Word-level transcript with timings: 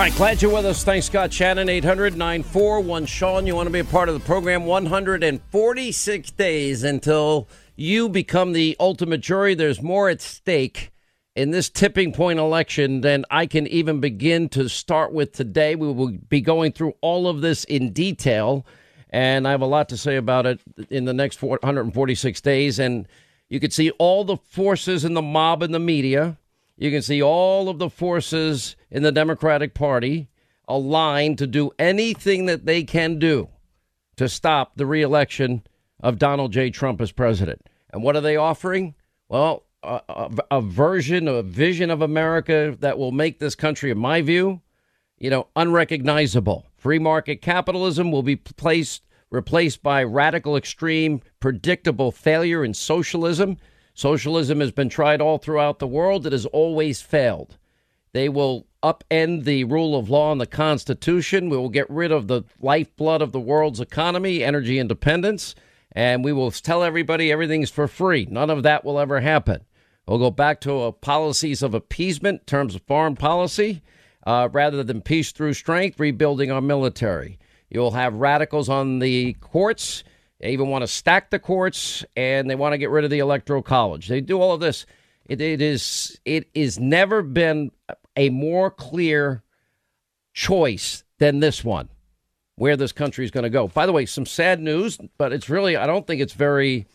All 0.00 0.06
right, 0.06 0.16
glad 0.16 0.40
you're 0.40 0.50
with 0.50 0.64
us. 0.64 0.82
Thanks, 0.82 1.04
Scott 1.04 1.30
Shannon. 1.30 1.68
800 1.68 2.16
941 2.16 3.04
Sean. 3.04 3.46
You 3.46 3.54
want 3.54 3.66
to 3.66 3.70
be 3.70 3.80
a 3.80 3.84
part 3.84 4.08
of 4.08 4.14
the 4.14 4.24
program? 4.24 4.64
146 4.64 6.30
days 6.30 6.84
until 6.84 7.46
you 7.76 8.08
become 8.08 8.54
the 8.54 8.74
ultimate 8.80 9.20
jury. 9.20 9.54
There's 9.54 9.82
more 9.82 10.08
at 10.08 10.22
stake 10.22 10.90
in 11.36 11.50
this 11.50 11.68
tipping 11.68 12.14
point 12.14 12.38
election 12.38 13.02
than 13.02 13.26
I 13.30 13.44
can 13.44 13.66
even 13.66 14.00
begin 14.00 14.48
to 14.48 14.70
start 14.70 15.12
with 15.12 15.32
today. 15.32 15.74
We 15.74 15.92
will 15.92 16.12
be 16.12 16.40
going 16.40 16.72
through 16.72 16.94
all 17.02 17.28
of 17.28 17.42
this 17.42 17.64
in 17.64 17.92
detail, 17.92 18.64
and 19.10 19.46
I 19.46 19.50
have 19.50 19.60
a 19.60 19.66
lot 19.66 19.90
to 19.90 19.98
say 19.98 20.16
about 20.16 20.46
it 20.46 20.60
in 20.88 21.04
the 21.04 21.12
next 21.12 21.42
146 21.42 22.40
days. 22.40 22.78
And 22.78 23.06
you 23.50 23.60
can 23.60 23.70
see 23.70 23.90
all 23.98 24.24
the 24.24 24.38
forces 24.38 25.04
in 25.04 25.12
the 25.12 25.20
mob 25.20 25.62
and 25.62 25.74
the 25.74 25.78
media 25.78 26.38
you 26.80 26.90
can 26.90 27.02
see 27.02 27.22
all 27.22 27.68
of 27.68 27.78
the 27.78 27.90
forces 27.90 28.74
in 28.90 29.02
the 29.02 29.12
Democratic 29.12 29.74
Party 29.74 30.28
aligned 30.66 31.36
to 31.38 31.46
do 31.46 31.70
anything 31.78 32.46
that 32.46 32.64
they 32.64 32.82
can 32.82 33.18
do 33.18 33.48
to 34.16 34.28
stop 34.28 34.76
the 34.76 34.86
reelection 34.86 35.62
of 36.02 36.18
Donald 36.18 36.52
J. 36.52 36.70
Trump 36.70 37.02
as 37.02 37.12
president. 37.12 37.60
And 37.92 38.02
what 38.02 38.16
are 38.16 38.22
they 38.22 38.36
offering? 38.36 38.94
Well, 39.28 39.64
a, 39.82 40.00
a, 40.08 40.30
a, 40.52 40.60
version, 40.62 41.28
a 41.28 41.42
vision 41.42 41.90
of 41.90 42.00
America 42.00 42.74
that 42.80 42.96
will 42.96 43.12
make 43.12 43.38
this 43.38 43.54
country, 43.54 43.90
in 43.90 43.98
my 43.98 44.22
view, 44.22 44.62
you 45.18 45.28
know, 45.28 45.48
unrecognizable. 45.56 46.66
Free 46.78 46.98
market 46.98 47.42
capitalism 47.42 48.10
will 48.10 48.22
be 48.22 48.36
placed 48.36 49.02
replaced 49.30 49.82
by 49.82 50.02
radical, 50.02 50.56
extreme, 50.56 51.20
predictable 51.40 52.10
failure 52.10 52.64
in 52.64 52.74
socialism. 52.74 53.58
Socialism 54.00 54.60
has 54.60 54.72
been 54.72 54.88
tried 54.88 55.20
all 55.20 55.36
throughout 55.36 55.78
the 55.78 55.86
world. 55.86 56.26
It 56.26 56.32
has 56.32 56.46
always 56.46 57.02
failed. 57.02 57.58
They 58.14 58.30
will 58.30 58.66
upend 58.82 59.44
the 59.44 59.64
rule 59.64 59.94
of 59.94 60.08
law 60.08 60.32
and 60.32 60.40
the 60.40 60.46
Constitution. 60.46 61.50
We 61.50 61.58
will 61.58 61.68
get 61.68 61.90
rid 61.90 62.10
of 62.10 62.26
the 62.26 62.44
lifeblood 62.60 63.20
of 63.20 63.32
the 63.32 63.40
world's 63.40 63.78
economy, 63.78 64.42
energy 64.42 64.78
independence, 64.78 65.54
and 65.92 66.24
we 66.24 66.32
will 66.32 66.50
tell 66.50 66.82
everybody 66.82 67.30
everything's 67.30 67.68
for 67.68 67.86
free. 67.86 68.26
None 68.30 68.48
of 68.48 68.62
that 68.62 68.86
will 68.86 68.98
ever 68.98 69.20
happen. 69.20 69.66
We'll 70.08 70.16
go 70.16 70.30
back 70.30 70.62
to 70.62 70.84
a 70.84 70.92
policies 70.92 71.62
of 71.62 71.74
appeasement 71.74 72.40
in 72.40 72.46
terms 72.46 72.74
of 72.74 72.80
foreign 72.84 73.16
policy 73.16 73.82
uh, 74.26 74.48
rather 74.50 74.82
than 74.82 75.02
peace 75.02 75.30
through 75.30 75.52
strength, 75.52 76.00
rebuilding 76.00 76.50
our 76.50 76.62
military. 76.62 77.38
You'll 77.68 77.90
have 77.90 78.14
radicals 78.14 78.70
on 78.70 79.00
the 79.00 79.34
courts 79.34 80.04
they 80.40 80.52
even 80.52 80.68
want 80.68 80.82
to 80.82 80.88
stack 80.88 81.30
the 81.30 81.38
courts 81.38 82.04
and 82.16 82.48
they 82.48 82.54
want 82.54 82.72
to 82.72 82.78
get 82.78 82.90
rid 82.90 83.04
of 83.04 83.10
the 83.10 83.18
electoral 83.18 83.62
college. 83.62 84.08
They 84.08 84.20
do 84.20 84.40
all 84.40 84.52
of 84.52 84.60
this. 84.60 84.86
It, 85.26 85.40
it 85.40 85.60
is 85.60 86.18
it 86.24 86.48
is 86.54 86.80
never 86.80 87.22
been 87.22 87.70
a 88.16 88.30
more 88.30 88.70
clear 88.70 89.42
choice 90.32 91.04
than 91.18 91.40
this 91.40 91.62
one 91.62 91.90
where 92.56 92.76
this 92.76 92.92
country 92.92 93.24
is 93.24 93.30
going 93.30 93.44
to 93.44 93.50
go. 93.50 93.68
By 93.68 93.86
the 93.86 93.92
way, 93.92 94.06
some 94.06 94.26
sad 94.26 94.60
news, 94.60 94.98
but 95.18 95.32
it's 95.32 95.48
really 95.48 95.76
I 95.76 95.86
don't 95.86 96.06
think 96.06 96.20
it's 96.20 96.32
very 96.32 96.86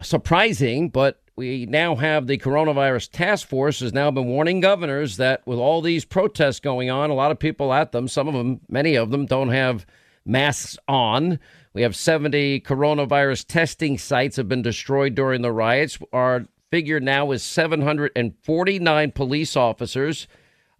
surprising, 0.00 0.88
but 0.88 1.20
we 1.36 1.66
now 1.66 1.96
have 1.96 2.26
the 2.26 2.38
coronavirus 2.38 3.10
task 3.10 3.48
force 3.48 3.80
has 3.80 3.92
now 3.92 4.10
been 4.10 4.26
warning 4.26 4.60
governors 4.60 5.18
that 5.18 5.46
with 5.46 5.58
all 5.58 5.82
these 5.82 6.04
protests 6.04 6.60
going 6.60 6.90
on, 6.90 7.10
a 7.10 7.14
lot 7.14 7.30
of 7.30 7.38
people 7.38 7.72
at 7.72 7.92
them, 7.92 8.08
some 8.08 8.28
of 8.28 8.34
them, 8.34 8.60
many 8.68 8.94
of 8.94 9.10
them 9.10 9.26
don't 9.26 9.50
have 9.50 9.84
masks 10.24 10.78
on. 10.88 11.38
We 11.76 11.82
have 11.82 11.94
70 11.94 12.60
coronavirus 12.62 13.44
testing 13.48 13.98
sites 13.98 14.36
have 14.36 14.48
been 14.48 14.62
destroyed 14.62 15.14
during 15.14 15.42
the 15.42 15.52
riots. 15.52 15.98
Our 16.10 16.46
figure 16.70 17.00
now 17.00 17.32
is 17.32 17.42
749 17.42 19.12
police 19.12 19.56
officers. 19.56 20.26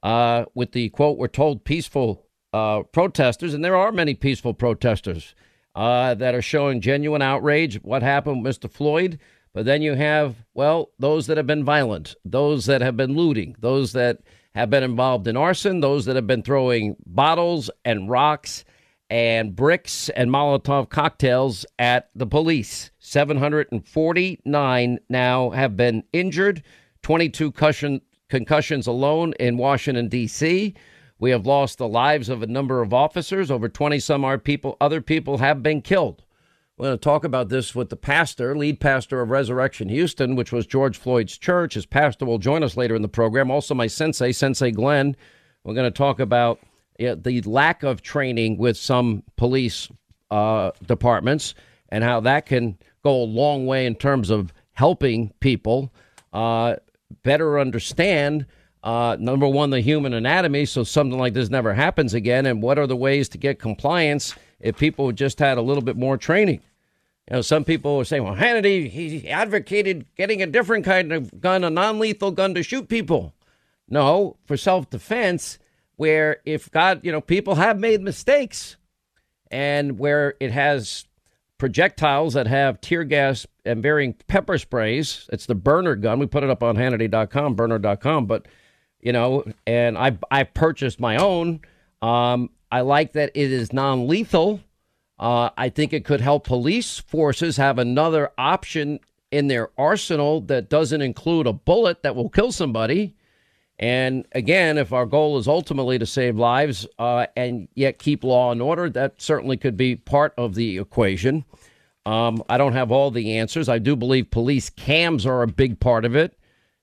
Uh, 0.03 0.47
with 0.55 0.73
the 0.73 0.89
quote, 0.89 1.19
we're 1.19 1.29
told 1.29 1.67
peaceful 1.67 2.25
uh, 2.55 2.85
protesters, 2.85 3.53
and 3.53 3.63
there 3.63 3.77
are 3.77 3.93
many 3.93 4.15
peaceful 4.15 4.55
protesters 4.55 5.35
uh, 5.75 6.15
that 6.15 6.35
are 6.35 6.41
showing 6.41 6.81
genuine 6.81 7.21
outrage. 7.21 7.77
What 7.83 8.03
happened 8.03 8.43
with 8.43 8.59
Mr. 8.59 8.71
Floyd? 8.71 9.19
But 9.53 9.67
then 9.67 9.83
you 9.83 9.97
have, 9.97 10.47
well, 10.55 10.93
those 10.99 11.27
that 11.27 11.37
have 11.37 11.47
been 11.47 11.63
violent, 11.63 12.15
those 12.25 12.65
that 12.65 12.81
have 12.81 12.97
been 12.97 13.15
looting, 13.15 13.55
those 13.59 13.93
that 13.93 14.21
have 14.55 14.71
been 14.71 14.83
involved 14.83 15.29
in 15.29 15.37
arson, 15.37 15.81
those 15.81 16.07
that 16.07 16.17
have 16.17 16.27
been 16.27 16.43
throwing 16.43 16.97
bottles 17.05 17.69
and 17.85 18.09
rocks 18.09 18.65
and 19.09 19.55
bricks 19.55 20.09
and 20.11 20.31
Molotov 20.31 20.89
cocktails 20.89 21.65
at 21.79 22.11
the 22.15 22.27
police. 22.27 22.91
749 22.99 24.99
now 25.09 25.51
have 25.51 25.77
been 25.77 26.03
injured, 26.13 26.63
22 27.03 27.53
concussion, 27.53 28.01
concussions 28.29 28.87
alone 28.87 29.33
in 29.39 29.57
Washington, 29.57 30.09
D.C. 30.09 30.75
We 31.19 31.31
have 31.31 31.47
lost 31.47 31.79
the 31.79 31.89
lives 31.89 32.29
of 32.29 32.43
a 32.43 32.47
number 32.47 32.83
of 32.83 32.93
officers. 32.93 33.51
Over 33.51 33.69
20 33.69 33.99
some 34.01 34.25
odd 34.25 34.45
people, 34.45 34.77
other 34.81 35.01
people 35.01 35.39
have 35.39 35.63
been 35.63 35.83
killed. 35.83 36.25
We're 36.77 36.89
going 36.89 36.99
to 36.99 37.03
talk 37.03 37.25
about 37.25 37.49
this 37.49 37.75
with 37.75 37.89
the 37.89 37.97
pastor, 37.97 38.55
lead 38.55 38.81
pastor 38.81 39.23
of 39.23 39.31
Resurrection 39.31 39.89
Houston, 39.89 40.37
which 40.37 40.53
was 40.53 40.67
George 40.67 40.99
Floyd's 40.99 41.39
church. 41.39 41.73
His 41.73 41.87
pastor 41.87 42.27
will 42.27 42.37
join 42.37 42.63
us 42.63 42.77
later 42.77 42.95
in 42.95 43.01
the 43.01 43.09
program. 43.09 43.51
Also, 43.51 43.75
my 43.75 43.87
sensei, 43.87 44.33
Sensei 44.33 44.73
Glenn. 44.73 45.17
We're 45.65 45.73
going 45.73 45.91
to 45.91 45.97
talk 45.97 46.21
about 46.21 46.61
the 46.99 47.43
lack 47.45 47.83
of 47.83 48.03
training 48.03 48.59
with 48.59 48.77
some 48.77 49.23
police 49.37 49.89
uh, 50.31 50.71
departments 50.87 51.55
and 51.89 52.03
how 52.03 52.21
that 52.21 52.47
can 52.47 52.79
go 53.03 53.23
a 53.23 53.25
long 53.25 53.67
way 53.67 53.87
in 53.87 53.95
terms 53.95 54.31
of 54.31 54.53
helping 54.73 55.33
people 55.41 55.93
uh, 56.33 56.77
better 57.23 57.59
understand 57.59 58.47
uh, 58.83 59.17
number 59.19 59.49
one 59.49 59.71
the 59.71 59.81
human 59.81 60.13
anatomy 60.13 60.65
so 60.65 60.85
something 60.85 61.19
like 61.19 61.33
this 61.33 61.51
never 61.51 61.75
happens 61.75 62.15
again 62.15 62.47
and 62.47 62.63
what 62.63 62.79
are 62.79 62.87
the 62.87 62.97
ways 62.97 63.29
to 63.29 63.39
get 63.39 63.59
compliance 63.59 64.35
if 64.61 64.77
people 64.77 65.11
just 65.13 65.39
had 65.39 65.59
a 65.59 65.63
little 65.63 65.83
bit 65.83 65.97
more 65.97 66.17
training? 66.17 66.61
You 67.29 67.37
know 67.37 67.43
some 67.43 67.65
people 67.65 67.99
are 67.99 68.05
saying 68.05 68.23
well 68.23 68.37
hannity 68.37 68.89
he 68.89 69.29
advocated 69.29 70.07
getting 70.15 70.43
a 70.43 70.47
different 70.47 70.85
kind 70.85 71.13
of 71.13 71.41
gun 71.41 71.65
a 71.65 71.71
non-lethal 71.71 72.31
gun 72.31 72.55
to 72.55 72.63
shoot 72.63 72.89
people. 72.89 73.35
No 73.89 74.37
for 74.45 74.57
self-defense 74.57 75.59
where 75.97 76.39
if 76.45 76.71
God, 76.71 77.01
you 77.03 77.13
know, 77.13 77.21
people 77.21 77.57
have 77.57 77.79
made 77.79 78.01
mistakes 78.01 78.77
and 79.51 79.99
where 79.99 80.35
it 80.41 80.53
has 80.53 81.07
projectiles 81.59 82.35
that 82.35 82.47
have 82.47 82.81
tear 82.81 83.05
gas 83.05 83.47
and 83.65 83.83
varying 83.83 84.15
pepper 84.29 84.59
sprays. 84.59 85.29
It's 85.33 85.47
the 85.47 85.57
Byrna 85.57 86.01
gun. 86.01 86.19
We 86.19 86.27
put 86.27 86.45
it 86.45 86.51
up 86.51 86.63
on 86.63 86.77
Hannity.com, 86.77 87.57
byrna.com. 87.57 88.27
But, 88.27 88.47
you 89.01 89.13
know, 89.13 89.45
and 89.67 89.97
I, 89.97 90.19
I 90.31 90.45
purchased 90.45 91.01
my 91.01 91.17
own. 91.17 91.61
Um, 92.03 92.51
I 92.71 92.83
like 92.83 93.13
that 93.13 93.31
it 93.35 93.51
is 93.53 93.73
non 93.73 94.07
lethal. 94.07 94.61
Uh, 95.19 95.51
I 95.57 95.71
think 95.71 95.93
it 95.93 96.05
could 96.05 96.21
help 96.21 96.47
police 96.47 96.99
forces 96.99 97.57
have 97.57 97.79
another 97.79 98.33
option 98.37 99.01
in 99.31 99.47
their 99.49 99.71
arsenal 99.79 100.43
that 100.43 100.69
doesn't 100.69 101.01
include 101.01 101.47
a 101.47 101.53
bullet 101.53 102.03
that 102.03 102.15
will 102.15 102.29
kill 102.29 102.53
somebody. 102.53 103.17
And 103.79 104.27
again, 104.33 104.79
if 104.79 104.93
our 104.93 105.05
goal 105.05 105.37
is 105.39 105.47
ultimately 105.47 105.99
to 105.99 106.07
save 106.07 106.37
lives 106.37 106.87
uh, 106.99 107.27
and 107.37 107.69
yet 107.75 107.99
keep 107.99 108.25
law 108.25 108.51
and 108.53 108.63
order, 108.63 108.89
that 108.91 109.21
certainly 109.21 109.57
could 109.57 109.77
be 109.77 109.97
part 109.97 110.33
of 110.39 110.55
the 110.55 110.79
equation. 110.79 111.45
Um, 112.07 112.43
I 112.49 112.57
don't 112.57 112.73
have 112.73 112.91
all 112.91 113.11
the 113.11 113.37
answers. 113.37 113.69
I 113.69 113.79
do 113.79 113.97
believe 113.97 114.31
police 114.31 114.71
cams 114.71 115.27
are 115.27 115.43
a 115.43 115.49
big 115.49 115.79
part 115.81 116.05
of 116.05 116.17
it. 116.17 116.39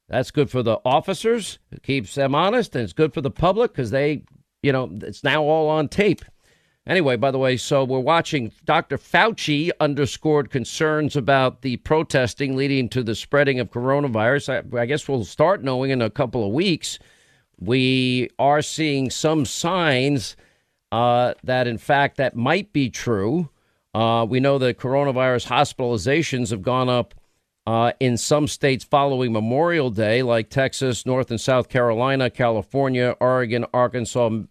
That's 0.09 0.31
good 0.31 0.51
for 0.51 0.61
the 0.61 0.79
officers, 0.85 1.59
it 1.71 1.81
keeps 1.81 2.13
them 2.13 2.35
honest, 2.35 2.75
and 2.75 2.83
it's 2.83 2.93
good 2.93 3.13
for 3.13 3.21
the 3.21 3.31
public 3.31 3.71
because 3.71 3.89
they, 3.89 4.23
you 4.61 4.71
know, 4.71 4.89
it's 5.01 5.23
now 5.23 5.43
all 5.43 5.69
on 5.69 5.87
tape. 5.87 6.23
Anyway, 6.85 7.15
by 7.15 7.31
the 7.31 7.37
way, 7.37 7.55
so 7.55 7.85
we're 7.85 7.99
watching 7.99 8.51
Dr. 8.65 8.97
Fauci 8.97 9.71
underscored 9.79 10.49
concerns 10.49 11.15
about 11.15 11.61
the 11.61 11.77
protesting 11.77 12.57
leading 12.57 12.89
to 12.89 13.03
the 13.03 13.15
spreading 13.15 13.59
of 13.61 13.71
coronavirus. 13.71 14.73
I, 14.73 14.81
I, 14.81 14.85
guess 14.85 15.07
we'll 15.07 15.23
start 15.23 15.63
knowing 15.63 15.91
in 15.91 16.01
a 16.01 16.09
couple 16.09 16.45
of 16.45 16.51
weeks. 16.51 16.99
We 17.57 18.29
are 18.37 18.61
seeing 18.61 19.09
some 19.09 19.45
signs 19.45 20.35
uh, 20.91 21.35
that, 21.45 21.67
in 21.67 21.77
fact, 21.77 22.17
that 22.17 22.35
might 22.35 22.73
be 22.73 22.89
true. 22.89 23.49
Uh, 23.93 24.25
we 24.27 24.41
know 24.41 24.57
that 24.57 24.77
coronavirus 24.77 25.47
hospitalizations 25.47 26.49
have 26.49 26.63
gone 26.63 26.89
up 26.89 27.13
uh, 27.65 27.93
in 28.01 28.17
some 28.17 28.45
states 28.45 28.83
following 28.83 29.31
Memorial 29.31 29.89
Day, 29.89 30.21
like 30.21 30.49
Texas, 30.49 31.05
North 31.05 31.31
and 31.31 31.39
South 31.39 31.69
Carolina, 31.69 32.29
California, 32.29 33.15
Oregon, 33.21 33.65
Arkansas, 33.73 34.41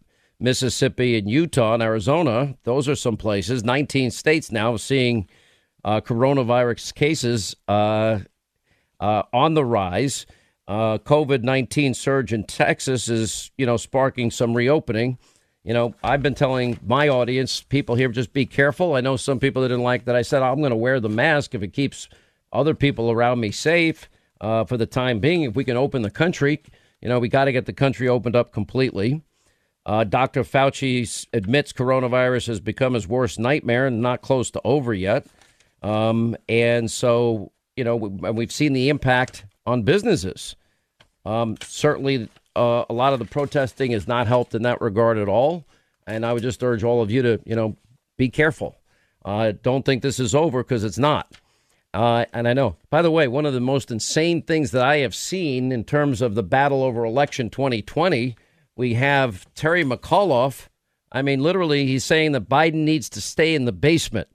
Mississippi, 0.42 1.16
and 1.16 1.30
Utah 1.30 1.74
and 1.74 1.82
Arizona. 1.82 2.56
Those 2.64 2.88
are 2.88 2.94
some 2.94 3.16
places. 3.16 3.64
19 3.64 4.10
states 4.10 4.50
now 4.50 4.76
seeing 4.76 5.28
uh, 5.84 6.00
coronavirus 6.00 6.94
cases 6.94 7.56
uh, 7.68 8.20
uh, 9.00 9.22
on 9.32 9.54
the 9.54 9.64
rise. 9.64 10.26
Uh, 10.68 10.98
COVID 10.98 11.42
19 11.42 11.94
surge 11.94 12.32
in 12.32 12.44
Texas 12.44 13.08
is, 13.08 13.50
you 13.56 13.66
know, 13.66 13.76
sparking 13.76 14.30
some 14.30 14.54
reopening. 14.54 15.18
You 15.64 15.74
know, 15.74 15.94
I've 16.02 16.22
been 16.22 16.34
telling 16.34 16.78
my 16.84 17.08
audience, 17.08 17.62
people 17.62 17.94
here, 17.94 18.08
just 18.08 18.32
be 18.32 18.46
careful. 18.46 18.94
I 18.94 19.00
know 19.00 19.16
some 19.16 19.38
people 19.38 19.62
that 19.62 19.68
didn't 19.68 19.84
like 19.84 20.06
that. 20.06 20.16
I 20.16 20.22
said, 20.22 20.42
I'm 20.42 20.58
going 20.58 20.70
to 20.70 20.76
wear 20.76 20.98
the 20.98 21.08
mask 21.08 21.54
if 21.54 21.62
it 21.62 21.72
keeps 21.72 22.08
other 22.52 22.74
people 22.74 23.10
around 23.12 23.38
me 23.38 23.52
safe 23.52 24.08
uh, 24.40 24.64
for 24.64 24.76
the 24.76 24.86
time 24.86 25.20
being. 25.20 25.42
If 25.42 25.54
we 25.54 25.64
can 25.64 25.76
open 25.76 26.02
the 26.02 26.10
country, 26.10 26.60
you 27.00 27.08
know, 27.08 27.20
we 27.20 27.28
got 27.28 27.44
to 27.44 27.52
get 27.52 27.66
the 27.66 27.72
country 27.72 28.08
opened 28.08 28.34
up 28.34 28.52
completely. 28.52 29.22
Uh, 29.84 30.04
Dr. 30.04 30.44
Fauci 30.44 31.26
admits 31.32 31.72
coronavirus 31.72 32.46
has 32.46 32.60
become 32.60 32.94
his 32.94 33.08
worst 33.08 33.38
nightmare 33.38 33.86
and 33.86 34.00
not 34.00 34.22
close 34.22 34.50
to 34.52 34.60
over 34.64 34.94
yet. 34.94 35.26
Um, 35.82 36.36
and 36.48 36.90
so, 36.90 37.50
you 37.76 37.84
know, 37.84 37.96
we've 37.96 38.52
seen 38.52 38.72
the 38.72 38.88
impact 38.88 39.44
on 39.66 39.82
businesses. 39.82 40.54
Um, 41.24 41.56
certainly, 41.62 42.28
uh, 42.54 42.84
a 42.88 42.92
lot 42.92 43.12
of 43.12 43.18
the 43.18 43.24
protesting 43.24 43.92
has 43.92 44.06
not 44.06 44.26
helped 44.26 44.54
in 44.54 44.62
that 44.62 44.80
regard 44.80 45.18
at 45.18 45.28
all. 45.28 45.64
And 46.06 46.24
I 46.26 46.32
would 46.32 46.42
just 46.42 46.62
urge 46.62 46.84
all 46.84 47.02
of 47.02 47.10
you 47.10 47.22
to, 47.22 47.40
you 47.44 47.56
know, 47.56 47.76
be 48.16 48.28
careful. 48.28 48.76
Uh, 49.24 49.52
don't 49.62 49.84
think 49.84 50.02
this 50.02 50.18
is 50.18 50.34
over 50.34 50.62
because 50.62 50.84
it's 50.84 50.98
not. 50.98 51.36
Uh, 51.94 52.24
and 52.32 52.48
I 52.48 52.54
know, 52.54 52.76
by 52.90 53.02
the 53.02 53.10
way, 53.10 53.28
one 53.28 53.46
of 53.46 53.52
the 53.52 53.60
most 53.60 53.90
insane 53.90 54.42
things 54.42 54.70
that 54.70 54.82
I 54.82 54.98
have 54.98 55.14
seen 55.14 55.70
in 55.72 55.84
terms 55.84 56.22
of 56.22 56.34
the 56.34 56.42
battle 56.42 56.82
over 56.82 57.04
election 57.04 57.50
2020, 57.50 58.34
we 58.76 58.94
have 58.94 59.46
Terry 59.54 59.84
McAuliffe. 59.84 60.68
I 61.10 61.22
mean, 61.22 61.42
literally, 61.42 61.86
he's 61.86 62.04
saying 62.04 62.32
that 62.32 62.48
Biden 62.48 62.84
needs 62.84 63.10
to 63.10 63.20
stay 63.20 63.54
in 63.54 63.64
the 63.64 63.72
basement. 63.72 64.28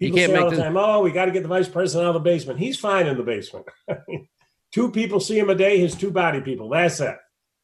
People 0.00 0.18
say 0.18 0.36
all 0.36 0.50
the 0.50 0.56
time, 0.56 0.76
"Oh, 0.76 1.00
we 1.00 1.12
got 1.12 1.26
to 1.26 1.30
get 1.30 1.42
the 1.42 1.48
vice 1.48 1.68
president 1.68 2.08
out 2.08 2.16
of 2.16 2.22
the 2.22 2.30
basement." 2.30 2.58
He's 2.58 2.78
fine 2.78 3.06
in 3.06 3.16
the 3.16 3.22
basement. 3.22 3.66
two 4.72 4.90
people 4.90 5.20
see 5.20 5.38
him 5.38 5.50
a 5.50 5.54
day. 5.54 5.78
His 5.78 5.94
two 5.94 6.10
body 6.10 6.40
people. 6.40 6.68
That's 6.68 7.00
it. 7.00 7.16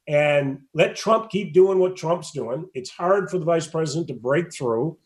And 0.07 0.61
let 0.73 0.97
Trump 0.97 1.31
keep 1.31 1.53
doing 1.53 1.79
what 1.79 1.97
Trump's 1.97 2.31
doing. 2.31 2.69
It's 2.75 2.91
hard 2.91 3.31
for 3.31 3.39
the 3.39 3.45
vice 3.45 3.67
president 3.67 4.09
to 4.09 4.15
break 4.15 4.53
through. 4.53 4.99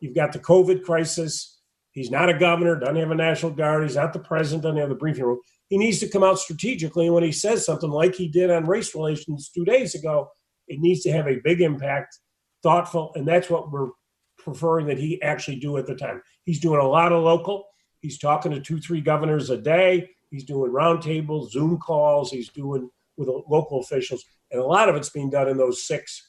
You've 0.00 0.14
got 0.14 0.32
the 0.32 0.38
COVID 0.38 0.82
crisis. 0.82 1.58
He's 1.92 2.10
not 2.10 2.28
a 2.28 2.38
governor, 2.38 2.78
doesn't 2.78 2.96
have 2.96 3.10
a 3.10 3.14
national 3.14 3.52
guard. 3.52 3.82
He's 3.82 3.96
not 3.96 4.12
the 4.12 4.20
president, 4.20 4.62
doesn't 4.62 4.78
have 4.78 4.88
the 4.88 4.94
briefing 4.94 5.24
room. 5.24 5.40
He 5.68 5.78
needs 5.78 5.98
to 6.00 6.08
come 6.08 6.22
out 6.22 6.38
strategically. 6.38 7.06
And 7.06 7.14
when 7.14 7.24
he 7.24 7.32
says 7.32 7.64
something 7.64 7.90
like 7.90 8.14
he 8.14 8.28
did 8.28 8.50
on 8.50 8.66
race 8.66 8.94
relations 8.94 9.50
two 9.50 9.64
days 9.64 9.94
ago, 9.94 10.28
it 10.70 10.80
needs 10.80 11.02
to 11.02 11.12
have 11.12 11.26
a 11.26 11.40
big 11.42 11.60
impact, 11.60 12.18
thoughtful. 12.62 13.12
And 13.14 13.26
that's 13.26 13.50
what 13.50 13.70
we're 13.70 13.90
preferring 14.38 14.86
that 14.86 14.98
he 14.98 15.20
actually 15.20 15.56
do 15.56 15.76
at 15.76 15.86
the 15.86 15.94
time. 15.94 16.22
He's 16.44 16.60
doing 16.60 16.80
a 16.80 16.88
lot 16.88 17.12
of 17.12 17.22
local. 17.22 17.66
He's 18.00 18.18
talking 18.18 18.52
to 18.52 18.60
two, 18.60 18.80
three 18.80 19.00
governors 19.00 19.50
a 19.50 19.58
day. 19.58 20.08
He's 20.30 20.44
doing 20.44 20.70
roundtables, 20.70 21.50
Zoom 21.50 21.78
calls. 21.78 22.30
He's 22.30 22.48
doing 22.48 22.88
with 23.16 23.28
local 23.48 23.80
officials. 23.80 24.24
And 24.50 24.60
a 24.60 24.64
lot 24.64 24.88
of 24.88 24.96
it's 24.96 25.10
being 25.10 25.28
done 25.28 25.48
in 25.48 25.56
those 25.56 25.82
six 25.86 26.28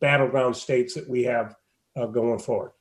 battleground 0.00 0.56
states 0.56 0.94
that 0.94 1.08
we 1.08 1.24
have 1.24 1.54
uh, 1.96 2.06
going 2.06 2.38
forward. 2.38 2.72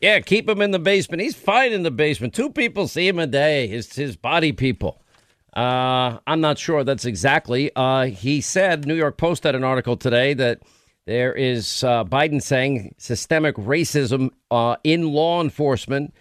Yeah, 0.00 0.20
keep 0.20 0.48
him 0.48 0.60
in 0.60 0.72
the 0.72 0.78
basement. 0.78 1.22
He's 1.22 1.36
fine 1.36 1.72
in 1.72 1.82
the 1.82 1.90
basement. 1.90 2.34
Two 2.34 2.50
people 2.50 2.88
see 2.88 3.06
him 3.06 3.18
a 3.18 3.26
day. 3.26 3.68
His 3.68 3.94
his 3.94 4.16
body 4.16 4.52
people. 4.52 5.03
Uh, 5.54 6.18
I'm 6.26 6.40
not 6.40 6.58
sure 6.58 6.82
that's 6.82 7.04
exactly. 7.04 7.70
Uh, 7.76 8.06
he 8.06 8.40
said 8.40 8.86
New 8.86 8.94
York 8.94 9.16
Post 9.16 9.44
had 9.44 9.54
an 9.54 9.62
article 9.62 9.96
today 9.96 10.34
that 10.34 10.60
there 11.06 11.32
is 11.32 11.84
uh, 11.84 12.04
Biden 12.04 12.42
saying 12.42 12.94
systemic 12.98 13.54
racism 13.56 14.30
uh, 14.50 14.76
in 14.82 15.12
law 15.12 15.40
enforcement 15.40 16.12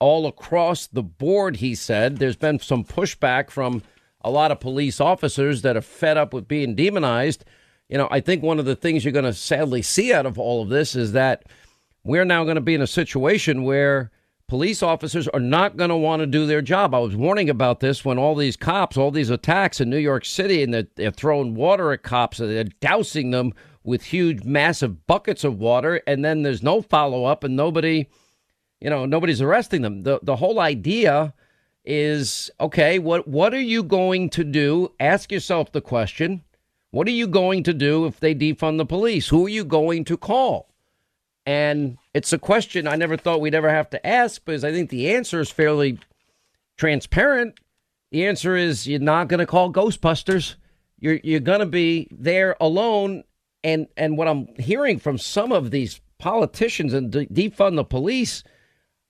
all 0.00 0.26
across 0.26 0.86
the 0.88 1.02
board. 1.02 1.56
He 1.56 1.74
said 1.74 2.16
there's 2.16 2.36
been 2.36 2.58
some 2.58 2.84
pushback 2.84 3.50
from 3.50 3.82
a 4.22 4.30
lot 4.30 4.50
of 4.50 4.58
police 4.58 5.00
officers 5.00 5.62
that 5.62 5.76
are 5.76 5.82
fed 5.82 6.16
up 6.16 6.34
with 6.34 6.48
being 6.48 6.74
demonized. 6.74 7.44
You 7.88 7.98
know, 7.98 8.08
I 8.10 8.20
think 8.20 8.42
one 8.42 8.58
of 8.58 8.64
the 8.64 8.76
things 8.76 9.04
you're 9.04 9.12
going 9.12 9.24
to 9.24 9.32
sadly 9.32 9.82
see 9.82 10.12
out 10.12 10.26
of 10.26 10.38
all 10.38 10.62
of 10.62 10.68
this 10.68 10.96
is 10.96 11.12
that 11.12 11.44
we're 12.02 12.24
now 12.24 12.44
going 12.44 12.56
to 12.56 12.60
be 12.60 12.74
in 12.74 12.82
a 12.82 12.86
situation 12.86 13.62
where 13.62 14.10
police 14.50 14.82
officers 14.82 15.28
are 15.28 15.38
not 15.40 15.76
going 15.76 15.90
to 15.90 15.96
want 15.96 16.20
to 16.20 16.26
do 16.26 16.44
their 16.44 16.60
job. 16.60 16.92
I 16.92 16.98
was 16.98 17.14
warning 17.14 17.48
about 17.48 17.78
this 17.78 18.04
when 18.04 18.18
all 18.18 18.34
these 18.34 18.56
cops, 18.56 18.96
all 18.96 19.12
these 19.12 19.30
attacks 19.30 19.80
in 19.80 19.88
New 19.88 19.96
York 19.96 20.24
City, 20.24 20.64
and 20.64 20.74
they're, 20.74 20.88
they're 20.96 21.12
throwing 21.12 21.54
water 21.54 21.92
at 21.92 22.02
cops 22.02 22.40
and 22.40 22.50
they're 22.50 22.64
dousing 22.64 23.30
them 23.30 23.54
with 23.84 24.02
huge, 24.06 24.42
massive 24.42 25.06
buckets 25.06 25.44
of 25.44 25.60
water, 25.60 26.02
and 26.04 26.24
then 26.24 26.42
there's 26.42 26.64
no 26.64 26.82
follow 26.82 27.24
up 27.24 27.44
and 27.44 27.54
nobody, 27.54 28.08
you 28.80 28.90
know, 28.90 29.06
nobody's 29.06 29.40
arresting 29.40 29.82
them. 29.82 30.02
The 30.02 30.18
the 30.22 30.36
whole 30.36 30.58
idea 30.58 31.32
is 31.84 32.50
okay. 32.60 32.98
What 32.98 33.28
what 33.28 33.54
are 33.54 33.60
you 33.60 33.84
going 33.84 34.30
to 34.30 34.42
do? 34.42 34.92
Ask 34.98 35.30
yourself 35.30 35.70
the 35.70 35.80
question. 35.80 36.42
What 36.90 37.06
are 37.06 37.12
you 37.12 37.28
going 37.28 37.62
to 37.62 37.72
do 37.72 38.04
if 38.04 38.18
they 38.18 38.34
defund 38.34 38.78
the 38.78 38.84
police? 38.84 39.28
Who 39.28 39.46
are 39.46 39.48
you 39.48 39.64
going 39.64 40.04
to 40.06 40.16
call? 40.16 40.69
And 41.46 41.96
it's 42.14 42.32
a 42.32 42.38
question 42.38 42.86
I 42.86 42.96
never 42.96 43.16
thought 43.16 43.40
we'd 43.40 43.54
ever 43.54 43.70
have 43.70 43.90
to 43.90 44.06
ask 44.06 44.44
because 44.44 44.64
I 44.64 44.72
think 44.72 44.90
the 44.90 45.14
answer 45.14 45.40
is 45.40 45.50
fairly 45.50 45.98
transparent. 46.76 47.58
The 48.10 48.26
answer 48.26 48.56
is 48.56 48.86
you're 48.86 49.00
not 49.00 49.28
going 49.28 49.38
to 49.38 49.46
call 49.46 49.72
Ghostbusters. 49.72 50.56
You're 50.98 51.20
you're 51.22 51.40
going 51.40 51.60
to 51.60 51.66
be 51.66 52.08
there 52.10 52.56
alone. 52.60 53.24
And 53.62 53.88
and 53.96 54.16
what 54.16 54.28
I'm 54.28 54.48
hearing 54.58 54.98
from 54.98 55.18
some 55.18 55.52
of 55.52 55.70
these 55.70 56.00
politicians 56.18 56.92
and 56.92 57.10
de- 57.10 57.26
defund 57.26 57.76
the 57.76 57.84
police, 57.84 58.42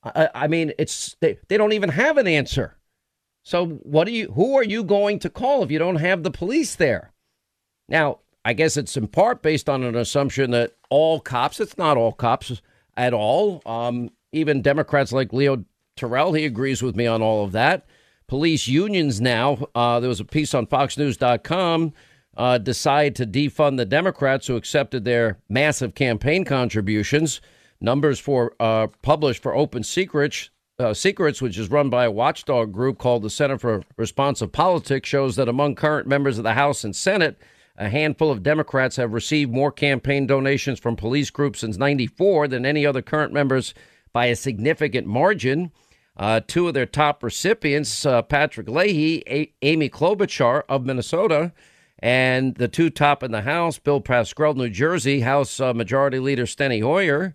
I, 0.02 0.28
I 0.34 0.48
mean, 0.48 0.72
it's 0.78 1.16
they, 1.20 1.38
they 1.48 1.56
don't 1.56 1.72
even 1.72 1.90
have 1.90 2.16
an 2.18 2.26
answer. 2.26 2.76
So 3.42 3.66
what 3.66 4.04
do 4.04 4.12
you? 4.12 4.32
Who 4.32 4.56
are 4.56 4.64
you 4.64 4.84
going 4.84 5.18
to 5.20 5.30
call 5.30 5.62
if 5.62 5.70
you 5.70 5.78
don't 5.78 5.96
have 5.96 6.22
the 6.22 6.30
police 6.30 6.76
there? 6.76 7.12
Now, 7.88 8.20
I 8.44 8.52
guess 8.52 8.76
it's 8.76 8.96
in 8.96 9.08
part 9.08 9.42
based 9.42 9.68
on 9.68 9.82
an 9.82 9.96
assumption 9.96 10.50
that 10.52 10.74
all 10.88 11.20
cops, 11.20 11.60
it's 11.60 11.76
not 11.76 11.96
all 11.96 12.12
cops 12.12 12.62
at 12.96 13.12
all. 13.12 13.62
Um, 13.66 14.10
even 14.32 14.62
Democrats 14.62 15.12
like 15.12 15.32
Leo 15.32 15.64
Terrell, 15.96 16.32
he 16.32 16.44
agrees 16.44 16.82
with 16.82 16.96
me 16.96 17.06
on 17.06 17.22
all 17.22 17.44
of 17.44 17.52
that. 17.52 17.86
Police 18.26 18.68
unions 18.68 19.20
now, 19.20 19.66
uh, 19.74 19.98
there 20.00 20.08
was 20.08 20.20
a 20.20 20.24
piece 20.24 20.54
on 20.54 20.66
FoxNews.com, 20.66 21.92
uh, 22.36 22.58
decide 22.58 23.16
to 23.16 23.26
defund 23.26 23.76
the 23.76 23.84
Democrats 23.84 24.46
who 24.46 24.56
accepted 24.56 25.04
their 25.04 25.38
massive 25.48 25.94
campaign 25.94 26.44
contributions. 26.44 27.40
Numbers 27.80 28.20
for 28.20 28.54
uh, 28.60 28.86
published 29.02 29.42
for 29.42 29.54
Open 29.54 29.82
Secrets, 29.82 30.50
uh, 30.78 30.94
Secrets, 30.94 31.42
which 31.42 31.58
is 31.58 31.70
run 31.70 31.90
by 31.90 32.04
a 32.04 32.10
watchdog 32.10 32.72
group 32.72 32.98
called 32.98 33.22
the 33.22 33.30
Center 33.30 33.58
for 33.58 33.82
Responsive 33.96 34.52
Politics, 34.52 35.08
shows 35.08 35.36
that 35.36 35.48
among 35.48 35.74
current 35.74 36.06
members 36.06 36.38
of 36.38 36.44
the 36.44 36.54
House 36.54 36.84
and 36.84 36.94
Senate, 36.94 37.38
a 37.80 37.88
handful 37.88 38.30
of 38.30 38.42
Democrats 38.42 38.96
have 38.96 39.14
received 39.14 39.50
more 39.50 39.72
campaign 39.72 40.26
donations 40.26 40.78
from 40.78 40.96
police 40.96 41.30
groups 41.30 41.60
since 41.60 41.78
94 41.78 42.46
than 42.46 42.66
any 42.66 42.84
other 42.84 43.00
current 43.00 43.32
members 43.32 43.72
by 44.12 44.26
a 44.26 44.36
significant 44.36 45.06
margin. 45.06 45.72
Uh, 46.14 46.40
two 46.46 46.68
of 46.68 46.74
their 46.74 46.84
top 46.84 47.22
recipients, 47.22 48.04
uh, 48.04 48.20
Patrick 48.20 48.68
Leahy, 48.68 49.22
a- 49.26 49.52
Amy 49.62 49.88
Klobuchar 49.88 50.62
of 50.68 50.84
Minnesota, 50.84 51.52
and 52.00 52.54
the 52.56 52.68
two 52.68 52.90
top 52.90 53.22
in 53.22 53.32
the 53.32 53.42
House, 53.42 53.78
Bill 53.78 54.02
Pascrell, 54.02 54.54
New 54.54 54.68
Jersey, 54.68 55.20
House 55.20 55.58
uh, 55.58 55.72
Majority 55.72 56.18
Leader 56.18 56.44
Steny 56.44 56.82
Hoyer. 56.82 57.34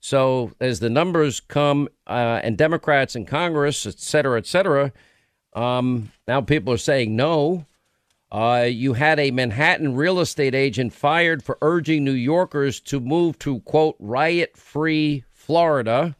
So 0.00 0.50
as 0.60 0.80
the 0.80 0.90
numbers 0.90 1.38
come, 1.38 1.88
uh, 2.08 2.40
and 2.42 2.58
Democrats 2.58 3.14
in 3.14 3.26
Congress, 3.26 3.86
et 3.86 4.00
cetera, 4.00 4.38
et 4.38 4.46
cetera, 4.46 4.92
um, 5.54 6.10
now 6.26 6.40
people 6.40 6.74
are 6.74 6.78
saying 6.78 7.14
no. 7.14 7.64
Uh, 8.34 8.62
you 8.64 8.94
had 8.94 9.20
a 9.20 9.30
Manhattan 9.30 9.94
real 9.94 10.18
estate 10.18 10.56
agent 10.56 10.92
fired 10.92 11.40
for 11.40 11.56
urging 11.62 12.02
New 12.02 12.10
Yorkers 12.10 12.80
to 12.80 12.98
move 12.98 13.38
to, 13.38 13.60
quote, 13.60 13.94
riot 14.00 14.56
free 14.56 15.22
Florida. 15.30 16.16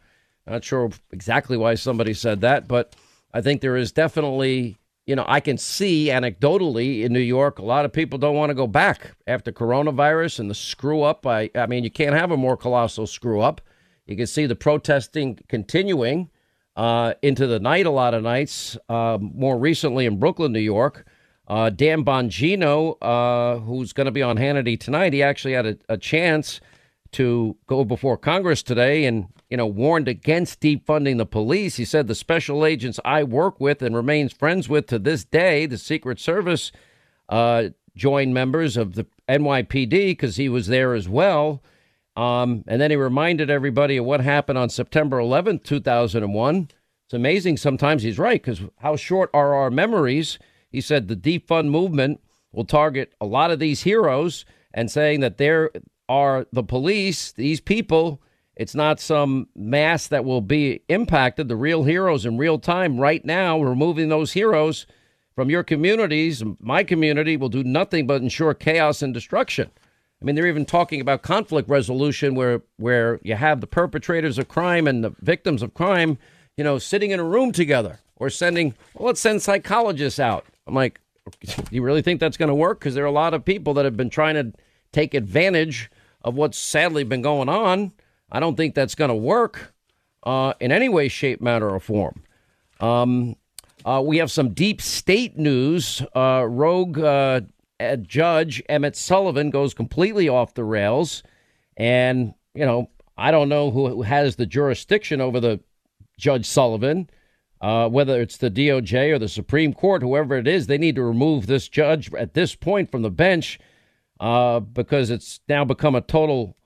Not 0.47 0.63
sure 0.63 0.93
exactly 1.11 1.57
why 1.57 1.75
somebody 1.75 2.15
said 2.15 2.41
that, 2.43 2.69
but 2.69 2.95
I 3.33 3.41
think 3.41 3.61
there 3.61 3.77
is 3.77 3.91
definitely, 3.91 4.79
you 5.07 5.17
know, 5.17 5.25
I 5.27 5.41
can 5.41 5.59
see 5.59 6.07
anecdotally 6.07 7.03
in 7.03 7.13
New 7.13 7.19
York, 7.19 7.59
a 7.59 7.65
lot 7.65 7.85
of 7.85 7.93
people 7.93 8.17
don't 8.17 8.37
want 8.37 8.51
to 8.51 8.55
go 8.55 8.69
back 8.69 9.17
after 9.27 9.51
coronavirus 9.51 10.39
and 10.39 10.49
the 10.49 10.55
screw 10.55 11.03
up. 11.03 11.27
I, 11.27 11.51
I 11.57 11.67
mean, 11.67 11.83
you 11.83 11.91
can't 11.91 12.15
have 12.15 12.31
a 12.31 12.37
more 12.37 12.57
colossal 12.57 13.09
screw 13.09 13.41
up. 13.41 13.61
You 14.07 14.17
can 14.17 14.29
see 14.29 14.47
the 14.47 14.55
protesting 14.55 15.41
continuing 15.49 16.31
uh, 16.77 17.15
into 17.23 17.49
the 17.49 17.59
night 17.59 17.87
a 17.87 17.91
lot 17.91 18.15
of 18.15 18.23
nights, 18.23 18.79
uh, 18.89 19.19
more 19.21 19.59
recently 19.59 20.07
in 20.07 20.21
Brooklyn, 20.21 20.53
New 20.53 20.61
York. 20.61 21.09
Uh, 21.47 21.69
Dan 21.69 22.05
Bongino, 22.05 22.97
uh, 23.03 23.59
who's 23.61 23.93
going 23.93 24.07
to 24.07 24.11
be 24.11 24.23
on 24.23 24.39
Hannity 24.39 24.81
tonight, 24.81 25.13
he 25.13 25.23
actually 25.23 25.53
had 25.53 25.67
a, 25.67 25.77
a, 25.91 25.99
chance 25.99 26.61
to 27.13 27.57
go 27.67 27.85
before 27.85 28.17
Congress 28.17 28.63
today 28.63 29.05
and 29.05 29.27
you 29.51 29.57
know 29.59 29.67
warned 29.67 30.09
against 30.09 30.61
defunding 30.61 31.19
the 31.19 31.27
police. 31.27 31.77
He 31.77 31.85
said 31.85 32.07
the 32.07 32.15
special 32.15 32.65
agents 32.65 32.99
I 33.05 33.25
work 33.25 33.61
with 33.61 33.83
and 33.83 33.95
remains 33.95 34.33
friends 34.33 34.71
with 34.71 34.87
to 34.87 34.99
this 34.99 35.25
day, 35.25 35.67
the 35.67 35.77
Secret 35.77 36.19
Service, 36.19 36.73
uh, 37.29 37.69
joined 37.95 38.33
members 38.33 38.79
of 38.79 38.95
the 38.95 39.07
NYPD 39.29 39.91
because 39.91 40.37
he 40.37 40.49
was 40.49 40.67
there 40.69 40.95
as 40.95 41.09
well. 41.09 41.63
Um, 42.17 42.65
and 42.67 42.81
then 42.81 42.91
he 42.91 42.97
reminded 42.97 43.51
everybody 43.51 43.97
of 43.97 44.05
what 44.05 44.21
happened 44.21 44.59
on 44.59 44.71
September 44.71 45.19
11th, 45.19 45.65
2001. 45.65 46.69
It's 47.05 47.15
amazing 47.15 47.57
sometimes 47.57 48.03
he's 48.03 48.19
right 48.19 48.43
because 48.43 48.63
how 48.79 48.97
short 48.97 49.31
are 49.35 49.55
our 49.55 49.71
memories? 49.71 50.39
He 50.75 50.81
said 50.81 51.07
the 51.07 51.15
defund 51.15 51.69
movement 51.69 52.21
will 52.51 52.65
target 52.65 53.13
a 53.21 53.27
lot 53.27 53.53
of 53.53 53.61
these 53.61 53.85
heroes 53.85 54.45
and 54.75 54.91
saying 54.91 55.21
that 55.21 55.39
there 55.39 55.71
are 56.09 56.49
the 56.53 56.65
police, 56.65 57.31
these 57.31 57.61
people. 57.61 58.21
It's 58.57 58.75
not 58.75 58.99
some 58.99 59.47
mass 59.55 60.09
that 60.09 60.25
will 60.25 60.41
be 60.41 60.81
impacted. 60.89 61.47
The 61.47 61.55
real 61.55 61.85
heroes 61.85 62.27
in 62.27 62.39
real 62.39 62.59
time 62.59 62.99
right 62.99 63.25
now, 63.25 63.63
removing 63.63 64.09
those 64.09 64.33
heroes 64.33 64.85
from 65.37 65.49
your 65.49 65.63
communities, 65.63 66.43
my 66.59 66.83
community, 66.83 67.37
will 67.37 67.49
do 67.49 67.63
nothing 67.63 68.09
but 68.09 68.21
ensure 68.21 68.53
chaos 68.53 69.01
and 69.01 69.15
destruction. 69.15 69.71
I 70.21 70.25
mean, 70.25 70.35
they're 70.35 70.49
even 70.49 70.65
talking 70.65 71.01
about 71.01 71.23
conflict 71.23 71.69
resolution 71.69 72.35
where 72.35 72.63
where 72.79 73.21
you 73.23 73.37
have 73.37 73.61
the 73.61 73.69
perpetrators 73.69 74.39
of 74.39 74.49
crime 74.49 74.89
and 74.89 75.05
the 75.05 75.15
victims 75.21 75.63
of 75.63 75.73
crime, 75.73 76.19
you 76.57 76.65
know, 76.65 76.79
sitting 76.81 77.13
in 77.13 77.21
a 77.21 77.25
room 77.25 77.53
together 77.53 78.01
or 78.17 78.29
sending, 78.29 78.75
well, 78.95 79.07
let's 79.07 79.21
send 79.21 79.41
psychologists 79.41 80.19
out. 80.19 80.45
I'm 80.67 80.75
like, 80.75 81.01
do 81.41 81.63
you 81.71 81.83
really 81.83 82.03
think 82.03 82.21
that's 82.21 82.37
going 82.37 82.49
to 82.49 82.55
work? 82.55 82.81
Because 82.81 82.95
there 82.95 83.05
are 83.05 83.09
a 83.09 83.13
lot 83.13 83.35
of 83.35 83.45
people 83.45 83.75
that 83.75 83.85
have 83.85 83.97
been 83.97 84.11
trying 84.11 84.35
to 84.35 84.53
take 84.93 85.15
advantage 85.15 85.91
of 86.23 86.35
what's 86.35 86.59
sadly 86.59 87.05
been 87.05 87.23
going 87.23 87.49
on. 87.49 87.93
I 88.31 88.41
don't 88.41 88.57
think 88.57 88.75
that's 88.75 88.95
going 88.95 89.11
to 89.11 89.15
work 89.15 89.75
uh, 90.25 90.55
in 90.61 90.73
any 90.73 90.89
way, 90.89 91.09
shape, 91.09 91.41
matter, 91.41 91.69
or 91.69 91.81
form. 91.81 92.23
Um, 92.81 93.37
uh, 93.85 94.03
we 94.05 94.19
have 94.19 94.31
some 94.31 94.55
deep 94.55 94.81
state 94.81 95.37
news. 95.37 96.03
Uh, 96.17 96.47
rogue 96.49 96.99
uh, 96.99 97.43
judge 98.03 98.63
Emmett 98.69 98.97
Sullivan 98.97 99.51
goes 99.51 99.75
completely 99.75 100.29
off 100.29 100.55
the 100.55 100.65
rails. 100.65 101.23
And, 101.77 102.35
you 102.55 102.65
know, 102.65 102.91
I 103.17 103.31
don't 103.31 103.49
know 103.49 103.71
who 103.71 104.03
has 104.03 104.37
the 104.37 104.47
jurisdiction 104.47 105.21
over 105.21 105.41
the 105.41 105.61
Judge 106.19 106.47
Sullivan, 106.47 107.11
uh, 107.65 107.89
whether 107.89 108.21
it's 108.21 108.37
the 108.37 108.51
DOJ 108.51 109.11
or 109.11 109.19
the 109.19 109.27
Supreme 109.27 109.73
Court, 109.73 110.03
whoever 110.03 110.37
it 110.37 110.47
is, 110.47 110.67
they 110.67 110.77
need 110.77 110.97
to 110.97 111.03
remove 111.03 111.47
this 111.47 111.67
judge 111.67 112.13
at 112.13 112.35
this 112.35 112.55
point 112.55 112.91
from 112.91 113.01
the 113.01 113.11
bench 113.11 113.59
uh, 114.21 114.61
because 114.61 115.09
it's 115.09 115.41
now 115.49 115.65
become 115.65 115.95
a 115.95 116.03
total 116.03 116.59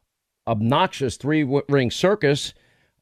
obnoxious 0.49 1.17
three 1.17 1.45
ring 1.69 1.93
circus. 1.93 2.52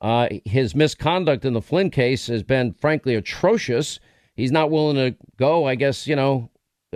Uh, 0.02 0.28
his 0.44 0.74
misconduct 0.74 1.46
in 1.46 1.54
the 1.54 1.62
Flynn 1.62 1.88
case 1.88 2.26
has 2.26 2.42
been, 2.42 2.74
frankly, 2.74 3.14
atrocious. 3.14 3.98
He's 4.34 4.52
not 4.52 4.70
willing 4.70 4.96
to 4.96 5.16
go. 5.38 5.66
I 5.66 5.74
guess, 5.74 6.06
you 6.06 6.16
know, 6.16 6.50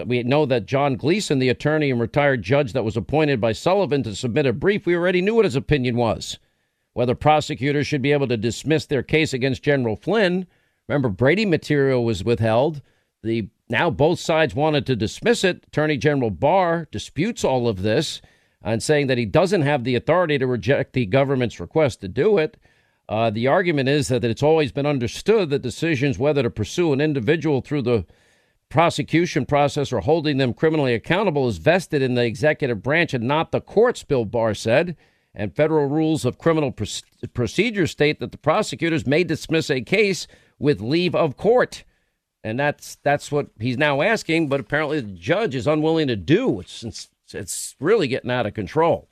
we 0.04 0.22
know 0.22 0.44
that 0.44 0.66
John 0.66 0.96
Gleeson, 0.96 1.38
the 1.38 1.48
attorney 1.48 1.90
and 1.90 1.98
retired 1.98 2.42
judge 2.42 2.74
that 2.74 2.84
was 2.84 2.98
appointed 2.98 3.40
by 3.40 3.52
Sullivan 3.52 4.02
to 4.02 4.14
submit 4.14 4.44
a 4.44 4.52
brief, 4.52 4.84
we 4.84 4.94
already 4.94 5.22
knew 5.22 5.36
what 5.36 5.46
his 5.46 5.56
opinion 5.56 5.96
was. 5.96 6.38
Whether 6.92 7.14
prosecutors 7.14 7.86
should 7.86 8.02
be 8.02 8.12
able 8.12 8.28
to 8.28 8.36
dismiss 8.36 8.84
their 8.84 9.02
case 9.02 9.32
against 9.32 9.62
General 9.62 9.96
Flynn. 9.96 10.46
Remember, 10.90 11.08
Brady 11.08 11.46
material 11.46 12.04
was 12.04 12.24
withheld. 12.24 12.82
The 13.22 13.48
now 13.68 13.90
both 13.90 14.18
sides 14.18 14.56
wanted 14.56 14.86
to 14.86 14.96
dismiss 14.96 15.44
it. 15.44 15.62
Attorney 15.68 15.96
General 15.96 16.30
Barr 16.30 16.88
disputes 16.90 17.44
all 17.44 17.68
of 17.68 17.82
this 17.82 18.20
and 18.60 18.82
saying 18.82 19.06
that 19.06 19.16
he 19.16 19.24
doesn't 19.24 19.62
have 19.62 19.84
the 19.84 19.94
authority 19.94 20.36
to 20.36 20.48
reject 20.48 20.92
the 20.92 21.06
government's 21.06 21.60
request 21.60 22.00
to 22.00 22.08
do 22.08 22.38
it. 22.38 22.56
Uh, 23.08 23.30
the 23.30 23.46
argument 23.46 23.88
is 23.88 24.08
that 24.08 24.24
it's 24.24 24.42
always 24.42 24.72
been 24.72 24.84
understood 24.84 25.50
that 25.50 25.62
decisions 25.62 26.18
whether 26.18 26.42
to 26.42 26.50
pursue 26.50 26.92
an 26.92 27.00
individual 27.00 27.60
through 27.60 27.82
the 27.82 28.04
prosecution 28.68 29.46
process 29.46 29.92
or 29.92 30.00
holding 30.00 30.38
them 30.38 30.52
criminally 30.52 30.92
accountable 30.92 31.46
is 31.46 31.58
vested 31.58 32.02
in 32.02 32.14
the 32.14 32.24
executive 32.24 32.82
branch 32.82 33.14
and 33.14 33.22
not 33.22 33.52
the 33.52 33.60
courts, 33.60 34.02
Bill 34.02 34.24
Barr 34.24 34.54
said. 34.54 34.96
And 35.36 35.54
federal 35.54 35.86
rules 35.86 36.24
of 36.24 36.38
criminal 36.38 36.74
procedure 37.32 37.86
state 37.86 38.18
that 38.18 38.32
the 38.32 38.38
prosecutors 38.38 39.06
may 39.06 39.22
dismiss 39.22 39.70
a 39.70 39.82
case 39.82 40.26
with 40.60 40.80
leave 40.80 41.16
of 41.16 41.36
court. 41.36 41.82
And 42.44 42.58
that's 42.60 42.96
that's 43.02 43.32
what 43.32 43.48
he's 43.58 43.76
now 43.76 44.00
asking, 44.00 44.48
but 44.48 44.60
apparently 44.60 45.00
the 45.00 45.12
judge 45.12 45.54
is 45.54 45.66
unwilling 45.66 46.06
to 46.06 46.16
do. 46.16 46.60
It's 46.60 46.84
it's, 46.84 47.08
it's 47.34 47.76
really 47.80 48.06
getting 48.06 48.30
out 48.30 48.46
of 48.46 48.54
control. 48.54 49.08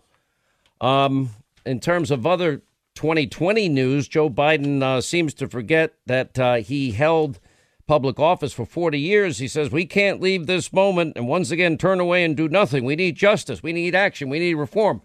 Um, 0.81 1.31
in 1.67 1.81
terms 1.81 2.11
of 2.11 2.27
other 2.27 2.63
2020 2.95 3.69
news, 3.69 4.09
Joe 4.09 4.31
Biden 4.31 4.83
uh, 4.83 5.01
seems 5.01 5.35
to 5.35 5.49
forget 5.49 5.95
that 6.07 6.39
uh, 6.39 6.55
he 6.57 6.93
held 6.93 7.39
public 7.87 8.21
office 8.21 8.53
for 8.53 8.65
40 8.65 9.01
years. 9.01 9.39
He 9.39 9.49
says, 9.49 9.71
We 9.71 9.85
can't 9.85 10.21
leave 10.21 10.47
this 10.47 10.73
moment 10.73 11.15
and 11.17 11.27
once 11.27 11.51
again 11.51 11.77
turn 11.77 12.01
away 12.01 12.25
and 12.25 12.37
do 12.37 12.49
nothing. 12.49 12.85
We 12.85 12.97
need 12.97 13.17
justice. 13.17 13.63
We 13.63 13.73
need 13.73 13.95
action. 13.95 14.29
We 14.29 14.39
need 14.39 14.55
reform. 14.55 15.03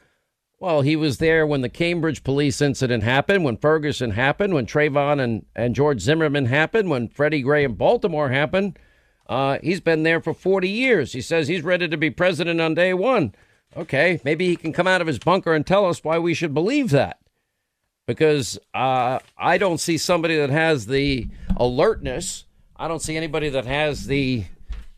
Well, 0.64 0.80
he 0.80 0.96
was 0.96 1.18
there 1.18 1.46
when 1.46 1.60
the 1.60 1.68
Cambridge 1.68 2.24
police 2.24 2.62
incident 2.62 3.04
happened, 3.04 3.44
when 3.44 3.58
Ferguson 3.58 4.12
happened, 4.12 4.54
when 4.54 4.66
Trayvon 4.66 5.20
and, 5.20 5.46
and 5.58 5.76
George 5.76 6.00
Zimmerman 6.00 6.46
happened, 6.46 6.90
when 6.90 7.10
Freddie 7.10 7.42
Gray 7.42 7.66
in 7.66 7.74
Baltimore 7.74 8.30
happened. 8.30 8.80
Uh, 9.28 9.58
he's 9.62 9.82
been 9.82 10.04
there 10.04 10.22
for 10.22 10.34
40 10.34 10.70
years. 10.70 11.12
He 11.12 11.20
says 11.20 11.50
he's 11.50 11.64
ready 11.64 11.90
to 11.90 11.98
be 11.98 12.10
president 12.10 12.62
on 12.62 12.76
day 12.76 12.94
one. 12.94 13.36
Okay, 13.76 14.22
maybe 14.24 14.48
he 14.48 14.56
can 14.56 14.72
come 14.72 14.88
out 14.88 15.02
of 15.02 15.08
his 15.08 15.20
bunker 15.20 15.54
and 15.54 15.68
tell 15.68 15.86
us 15.86 16.02
why 16.02 16.18
we 16.18 16.34
should 16.34 16.54
believe 16.54 16.92
that. 16.92 17.20
Because 18.08 18.58
uh, 18.74 19.20
I 19.38 19.58
don't 19.58 19.82
see 19.82 19.98
somebody 19.98 20.38
that 20.38 20.50
has 20.50 20.86
the 20.86 21.28
alertness 21.58 22.46
I 22.78 22.88
don't 22.88 23.02
see 23.02 23.18
anybody 23.18 23.50
that 23.50 23.66
has 23.66 24.08
the 24.08 24.46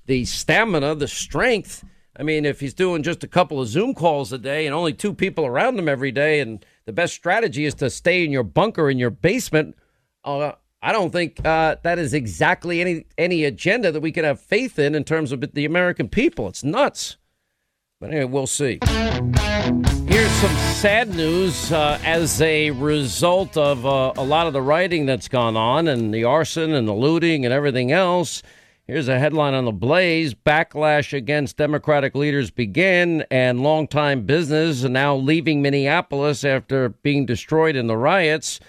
the 0.05 0.25
stamina, 0.25 0.93
the 0.93 1.07
strength. 1.07 1.83
I 2.17 2.23
mean, 2.23 2.45
if 2.45 2.59
he's 2.59 2.73
doing 2.73 3.03
just 3.03 3.23
a 3.23 3.27
couple 3.27 3.61
of 3.61 3.67
Zoom 3.67 3.93
calls 3.93 4.31
a 4.31 4.37
day 4.37 4.65
and 4.65 4.73
only 4.73 4.93
two 4.93 5.13
people 5.13 5.45
around 5.45 5.77
him 5.77 5.89
every 5.89 6.11
day, 6.11 6.39
and 6.39 6.65
the 6.85 6.93
best 6.93 7.13
strategy 7.13 7.65
is 7.65 7.73
to 7.75 7.89
stay 7.89 8.23
in 8.23 8.31
your 8.31 8.43
bunker 8.43 8.89
in 8.89 8.97
your 8.97 9.09
basement, 9.09 9.75
uh, 10.23 10.53
I 10.81 10.91
don't 10.91 11.11
think 11.11 11.45
uh, 11.45 11.75
that 11.83 11.99
is 11.99 12.13
exactly 12.13 12.79
any 12.79 13.05
any 13.17 13.43
agenda 13.43 13.91
that 13.91 14.01
we 14.01 14.11
can 14.11 14.23
have 14.23 14.39
faith 14.39 14.79
in 14.79 14.95
in 14.95 15.03
terms 15.03 15.31
of 15.31 15.41
the 15.53 15.65
American 15.65 16.07
people. 16.07 16.47
It's 16.47 16.63
nuts. 16.63 17.17
But 17.99 18.11
anyway, 18.11 18.25
we'll 18.25 18.47
see. 18.47 18.79
Here's 20.07 20.31
some 20.31 20.55
sad 20.75 21.15
news 21.15 21.71
uh, 21.71 21.99
as 22.03 22.41
a 22.41 22.71
result 22.71 23.57
of 23.57 23.85
uh, 23.85 24.13
a 24.15 24.23
lot 24.23 24.47
of 24.47 24.53
the 24.53 24.61
writing 24.61 25.05
that's 25.05 25.27
gone 25.27 25.57
on 25.57 25.87
and 25.87 26.13
the 26.13 26.23
arson 26.23 26.73
and 26.73 26.87
the 26.87 26.93
looting 26.93 27.45
and 27.45 27.53
everything 27.53 27.91
else. 27.91 28.43
Here's 28.87 29.07
a 29.07 29.17
headline 29.19 29.53
on 29.53 29.65
the 29.65 29.71
Blaze 29.71 30.35
Backlash 30.35 31.11
against 31.11 31.57
Democratic 31.57 32.13
leaders 32.13 32.51
begin, 32.51 33.25
and 33.31 33.61
longtime 33.61 34.25
business 34.25 34.83
now 34.83 35.15
leaving 35.15 35.61
Minneapolis 35.61 36.43
after 36.43 36.89
being 36.89 37.25
destroyed 37.25 37.75
in 37.75 37.87
the 37.87 37.97
riots. 37.97 38.59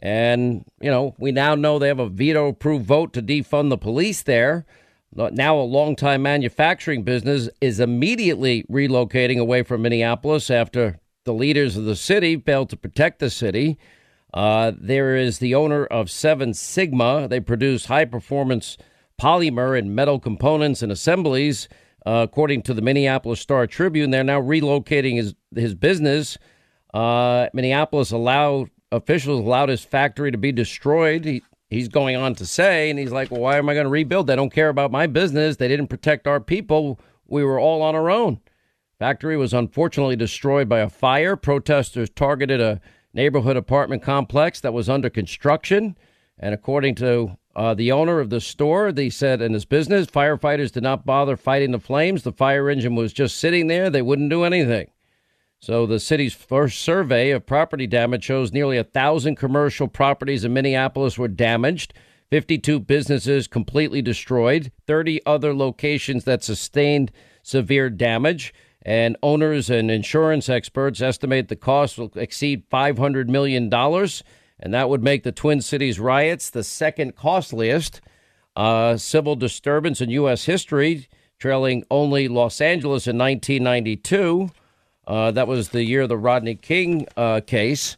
And, 0.00 0.64
you 0.80 0.90
know, 0.90 1.14
we 1.18 1.30
now 1.30 1.54
know 1.54 1.78
they 1.78 1.88
have 1.88 2.00
a 2.00 2.08
veto 2.08 2.52
proof 2.52 2.82
vote 2.82 3.12
to 3.12 3.22
defund 3.22 3.68
the 3.70 3.78
police 3.78 4.22
there 4.22 4.66
now 5.14 5.58
a 5.58 5.62
longtime 5.62 6.22
manufacturing 6.22 7.02
business, 7.02 7.48
is 7.60 7.80
immediately 7.80 8.64
relocating 8.70 9.38
away 9.38 9.62
from 9.62 9.82
Minneapolis 9.82 10.50
after 10.50 11.00
the 11.24 11.34
leaders 11.34 11.76
of 11.76 11.84
the 11.84 11.96
city 11.96 12.36
failed 12.36 12.70
to 12.70 12.76
protect 12.76 13.18
the 13.18 13.30
city. 13.30 13.78
Uh, 14.32 14.72
there 14.78 15.16
is 15.16 15.38
the 15.38 15.54
owner 15.54 15.84
of 15.86 16.10
Seven 16.10 16.54
Sigma. 16.54 17.26
They 17.28 17.40
produce 17.40 17.86
high 17.86 18.04
performance 18.04 18.78
polymer 19.20 19.78
and 19.78 19.94
metal 19.94 20.18
components 20.18 20.82
and 20.82 20.90
assemblies. 20.90 21.68
Uh, 22.06 22.26
according 22.28 22.62
to 22.62 22.72
the 22.72 22.80
Minneapolis 22.80 23.40
Star 23.40 23.66
Tribune, 23.66 24.10
they're 24.10 24.24
now 24.24 24.40
relocating 24.40 25.16
his 25.16 25.34
his 25.54 25.74
business. 25.74 26.38
Uh, 26.94 27.48
Minneapolis 27.52 28.10
allowed 28.10 28.70
officials 28.90 29.40
allowed 29.40 29.68
his 29.68 29.84
factory 29.84 30.30
to 30.30 30.38
be 30.38 30.50
destroyed. 30.50 31.24
He, 31.24 31.42
he's 31.68 31.88
going 31.88 32.16
on 32.16 32.34
to 32.36 32.46
say, 32.46 32.88
and 32.88 32.98
he's 32.98 33.12
like, 33.12 33.30
well, 33.30 33.42
why 33.42 33.58
am 33.58 33.68
I 33.68 33.74
going 33.74 33.84
to 33.84 33.90
rebuild? 33.90 34.26
They 34.26 34.36
don't 34.36 34.52
care 34.52 34.70
about 34.70 34.90
my 34.90 35.06
business. 35.06 35.56
They 35.56 35.68
didn't 35.68 35.88
protect 35.88 36.26
our 36.26 36.40
people. 36.40 36.98
We 37.26 37.44
were 37.44 37.60
all 37.60 37.82
on 37.82 37.94
our 37.94 38.10
own. 38.10 38.40
Factory 38.98 39.36
was 39.36 39.54
unfortunately 39.54 40.16
destroyed 40.16 40.68
by 40.68 40.80
a 40.80 40.88
fire. 40.88 41.36
Protesters 41.36 42.10
targeted 42.10 42.60
a 42.60 42.80
neighborhood 43.14 43.56
apartment 43.56 44.02
complex 44.02 44.60
that 44.60 44.72
was 44.72 44.88
under 44.88 45.10
construction. 45.10 45.96
And 46.38 46.54
according 46.54 46.96
to 46.96 47.36
uh, 47.60 47.74
the 47.74 47.92
owner 47.92 48.20
of 48.20 48.30
the 48.30 48.40
store, 48.40 48.90
they 48.90 49.10
said 49.10 49.42
in 49.42 49.52
his 49.52 49.66
business, 49.66 50.06
firefighters 50.06 50.72
did 50.72 50.82
not 50.82 51.04
bother 51.04 51.36
fighting 51.36 51.72
the 51.72 51.78
flames. 51.78 52.22
The 52.22 52.32
fire 52.32 52.70
engine 52.70 52.94
was 52.94 53.12
just 53.12 53.36
sitting 53.36 53.66
there. 53.66 53.90
They 53.90 54.00
wouldn't 54.00 54.30
do 54.30 54.44
anything. 54.44 54.90
So 55.58 55.84
the 55.84 56.00
city's 56.00 56.32
first 56.32 56.78
survey 56.78 57.32
of 57.32 57.44
property 57.44 57.86
damage 57.86 58.24
shows 58.24 58.50
nearly 58.50 58.78
a 58.78 58.84
thousand 58.84 59.36
commercial 59.36 59.88
properties 59.88 60.42
in 60.42 60.54
Minneapolis 60.54 61.18
were 61.18 61.28
damaged, 61.28 61.92
52 62.30 62.80
businesses 62.80 63.46
completely 63.46 64.00
destroyed, 64.00 64.72
30 64.86 65.20
other 65.26 65.52
locations 65.52 66.24
that 66.24 66.42
sustained 66.42 67.12
severe 67.42 67.90
damage. 67.90 68.54
And 68.80 69.18
owners 69.22 69.68
and 69.68 69.90
insurance 69.90 70.48
experts 70.48 71.02
estimate 71.02 71.48
the 71.48 71.56
cost 71.56 71.98
will 71.98 72.10
exceed 72.14 72.70
$500 72.70 73.28
million. 73.28 73.68
And 74.60 74.74
that 74.74 74.88
would 74.88 75.02
make 75.02 75.22
the 75.22 75.32
Twin 75.32 75.62
Cities 75.62 75.98
riots 75.98 76.50
the 76.50 76.62
second 76.62 77.16
costliest 77.16 78.00
uh, 78.56 78.96
civil 78.96 79.36
disturbance 79.36 80.00
in 80.00 80.10
U.S. 80.10 80.44
history, 80.44 81.08
trailing 81.38 81.84
only 81.90 82.28
Los 82.28 82.60
Angeles 82.60 83.06
in 83.06 83.16
1992. 83.16 84.50
Uh, 85.06 85.30
that 85.30 85.48
was 85.48 85.70
the 85.70 85.82
year 85.82 86.02
of 86.02 86.08
the 86.08 86.18
Rodney 86.18 86.54
King 86.54 87.06
uh, 87.16 87.40
case. 87.40 87.96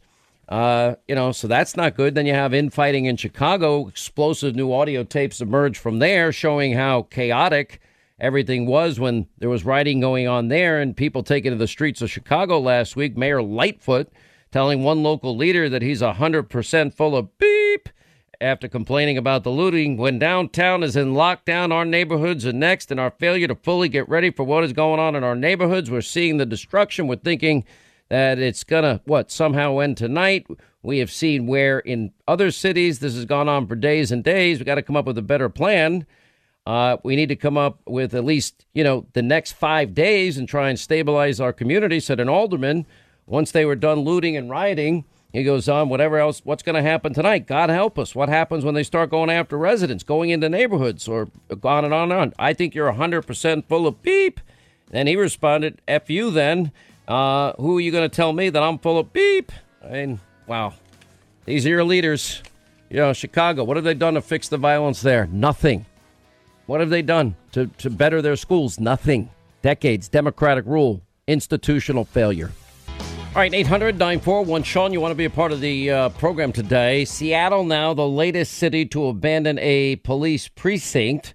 Uh, 0.48 0.94
you 1.08 1.14
know, 1.14 1.32
so 1.32 1.48
that's 1.48 1.76
not 1.76 1.96
good. 1.96 2.14
Then 2.14 2.26
you 2.26 2.34
have 2.34 2.54
infighting 2.54 3.06
in 3.06 3.16
Chicago. 3.16 3.88
Explosive 3.88 4.54
new 4.54 4.72
audio 4.72 5.02
tapes 5.02 5.40
emerge 5.40 5.78
from 5.78 5.98
there 5.98 6.32
showing 6.32 6.74
how 6.74 7.02
chaotic 7.02 7.80
everything 8.20 8.66
was 8.66 9.00
when 9.00 9.26
there 9.38 9.48
was 9.48 9.64
rioting 9.64 10.00
going 10.00 10.28
on 10.28 10.48
there 10.48 10.80
and 10.80 10.96
people 10.96 11.22
taking 11.22 11.50
to 11.50 11.56
the 11.58 11.66
streets 11.66 12.02
of 12.02 12.10
Chicago 12.10 12.60
last 12.60 12.94
week. 12.96 13.16
Mayor 13.16 13.42
Lightfoot 13.42 14.12
telling 14.52 14.82
one 14.82 15.02
local 15.02 15.36
leader 15.36 15.68
that 15.68 15.82
he's 15.82 16.02
100% 16.02 16.94
full 16.94 17.16
of 17.16 17.36
beep 17.38 17.88
after 18.40 18.68
complaining 18.68 19.16
about 19.16 19.44
the 19.44 19.50
looting. 19.50 19.96
When 19.96 20.18
downtown 20.18 20.82
is 20.82 20.94
in 20.94 21.14
lockdown, 21.14 21.72
our 21.72 21.84
neighborhoods 21.84 22.46
are 22.46 22.52
next, 22.52 22.90
and 22.90 23.00
our 23.00 23.10
failure 23.10 23.48
to 23.48 23.54
fully 23.54 23.88
get 23.88 24.08
ready 24.08 24.30
for 24.30 24.44
what 24.44 24.64
is 24.64 24.72
going 24.72 25.00
on 25.00 25.16
in 25.16 25.24
our 25.24 25.34
neighborhoods. 25.34 25.90
We're 25.90 26.02
seeing 26.02 26.36
the 26.36 26.46
destruction. 26.46 27.06
We're 27.06 27.16
thinking 27.16 27.64
that 28.10 28.38
it's 28.38 28.62
going 28.62 28.84
to, 28.84 29.00
what, 29.06 29.30
somehow 29.30 29.78
end 29.78 29.96
tonight. 29.96 30.46
We 30.82 30.98
have 30.98 31.10
seen 31.10 31.46
where 31.46 31.78
in 31.78 32.12
other 32.28 32.50
cities 32.50 32.98
this 32.98 33.14
has 33.14 33.24
gone 33.24 33.48
on 33.48 33.66
for 33.66 33.76
days 33.76 34.12
and 34.12 34.22
days. 34.22 34.58
We 34.58 34.64
got 34.64 34.74
to 34.74 34.82
come 34.82 34.96
up 34.96 35.06
with 35.06 35.16
a 35.16 35.22
better 35.22 35.48
plan. 35.48 36.06
Uh, 36.66 36.98
we 37.02 37.16
need 37.16 37.28
to 37.28 37.36
come 37.36 37.56
up 37.56 37.80
with 37.86 38.14
at 38.14 38.24
least, 38.24 38.66
you 38.74 38.84
know, 38.84 39.06
the 39.14 39.22
next 39.22 39.52
five 39.52 39.94
days 39.94 40.36
and 40.36 40.48
try 40.48 40.68
and 40.68 40.78
stabilize 40.78 41.40
our 41.40 41.52
community. 41.52 42.00
Said 42.00 42.20
an 42.20 42.28
alderman 42.28 42.86
once 43.26 43.50
they 43.50 43.64
were 43.64 43.76
done 43.76 44.00
looting 44.00 44.36
and 44.36 44.50
rioting. 44.50 45.04
He 45.32 45.44
goes 45.44 45.66
on, 45.68 45.88
whatever 45.88 46.18
else, 46.18 46.42
what's 46.44 46.62
going 46.62 46.76
to 46.76 46.82
happen 46.82 47.14
tonight? 47.14 47.46
God 47.46 47.70
help 47.70 47.98
us. 47.98 48.14
What 48.14 48.28
happens 48.28 48.64
when 48.64 48.74
they 48.74 48.82
start 48.82 49.10
going 49.10 49.30
after 49.30 49.56
residents, 49.56 50.04
going 50.04 50.28
into 50.28 50.48
neighborhoods, 50.48 51.08
or 51.08 51.30
on 51.62 51.84
and 51.86 51.94
on 51.94 52.12
and 52.12 52.12
on? 52.12 52.32
I 52.38 52.52
think 52.52 52.74
you're 52.74 52.92
100% 52.92 53.66
full 53.66 53.86
of 53.86 54.02
beep. 54.02 54.40
And 54.92 55.08
he 55.08 55.16
responded, 55.16 55.80
F 55.88 56.10
you 56.10 56.30
then. 56.30 56.70
Uh, 57.08 57.54
who 57.54 57.78
are 57.78 57.80
you 57.80 57.90
going 57.90 58.08
to 58.08 58.14
tell 58.14 58.32
me 58.34 58.50
that 58.50 58.62
I'm 58.62 58.78
full 58.78 58.98
of 58.98 59.12
beep? 59.12 59.50
I 59.82 59.88
mean, 59.88 60.20
wow. 60.46 60.74
These 61.46 61.64
are 61.66 61.70
your 61.70 61.84
leaders. 61.84 62.42
You 62.90 62.98
know, 62.98 63.14
Chicago, 63.14 63.64
what 63.64 63.78
have 63.78 63.84
they 63.84 63.94
done 63.94 64.14
to 64.14 64.20
fix 64.20 64.48
the 64.48 64.58
violence 64.58 65.00
there? 65.00 65.26
Nothing. 65.26 65.86
What 66.66 66.80
have 66.80 66.90
they 66.90 67.02
done 67.02 67.36
to, 67.52 67.68
to 67.78 67.88
better 67.88 68.20
their 68.20 68.36
schools? 68.36 68.78
Nothing. 68.78 69.30
Decades, 69.62 70.08
democratic 70.08 70.66
rule, 70.66 71.00
institutional 71.26 72.04
failure. 72.04 72.50
All 73.34 73.40
right, 73.40 73.54
800 73.54 73.98
941 73.98 74.62
Sean, 74.62 74.92
you 74.92 75.00
want 75.00 75.12
to 75.12 75.16
be 75.16 75.24
a 75.24 75.30
part 75.30 75.52
of 75.52 75.62
the 75.62 75.90
uh, 75.90 76.08
program 76.10 76.52
today. 76.52 77.06
Seattle 77.06 77.64
now 77.64 77.94
the 77.94 78.06
latest 78.06 78.52
city 78.52 78.84
to 78.84 79.06
abandon 79.06 79.58
a 79.58 79.96
police 79.96 80.48
precinct. 80.48 81.32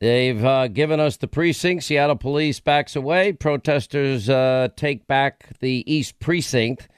They've 0.00 0.44
uh, 0.44 0.66
given 0.66 0.98
us 0.98 1.16
the 1.16 1.28
precinct. 1.28 1.84
Seattle 1.84 2.16
police 2.16 2.58
backs 2.58 2.96
away. 2.96 3.32
Protesters 3.34 4.28
uh, 4.28 4.70
take 4.74 5.06
back 5.06 5.56
the 5.60 5.84
East 5.86 6.18
Precinct. 6.18 6.88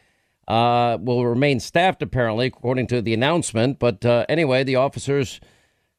Uh, 0.48 0.96
will 0.98 1.26
remain 1.26 1.60
staffed, 1.60 2.00
apparently, 2.00 2.46
according 2.46 2.86
to 2.86 3.02
the 3.02 3.12
announcement. 3.12 3.78
But 3.78 4.06
uh, 4.06 4.24
anyway, 4.26 4.64
the 4.64 4.76
officers 4.76 5.38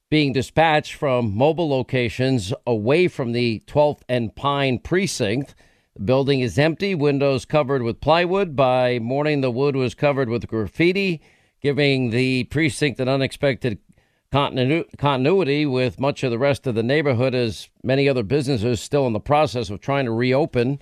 being 0.10 0.34
dispatched 0.34 0.96
from 0.96 1.38
mobile 1.38 1.70
locations 1.70 2.56
away 2.66 3.08
from 3.08 3.34
the 3.34 3.62
12th 3.68 4.02
and 4.10 4.36
Pine 4.36 4.80
precinct. 4.80 5.54
The 5.96 6.04
building 6.04 6.40
is 6.40 6.58
empty, 6.58 6.96
windows 6.96 7.44
covered 7.44 7.82
with 7.82 8.00
plywood. 8.00 8.56
By 8.56 9.00
morning, 9.00 9.42
the 9.42 9.52
wood 9.52 9.76
was 9.76 9.94
covered 9.94 10.30
with 10.30 10.48
graffiti, 10.48 11.22
giving 11.62 12.12
the 12.12 12.46
precinct 12.46 13.00
an 13.02 13.10
unexpected 13.10 13.78
continu- 14.32 14.86
continuity 14.98 15.66
with 15.66 16.00
much 16.00 16.24
of 16.24 16.32
the 16.32 16.40
rest 16.40 16.66
of 16.66 16.76
the 16.76 16.84
neighborhood, 16.84 17.36
as 17.36 17.70
many 17.84 18.08
other 18.08 18.24
businesses 18.24 18.80
still 18.80 19.06
in 19.06 19.12
the 19.12 19.20
process 19.20 19.70
of 19.70 19.82
trying 19.82 20.06
to 20.06 20.12
reopen 20.12 20.80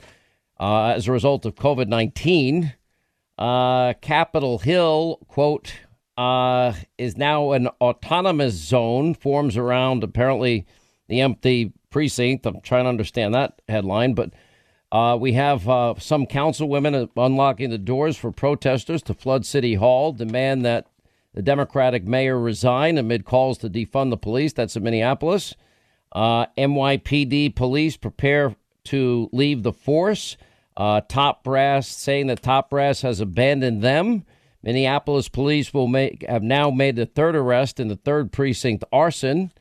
uh, 0.60 0.90
as 0.90 1.08
a 1.08 1.12
result 1.12 1.44
of 1.46 1.56
COVID 1.56 1.88
19. 1.88 2.74
Uh, 3.38 3.94
Capitol 4.02 4.60
Hill, 4.60 5.20
quote, 5.28 5.74
uh, 6.18 6.74
is 6.98 7.18
now 7.18 7.54
an 7.54 7.68
autonomous 7.82 8.54
zone, 8.54 9.16
forms 9.16 9.58
around 9.58 10.04
apparently 10.04 10.68
the 11.08 11.22
empty 11.22 11.74
precinct. 11.90 12.46
I'm 12.46 12.62
trying 12.62 12.84
to 12.84 12.90
understand 12.90 13.34
that 13.34 13.62
headline, 13.68 14.14
but 14.14 14.34
uh, 14.92 15.18
we 15.20 15.34
have 15.34 15.70
uh, 15.70 15.94
some 16.00 16.26
councilwomen 16.26 17.10
unlocking 17.16 17.70
the 17.70 17.78
doors 17.78 18.18
for 18.18 18.32
protesters 18.32 19.02
to 19.04 19.14
flood 19.14 19.46
City 19.46 19.76
Hall, 19.76 20.12
demand 20.12 20.66
that 20.66 20.88
the 21.34 21.42
Democratic 21.42 22.06
mayor 22.06 22.40
resign 22.40 22.98
amid 22.98 23.24
calls 23.24 23.60
to 23.60 23.70
defund 23.70 24.10
the 24.10 24.18
police. 24.18 24.54
That's 24.54 24.76
in 24.76 24.84
Minneapolis. 24.84 25.56
Uh, 26.12 26.48
NYPD 26.58 27.56
police 27.56 27.98
prepare 27.98 28.56
to 28.86 29.30
leave 29.32 29.62
the 29.62 29.74
force. 29.74 30.38
Uh, 30.76 31.02
top 31.08 31.44
brass 31.44 31.88
saying 31.88 32.28
that 32.28 32.42
top 32.42 32.72
brass 32.72 33.02
has 33.02 33.20
abandoned 33.20 33.84
them. 33.84 34.26
Minneapolis 34.64 35.30
police 35.30 35.74
will 35.74 35.88
make 35.88 36.26
have 36.28 36.44
now 36.44 36.72
made 36.72 36.96
the 36.96 37.06
third 37.06 37.36
arrest 37.36 37.80
in 37.80 37.90
the 37.90 37.96
third 37.96 38.32
precinct 38.32 38.84
arson. 38.92 39.52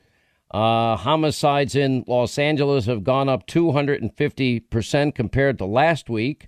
Uh, 0.51 0.95
homicides 0.95 1.75
in 1.75 2.03
Los 2.07 2.39
Angeles 2.39 2.85
have 2.85 3.03
gone 3.03 3.29
up 3.29 3.45
250% 3.47 5.15
compared 5.15 5.57
to 5.57 5.65
last 5.65 6.09
week. 6.09 6.47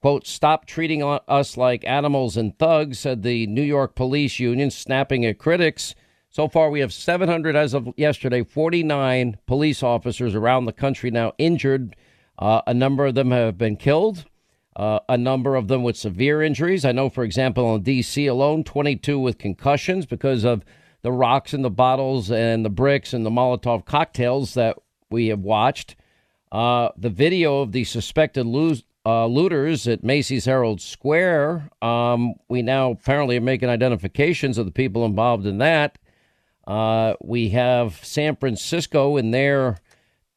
Quote, 0.00 0.26
stop 0.26 0.66
treating 0.66 1.02
us 1.02 1.56
like 1.56 1.84
animals 1.84 2.36
and 2.36 2.58
thugs, 2.58 2.98
said 2.98 3.22
the 3.22 3.46
New 3.46 3.62
York 3.62 3.94
Police 3.94 4.40
Union, 4.40 4.70
snapping 4.70 5.24
at 5.24 5.38
critics. 5.38 5.94
So 6.30 6.48
far, 6.48 6.70
we 6.70 6.80
have 6.80 6.92
700 6.92 7.54
as 7.54 7.74
of 7.74 7.92
yesterday, 7.96 8.42
49 8.42 9.36
police 9.46 9.82
officers 9.82 10.34
around 10.34 10.64
the 10.64 10.72
country 10.72 11.10
now 11.10 11.34
injured. 11.38 11.94
Uh, 12.38 12.62
a 12.66 12.74
number 12.74 13.06
of 13.06 13.14
them 13.14 13.30
have 13.30 13.58
been 13.58 13.76
killed 13.76 14.24
uh, 14.76 15.00
a 15.08 15.18
number 15.18 15.54
of 15.54 15.68
them 15.68 15.82
with 15.82 15.96
severe 15.96 16.42
injuries. 16.42 16.84
I 16.84 16.92
know, 16.92 17.08
for 17.10 17.24
example, 17.24 17.74
in 17.74 17.82
D.C. 17.82 18.26
alone, 18.26 18.64
22 18.64 19.18
with 19.18 19.38
concussions 19.38 20.06
because 20.06 20.44
of 20.44 20.64
the 21.02 21.12
rocks 21.12 21.52
and 21.52 21.64
the 21.64 21.70
bottles 21.70 22.30
and 22.30 22.64
the 22.64 22.70
bricks 22.70 23.12
and 23.12 23.26
the 23.26 23.30
Molotov 23.30 23.84
cocktails 23.84 24.54
that 24.54 24.76
we 25.10 25.28
have 25.28 25.40
watched. 25.40 25.96
Uh, 26.50 26.90
the 26.96 27.10
video 27.10 27.60
of 27.60 27.72
the 27.72 27.84
suspected 27.84 28.46
uh, 29.04 29.26
looters 29.26 29.88
at 29.88 30.04
Macy's 30.04 30.44
Herald 30.44 30.80
Square. 30.80 31.70
Um, 31.80 32.34
we 32.48 32.62
now 32.62 32.92
apparently 32.92 33.36
are 33.36 33.42
making 33.42 33.68
identifications 33.68 34.58
of 34.58 34.66
the 34.66 34.72
people 34.72 35.04
involved 35.04 35.46
in 35.46 35.58
that. 35.58 35.98
Uh, 36.66 37.14
we 37.20 37.48
have 37.50 38.04
San 38.04 38.36
Francisco 38.36 39.16
in 39.16 39.32
their 39.32 39.78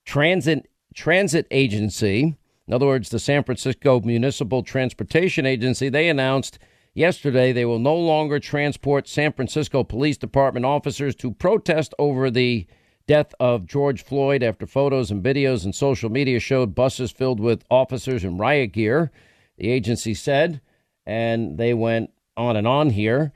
transit 0.05 0.69
transit 0.93 1.45
agency 1.51 2.35
in 2.67 2.73
other 2.73 2.87
words, 2.87 3.09
the 3.09 3.19
San 3.19 3.43
Francisco 3.43 3.99
Municipal 4.01 4.63
Transportation 4.63 5.45
Agency, 5.45 5.89
they 5.89 6.09
announced 6.09 6.57
yesterday 6.95 7.51
they 7.51 7.65
will 7.65 7.77
no 7.77 7.95
longer 7.95 8.39
transport 8.39 9.07
San 9.07 9.31
Francisco 9.33 9.83
Police 9.83 10.17
Department 10.17 10.65
officers 10.65 11.13
to 11.17 11.31
protest 11.31 11.93
over 11.99 12.31
the 12.31 12.65
death 13.05 13.35
of 13.39 13.67
George 13.67 14.03
Floyd 14.03 14.41
after 14.41 14.65
photos 14.65 15.11
and 15.11 15.23
videos 15.23 15.63
and 15.63 15.75
social 15.75 16.09
media 16.09 16.39
showed 16.39 16.73
buses 16.73 17.11
filled 17.11 17.39
with 17.39 17.63
officers 17.69 18.23
in 18.23 18.37
riot 18.37 18.71
gear. 18.71 19.11
The 19.57 19.69
agency 19.69 20.13
said, 20.13 20.61
and 21.05 21.57
they 21.57 21.73
went 21.73 22.11
on 22.35 22.55
and 22.55 22.67
on 22.67 22.89
here. 22.89 23.31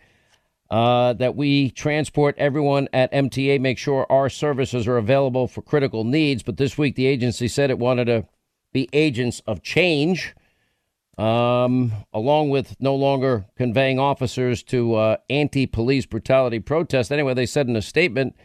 Uh, 0.72 1.14
that 1.14 1.36
we 1.36 1.72
transport 1.72 2.36
everyone 2.38 2.88
at 2.94 3.12
MTA, 3.12 3.60
make 3.60 3.80
sure 3.80 4.06
our 4.08 4.30
services 4.30 4.88
are 4.88 4.98
available 4.98 5.48
for 5.48 5.64
critical 5.64 6.04
needs. 6.04 6.44
But 6.44 6.58
this 6.58 6.78
week, 6.78 6.96
the 6.96 7.08
agency 7.08 7.48
said 7.48 7.72
it 7.72 7.80
wanted 7.80 8.06
to 8.06 8.28
be 8.72 8.88
agents 8.94 9.42
of 9.48 9.64
change, 9.64 10.36
um, 11.20 11.92
along 12.14 12.50
with 12.50 12.78
no 12.80 12.96
longer 12.96 13.46
conveying 13.58 14.00
officers 14.00 14.64
to 14.64 14.96
uh, 14.96 15.18
anti 15.30 15.66
police 15.68 16.06
brutality 16.06 16.60
protests. 16.60 17.12
Anyway, 17.12 17.34
they 17.34 17.46
said 17.46 17.68
in 17.68 17.76
a 17.76 17.82
statement 17.82 18.36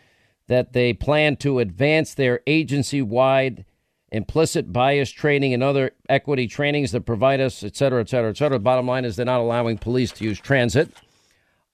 that 0.49 0.73
they 0.73 0.93
plan 0.93 1.37
to 1.37 1.61
advance 1.61 2.15
their 2.15 2.41
agency 2.49 3.01
wide 3.01 3.65
implicit 4.11 4.73
bias 4.73 5.11
training 5.11 5.55
and 5.55 5.63
other 5.63 5.93
equity 6.09 6.49
trainings 6.49 6.91
that 6.91 7.03
provide 7.03 7.41
us, 7.41 7.63
et 7.63 7.77
cetera, 7.77 8.01
et 8.01 8.09
cetera, 8.09 8.31
et 8.31 8.37
cetera. 8.37 8.59
Bottom 8.59 8.89
line 8.89 9.05
is 9.05 9.15
they're 9.15 9.25
not 9.25 9.41
allowing 9.41 9.79
police 9.79 10.11
to 10.13 10.25
use 10.25 10.41
transit. 10.41 10.91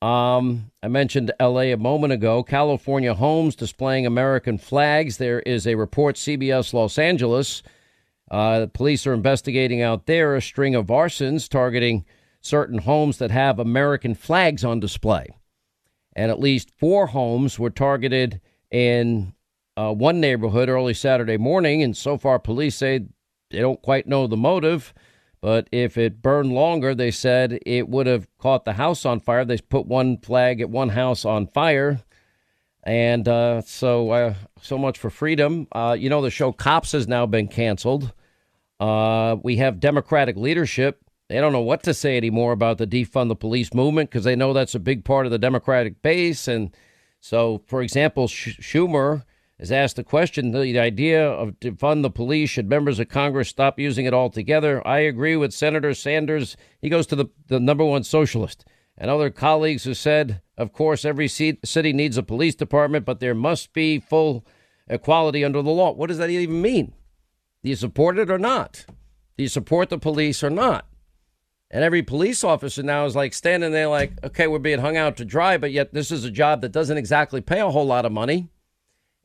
Um, 0.03 0.71
I 0.83 0.89
mentioned 0.89 1.33
LA 1.41 1.73
a 1.73 1.77
moment 1.77 2.13
ago. 2.13 2.43
California 2.43 3.15
homes 3.15 3.57
displaying 3.57 4.07
American 4.07 4.59
flags. 4.59 5.17
There 5.17 5.41
is 5.41 5.67
a 5.67 5.75
report, 5.77 6.17
CBS 6.17 6.75
Los 6.75 6.99
Angeles 6.99 7.63
uh, 8.31 8.67
police 8.73 9.07
are 9.07 9.13
investigating 9.13 9.83
out 9.83 10.07
there 10.07 10.37
a 10.37 10.43
string 10.43 10.75
of 10.75 10.87
arsons 10.87 11.49
targeting 11.49 12.05
certain 12.41 12.79
homes 12.79 13.19
that 13.19 13.31
have 13.31 13.59
American 13.59 14.15
flags 14.15 14.65
on 14.65 14.81
display. 14.81 15.29
And 16.15 16.31
at 16.31 16.41
least 16.41 16.71
four 16.79 17.09
homes 17.09 17.59
were 17.59 17.71
targeted 17.71 18.41
in 18.71 19.35
uh, 19.77 19.93
one 19.93 20.21
neighborhood 20.21 20.69
early 20.69 20.95
Saturday 20.95 21.37
morning. 21.37 21.83
And 21.83 21.97
so 21.97 22.17
far, 22.17 22.39
police 22.39 22.77
say 22.77 23.01
they 23.51 23.59
don't 23.59 23.83
quite 23.83 24.07
know 24.07 24.27
the 24.27 24.37
motive. 24.37 24.95
But 25.41 25.69
if 25.73 25.97
it 25.97 26.21
burned 26.21 26.53
longer, 26.53 26.95
they 26.95 27.11
said 27.11 27.61
it 27.65 27.89
would 27.89 28.07
have 28.07 28.29
caught 28.39 28.65
the 28.65 28.75
house 28.75 29.07
on 29.07 29.21
fire. 29.21 29.45
They 29.45 29.59
put 29.59 29.87
one 29.87 30.19
flag 30.19 30.61
at 30.61 30.69
one 30.69 30.91
house 30.91 31.25
on 31.25 31.47
fire. 31.47 32.01
And 32.83 33.27
uh, 33.27 33.63
so, 33.63 34.11
uh, 34.11 34.35
so 34.61 34.77
much 34.79 34.99
for 34.99 35.11
freedom. 35.11 35.67
Uh, 35.73 35.97
you 35.99 36.11
know, 36.11 36.23
the 36.23 36.31
show 36.31 36.53
Cops 36.53 36.93
has 36.93 37.09
now 37.09 37.27
been 37.27 37.49
canceled. 37.49 38.13
Uh, 38.81 39.37
we 39.43 39.57
have 39.57 39.79
Democratic 39.79 40.37
leadership. 40.37 41.05
They 41.29 41.37
don't 41.37 41.53
know 41.53 41.61
what 41.61 41.83
to 41.85 41.95
say 41.95 42.17
anymore 42.17 42.53
about 42.53 42.79
the 42.79 42.87
defund 42.87 43.29
the 43.29 43.37
police 43.37 43.73
movement 43.75 44.11
because 44.11 44.25
they 44.25 44.35
know 44.35 44.53
that's 44.53 44.75
a 44.75 44.81
big 44.81 45.05
part 45.05 45.27
of 45.27 45.33
the 45.33 45.39
Democratic 45.39 46.03
base. 46.03 46.49
And 46.49 46.75
so, 47.21 47.63
for 47.67 47.83
example, 47.83 48.27
Schumer 48.27 49.25
has 49.61 49.71
asked 49.71 49.97
the 49.97 50.03
question 50.03 50.53
the 50.53 50.79
idea 50.79 51.25
of 51.25 51.61
defund 51.61 52.01
the 52.03 52.11
police 52.11 52.49
should 52.49 52.69
members 52.69 52.99
of 52.99 53.11
Congress 53.11 53.51
stop 53.51 53.79
using 53.79 54.07
it 54.07 54.15
altogether? 54.15 54.85
I 54.89 55.01
agree 55.01 55.37
with 55.37 55.53
Senator 55.53 55.93
Sanders. 55.93 56.57
He 56.81 56.89
goes 56.89 57.07
to 57.09 57.17
the, 57.17 57.27
the 57.49 57.61
number 57.61 57.85
one 57.85 58.03
socialist 58.03 58.65
and 58.97 59.11
other 59.11 59.29
colleagues 59.29 59.85
who 59.85 59.93
said, 59.93 60.41
of 60.57 60.73
course, 60.73 61.05
every 61.05 61.29
city 61.29 61.93
needs 61.93 62.17
a 62.17 62.23
police 62.23 62.55
department, 62.55 63.05
but 63.05 63.21
there 63.21 63.35
must 63.35 63.75
be 63.75 64.01
full 64.01 64.47
equality 64.89 65.45
under 65.45 65.63
the 65.63 65.71
law. 65.71 65.93
What 65.93 66.09
does 66.09 66.19
that 66.19 66.31
even 66.31 66.63
mean? 66.63 66.95
Do 67.63 67.71
you 67.71 67.77
support 67.77 68.19
it 68.19 68.31
or 68.31 68.39
not? 68.39 68.85
Do 69.37 69.43
you 69.43 69.49
support 69.49 69.91
the 69.91 69.99
police 69.99 70.43
or 70.43 70.51
not? 70.51 70.87
And 71.71 71.85
every 71.85 72.03
police 72.03 72.43
officer 72.43 72.83
now 72.83 73.05
is 73.07 73.15
like 73.15 73.33
standing 73.33 73.73
there, 73.73 73.89
like, 73.89 74.13
okay, 74.25 74.47
we're 74.47 74.59
being 74.59 74.81
hung 74.81 74.97
out 74.97 75.17
to 75.19 75.25
dry, 75.25 75.57
but 75.57 75.71
yet 75.71 75.95
this 75.95 76.11
is 76.11 76.25
a 76.25 76.31
job 76.31 76.63
that 76.63 76.73
doesn't 76.73 76.97
exactly 76.97 77.41
pay 77.41 77.61
a 77.61 77.71
whole 77.71 77.87
lot 77.87 78.05
of 78.05 78.13
money. 78.13 78.49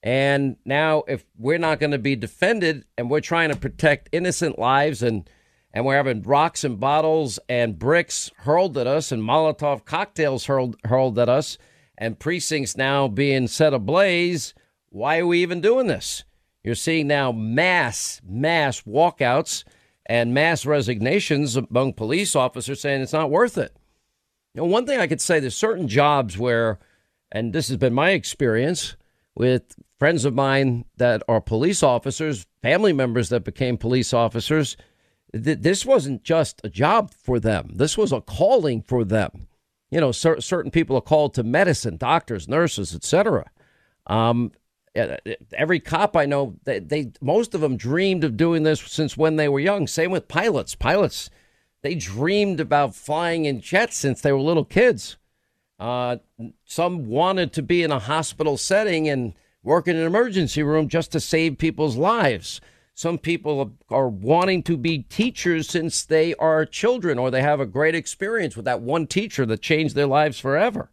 And 0.04 0.58
now, 0.64 1.04
if 1.08 1.26
we're 1.36 1.58
not 1.58 1.80
going 1.80 1.92
to 1.92 1.98
be 1.98 2.16
defended 2.16 2.86
and 2.96 3.10
we're 3.10 3.22
trying 3.22 3.50
to 3.50 3.56
protect 3.56 4.10
innocent 4.12 4.60
lives 4.60 5.02
and 5.02 5.28
and 5.74 5.84
we're 5.84 5.98
having 5.98 6.22
rocks 6.22 6.64
and 6.64 6.80
bottles 6.80 7.38
and 7.50 7.78
bricks 7.78 8.32
hurled 8.38 8.78
at 8.78 8.88
us 8.88 9.12
and 9.12 9.22
Molotov 9.22 9.84
cocktails 9.84 10.46
hurled, 10.46 10.78
hurled 10.86 11.20
at 11.20 11.28
us 11.28 11.58
and 11.98 12.18
precincts 12.18 12.78
now 12.78 13.10
being 13.10 13.48
set 13.48 13.74
ablaze. 13.74 14.54
Why 14.90 15.20
are 15.20 15.28
we 15.28 15.42
even 15.42 15.60
doing 15.60 15.88
this? 15.88 16.24
You're 16.66 16.76
seeing 16.76 17.08
now 17.08 17.32
mass, 17.32 18.22
mass 18.26 18.82
walkouts 18.82 19.64
and 20.06 20.34
mass 20.34 20.66
resignations 20.66 21.56
among 21.56 21.94
police 21.94 22.36
officers 22.36 22.82
saying 22.82 23.02
it's 23.02 23.14
not 23.14 23.32
worth 23.32 23.58
it. 23.58 23.76
You 24.54 24.62
know, 24.62 24.68
one 24.68 24.86
thing 24.86 25.00
I 25.00 25.08
could 25.08 25.22
say 25.22 25.40
there's 25.40 25.56
certain 25.56 25.88
jobs 25.88 26.38
where, 26.38 26.80
and 27.32 27.54
this 27.54 27.68
has 27.68 27.78
been 27.78 27.94
my 27.94 28.12
experience 28.12 28.96
with 29.36 29.76
friends 30.00 30.26
of 30.26 30.34
mine 30.34 30.86
that 30.98 31.22
are 31.28 31.42
police 31.42 31.84
officers, 31.84 32.48
family 32.62 32.94
members 32.94 33.30
that 33.30 33.44
became 33.44 33.78
police 33.78 34.14
officers 34.14 34.76
th- 35.44 35.60
this 35.60 35.86
wasn't 35.86 36.24
just 36.24 36.62
a 36.64 36.70
job 36.70 37.12
for 37.12 37.40
them. 37.40 37.72
This 37.74 37.98
was 37.98 38.12
a 38.12 38.22
calling 38.22 38.82
for 38.82 39.04
them. 39.04 39.48
You 39.92 40.00
know, 40.00 40.12
cer- 40.12 40.42
certain 40.42 40.72
people 40.72 40.96
are 40.98 41.02
called 41.02 41.34
to 41.36 41.44
medicine, 41.44 41.98
doctors, 41.98 42.48
nurses, 42.48 42.96
etc. 42.96 43.50
Um, 44.08 44.52
every 45.54 45.80
cop 45.80 46.16
I 46.16 46.26
know, 46.26 46.56
they, 46.64 46.80
they 46.80 47.12
most 47.22 47.54
of 47.54 47.62
them 47.62 47.78
dreamed 47.78 48.24
of 48.24 48.38
doing 48.38 48.64
this 48.64 48.82
since 48.82 49.18
when 49.18 49.36
they 49.36 49.50
were 49.50 49.60
young. 49.60 49.88
Same 49.88 50.12
with 50.12 50.28
pilots. 50.28 50.76
Pilots, 50.76 51.30
they 51.82 51.96
dreamed 51.96 52.60
about 52.60 52.96
flying 52.96 53.46
in 53.46 53.62
jets 53.62 53.98
since 53.98 54.22
they 54.22 54.32
were 54.32 54.40
little 54.40 54.66
kids. 54.66 55.18
Uh, 55.78 56.18
some 56.64 57.06
wanted 57.06 57.52
to 57.54 57.62
be 57.62 57.84
in 57.84 57.92
a 57.92 58.00
hospital 58.00 58.58
setting 58.58 59.10
and 59.10 59.34
work 59.62 59.88
in 59.88 59.98
an 59.98 60.06
emergency 60.06 60.64
room 60.64 60.88
just 60.88 61.12
to 61.12 61.20
save 61.20 61.58
people's 61.58 61.98
lives. 61.98 62.62
Some 62.94 63.18
people 63.18 63.74
are 63.90 64.08
wanting 64.08 64.64
to 64.64 64.78
be 64.78 65.00
teachers 65.00 65.68
since 65.68 66.06
they 66.06 66.34
are 66.36 66.66
children 66.66 67.20
or 67.20 67.30
they 67.30 67.42
have 67.42 67.60
a 67.60 67.66
great 67.66 67.94
experience 67.94 68.56
with 68.56 68.64
that 68.66 68.82
one 68.82 69.06
teacher 69.06 69.46
that 69.48 69.62
changed 69.62 69.96
their 69.96 70.06
lives 70.06 70.40
forever. 70.40 70.90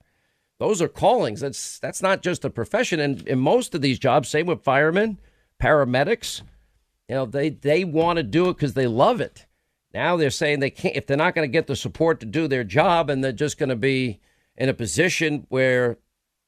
Those 0.63 0.81
are 0.81 0.89
callings. 0.89 1.41
That's 1.41 1.81
that's 1.81 2.01
not 2.03 2.23
just 2.23 2.45
a 2.45 2.51
profession. 2.51 3.01
And 3.01 3.27
in 3.27 3.41
most 3.41 3.75
of 3.75 3.81
these 3.81 3.99
jobs, 3.99 4.29
same 4.29 4.47
with 4.47 4.63
firemen, 4.63 5.19
paramedics, 5.61 6.43
you 7.09 7.17
know, 7.17 7.27
they 7.27 7.49
they 7.49 7.85
want 7.85 8.19
to 8.19 8.23
do 8.23 8.49
it 8.49 8.59
because 8.59 8.75
they 8.75 8.87
love 8.87 9.21
it. 9.21 9.47
Now 9.93 10.17
they're 10.17 10.31
saying 10.31 10.61
they 10.61 10.71
can't 10.71 10.95
if 10.95 11.09
they're 11.09 11.17
not 11.17 11.35
going 11.35 11.49
to 11.49 11.53
get 11.53 11.67
the 11.67 11.75
support 11.75 12.21
to 12.21 12.27
do 12.27 12.47
their 12.47 12.63
job, 12.63 13.11
and 13.11 13.25
they're 13.25 13.33
just 13.33 13.59
going 13.59 13.71
to 13.71 13.77
be 13.77 14.21
in 14.57 14.69
a 14.69 14.75
position 14.75 15.47
where 15.49 15.99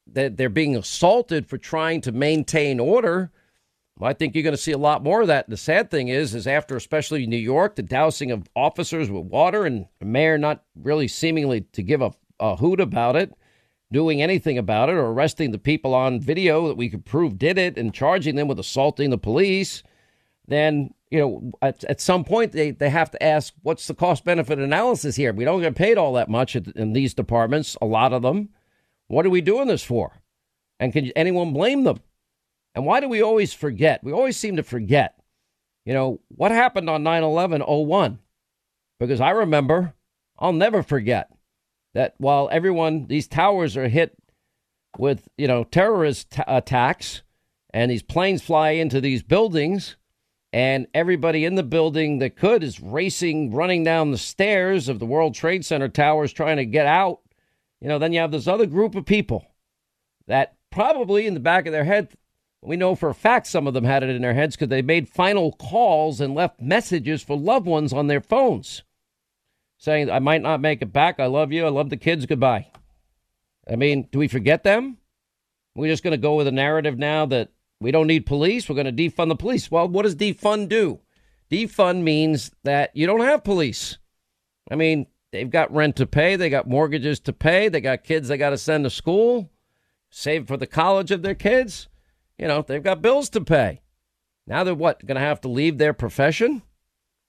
they're 0.07 0.48
being 0.48 0.77
assaulted 0.77 1.48
for 1.48 1.59
trying 1.59 2.00
to 2.03 2.12
maintain 2.12 2.79
order 2.79 3.33
well, 3.98 4.11
I 4.11 4.14
think 4.14 4.35
you're 4.35 4.42
going 4.42 4.57
to 4.57 4.62
see 4.62 4.72
a 4.72 4.79
lot 4.79 5.05
more 5.05 5.22
of 5.22 5.29
that. 5.29 5.48
The 5.48 5.57
sad 5.57 5.90
thing 5.90 6.09
is, 6.09 6.35
is 6.35 6.46
after 6.46 6.77
especially 6.77 7.27
New 7.27 7.37
York, 7.37 7.77
the 7.77 7.83
dousing 7.83 8.31
of 8.31 8.48
officers 8.57 9.11
with 9.11 9.24
water 9.24 9.64
and 9.64 9.87
the 10.00 10.07
mayor 10.07 10.37
not 10.37 10.64
really 10.74 11.07
seemingly 11.07 11.62
to 11.72 11.83
give 11.83 12.03
a, 12.03 12.12
a 12.40 12.57
hoot 12.57 12.81
about 12.81 13.14
it, 13.14 13.33
doing 13.94 14.20
anything 14.20 14.59
about 14.59 14.88
it, 14.88 14.96
or 14.96 15.07
arresting 15.07 15.52
the 15.52 15.59
people 15.59 15.94
on 15.94 16.20
video 16.20 16.66
that 16.66 16.76
we 16.76 16.88
could 16.88 17.04
prove 17.04 17.38
did 17.38 17.57
it 17.57 17.78
and 17.78 17.94
charging 17.94 18.35
them 18.35 18.48
with 18.48 18.59
assaulting 18.59 19.11
the 19.11 19.16
police, 19.16 19.85
then 20.48 20.92
you 21.11 21.18
know 21.20 21.52
at, 21.62 21.85
at 21.85 22.00
some 22.00 22.24
point 22.24 22.50
they, 22.50 22.72
they 22.72 22.90
have 22.90 23.09
to 23.12 23.22
ask 23.22 23.54
what's 23.62 23.87
the 23.87 23.94
cost 23.94 24.24
benefit 24.24 24.59
analysis 24.59 25.14
here. 25.14 25.33
We 25.33 25.44
don't 25.44 25.61
get 25.61 25.76
paid 25.76 25.96
all 25.96 26.12
that 26.14 26.28
much 26.28 26.57
in 26.57 26.92
these 26.92 27.14
departments, 27.14 27.76
a 27.80 27.87
lot 27.87 28.12
of 28.12 28.22
them. 28.22 28.48
What 29.07 29.24
are 29.24 29.30
we 29.30 29.40
doing 29.40 29.68
this 29.68 29.85
for? 29.85 30.20
And 30.80 30.92
can 30.92 31.07
anyone 31.12 31.52
blame 31.52 31.85
them? 31.85 32.00
And 32.74 32.85
why 32.85 32.98
do 32.98 33.09
we 33.09 33.22
always 33.22 33.54
forget? 33.54 34.02
We 34.02 34.12
always 34.12 34.37
seem 34.37 34.57
to 34.57 34.64
forget, 34.64 35.16
you 35.85 35.94
know, 35.94 36.20
what 36.28 36.50
happened 36.50 36.90
on 36.90 37.04
9 37.04 37.22
11 37.22 37.62
01? 37.62 38.18
Because 38.98 39.20
I 39.20 39.30
remember, 39.30 39.94
I'll 40.37 40.52
never 40.52 40.83
forget 40.83 41.30
that 41.94 42.14
while 42.18 42.48
everyone, 42.52 43.07
these 43.07 43.26
towers 43.26 43.76
are 43.76 43.88
hit 43.88 44.16
with, 44.98 45.28
you 45.38 45.48
know, 45.48 45.64
terrorist 45.64 46.30
t- 46.30 46.42
attacks 46.46 47.22
and 47.72 47.90
these 47.90 48.02
planes 48.02 48.42
fly 48.42 48.70
into 48.70 49.00
these 49.00 49.22
buildings 49.22 49.96
and 50.52 50.87
everybody 50.94 51.44
in 51.44 51.57
the 51.57 51.62
building 51.62 52.18
that 52.18 52.37
could 52.37 52.62
is 52.62 52.80
racing, 52.80 53.52
running 53.52 53.83
down 53.83 54.11
the 54.11 54.18
stairs 54.18 54.88
of 54.88 54.98
the 54.98 55.07
World 55.07 55.35
Trade 55.35 55.64
Center 55.64 55.88
towers 55.88 56.33
trying 56.33 56.59
to 56.59 56.64
get 56.64 56.87
out. 56.87 57.20
You 57.80 57.88
know, 57.88 57.98
then 57.98 58.12
you 58.12 58.20
have 58.20 58.30
this 58.30 58.46
other 58.46 58.66
group 58.66 58.94
of 58.94 59.04
people 59.04 59.44
that 60.26 60.54
probably 60.70 61.26
in 61.26 61.35
the 61.35 61.40
back 61.40 61.66
of 61.66 61.72
their 61.72 61.85
head 61.85 62.09
we 62.64 62.76
know 62.76 62.94
for 62.94 63.11
a 63.11 63.14
fact 63.14 63.46
some 63.46 63.66
of 63.66 63.74
them 63.74 63.85
had 63.85 64.02
it 64.02 64.11
in 64.11 64.22
their 64.22 64.35
heads 64.35 64.57
because 64.57 64.68
they 64.68 64.83
made 64.83 65.09
final 65.09 65.52
calls 65.52 66.20
and 66.20 66.35
left 66.35 66.61
messages 66.61 67.22
for 67.22 67.37
loved 67.37 67.66
ones 67.66 67.92
on 67.92 68.07
their 68.07 68.20
phones 68.20 68.83
saying, 69.85 70.11
I 70.11 70.18
might 70.18 70.42
not 70.42 70.62
make 70.62 70.81
it 70.81 70.92
back. 70.92 71.20
I 71.20 71.27
love 71.27 71.53
you. 71.53 71.66
I 71.66 71.68
love 71.68 71.90
the 71.90 71.99
kids. 71.99 72.25
Goodbye. 72.25 72.68
I 73.70 73.77
mean, 73.77 74.09
do 74.11 74.18
we 74.18 74.29
forget 74.29 74.64
them? 74.64 74.97
We're 75.75 75.92
just 75.92 76.03
going 76.03 76.12
to 76.12 76.18
go 76.18 76.35
with 76.35 76.47
a 76.47 76.53
narrative 76.53 76.99
now 76.99 77.27
that 77.27 77.51
we 77.81 77.90
don't 77.90 78.07
need 78.07 78.27
police. 78.27 78.68
We're 78.68 78.83
going 78.83 78.94
to 78.94 79.11
defund 79.11 79.29
the 79.29 79.37
police. 79.37 79.70
Well, 79.70 79.87
what 79.88 80.03
does 80.05 80.16
defund 80.16 80.70
do? 80.70 81.01
Defund 81.51 82.03
means 82.03 82.51
that 82.64 82.97
you 82.97 83.07
don't 83.07 83.20
have 83.20 83.44
police. 83.44 83.99
I 84.70 84.77
mean, 84.77 85.07
they've 85.33 85.51
got 85.51 85.75
rent 85.75 85.97
to 85.97 86.07
pay, 86.07 86.37
they 86.37 86.49
got 86.49 86.66
mortgages 86.66 87.20
to 87.20 87.35
pay, 87.35 87.68
they 87.68 87.83
got 87.83 88.05
kids 88.05 88.29
they 88.29 88.38
got 88.38 88.51
to 88.51 88.59
send 88.59 88.85
to 88.85 88.90
school, 88.90 89.51
save 90.11 90.49
for 90.49 90.57
the 90.57 90.66
college 90.66 91.11
of 91.11 91.20
their 91.20 91.35
kids. 91.35 91.88
You 92.38 92.49
know, 92.49 92.62
they've 92.62 92.83
got 92.83 93.03
bills 93.03 93.29
to 93.31 93.42
pay. 93.42 93.83
Now 94.47 94.64
they're 94.64 94.75
what, 94.75 95.05
going 95.05 95.16
to 95.16 95.20
have 95.20 95.42
to 95.42 95.49
leave 95.49 95.77
their 95.77 95.92
profession? 95.92 96.62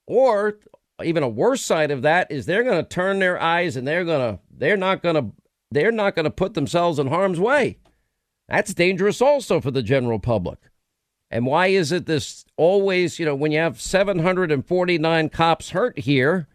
Or 0.08 0.60
even 1.03 1.23
a 1.23 1.29
worse 1.29 1.62
side 1.62 1.91
of 1.91 2.01
that 2.03 2.31
is 2.31 2.45
they're 2.45 2.63
going 2.63 2.81
to 2.81 2.89
turn 2.89 3.19
their 3.19 3.41
eyes 3.41 3.75
and 3.75 3.88
they're 3.88 4.05
going 4.05 4.36
to 4.36 4.41
they're 4.51 4.77
not 4.77 5.03
going 5.03 5.15
to 5.15 5.31
they're 5.71 5.91
not 5.91 6.15
going 6.15 6.23
to 6.23 6.31
put 6.31 6.53
themselves 6.53 6.99
in 6.99 7.08
harm's 7.08 7.39
way. 7.39 7.77
That's 8.47 8.73
dangerous 8.73 9.21
also 9.21 9.60
for 9.60 9.71
the 9.71 9.84
general 9.84 10.19
public. 10.19 10.60
And 11.31 11.45
why 11.45 11.67
is 11.67 11.91
it 11.91 12.05
this 12.05 12.45
always, 12.55 13.19
you 13.19 13.25
know, 13.25 13.36
when 13.36 13.51
you 13.51 13.60
have 13.60 13.81
749 13.81 15.29
cops 15.29 15.71
hurt 15.71 15.99
here 15.99 16.47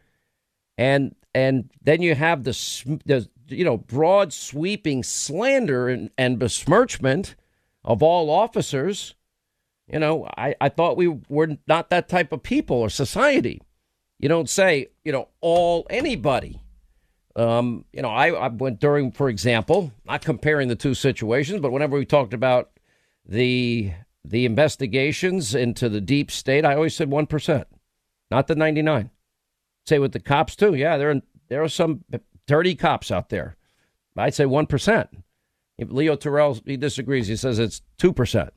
and 0.78 1.14
and 1.34 1.70
then 1.82 2.02
you 2.02 2.14
have 2.14 2.44
the, 2.44 3.00
the 3.04 3.28
you 3.48 3.64
know 3.64 3.76
broad 3.76 4.32
sweeping 4.32 5.02
slander 5.02 5.88
and, 5.88 6.10
and 6.16 6.38
besmirchment 6.38 7.34
of 7.84 8.02
all 8.02 8.30
officers. 8.30 9.14
You 9.86 9.98
know, 9.98 10.28
I, 10.36 10.54
I 10.60 10.68
thought 10.68 10.96
we 10.96 11.08
were 11.28 11.58
not 11.66 11.90
that 11.90 12.08
type 12.08 12.32
of 12.32 12.42
people 12.42 12.76
or 12.76 12.88
society. 12.88 13.60
You 14.20 14.28
don't 14.28 14.50
say, 14.50 14.88
you 15.02 15.12
know, 15.12 15.28
all 15.40 15.86
anybody. 15.88 16.60
Um, 17.36 17.86
you 17.90 18.02
know, 18.02 18.10
I, 18.10 18.28
I 18.28 18.48
went 18.48 18.78
during, 18.78 19.12
for 19.12 19.30
example, 19.30 19.92
not 20.04 20.20
comparing 20.20 20.68
the 20.68 20.76
two 20.76 20.92
situations, 20.92 21.60
but 21.60 21.72
whenever 21.72 21.96
we 21.96 22.04
talked 22.04 22.34
about 22.34 22.70
the 23.26 23.92
the 24.22 24.44
investigations 24.44 25.54
into 25.54 25.88
the 25.88 26.02
deep 26.02 26.30
state, 26.30 26.66
I 26.66 26.74
always 26.74 26.94
said 26.94 27.10
one 27.10 27.26
percent, 27.26 27.66
not 28.30 28.46
the 28.46 28.54
ninety 28.54 28.82
nine. 28.82 29.10
Say 29.86 29.98
with 29.98 30.12
the 30.12 30.20
cops 30.20 30.54
too, 30.54 30.74
yeah, 30.74 30.98
there 30.98 31.22
there 31.48 31.62
are 31.62 31.68
some 31.68 32.04
dirty 32.46 32.74
cops 32.74 33.10
out 33.10 33.30
there. 33.30 33.56
I'd 34.18 34.34
say 34.34 34.44
one 34.44 34.66
percent. 34.66 35.08
Leo 35.78 36.14
Terrell 36.14 36.58
he 36.66 36.76
disagrees. 36.76 37.28
He 37.28 37.36
says 37.36 37.58
it's 37.58 37.80
two 37.96 38.12
percent. 38.12 38.52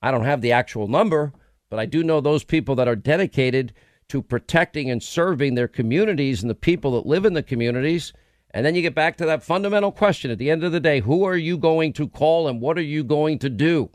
I 0.00 0.10
don't 0.10 0.24
have 0.24 0.40
the 0.40 0.52
actual 0.52 0.88
number, 0.88 1.34
but 1.68 1.78
I 1.78 1.84
do 1.84 2.02
know 2.02 2.22
those 2.22 2.44
people 2.44 2.76
that 2.76 2.88
are 2.88 2.96
dedicated 2.96 3.74
to 4.12 4.20
protecting 4.20 4.90
and 4.90 5.02
serving 5.02 5.54
their 5.54 5.66
communities 5.66 6.42
and 6.42 6.50
the 6.50 6.54
people 6.54 6.92
that 6.92 7.08
live 7.08 7.24
in 7.24 7.32
the 7.32 7.42
communities. 7.42 8.12
And 8.50 8.66
then 8.66 8.74
you 8.74 8.82
get 8.82 8.94
back 8.94 9.16
to 9.16 9.24
that 9.24 9.42
fundamental 9.42 9.90
question 9.90 10.30
at 10.30 10.36
the 10.36 10.50
end 10.50 10.62
of 10.62 10.70
the 10.70 10.80
day 10.80 11.00
who 11.00 11.24
are 11.24 11.36
you 11.36 11.56
going 11.56 11.94
to 11.94 12.06
call 12.06 12.46
and 12.46 12.60
what 12.60 12.76
are 12.76 12.82
you 12.82 13.04
going 13.04 13.38
to 13.38 13.48
do? 13.48 13.88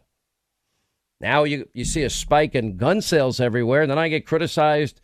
Now 1.22 1.44
you, 1.44 1.70
you 1.72 1.86
see 1.86 2.02
a 2.02 2.10
spike 2.10 2.56
in 2.56 2.78
gun 2.78 3.00
sales 3.00 3.40
everywhere. 3.40 3.84
And 3.84 3.92
then 3.92 4.00
I 4.00 4.10
get 4.10 4.26
criticized 4.26 5.02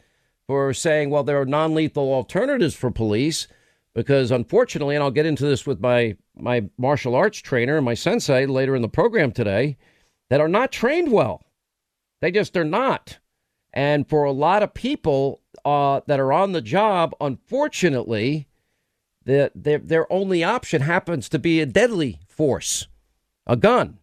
for 0.47 0.73
saying, 0.73 1.11
well, 1.11 1.23
there 1.23 1.39
are 1.39 1.45
non 1.45 1.75
lethal 1.75 2.11
alternatives 2.11 2.73
for 2.73 2.89
police 2.89 3.47
because 3.93 4.31
unfortunately, 4.31 4.95
and 4.95 5.03
I'll 5.03 5.11
get 5.11 5.27
into 5.27 5.45
this 5.45 5.67
with 5.67 5.79
my 5.79 6.17
my 6.35 6.63
martial 6.79 7.13
arts 7.13 7.37
trainer 7.37 7.77
and 7.77 7.85
my 7.85 7.93
sensei 7.93 8.47
later 8.47 8.75
in 8.75 8.81
the 8.81 8.89
program 8.89 9.31
today, 9.31 9.77
that 10.31 10.41
are 10.41 10.47
not 10.47 10.71
trained 10.71 11.11
well. 11.11 11.45
They 12.19 12.31
just 12.31 12.57
are 12.57 12.65
not. 12.65 13.19
And 13.73 14.07
for 14.07 14.23
a 14.23 14.31
lot 14.31 14.61
of 14.61 14.73
people 14.73 15.41
uh, 15.65 16.01
that 16.05 16.19
are 16.19 16.31
on 16.31 16.51
the 16.51 16.61
job, 16.61 17.15
unfortunately, 17.19 18.47
the, 19.25 19.51
their, 19.55 19.79
their 19.79 20.11
only 20.13 20.43
option 20.43 20.81
happens 20.81 21.27
to 21.29 21.39
be 21.39 21.59
a 21.59 21.65
deadly 21.65 22.19
force, 22.27 22.87
a 23.47 23.55
gun. 23.55 23.97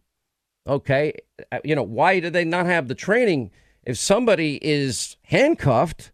Okay. 0.67 1.13
Uh, 1.51 1.59
you 1.63 1.75
know, 1.75 1.83
why 1.83 2.19
do 2.19 2.29
they 2.29 2.45
not 2.45 2.65
have 2.65 2.87
the 2.87 2.95
training? 2.95 3.51
If 3.83 3.97
somebody 3.97 4.59
is 4.61 5.15
handcuffed, 5.23 6.11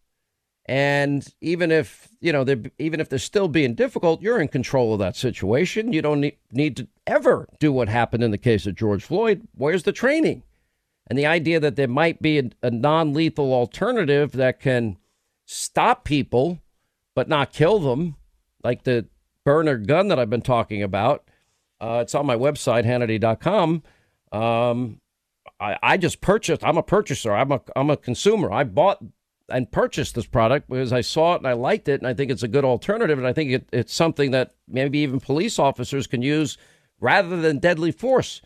and 0.68 1.26
even 1.40 1.72
if 1.72 2.10
you 2.20 2.34
know 2.34 2.44
they're 2.44 2.62
even 2.78 3.00
if 3.00 3.08
they're 3.10 3.20
still 3.20 3.48
being 3.48 3.74
difficult, 3.74 4.22
you're 4.22 4.40
in 4.40 4.50
control 4.50 4.94
of 4.94 5.00
that 5.00 5.16
situation. 5.16 5.94
You 5.94 6.02
don't 6.02 6.22
need, 6.22 6.38
need 6.52 6.78
to 6.78 6.88
ever 7.06 7.48
do 7.60 7.72
what 7.72 7.88
happened 7.88 8.24
in 8.24 8.32
the 8.32 8.38
case 8.38 8.68
of 8.68 8.76
George 8.76 9.04
Floyd. 9.04 9.48
Where's 9.56 9.84
the 9.84 9.94
training? 9.94 10.44
And 11.10 11.18
the 11.18 11.26
idea 11.26 11.60
that 11.60 11.76
there 11.76 11.88
might 11.88 12.22
be 12.22 12.40
a, 12.40 12.50
a 12.62 12.72
non 12.72 13.14
lethal 13.14 13.54
alternative 13.54 14.34
that 14.34 14.60
can 14.60 14.98
stop 15.46 16.04
people 16.04 16.60
but 17.16 17.28
not 17.28 17.52
kill 17.52 17.80
them, 17.80 18.16
like 18.64 18.84
the 18.84 19.08
Byrna 19.46 19.78
gun 19.88 20.10
that 20.10 20.20
I've 20.20 20.30
been 20.30 20.42
talking 20.42 20.84
about. 20.84 21.28
Uh, 21.80 22.00
it's 22.04 22.14
on 22.14 22.26
my 22.26 22.36
website, 22.36 22.86
Hannity.com. 22.86 23.84
Um, 24.32 25.02
I, 25.60 25.78
I 25.82 25.98
just 25.98 26.22
purchased. 26.22 26.64
I'm 26.64 26.78
a 26.78 26.84
purchaser. 26.84 27.34
I'm 27.34 27.52
a 27.52 27.62
I'm 27.76 27.90
a 27.90 27.98
consumer. 27.98 28.52
I 28.52 28.66
bought 28.66 29.00
and 29.50 29.72
purchased 29.72 30.16
this 30.16 30.26
product 30.26 30.70
because 30.70 30.92
I 30.92 31.02
saw 31.02 31.36
it 31.36 31.38
and 31.38 31.48
I 31.48 31.54
liked 31.54 31.88
it, 31.88 32.02
and 32.02 32.08
I 32.08 32.14
think 32.14 32.30
it's 32.30 32.44
a 32.44 32.48
good 32.48 32.66
alternative, 32.66 33.18
and 33.18 33.26
I 33.26 33.34
think 33.34 33.52
it, 33.52 33.70
it's 33.72 33.94
something 33.94 34.32
that 34.32 34.56
maybe 34.68 35.00
even 35.00 35.20
police 35.20 35.58
officers 35.58 36.06
can 36.06 36.22
use 36.22 36.58
rather 37.00 37.40
than 37.42 37.60
deadly 37.60 37.92
force 37.92 38.42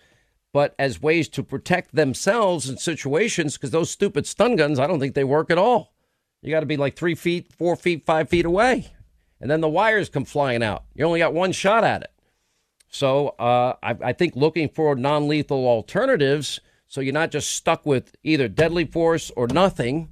but 0.54 0.76
as 0.78 1.02
ways 1.02 1.30
to 1.30 1.44
protect 1.44 1.96
themselves 1.96 2.70
in 2.70 2.78
situations 2.78 3.56
because 3.56 3.72
those 3.72 3.90
stupid 3.90 4.28
stun 4.28 4.56
guns, 4.56 4.80
I 4.80 4.88
don't 4.88 5.00
think 5.00 5.16
they 5.16 5.24
work 5.24 5.50
at 5.50 5.58
all. 5.58 5.94
You 6.42 6.52
got 6.52 6.62
to 6.62 6.66
be 6.66 6.78
like 6.78 6.96
three 6.96 7.16
feet, 7.16 7.54
four 7.54 7.76
feet, 7.76 8.06
five 8.06 8.30
feet 8.30 8.46
away. 8.46 8.94
And 9.40 9.50
then 9.50 9.62
the 9.62 9.70
wires 9.70 10.10
come 10.10 10.26
flying 10.26 10.64
out. 10.64 10.84
You 10.94 11.06
only 11.06 11.20
got 11.20 11.34
one 11.34 11.52
shot 11.52 11.84
at 11.84 12.04
it. 12.04 12.12
So 12.90 13.30
uh, 13.40 13.76
I, 13.82 13.96
I 14.04 14.14
think 14.14 14.36
looking 14.36 14.70
for 14.70 14.96
non 14.96 15.28
lethal 15.28 15.66
alternatives 15.66 16.60
so 16.92 17.00
you're 17.00 17.14
not 17.14 17.32
just 17.32 17.52
stuck 17.52 17.86
with 17.86 18.18
either 18.22 18.50
deadly 18.50 18.84
force 18.84 19.32
or 19.38 19.48
nothing 19.48 20.12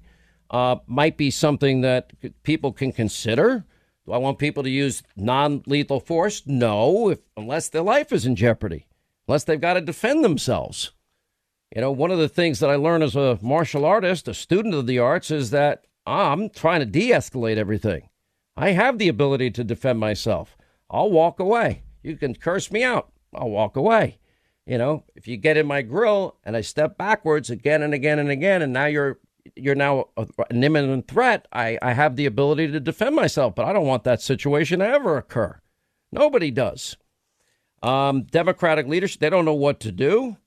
uh, 0.50 0.78
might 0.88 1.18
be 1.18 1.30
something 1.30 1.82
that 1.82 2.14
people 2.44 2.72
can 2.72 2.94
consider. 2.94 3.66
Do 4.06 4.14
I 4.14 4.18
want 4.18 4.40
people 4.40 4.64
to 4.64 4.70
use 4.70 5.04
non 5.18 5.62
lethal 5.66 6.00
force? 6.00 6.42
No, 6.46 7.10
if, 7.10 7.20
unless 7.36 7.68
their 7.68 7.82
life 7.82 8.14
is 8.14 8.26
in 8.26 8.38
jeopardy 8.38 8.88
unless 9.30 9.44
they've 9.44 9.62
got 9.62 9.76
to 9.76 9.82
defend 9.82 10.24
themselves. 10.24 10.92
You 11.76 11.82
know, 11.82 11.92
one 11.92 12.10
of 12.10 12.18
the 12.18 12.28
things 12.28 12.60
that 12.60 12.70
I 12.72 12.76
learned 12.76 13.04
as 13.04 13.16
a 13.16 13.38
martial 13.44 13.86
artist, 13.86 14.28
a 14.28 14.34
student 14.34 14.74
of 14.74 14.88
the 14.88 14.98
arts, 14.98 15.30
is 15.30 15.52
that 15.52 15.86
I'm 16.08 16.50
trying 16.50 16.80
to 16.80 16.86
de 16.88 17.12
escalate 17.12 17.58
everything. 17.58 18.10
I 18.58 18.72
have 18.72 18.98
the 18.98 19.08
ability 19.08 19.52
to 19.52 19.64
defend 19.64 20.00
myself. 20.00 20.58
I'll 20.90 21.12
walk 21.12 21.40
away. 21.40 21.84
You 22.02 22.18
can 22.18 22.34
curse 22.34 22.72
me 22.72 22.84
out. 22.84 23.12
I'll 23.36 23.52
walk 23.52 23.76
away. 23.78 24.18
You 24.66 24.80
know, 24.80 25.04
if 25.14 25.28
you 25.28 25.38
get 25.38 25.58
in 25.58 25.68
my 25.68 25.84
grill 25.84 26.38
and 26.44 26.58
I 26.58 26.62
step 26.62 26.98
backwards 26.98 27.52
again 27.52 27.84
and 27.84 27.94
again 27.94 28.18
and 28.18 28.30
again, 28.30 28.64
and 28.64 28.74
now 28.74 28.86
you're 28.86 29.20
you're 29.56 29.76
now 29.76 30.08
an 30.50 30.64
imminent 30.64 31.08
threat, 31.08 31.48
I, 31.54 31.78
I 31.84 31.94
have 31.94 32.16
the 32.16 32.26
ability 32.26 32.72
to 32.72 32.80
defend 32.80 33.16
myself, 33.16 33.54
but 33.54 33.66
I 33.66 33.74
don't 33.74 33.86
want 33.86 34.06
that 34.06 34.24
situation 34.24 34.80
to 34.80 34.88
ever 34.88 35.18
occur. 35.18 35.60
Nobody 36.12 36.50
does. 36.50 36.98
Um, 37.82 38.24
Democratic 38.24 38.88
leadership, 38.88 39.20
they 39.20 39.30
don't 39.30 39.46
know 39.46 39.54
what 39.54 39.80
to 39.82 39.92
do. 39.92 40.38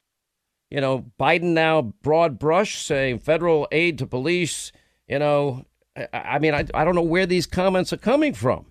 You 0.71 0.81
know, 0.81 1.05
Biden 1.21 1.53
now 1.53 1.83
broad 1.83 2.39
brush 2.39 2.83
saying 2.83 3.19
federal 3.19 3.69
aid 3.73 3.99
to 3.99 4.07
police. 4.07 4.73
You 5.07 5.19
know, 5.19 5.67
I, 5.97 6.09
I 6.13 6.39
mean, 6.39 6.55
I, 6.55 6.67
I 6.75 6.85
don't 6.85 6.95
know 6.95 7.03
where 7.03 7.27
these 7.27 7.47
comments 7.47 7.93
are 7.93 7.99
coming 7.99 8.33
from. 8.33 8.67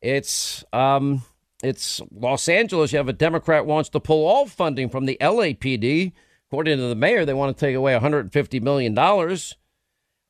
It's 0.00 0.64
um, 0.72 1.22
it's 1.62 2.00
Los 2.12 2.48
Angeles. 2.48 2.92
You 2.92 2.98
have 2.98 3.08
a 3.08 3.12
Democrat 3.12 3.66
wants 3.66 3.88
to 3.90 4.00
pull 4.00 4.26
all 4.26 4.46
funding 4.46 4.88
from 4.88 5.06
the 5.06 5.16
LAPD. 5.20 6.12
According 6.48 6.78
to 6.78 6.84
the 6.84 6.94
mayor, 6.94 7.24
they 7.24 7.34
want 7.34 7.56
to 7.56 7.60
take 7.60 7.74
away 7.74 7.94
150 7.94 8.60
million 8.60 8.94
dollars. 8.94 9.56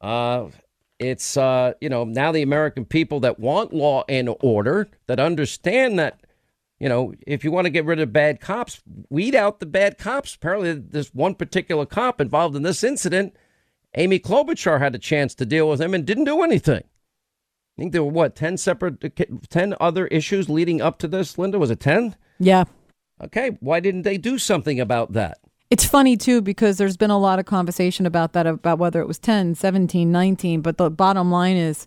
Uh, 0.00 0.46
it's 0.98 1.36
uh, 1.36 1.74
you 1.80 1.88
know 1.88 2.04
now 2.04 2.32
the 2.32 2.42
American 2.42 2.84
people 2.84 3.20
that 3.20 3.38
want 3.38 3.72
law 3.72 4.04
and 4.08 4.34
order 4.40 4.88
that 5.06 5.20
understand 5.20 5.98
that 5.98 6.20
you 6.78 6.88
know, 6.88 7.14
if 7.26 7.44
you 7.44 7.50
want 7.50 7.66
to 7.66 7.70
get 7.70 7.84
rid 7.84 8.00
of 8.00 8.12
bad 8.12 8.40
cops, 8.40 8.82
weed 9.08 9.34
out 9.34 9.60
the 9.60 9.66
bad 9.66 9.96
cops. 9.98 10.34
Apparently, 10.34 10.74
this 10.74 11.14
one 11.14 11.34
particular 11.34 11.86
cop 11.86 12.20
involved 12.20 12.56
in 12.56 12.62
this 12.62 12.82
incident, 12.82 13.34
Amy 13.94 14.18
Klobuchar 14.18 14.80
had 14.80 14.94
a 14.94 14.98
chance 14.98 15.34
to 15.36 15.46
deal 15.46 15.68
with 15.68 15.80
him 15.80 15.94
and 15.94 16.04
didn't 16.04 16.24
do 16.24 16.42
anything. 16.42 16.82
I 16.82 17.82
think 17.82 17.92
there 17.92 18.04
were 18.04 18.10
what 18.10 18.36
ten 18.36 18.56
separate, 18.56 19.48
ten 19.48 19.74
other 19.80 20.06
issues 20.08 20.48
leading 20.48 20.80
up 20.80 20.98
to 20.98 21.08
this. 21.08 21.38
Linda, 21.38 21.58
was 21.58 21.70
it 21.70 21.80
ten? 21.80 22.16
Yeah. 22.38 22.64
Okay, 23.22 23.56
why 23.60 23.80
didn't 23.80 24.02
they 24.02 24.18
do 24.18 24.38
something 24.38 24.80
about 24.80 25.12
that? 25.12 25.38
It's 25.70 25.86
funny 25.86 26.16
too 26.16 26.40
because 26.40 26.76
there's 26.78 26.96
been 26.96 27.10
a 27.10 27.18
lot 27.18 27.38
of 27.38 27.46
conversation 27.46 28.06
about 28.06 28.32
that 28.32 28.46
about 28.46 28.78
whether 28.78 29.00
it 29.00 29.08
was 29.08 29.18
10, 29.18 29.54
17, 29.54 30.10
19, 30.12 30.60
but 30.60 30.76
the 30.76 30.90
bottom 30.90 31.30
line 31.30 31.56
is 31.56 31.86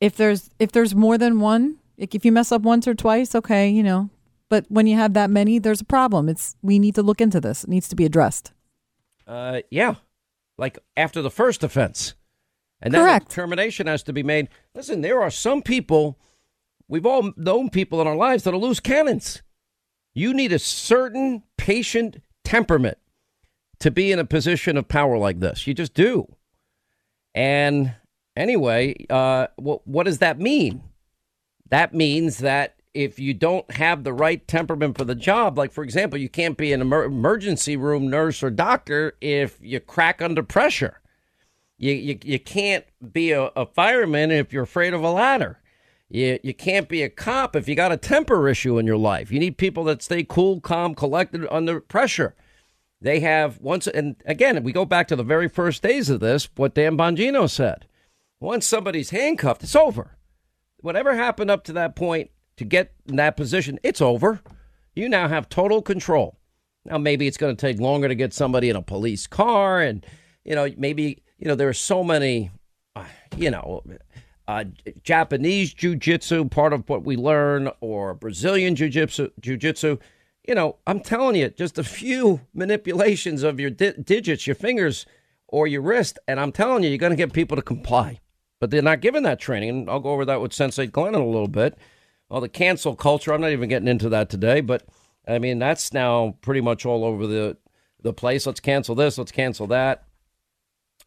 if 0.00 0.16
there's 0.16 0.50
if 0.58 0.72
there's 0.72 0.94
more 0.94 1.18
than 1.18 1.40
one, 1.40 1.76
if 1.96 2.24
you 2.24 2.32
mess 2.32 2.52
up 2.52 2.62
once 2.62 2.86
or 2.86 2.94
twice, 2.94 3.34
okay, 3.34 3.68
you 3.68 3.82
know, 3.82 4.08
but 4.48 4.66
when 4.68 4.86
you 4.86 4.96
have 4.96 5.14
that 5.14 5.30
many, 5.30 5.58
there's 5.58 5.80
a 5.80 5.84
problem. 5.84 6.28
It's 6.28 6.56
we 6.62 6.78
need 6.78 6.94
to 6.94 7.02
look 7.02 7.20
into 7.20 7.40
this. 7.40 7.64
It 7.64 7.70
needs 7.70 7.88
to 7.88 7.96
be 7.96 8.04
addressed. 8.04 8.52
Uh, 9.26 9.60
yeah, 9.70 9.96
like 10.56 10.78
after 10.96 11.20
the 11.20 11.30
first 11.30 11.62
offense, 11.62 12.14
and 12.80 12.94
then 12.94 13.02
Correct. 13.02 13.28
determination 13.28 13.86
has 13.86 14.02
to 14.04 14.12
be 14.12 14.22
made. 14.22 14.48
Listen, 14.74 15.02
there 15.02 15.20
are 15.20 15.30
some 15.30 15.62
people 15.62 16.18
we've 16.88 17.06
all 17.06 17.32
known 17.36 17.70
people 17.70 18.00
in 18.00 18.06
our 18.06 18.16
lives 18.16 18.44
that'll 18.44 18.60
lose 18.60 18.80
cannons. 18.80 19.42
You 20.14 20.32
need 20.32 20.52
a 20.52 20.58
certain 20.58 21.42
patient 21.56 22.22
temperament 22.44 22.98
to 23.80 23.90
be 23.90 24.10
in 24.10 24.18
a 24.18 24.24
position 24.24 24.76
of 24.76 24.88
power 24.88 25.18
like 25.18 25.40
this. 25.40 25.66
You 25.66 25.74
just 25.74 25.94
do. 25.94 26.34
And 27.34 27.94
anyway, 28.36 29.06
uh, 29.10 29.48
what 29.56 29.86
what 29.86 30.04
does 30.04 30.18
that 30.18 30.40
mean? 30.40 30.82
That 31.70 31.94
means 31.94 32.38
that 32.38 32.77
if 32.94 33.18
you 33.18 33.34
don't 33.34 33.70
have 33.72 34.04
the 34.04 34.12
right 34.12 34.46
temperament 34.46 34.96
for 34.96 35.04
the 35.04 35.14
job, 35.14 35.58
like 35.58 35.72
for 35.72 35.84
example, 35.84 36.18
you 36.18 36.28
can't 36.28 36.56
be 36.56 36.72
an 36.72 36.80
emer- 36.80 37.04
emergency 37.04 37.76
room 37.76 38.08
nurse 38.08 38.42
or 38.42 38.50
doctor 38.50 39.16
if 39.20 39.58
you 39.60 39.80
crack 39.80 40.22
under 40.22 40.42
pressure. 40.42 41.00
You, 41.76 41.92
you, 41.92 42.18
you 42.24 42.38
can't 42.40 42.84
be 43.12 43.30
a, 43.30 43.44
a 43.54 43.66
fireman 43.66 44.30
if 44.30 44.52
you're 44.52 44.64
afraid 44.64 44.94
of 44.94 45.02
a 45.02 45.10
ladder. 45.10 45.60
You, 46.08 46.40
you 46.42 46.54
can't 46.54 46.88
be 46.88 47.02
a 47.02 47.08
cop 47.08 47.54
if 47.54 47.68
you 47.68 47.74
got 47.74 47.92
a 47.92 47.96
temper 47.96 48.48
issue 48.48 48.78
in 48.78 48.86
your 48.86 48.96
life. 48.96 49.30
You 49.30 49.38
need 49.38 49.58
people 49.58 49.84
that 49.84 50.02
stay 50.02 50.24
cool, 50.24 50.60
calm, 50.60 50.94
collected 50.94 51.46
under 51.50 51.80
pressure. 51.80 52.34
They 53.00 53.20
have 53.20 53.60
once, 53.60 53.86
and 53.86 54.16
again, 54.24 54.64
we 54.64 54.72
go 54.72 54.84
back 54.84 55.06
to 55.08 55.16
the 55.16 55.22
very 55.22 55.48
first 55.48 55.82
days 55.82 56.10
of 56.10 56.18
this, 56.18 56.48
what 56.56 56.74
Dan 56.74 56.96
Bongino 56.96 57.48
said. 57.48 57.86
Once 58.40 58.66
somebody's 58.66 59.10
handcuffed, 59.10 59.62
it's 59.62 59.76
over. 59.76 60.16
Whatever 60.80 61.14
happened 61.14 61.50
up 61.50 61.62
to 61.64 61.72
that 61.74 61.94
point 61.94 62.30
to 62.58 62.64
get 62.64 62.92
in 63.06 63.16
that 63.16 63.36
position, 63.36 63.78
it's 63.82 64.00
over. 64.00 64.40
You 64.94 65.08
now 65.08 65.28
have 65.28 65.48
total 65.48 65.80
control. 65.80 66.36
Now, 66.84 66.98
maybe 66.98 67.26
it's 67.26 67.36
going 67.36 67.54
to 67.54 67.60
take 67.60 67.80
longer 67.80 68.08
to 68.08 68.14
get 68.14 68.34
somebody 68.34 68.68
in 68.68 68.76
a 68.76 68.82
police 68.82 69.26
car. 69.26 69.80
And, 69.80 70.04
you 70.44 70.54
know, 70.54 70.68
maybe, 70.76 71.22
you 71.38 71.46
know, 71.46 71.54
there 71.54 71.68
are 71.68 71.74
so 71.74 72.02
many, 72.02 72.50
uh, 72.96 73.04
you 73.36 73.50
know, 73.50 73.82
uh, 74.48 74.64
Japanese 75.02 75.74
jujitsu, 75.74 76.50
part 76.50 76.72
of 76.72 76.88
what 76.88 77.04
we 77.04 77.16
learn, 77.16 77.70
or 77.80 78.14
Brazilian 78.14 78.74
jiu-jitsu, 78.74 79.30
jiu-jitsu. 79.40 79.98
You 80.46 80.54
know, 80.54 80.76
I'm 80.86 81.00
telling 81.00 81.36
you, 81.36 81.50
just 81.50 81.78
a 81.78 81.84
few 81.84 82.40
manipulations 82.54 83.42
of 83.42 83.60
your 83.60 83.70
di- 83.70 83.92
digits, 84.02 84.46
your 84.46 84.56
fingers, 84.56 85.04
or 85.46 85.66
your 85.66 85.82
wrist, 85.82 86.18
and 86.26 86.40
I'm 86.40 86.52
telling 86.52 86.82
you, 86.82 86.88
you're 86.88 86.98
going 86.98 87.10
to 87.10 87.16
get 87.16 87.32
people 87.32 87.56
to 87.56 87.62
comply. 87.62 88.20
But 88.60 88.70
they're 88.70 88.82
not 88.82 89.00
given 89.00 89.22
that 89.24 89.38
training, 89.38 89.68
and 89.70 89.90
I'll 89.90 90.00
go 90.00 90.10
over 90.10 90.24
that 90.24 90.40
with 90.40 90.52
Sensei 90.52 90.86
Glenn 90.86 91.14
in 91.14 91.20
a 91.20 91.26
little 91.26 91.48
bit 91.48 91.78
well, 92.28 92.40
the 92.40 92.48
cancel 92.48 92.94
culture. 92.94 93.32
I'm 93.32 93.40
not 93.40 93.52
even 93.52 93.68
getting 93.68 93.88
into 93.88 94.08
that 94.10 94.30
today, 94.30 94.60
but 94.60 94.84
I 95.26 95.38
mean 95.38 95.58
that's 95.58 95.92
now 95.92 96.36
pretty 96.40 96.60
much 96.60 96.84
all 96.84 97.04
over 97.04 97.26
the 97.26 97.56
the 98.02 98.12
place. 98.12 98.46
Let's 98.46 98.60
cancel 98.60 98.94
this. 98.94 99.18
Let's 99.18 99.32
cancel 99.32 99.66
that. 99.68 100.04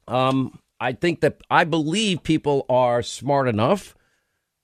Um, 0.07 0.59
I 0.79 0.93
think 0.93 1.21
that 1.21 1.41
I 1.49 1.63
believe 1.63 2.23
people 2.23 2.65
are 2.69 3.01
smart 3.01 3.47
enough 3.47 3.95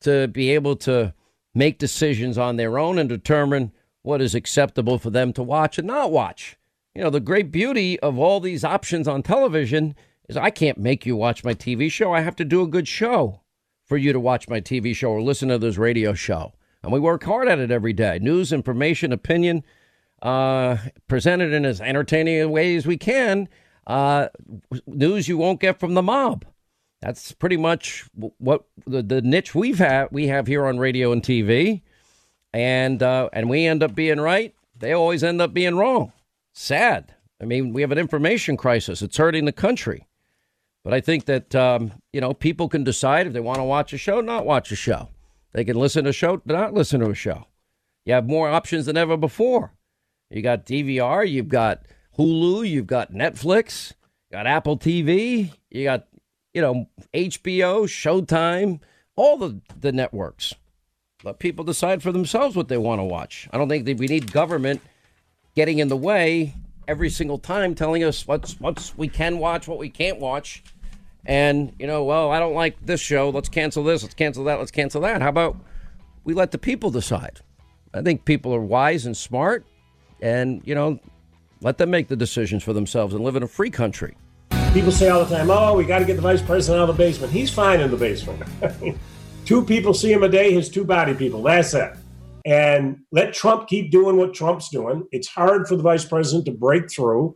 to 0.01 0.27
be 0.27 0.49
able 0.51 0.75
to 0.77 1.13
make 1.53 1.77
decisions 1.77 2.37
on 2.37 2.55
their 2.55 2.77
own 2.77 2.99
and 2.99 3.07
determine 3.07 3.71
what 4.01 4.21
is 4.21 4.35
acceptable 4.35 4.97
for 4.97 5.09
them 5.09 5.33
to 5.33 5.43
watch 5.43 5.77
and 5.77 5.87
not 5.87 6.11
watch. 6.11 6.57
You 6.93 7.03
know, 7.03 7.09
the 7.09 7.19
great 7.19 7.51
beauty 7.51 7.99
of 7.99 8.17
all 8.17 8.39
these 8.39 8.63
options 8.63 9.07
on 9.07 9.21
television 9.21 9.95
is 10.27 10.37
I 10.37 10.49
can't 10.49 10.77
make 10.77 11.05
you 11.05 11.15
watch 11.15 11.43
my 11.43 11.53
TV 11.53 11.91
show. 11.91 12.13
I 12.13 12.21
have 12.21 12.35
to 12.37 12.45
do 12.45 12.61
a 12.61 12.67
good 12.67 12.87
show 12.87 13.41
for 13.87 13.97
you 13.97 14.13
to 14.13 14.19
watch 14.19 14.47
my 14.47 14.61
TV 14.61 14.95
show 14.95 15.09
or 15.09 15.21
listen 15.21 15.49
to 15.49 15.57
this 15.57 15.77
radio 15.77 16.13
show. 16.13 16.53
And 16.83 16.91
we 16.91 16.99
work 16.99 17.23
hard 17.23 17.47
at 17.47 17.59
it 17.59 17.71
every 17.71 17.93
day. 17.93 18.19
News, 18.21 18.53
information, 18.53 19.11
opinion, 19.11 19.63
uh, 20.21 20.77
presented 21.07 21.53
in 21.53 21.65
as 21.65 21.81
entertaining 21.81 22.41
a 22.41 22.47
way 22.47 22.75
as 22.75 22.85
we 22.85 22.97
can. 22.97 23.47
Uh, 23.85 24.27
news 24.85 25.27
you 25.27 25.37
won't 25.37 25.61
get 25.61 25.79
from 25.79 25.93
the 25.93 26.01
mob. 26.01 26.45
That's 27.01 27.31
pretty 27.31 27.57
much 27.57 28.05
what 28.37 28.65
the, 28.85 29.03
the 29.03 29.21
niche 29.21 29.53
we've 29.53 29.77
had 29.77 30.09
we 30.11 30.27
have 30.27 30.47
here 30.47 30.65
on 30.65 30.79
radio 30.79 31.11
and 31.11 31.21
TV, 31.21 31.83
and 32.53 33.03
uh, 33.03 33.29
and 33.33 33.49
we 33.49 33.67
end 33.67 33.83
up 33.83 33.93
being 33.93 34.19
right. 34.19 34.53
They 34.75 34.93
always 34.93 35.23
end 35.23 35.39
up 35.41 35.53
being 35.53 35.75
wrong. 35.75 36.11
Sad. 36.53 37.13
I 37.39 37.45
mean, 37.45 37.71
we 37.71 37.81
have 37.81 37.91
an 37.91 37.99
information 37.99 38.57
crisis. 38.57 39.03
It's 39.03 39.17
hurting 39.17 39.45
the 39.45 39.51
country. 39.51 40.06
But 40.87 40.93
I 40.93 41.01
think 41.01 41.25
that 41.25 41.53
um, 41.53 41.91
you 42.13 42.21
know 42.21 42.33
people 42.33 42.69
can 42.69 42.85
decide 42.85 43.27
if 43.27 43.33
they 43.33 43.41
want 43.41 43.57
to 43.57 43.63
watch 43.65 43.91
a 43.91 43.97
show, 43.97 44.21
not 44.21 44.45
watch 44.45 44.71
a 44.71 44.75
show. 44.77 45.09
They 45.51 45.65
can 45.65 45.75
listen 45.75 46.05
to 46.05 46.11
a 46.11 46.13
show, 46.13 46.41
not 46.45 46.73
listen 46.73 47.01
to 47.01 47.09
a 47.09 47.13
show. 47.13 47.45
You 48.05 48.13
have 48.13 48.25
more 48.25 48.47
options 48.47 48.85
than 48.85 48.95
ever 48.95 49.17
before. 49.17 49.73
You 50.29 50.41
got 50.41 50.65
DVR, 50.65 51.29
you've 51.29 51.49
got 51.49 51.81
Hulu, 52.17 52.69
you've 52.69 52.87
got 52.87 53.11
Netflix, 53.11 53.95
you 54.31 54.37
got 54.37 54.47
Apple 54.47 54.77
TV, 54.77 55.51
you 55.69 55.83
got 55.83 56.07
you 56.53 56.61
know 56.61 56.87
HBO, 57.13 57.83
Showtime, 57.83 58.79
all 59.17 59.35
the 59.35 59.59
the 59.77 59.91
networks. 59.91 60.53
Let 61.21 61.39
people 61.39 61.65
decide 61.65 62.01
for 62.01 62.13
themselves 62.13 62.55
what 62.55 62.69
they 62.69 62.77
want 62.77 62.99
to 62.99 63.03
watch. 63.03 63.49
I 63.51 63.57
don't 63.57 63.67
think 63.67 63.83
that 63.87 63.97
we 63.97 64.07
need 64.07 64.31
government 64.31 64.79
getting 65.53 65.79
in 65.79 65.89
the 65.89 65.97
way 65.97 66.53
every 66.87 67.09
single 67.09 67.39
time, 67.39 67.75
telling 67.75 68.05
us 68.05 68.25
what's 68.25 68.57
what's 68.61 68.97
we 68.97 69.09
can 69.09 69.37
watch, 69.37 69.67
what 69.67 69.79
we 69.79 69.89
can't 69.89 70.21
watch, 70.21 70.63
and 71.27 71.73
you 71.77 71.85
know, 71.85 72.05
well, 72.05 72.31
I 72.31 72.39
don't 72.39 72.55
like 72.55 72.77
this 72.83 73.01
show. 73.01 73.29
Let's 73.29 73.49
cancel 73.49 73.83
this. 73.83 74.01
Let's 74.01 74.15
cancel 74.15 74.45
that. 74.45 74.59
Let's 74.59 74.71
cancel 74.71 75.01
that. 75.01 75.21
How 75.21 75.27
about 75.27 75.57
we 76.23 76.33
let 76.33 76.51
the 76.51 76.57
people 76.57 76.89
decide? 76.89 77.41
I 77.93 78.01
think 78.01 78.23
people 78.23 78.55
are 78.55 78.61
wise 78.61 79.05
and 79.05 79.15
smart, 79.15 79.65
and 80.21 80.61
you 80.65 80.73
know, 80.73 80.99
let 81.61 81.77
them 81.77 81.89
make 81.89 82.07
the 82.07 82.15
decisions 82.15 82.63
for 82.63 82.71
themselves 82.71 83.13
and 83.13 83.23
live 83.23 83.35
in 83.35 83.43
a 83.43 83.47
free 83.47 83.69
country. 83.69 84.15
People 84.73 84.91
say 84.91 85.09
all 85.09 85.23
the 85.23 85.35
time, 85.35 85.51
"Oh, 85.51 85.75
we 85.75 85.83
got 85.83 85.99
to 85.99 86.05
get 86.05 86.15
the 86.15 86.21
vice 86.21 86.41
president 86.41 86.81
out 86.81 86.89
of 86.89 86.97
the 86.97 87.03
basement." 87.03 87.33
He's 87.33 87.51
fine 87.51 87.81
in 87.81 87.91
the 87.91 87.97
basement. 87.97 88.41
two 89.45 89.65
people 89.65 89.93
see 89.93 90.11
him 90.11 90.23
a 90.23 90.29
day. 90.29 90.53
His 90.53 90.69
two 90.69 90.85
body 90.85 91.13
people. 91.13 91.43
That's 91.43 91.73
it. 91.73 91.91
And 92.45 92.99
let 93.11 93.33
Trump 93.33 93.67
keep 93.67 93.91
doing 93.91 94.15
what 94.15 94.33
Trump's 94.33 94.69
doing. 94.69 95.05
It's 95.11 95.27
hard 95.27 95.67
for 95.67 95.75
the 95.75 95.83
vice 95.83 96.05
president 96.05 96.45
to 96.45 96.53
break 96.53 96.89
through. 96.89 97.35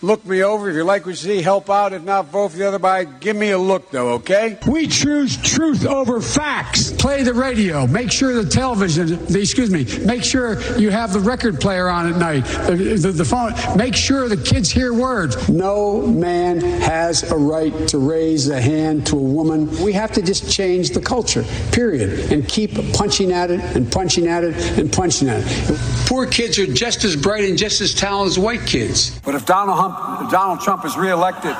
Look 0.00 0.24
me 0.24 0.44
over. 0.44 0.70
If 0.70 0.76
you 0.76 0.84
like 0.84 1.06
what 1.06 1.10
you 1.10 1.16
see, 1.16 1.42
help 1.42 1.68
out. 1.68 1.92
If 1.92 2.04
not, 2.04 2.26
vote 2.26 2.52
for 2.52 2.58
the 2.58 2.68
other 2.68 2.78
guy. 2.78 3.04
Give 3.04 3.34
me 3.34 3.50
a 3.50 3.58
look, 3.58 3.90
though, 3.90 4.12
okay? 4.14 4.56
We 4.68 4.86
choose 4.86 5.36
truth 5.36 5.84
over 5.84 6.20
facts. 6.20 6.92
Play 6.92 7.24
the 7.24 7.34
radio. 7.34 7.84
Make 7.84 8.12
sure 8.12 8.32
the 8.40 8.48
television, 8.48 9.08
the, 9.26 9.40
excuse 9.40 9.70
me, 9.70 9.86
make 10.06 10.22
sure 10.22 10.60
you 10.78 10.90
have 10.90 11.12
the 11.12 11.18
record 11.18 11.60
player 11.60 11.88
on 11.88 12.12
at 12.12 12.16
night, 12.16 12.44
the, 12.66 12.76
the, 12.76 13.10
the 13.10 13.24
phone. 13.24 13.54
Make 13.76 13.96
sure 13.96 14.28
the 14.28 14.36
kids 14.36 14.70
hear 14.70 14.94
words. 14.94 15.48
No 15.48 16.06
man 16.06 16.60
has 16.60 17.28
a 17.32 17.36
right 17.36 17.88
to 17.88 17.98
raise 17.98 18.48
a 18.48 18.60
hand 18.60 19.04
to 19.08 19.16
a 19.16 19.20
woman. 19.20 19.68
We 19.82 19.92
have 19.94 20.12
to 20.12 20.22
just 20.22 20.48
change 20.52 20.90
the 20.90 21.00
culture, 21.00 21.44
period, 21.72 22.30
and 22.32 22.46
keep 22.48 22.74
punching 22.94 23.32
at 23.32 23.50
it 23.50 23.60
and 23.74 23.90
punching 23.90 24.28
at 24.28 24.44
it 24.44 24.54
and 24.78 24.92
punching 24.92 25.28
at 25.28 25.42
it. 25.44 25.78
Poor 26.06 26.24
kids 26.24 26.56
are 26.58 26.72
just 26.72 27.02
as 27.04 27.16
bright 27.16 27.44
and 27.44 27.58
just 27.58 27.80
as 27.80 27.94
talented 27.94 28.28
as 28.28 28.38
white 28.38 28.64
kids. 28.64 29.18
But 29.20 29.34
if 29.34 29.44
Donald 29.44 29.87
Hunt 29.90 30.30
Donald 30.30 30.60
Trump 30.60 30.84
is 30.84 30.96
reelected. 30.96 31.56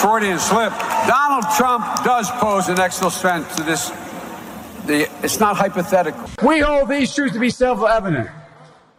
Freudian 0.00 0.38
slip. 0.38 0.72
Donald 1.06 1.44
Trump 1.56 1.84
does 2.04 2.30
pose 2.32 2.68
an 2.68 2.78
extra 2.78 3.10
threat 3.10 3.48
to 3.56 3.62
this. 3.62 3.90
The, 4.86 5.08
it's 5.22 5.40
not 5.40 5.56
hypothetical. 5.56 6.28
We 6.46 6.60
hold 6.60 6.88
these 6.88 7.14
truths 7.14 7.32
to 7.34 7.40
be 7.40 7.50
self-evident. 7.50 8.28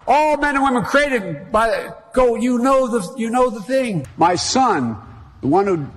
All 0.08 0.38
men 0.38 0.55
and 0.55 0.63
women 0.63 0.84
created 0.84 1.51
by 1.51 1.91
go. 2.13 2.36
You 2.36 2.60
know 2.60 2.88
the 2.88 3.15
you 3.17 3.29
know 3.29 3.49
the 3.49 3.62
thing. 3.62 4.05
My 4.17 4.36
son, 4.36 4.95
the 5.41 5.47
one 5.47 5.65
who, 5.65 5.88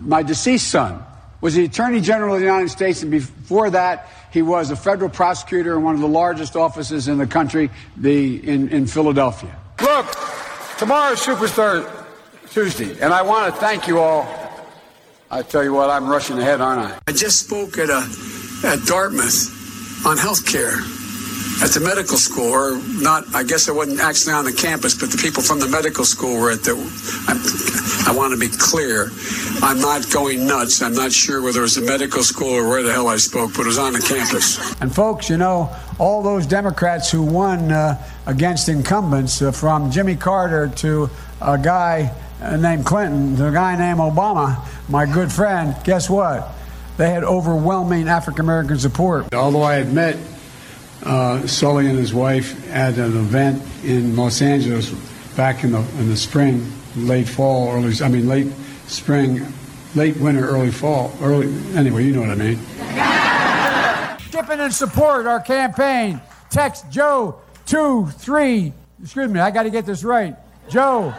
my 0.00 0.22
deceased 0.22 0.68
son, 0.68 1.02
was 1.40 1.54
the 1.54 1.64
Attorney 1.64 2.00
General 2.00 2.34
of 2.34 2.40
the 2.40 2.46
United 2.46 2.70
States, 2.70 3.02
and 3.02 3.10
before 3.10 3.68
that, 3.70 4.08
he 4.30 4.40
was 4.40 4.70
a 4.70 4.76
federal 4.76 5.10
prosecutor 5.10 5.76
in 5.76 5.82
one 5.82 5.94
of 5.94 6.00
the 6.00 6.08
largest 6.08 6.56
offices 6.56 7.06
in 7.06 7.18
the 7.18 7.26
country, 7.26 7.70
the 7.98 8.36
in, 8.48 8.68
in 8.70 8.86
Philadelphia. 8.86 9.54
Look, 9.80 10.06
Tomorrow's 10.78 11.24
Superstar 11.24 11.88
Tuesday, 12.50 12.98
and 13.00 13.12
I 13.14 13.22
want 13.22 13.52
to 13.54 13.60
thank 13.60 13.86
you 13.86 14.00
all. 14.00 14.26
I 15.30 15.42
tell 15.42 15.62
you 15.64 15.72
what, 15.72 15.88
I'm 15.90 16.08
rushing 16.08 16.38
ahead, 16.38 16.60
aren't 16.60 16.80
I? 16.80 16.98
I 17.06 17.12
just 17.12 17.46
spoke 17.46 17.78
at 17.78 17.90
a 17.90 18.02
at 18.66 18.84
Dartmouth 18.86 20.06
on 20.06 20.16
health 20.16 20.44
care 20.46 20.78
at 21.62 21.70
the 21.70 21.80
medical 21.80 22.16
school, 22.16 22.50
or 22.50 22.80
not. 23.00 23.24
I 23.34 23.44
guess 23.44 23.68
I 23.68 23.72
wasn't 23.72 24.00
actually 24.00 24.32
on 24.32 24.44
the 24.44 24.52
campus, 24.52 24.94
but 24.94 25.10
the 25.10 25.18
people 25.18 25.42
from 25.42 25.60
the 25.60 25.68
medical 25.68 26.04
school 26.04 26.40
were 26.40 26.50
at 26.50 26.62
the. 26.62 26.74
I, 27.28 28.10
I 28.10 28.16
want 28.16 28.32
to 28.32 28.38
be 28.38 28.48
clear. 28.48 29.10
I'm 29.62 29.80
not 29.80 30.10
going 30.10 30.46
nuts. 30.46 30.82
I'm 30.82 30.94
not 30.94 31.12
sure 31.12 31.42
whether 31.42 31.60
it 31.60 31.62
was 31.62 31.76
a 31.76 31.82
medical 31.82 32.22
school 32.22 32.52
or 32.52 32.68
where 32.68 32.82
the 32.82 32.92
hell 32.92 33.08
I 33.08 33.16
spoke, 33.16 33.52
but 33.54 33.62
it 33.62 33.66
was 33.66 33.78
on 33.78 33.92
the 33.92 34.00
campus. 34.00 34.58
And 34.80 34.94
folks, 34.94 35.30
you 35.30 35.36
know, 35.36 35.74
all 35.98 36.22
those 36.22 36.46
Democrats 36.46 37.10
who 37.10 37.22
won. 37.22 37.70
Uh, 37.70 38.02
against 38.26 38.68
incumbents 38.68 39.42
uh, 39.42 39.52
from 39.52 39.90
Jimmy 39.90 40.16
Carter 40.16 40.68
to 40.76 41.10
a 41.40 41.58
guy 41.58 42.12
uh, 42.40 42.56
named 42.56 42.84
Clinton 42.86 43.36
to 43.36 43.48
a 43.48 43.52
guy 43.52 43.76
named 43.76 43.98
Obama, 43.98 44.66
my 44.88 45.06
good 45.06 45.32
friend, 45.32 45.76
guess 45.84 46.08
what? 46.08 46.50
They 46.96 47.10
had 47.10 47.24
overwhelming 47.24 48.08
African 48.08 48.44
American 48.44 48.78
support. 48.78 49.34
Although 49.34 49.62
I 49.62 49.74
had 49.74 49.92
met 49.92 50.16
uh, 51.04 51.46
Sully 51.46 51.86
and 51.86 51.98
his 51.98 52.14
wife 52.14 52.68
at 52.70 52.98
an 52.98 53.16
event 53.16 53.62
in 53.84 54.16
Los 54.16 54.42
Angeles 54.42 54.90
back 55.36 55.64
in 55.64 55.72
the 55.72 55.80
in 55.98 56.08
the 56.08 56.16
spring, 56.16 56.70
late 56.96 57.28
fall, 57.28 57.72
early 57.72 57.94
I 58.02 58.08
mean 58.08 58.28
late 58.28 58.52
spring, 58.86 59.46
late 59.94 60.16
winter, 60.16 60.46
early 60.48 60.70
fall, 60.70 61.12
early 61.20 61.48
anyway, 61.74 62.04
you 62.04 62.12
know 62.12 62.20
what 62.20 62.30
I 62.30 62.34
mean. 62.34 62.58
Skipping 64.28 64.60
and 64.60 64.72
support 64.72 65.26
our 65.26 65.40
campaign. 65.40 66.20
Text 66.50 66.90
Joe 66.90 67.40
two, 67.66 68.06
three, 68.18 68.72
excuse 69.02 69.30
me, 69.30 69.40
I 69.40 69.50
got 69.50 69.64
to 69.64 69.70
get 69.70 69.86
this 69.86 70.04
right. 70.04 70.36
Joe, 70.68 71.14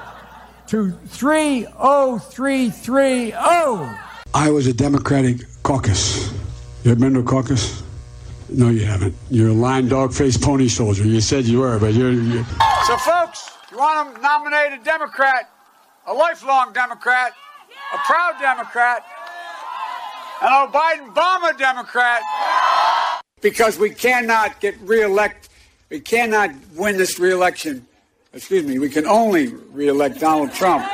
two, 0.68 0.92
three, 1.08 1.68
oh, 1.78 2.20
three, 2.20 2.70
three, 2.70 3.34
oh. 3.36 4.02
I 4.34 4.52
was 4.52 4.68
a 4.68 4.74
Democratic 4.74 5.42
caucus. 5.64 6.32
You 6.84 6.92
ever 6.92 7.00
been 7.00 7.14
to 7.14 7.22
a 7.22 7.24
caucus? 7.24 7.82
No, 8.50 8.70
you 8.70 8.86
haven't. 8.86 9.16
You're 9.30 9.50
a 9.50 9.54
lying 9.54 9.88
dog 9.88 10.14
faced 10.14 10.42
pony 10.42 10.68
soldier. 10.68 11.04
You 11.04 11.22
said 11.22 11.46
you 11.46 11.60
were, 11.60 11.80
but 11.80 11.94
you're, 11.94 12.12
you're. 12.12 12.46
So, 12.86 12.98
folks, 12.98 13.52
you 13.72 13.78
want 13.78 14.16
to 14.16 14.22
nominate 14.22 14.80
a 14.80 14.84
Democrat, 14.84 15.50
a 16.06 16.14
lifelong 16.14 16.74
Democrat, 16.74 17.34
a 17.94 17.98
proud 18.00 18.36
Democrat, 18.40 19.06
an 20.42 20.54
old 20.54 20.72
Biden 20.72 21.14
Obama 21.14 21.58
Democrat, 21.58 22.22
because 23.42 23.80
we 23.80 23.90
cannot 23.90 24.60
get 24.60 24.80
reelected 24.82 25.50
we 25.90 26.00
cannot 26.00 26.52
win 26.76 26.98
this 26.98 27.20
reelection. 27.20 27.86
Excuse 28.34 28.66
me, 28.66 28.80
we 28.80 28.90
can 28.90 29.06
only 29.06 29.48
reelect 29.48 30.20
Donald 30.20 30.52
Trump. 30.52 30.86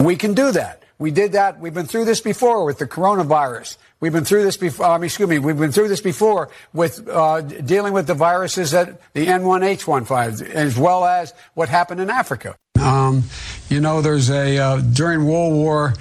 We 0.00 0.16
can 0.16 0.34
do 0.34 0.52
that. 0.52 0.84
We 0.98 1.10
did 1.10 1.32
that. 1.32 1.58
We've 1.58 1.74
been 1.74 1.86
through 1.86 2.04
this 2.04 2.20
before 2.20 2.64
with 2.64 2.78
the 2.78 2.86
coronavirus. 2.86 3.76
We've 3.98 4.12
been 4.12 4.24
through 4.24 4.42
this 4.44 4.56
before. 4.56 4.86
Um, 4.86 5.04
excuse 5.04 5.28
me. 5.28 5.38
We've 5.38 5.58
been 5.58 5.72
through 5.72 5.88
this 5.88 6.02
before 6.02 6.50
with 6.74 7.08
uh, 7.08 7.40
dealing 7.40 7.94
with 7.94 8.06
the 8.06 8.14
viruses 8.14 8.72
that 8.72 9.00
the 9.14 9.26
N1H15, 9.26 10.50
as 10.50 10.78
well 10.78 11.04
as 11.04 11.32
what 11.54 11.68
happened 11.70 12.00
in 12.00 12.10
Africa. 12.10 12.56
Um, 12.80 13.24
you 13.70 13.80
know, 13.80 14.02
there's 14.02 14.28
a 14.28 14.58
uh, 14.58 14.80
during 14.80 15.24
World 15.24 15.54
War 15.54 15.94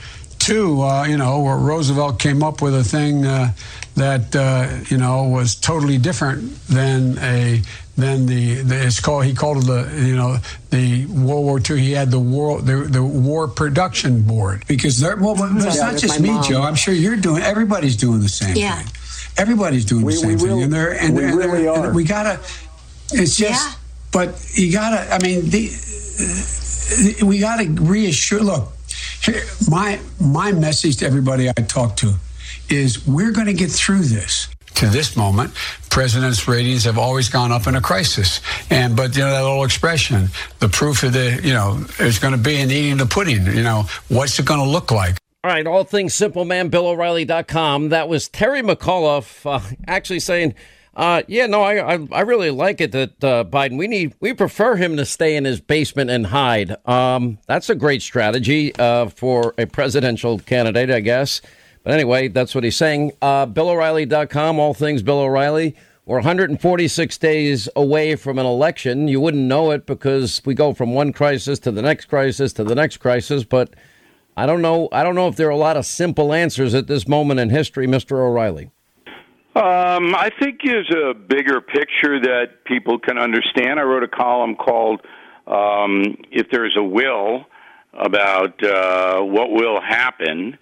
II. 0.48 0.82
uh, 0.82 1.06
you 1.06 1.18
know, 1.18 1.40
where 1.40 1.56
Roosevelt 1.56 2.20
came 2.20 2.44
up 2.44 2.62
with 2.62 2.76
a 2.76 2.84
thing 2.84 3.26
uh, 3.26 3.54
that 3.96 4.36
uh, 4.36 4.84
you 4.90 4.98
know 4.98 5.24
was 5.24 5.56
totally 5.56 5.98
different 5.98 6.68
than 6.68 7.18
a 7.20 7.62
than 7.98 8.26
the, 8.26 8.56
the 8.56 8.88
it's 8.88 9.00
called 9.00 9.26
he 9.26 9.34
called 9.34 9.64
it 9.64 9.68
the 9.68 10.04
you 10.06 10.16
know 10.16 10.38
the 10.70 11.06
World 11.06 11.46
War 11.46 11.60
II. 11.60 11.80
He 11.80 11.94
had 11.94 12.12
the 12.12 12.20
war 12.20 12.62
the, 12.62 12.88
the 12.90 13.04
war 13.04 13.48
production 13.48 14.24
board 14.24 14.66
because 14.68 15.00
there, 15.00 15.16
well, 15.16 15.36
it's 15.56 15.78
yeah, 15.78 15.92
not 15.92 15.98
just 15.98 16.20
me, 16.20 16.32
mom. 16.32 16.44
Joe. 16.44 16.62
I'm 16.62 16.76
sure 16.76 16.94
you're 16.94 17.16
doing. 17.16 17.42
Everybody's 17.42 17.96
doing 17.96 18.20
the 18.20 18.30
same 18.30 18.56
yeah. 18.56 18.82
thing. 18.82 18.92
Everybody's 19.38 19.86
doing 19.86 20.06
we, 20.06 20.14
the 20.14 20.20
same 20.20 20.38
thing, 20.38 20.48
really, 20.48 20.64
and 20.64 20.74
they're 20.74 20.94
and, 20.94 21.16
we 21.16 21.24
and, 21.24 21.36
really 21.36 21.68
and, 21.68 21.86
are. 21.86 21.94
we 21.94 22.04
gotta. 22.04 22.40
It's 23.14 23.38
just, 23.38 23.70
yeah. 23.70 23.74
but 24.12 24.52
you 24.54 24.72
gotta. 24.72 25.14
I 25.14 25.20
mean, 25.20 25.50
the, 25.50 25.70
we 27.26 27.40
gotta 27.40 27.70
reassure. 27.70 28.42
Look, 28.42 28.74
here, 29.22 29.44
my 29.70 30.00
my 30.20 30.52
message 30.52 30.98
to 30.98 31.06
everybody 31.06 31.50
I 31.50 31.54
talk 31.54 31.96
to 31.98 32.16
is 32.70 33.06
we're 33.08 33.32
going 33.32 33.48
to 33.48 33.54
get 33.54 33.70
through 33.72 34.02
this 34.02 34.48
to 34.76 34.88
this 34.88 35.16
moment, 35.16 35.54
presidents' 35.90 36.48
ratings 36.48 36.84
have 36.84 36.98
always 36.98 37.30
gone 37.30 37.52
up 37.52 37.68
in 37.68 37.76
a 37.76 37.82
crisis. 37.82 38.42
And 38.70 38.96
but 38.96 39.16
you 39.16 39.24
know 39.24 39.32
that 39.32 39.44
little 39.44 39.64
expression, 39.64 40.30
the 40.60 40.70
proof 40.70 41.04
of 41.04 41.14
the 41.14 41.40
you 41.44 41.54
know 41.54 41.86
is 42.00 42.20
going 42.20 42.34
to 42.34 42.40
be 42.40 42.60
in 42.60 42.72
eating 42.72 42.98
the 42.98 43.06
pudding. 43.06 43.46
You 43.46 43.64
know 43.64 43.84
what's 44.10 44.38
it 44.40 44.46
going 44.46 44.60
to 44.60 44.70
look 44.70 44.92
like? 44.92 45.18
All 45.44 45.52
right, 45.52 45.68
all 45.68 45.84
things 45.84 46.16
simple 46.16 46.44
man, 46.44 46.72
BillO'Reilly.com. 46.72 47.90
That 47.90 48.10
was 48.10 48.28
Terry 48.30 48.62
McAuliffe 48.62 49.46
uh, 49.46 49.76
actually 49.88 50.20
saying. 50.20 50.56
Uh, 50.96 51.24
yeah, 51.28 51.46
no, 51.46 51.62
I, 51.62 51.96
I, 51.96 52.08
I 52.12 52.22
really 52.22 52.52
like 52.52 52.80
it 52.80 52.94
that 52.94 53.22
uh, 53.24 53.44
Biden. 53.44 53.78
We 53.78 53.88
need 53.88 54.16
we 54.22 54.34
prefer 54.34 54.76
him 54.78 54.96
to 54.98 55.06
stay 55.06 55.36
in 55.36 55.44
his 55.44 55.60
basement 55.60 56.10
and 56.10 56.26
hide. 56.26 56.76
Um, 56.88 57.38
that's 57.48 57.70
a 57.70 57.76
great 57.76 58.02
strategy 58.02 58.74
uh, 58.76 59.10
for 59.10 59.54
a 59.58 59.66
presidential 59.66 60.40
candidate, 60.40 60.90
I 60.90 61.02
guess. 61.02 61.42
But 61.86 61.94
anyway, 61.94 62.30
that's 62.30 62.56
what 62.56 62.64
he's 62.64 62.76
saying. 62.76 63.12
Uh, 63.22 63.46
BillO'Reilly.com, 63.46 64.58
all 64.58 64.74
things 64.74 65.04
Bill 65.04 65.20
O'Reilly. 65.20 65.76
We're 66.08 66.18
146 66.18 67.18
days 67.20 67.70
away 67.76 68.16
from 68.16 68.40
an 68.40 68.46
election. 68.46 69.08
You 69.08 69.22
wouldn't 69.22 69.44
know 69.44 69.70
it 69.70 69.86
because 69.86 70.42
we 70.46 70.56
go 70.56 70.74
from 70.74 70.96
one 70.96 71.14
crisis 71.14 71.60
to 71.60 71.72
the 71.72 71.84
next 71.84 72.06
crisis 72.06 72.54
to 72.54 72.64
the 72.64 72.74
next 72.74 72.98
crisis. 72.98 73.44
But 73.44 73.76
I 74.36 74.48
don't 74.48 74.64
know. 74.64 74.90
I 74.92 75.04
don't 75.04 75.14
know 75.14 75.28
if 75.28 75.36
there 75.36 75.46
are 75.48 75.52
a 75.52 75.58
lot 75.58 75.78
of 75.78 75.86
simple 75.86 76.34
answers 76.34 76.74
at 76.74 76.88
this 76.88 77.08
moment 77.08 77.40
in 77.40 77.52
history, 77.52 77.86
Mr. 77.86 78.14
O'Reilly. 78.14 78.72
Um, 79.56 80.16
I 80.16 80.32
think 80.40 80.62
there's 80.66 80.92
a 80.92 81.14
bigger 81.14 81.62
picture 81.62 82.20
that 82.20 82.66
people 82.66 82.98
can 82.98 83.20
understand. 83.20 83.80
I 83.80 83.84
wrote 83.84 84.04
a 84.04 84.08
column 84.08 84.56
called 84.56 85.02
um, 85.46 86.18
"If 86.32 86.50
There's 86.50 86.76
a 86.76 86.84
Will" 86.84 87.46
about 87.94 88.64
uh, 88.64 89.22
what 89.22 89.52
will 89.52 89.80
happen 89.80 90.58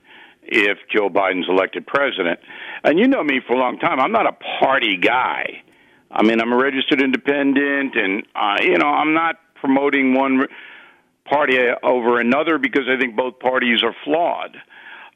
if 0.46 0.78
Joe 0.92 1.10
Biden's 1.10 1.48
elected 1.50 1.86
president. 1.88 2.40
And 2.84 3.00
you 3.00 3.08
know 3.08 3.24
me 3.24 3.40
for 3.46 3.54
a 3.54 3.60
long 3.60 3.80
time. 3.80 4.00
I'm 4.00 4.12
not 4.12 4.28
a 4.28 4.34
party 4.60 4.98
guy. 4.98 5.64
I 6.12 6.24
mean, 6.24 6.40
I'm 6.40 6.54
a 6.54 6.58
registered 6.58 7.02
independent, 7.02 7.96
and 7.96 8.26
uh, 8.36 8.58
you 8.62 8.78
know, 8.78 8.88
I'm 8.88 9.14
not 9.14 9.36
promoting 9.56 10.14
one 10.14 10.46
party 11.26 11.58
over 11.82 12.20
another 12.20 12.58
because 12.58 12.84
I 12.88 13.00
think 13.00 13.16
both 13.16 13.40
parties 13.40 13.82
are 13.84 13.96
flawed. 14.04 14.58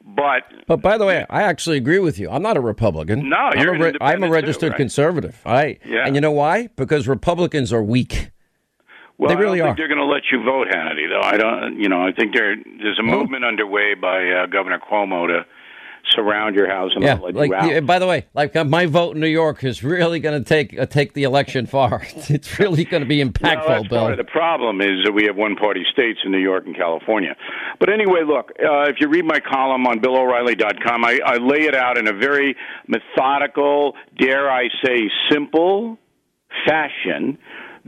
But 0.04 0.66
but 0.66 0.80
by 0.80 0.96
the 0.96 1.04
way, 1.04 1.26
I 1.28 1.42
actually 1.42 1.76
agree 1.76 1.98
with 1.98 2.18
you. 2.18 2.30
I'm 2.30 2.42
not 2.42 2.56
a 2.56 2.60
Republican. 2.60 3.28
No, 3.28 3.50
you're 3.54 3.74
I'm 3.74 3.80
a, 3.80 3.84
re- 3.84 3.98
I'm 4.00 4.22
a 4.24 4.30
registered 4.30 4.68
too, 4.68 4.72
right? 4.72 4.76
conservative. 4.76 5.40
I 5.44 5.78
yeah. 5.84 6.06
and 6.06 6.14
you 6.14 6.20
know 6.20 6.32
why? 6.32 6.68
Because 6.76 7.06
Republicans 7.06 7.72
are 7.72 7.82
weak. 7.82 8.30
Well, 9.18 9.28
they 9.28 9.36
really 9.36 9.60
I 9.60 9.64
don't 9.64 9.66
are. 9.66 9.68
think 9.70 9.78
they're 9.78 9.88
going 9.88 9.98
to 9.98 10.12
let 10.12 10.22
you 10.30 10.42
vote, 10.44 10.68
Hannity. 10.68 11.08
Though 11.08 11.20
I 11.20 11.36
don't, 11.36 11.80
you 11.80 11.88
know, 11.88 12.00
I 12.00 12.12
think 12.12 12.34
there 12.34 12.54
there's 12.56 12.98
a 13.00 13.02
movement 13.02 13.44
underway 13.44 13.94
by 13.94 14.30
uh, 14.30 14.46
Governor 14.46 14.78
Cuomo 14.78 15.26
to 15.26 15.44
surround 16.14 16.54
your 16.54 16.68
house 16.68 16.92
and 16.94 17.02
yeah, 17.02 17.14
let 17.14 17.34
like, 17.34 17.50
you 17.50 17.76
out. 17.76 17.86
By 17.86 17.98
the 17.98 18.06
way, 18.06 18.26
like 18.34 18.54
uh, 18.56 18.64
my 18.64 18.86
vote 18.86 19.14
in 19.14 19.20
New 19.20 19.28
York 19.28 19.64
is 19.64 19.82
really 19.82 20.20
going 20.20 20.42
to 20.42 20.48
take 20.48 20.78
uh, 20.78 20.86
take 20.86 21.14
the 21.14 21.24
election 21.24 21.66
far. 21.66 22.06
It's 22.28 22.58
really 22.58 22.84
going 22.84 23.02
to 23.02 23.08
be 23.08 23.24
impactful, 23.24 23.68
well, 23.68 23.84
Bill. 23.84 24.00
Part 24.00 24.12
of 24.12 24.18
the 24.18 24.30
problem 24.30 24.80
is 24.80 25.04
that 25.04 25.12
we 25.12 25.24
have 25.24 25.36
one 25.36 25.56
party 25.56 25.84
states 25.92 26.20
in 26.24 26.30
New 26.30 26.38
York 26.38 26.66
and 26.66 26.76
California. 26.76 27.34
But 27.80 27.90
anyway, 27.90 28.20
look, 28.26 28.50
uh, 28.50 28.82
if 28.82 28.96
you 29.00 29.08
read 29.08 29.24
my 29.24 29.40
column 29.40 29.86
on 29.86 30.00
BillO'Reilly.com, 30.00 31.04
I, 31.04 31.20
I 31.24 31.36
lay 31.38 31.66
it 31.66 31.74
out 31.74 31.96
in 31.96 32.06
a 32.06 32.12
very 32.12 32.56
methodical, 32.86 33.94
dare 34.18 34.50
I 34.50 34.68
say, 34.84 35.10
simple 35.30 35.98
fashion 36.66 37.38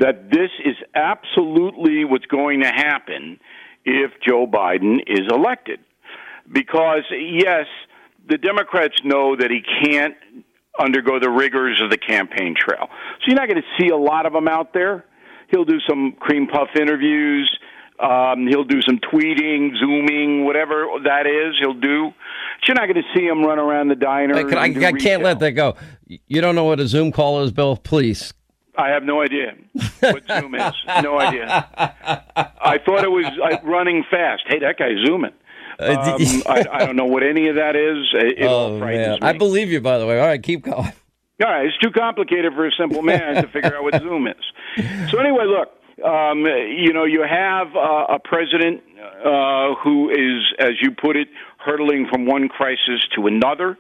that 0.01 0.30
this 0.30 0.51
is 0.64 0.76
absolutely 0.94 2.05
what's 2.05 2.24
going 2.24 2.61
to 2.62 2.68
happen 2.68 3.38
if 3.84 4.11
Joe 4.26 4.46
Biden 4.46 4.98
is 5.07 5.28
elected. 5.30 5.78
Because, 6.51 7.05
yes, 7.11 7.66
the 8.28 8.38
Democrats 8.38 8.96
know 9.05 9.36
that 9.36 9.51
he 9.51 9.62
can't 9.84 10.16
undergo 10.78 11.20
the 11.20 11.30
rigors 11.30 11.80
of 11.82 11.90
the 11.90 11.98
campaign 11.98 12.57
trail. 12.59 12.88
So 12.88 13.24
you're 13.26 13.36
not 13.36 13.48
going 13.48 13.62
to 13.62 13.68
see 13.78 13.90
a 13.90 13.96
lot 13.96 14.24
of 14.24 14.32
them 14.32 14.48
out 14.48 14.72
there. 14.72 15.05
He'll 15.51 15.66
do 15.66 15.80
some 15.86 16.12
cream 16.18 16.46
puff 16.46 16.68
interviews. 16.74 17.51
Um, 17.98 18.46
he'll 18.46 18.64
do 18.64 18.80
some 18.80 18.98
tweeting, 18.98 19.78
zooming, 19.78 20.46
whatever 20.46 20.86
that 21.05 21.26
is. 21.26 21.57
He'll 21.61 21.78
do. 21.78 22.07
But 22.07 22.68
you're 22.68 22.74
not 22.74 22.86
going 22.86 23.03
to 23.03 23.09
see 23.14 23.26
him 23.26 23.44
run 23.44 23.59
around 23.59 23.88
the 23.88 23.96
diner. 23.96 24.34
I, 24.34 24.68
I, 24.68 24.86
I 24.86 24.92
can't 24.92 25.22
let 25.22 25.40
that 25.40 25.53
go. 25.53 25.76
You 26.07 26.40
don't 26.40 26.55
know 26.55 26.64
what 26.64 26.80
a 26.80 26.88
Zoom 26.88 27.12
call 27.12 27.42
is, 27.42 27.53
Bill? 27.53 27.76
Please 27.76 28.32
I 28.81 28.91
have 28.91 29.03
no 29.03 29.22
idea 29.22 29.55
what 30.01 30.26
Zoom 30.26 30.55
is. 30.55 30.72
No 31.03 31.18
idea. 31.18 31.68
I 31.76 32.78
thought 32.85 33.05
it 33.05 33.11
was 33.11 33.26
uh, 33.26 33.57
running 33.62 34.05
fast. 34.11 34.43
Hey, 34.47 34.61
that 34.61 34.78
guy's 34.78 35.05
zooming. 35.05 35.33
Uh, 35.78 36.16
um, 36.18 36.43
I, 36.47 36.66
I, 36.72 36.87
don't 36.87 36.97
know 36.97 37.07
what 37.07 37.22
any 37.22 37.49
of 37.49 37.57
that 37.57 37.76
is. 37.76 38.09
It 38.12 38.47
oh, 38.47 38.78
man. 38.78 39.18
I 39.22 39.33
believe 39.33 39.70
you, 39.70 39.81
by 39.81 39.99
the 39.99 40.07
way. 40.07 40.20
All 40.20 40.26
right, 40.26 40.43
keep 40.43 40.62
going. 40.62 40.93
All 41.43 41.51
right, 41.51 41.66
it's 41.66 41.78
too 41.78 41.91
complicated 41.91 42.53
for 42.55 42.66
a 42.66 42.72
simple 42.72 43.03
man 43.03 43.37
to 43.37 43.49
figure 43.49 43.74
out 43.76 43.83
what 43.83 43.95
Zoom 44.01 44.26
is. 44.26 44.35
So 45.11 45.18
anyway, 45.18 45.45
look, 45.47 45.70
um, 46.05 46.45
you 46.45 46.93
know, 46.93 47.05
you 47.05 47.22
have 47.22 47.68
uh, 47.74 48.14
a 48.14 48.18
president 48.18 48.83
uh, 49.24 49.74
who 49.83 50.11
is, 50.11 50.55
as 50.59 50.72
you 50.83 50.91
put 50.91 51.16
it, 51.16 51.28
hurtling 51.59 52.07
from 52.11 52.26
one 52.26 52.49
crisis 52.49 53.07
to 53.16 53.26
another. 53.26 53.78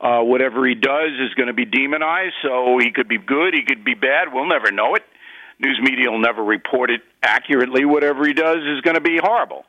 Uh, 0.00 0.20
whatever 0.20 0.66
he 0.66 0.74
does 0.74 1.12
is 1.20 1.32
going 1.34 1.46
to 1.46 1.54
be 1.54 1.64
demonized, 1.64 2.34
so 2.42 2.78
he 2.78 2.92
could 2.92 3.08
be 3.08 3.18
good, 3.18 3.54
he 3.54 3.62
could 3.64 3.84
be 3.84 3.94
bad. 3.94 4.28
We'll 4.32 4.48
never 4.48 4.70
know 4.70 4.94
it. 4.94 5.02
News 5.58 5.80
media 5.82 6.10
will 6.10 6.20
never 6.20 6.44
report 6.44 6.90
it 6.90 7.00
accurately. 7.22 7.86
Whatever 7.86 8.26
he 8.26 8.34
does 8.34 8.58
is 8.58 8.82
going 8.82 8.96
to 8.96 9.00
be 9.00 9.18
horrible. 9.18 9.64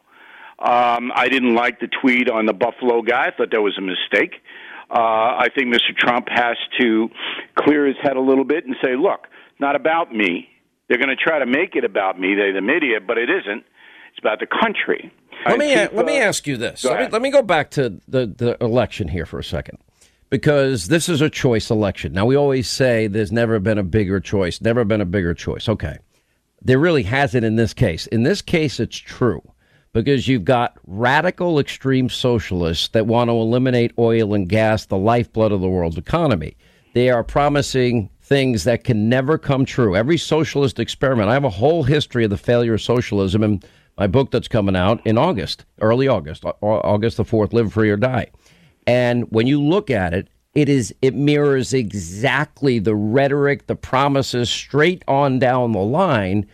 Um, 0.59 1.11
I 1.15 1.29
didn't 1.29 1.55
like 1.55 1.79
the 1.79 1.87
tweet 2.01 2.29
on 2.29 2.45
the 2.45 2.53
Buffalo 2.53 3.01
guy. 3.01 3.27
I 3.27 3.31
thought 3.31 3.51
that 3.51 3.61
was 3.61 3.77
a 3.77 3.81
mistake. 3.81 4.41
Uh, 4.89 5.37
I 5.39 5.47
think 5.53 5.73
Mr. 5.73 5.95
Trump 5.95 6.27
has 6.29 6.57
to 6.79 7.09
clear 7.55 7.85
his 7.85 7.95
head 8.01 8.17
a 8.17 8.21
little 8.21 8.43
bit 8.43 8.65
and 8.65 8.75
say, 8.83 8.95
look, 8.95 9.27
not 9.59 9.75
about 9.75 10.13
me. 10.13 10.49
They're 10.87 10.97
going 10.97 11.09
to 11.09 11.15
try 11.15 11.39
to 11.39 11.45
make 11.45 11.75
it 11.75 11.83
about 11.83 12.19
me, 12.19 12.35
they 12.35 12.51
the 12.51 12.61
media, 12.61 12.99
but 13.05 13.17
it 13.17 13.29
isn't. 13.29 13.63
It's 14.09 14.19
about 14.19 14.39
the 14.39 14.47
country. 14.47 15.11
Let 15.45 15.59
me 15.59 15.73
keep, 15.73 15.93
let 15.93 16.05
me 16.05 16.19
uh, 16.19 16.25
ask 16.25 16.47
you 16.47 16.57
this. 16.57 16.83
Let 16.83 16.99
me, 16.99 17.07
let 17.09 17.21
me 17.21 17.29
go 17.29 17.41
back 17.41 17.71
to 17.71 18.01
the, 18.07 18.25
the 18.25 18.57
election 18.61 19.09
here 19.09 19.25
for 19.25 19.39
a 19.39 19.43
second 19.43 19.77
because 20.29 20.87
this 20.87 21.09
is 21.09 21.21
a 21.21 21.29
choice 21.29 21.69
election. 21.69 22.13
Now, 22.13 22.25
we 22.25 22.35
always 22.35 22.67
say 22.67 23.07
there's 23.07 23.31
never 23.31 23.59
been 23.59 23.77
a 23.77 23.83
bigger 23.83 24.19
choice, 24.19 24.61
never 24.61 24.83
been 24.83 25.01
a 25.01 25.05
bigger 25.05 25.33
choice. 25.33 25.69
Okay. 25.69 25.97
There 26.61 26.79
really 26.79 27.03
hasn't 27.03 27.45
in 27.45 27.55
this 27.55 27.73
case. 27.73 28.07
In 28.07 28.23
this 28.23 28.41
case, 28.41 28.79
it's 28.79 28.97
true 28.97 29.41
because 29.93 30.27
you've 30.27 30.43
got 30.43 30.77
radical 30.85 31.59
extreme 31.59 32.09
socialists 32.09 32.89
that 32.89 33.07
want 33.07 33.29
to 33.29 33.33
eliminate 33.33 33.93
oil 33.97 34.33
and 34.33 34.49
gas, 34.49 34.85
the 34.85 34.97
lifeblood 34.97 35.51
of 35.51 35.61
the 35.61 35.69
world's 35.69 35.97
economy. 35.97 36.57
They 36.93 37.09
are 37.09 37.23
promising 37.23 38.09
things 38.21 38.63
that 38.65 38.83
can 38.83 39.07
never 39.07 39.37
come 39.37 39.65
true. 39.65 39.95
Every 39.95 40.17
socialist 40.17 40.79
experiment, 40.79 41.29
I 41.29 41.33
have 41.33 41.43
a 41.43 41.49
whole 41.49 41.83
history 41.83 42.23
of 42.23 42.29
the 42.29 42.37
failure 42.37 42.73
of 42.73 42.81
socialism 42.81 43.43
in 43.43 43.61
my 43.97 44.07
book 44.07 44.31
that's 44.31 44.47
coming 44.47 44.75
out 44.75 45.05
in 45.05 45.17
August, 45.17 45.65
early 45.79 46.07
August, 46.07 46.43
August 46.61 47.17
the 47.17 47.23
4th, 47.23 47.53
Live 47.53 47.71
Free 47.73 47.89
or 47.89 47.97
Die. 47.97 48.27
And 48.87 49.25
when 49.29 49.45
you 49.45 49.61
look 49.61 49.91
at 49.91 50.13
it, 50.13 50.29
it 50.55 50.69
is 50.69 50.95
it 51.03 51.13
mirrors 51.13 51.73
exactly 51.73 52.79
the 52.79 52.95
rhetoric, 52.95 53.67
the 53.67 53.75
promises 53.75 54.49
straight 54.49 55.03
on 55.07 55.37
down 55.37 55.73
the 55.73 55.79
line 55.79 56.47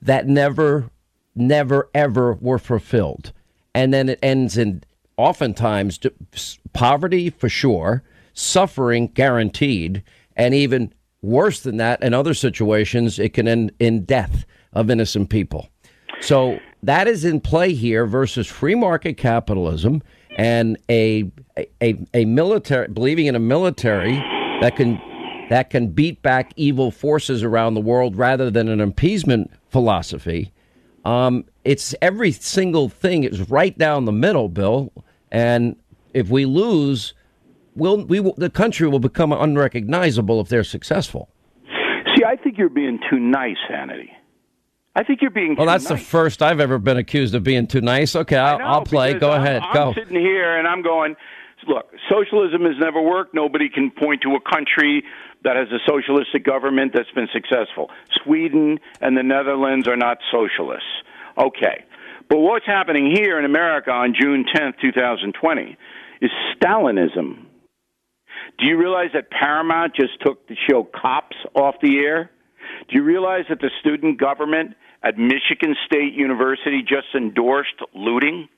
that 0.00 0.28
never, 0.28 0.90
never, 1.34 1.90
ever 1.94 2.34
were 2.34 2.58
fulfilled. 2.58 3.32
And 3.74 3.92
then 3.92 4.10
it 4.10 4.20
ends 4.22 4.56
in 4.56 4.84
oftentimes 5.16 5.98
poverty 6.72 7.30
for 7.30 7.48
sure, 7.48 8.04
suffering 8.32 9.08
guaranteed, 9.08 10.04
and 10.36 10.54
even 10.54 10.94
worse 11.20 11.60
than 11.60 11.78
that, 11.78 12.00
in 12.02 12.14
other 12.14 12.34
situations, 12.34 13.18
it 13.18 13.34
can 13.34 13.48
end 13.48 13.72
in 13.80 14.04
death 14.04 14.46
of 14.72 14.90
innocent 14.90 15.30
people. 15.30 15.68
So 16.20 16.60
that 16.82 17.08
is 17.08 17.24
in 17.24 17.40
play 17.40 17.72
here 17.72 18.06
versus 18.06 18.46
free 18.46 18.74
market 18.74 19.16
capitalism 19.16 20.02
and 20.38 20.78
a 20.88 21.30
a 21.82 21.98
a 22.14 22.24
military 22.24 22.88
believing 22.88 23.26
in 23.26 23.34
a 23.34 23.40
military 23.40 24.14
that 24.62 24.76
can 24.76 24.98
that 25.50 25.70
can 25.70 25.88
beat 25.88 26.22
back 26.22 26.52
evil 26.56 26.90
forces 26.90 27.42
around 27.42 27.74
the 27.74 27.80
world 27.80 28.16
rather 28.16 28.50
than 28.50 28.68
an 28.68 28.80
appeasement 28.80 29.50
philosophy. 29.70 30.52
Um, 31.04 31.44
it's 31.64 31.94
every 32.02 32.32
single 32.32 32.88
thing 32.88 33.24
is 33.24 33.48
right 33.50 33.76
down 33.76 34.04
the 34.04 34.12
middle, 34.12 34.48
Bill. 34.48 34.92
And 35.30 35.76
if 36.12 36.28
we 36.28 36.44
lose, 36.44 37.14
we'll, 37.74 38.04
we 38.04 38.20
will, 38.20 38.34
the 38.36 38.50
country 38.50 38.88
will 38.88 38.98
become 38.98 39.32
unrecognizable 39.32 40.40
if 40.40 40.48
they're 40.48 40.64
successful. 40.64 41.30
See, 42.14 42.24
I 42.24 42.36
think 42.36 42.58
you're 42.58 42.68
being 42.68 42.98
too 43.10 43.18
nice, 43.18 43.56
Hannity. 43.70 44.10
I 44.98 45.04
think 45.04 45.22
you're 45.22 45.30
being. 45.30 45.54
Well, 45.54 45.66
that's 45.66 45.88
nice. 45.88 46.00
the 46.00 46.04
first 46.04 46.42
I've 46.42 46.58
ever 46.58 46.76
been 46.76 46.96
accused 46.96 47.36
of 47.36 47.44
being 47.44 47.68
too 47.68 47.80
nice. 47.80 48.16
Okay, 48.16 48.36
I'll, 48.36 48.58
know, 48.58 48.64
I'll 48.64 48.84
play. 48.84 49.14
Go 49.14 49.30
I'm, 49.30 49.42
ahead. 49.42 49.62
I'm 49.62 49.72
Go. 49.72 49.94
sitting 49.94 50.18
here 50.18 50.58
and 50.58 50.66
I'm 50.66 50.82
going. 50.82 51.14
Look, 51.68 51.86
socialism 52.10 52.62
has 52.62 52.74
never 52.80 53.00
worked. 53.00 53.32
Nobody 53.32 53.68
can 53.68 53.92
point 53.92 54.22
to 54.22 54.34
a 54.34 54.40
country 54.40 55.04
that 55.44 55.54
has 55.54 55.68
a 55.68 55.78
socialistic 55.88 56.44
government 56.44 56.94
that's 56.94 57.10
been 57.12 57.28
successful. 57.32 57.90
Sweden 58.24 58.80
and 59.00 59.16
the 59.16 59.22
Netherlands 59.22 59.86
are 59.86 59.96
not 59.96 60.18
socialists. 60.32 60.88
Okay. 61.38 61.84
But 62.28 62.38
what's 62.38 62.66
happening 62.66 63.14
here 63.14 63.38
in 63.38 63.44
America 63.44 63.90
on 63.92 64.14
June 64.20 64.44
10th, 64.52 64.80
2020 64.80 65.76
is 66.22 66.30
Stalinism. 66.56 67.44
Do 68.58 68.66
you 68.66 68.76
realize 68.76 69.10
that 69.14 69.30
Paramount 69.30 69.94
just 69.94 70.20
took 70.26 70.48
the 70.48 70.56
show 70.68 70.82
Cops 70.82 71.36
off 71.54 71.76
the 71.80 71.98
air? 71.98 72.30
Do 72.88 72.96
you 72.96 73.04
realize 73.04 73.44
that 73.48 73.60
the 73.60 73.70
student 73.80 74.18
government 74.18 74.74
at 75.02 75.18
Michigan 75.18 75.76
State 75.86 76.14
University 76.14 76.82
just 76.82 77.08
endorsed 77.14 77.80
looting? 77.94 78.48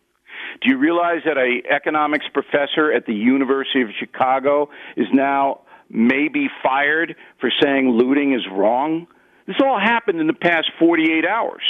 Do 0.62 0.70
you 0.70 0.78
realize 0.78 1.22
that 1.24 1.36
a 1.36 1.62
economics 1.74 2.26
professor 2.32 2.92
at 2.92 3.06
the 3.06 3.14
University 3.14 3.82
of 3.82 3.88
Chicago 3.98 4.70
is 4.96 5.06
now 5.12 5.60
maybe 5.88 6.48
fired 6.62 7.14
for 7.40 7.50
saying 7.62 7.90
looting 7.90 8.34
is 8.34 8.46
wrong? 8.50 9.06
This 9.46 9.56
all 9.62 9.78
happened 9.78 10.20
in 10.20 10.26
the 10.26 10.32
past 10.32 10.70
48 10.78 11.24
hours. 11.24 11.62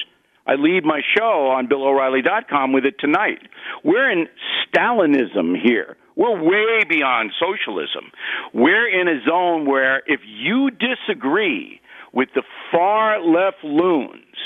I 0.46 0.54
lead 0.54 0.84
my 0.84 1.00
show 1.16 1.48
on 1.48 1.68
BillO'Reilly.com 1.68 2.72
with 2.72 2.84
it 2.84 2.94
tonight. 2.98 3.38
We're 3.84 4.10
in 4.10 4.26
Stalinism 4.66 5.54
here. 5.62 5.96
We're 6.16 6.42
way 6.42 6.84
beyond 6.88 7.30
socialism. 7.38 8.10
We're 8.52 8.88
in 8.88 9.08
a 9.08 9.24
zone 9.24 9.66
where 9.66 10.02
if 10.06 10.20
you 10.26 10.70
disagree 10.70 11.80
with 12.12 12.30
the 12.34 12.42
far 12.72 13.20
left 13.20 13.62
loons, 13.62 14.36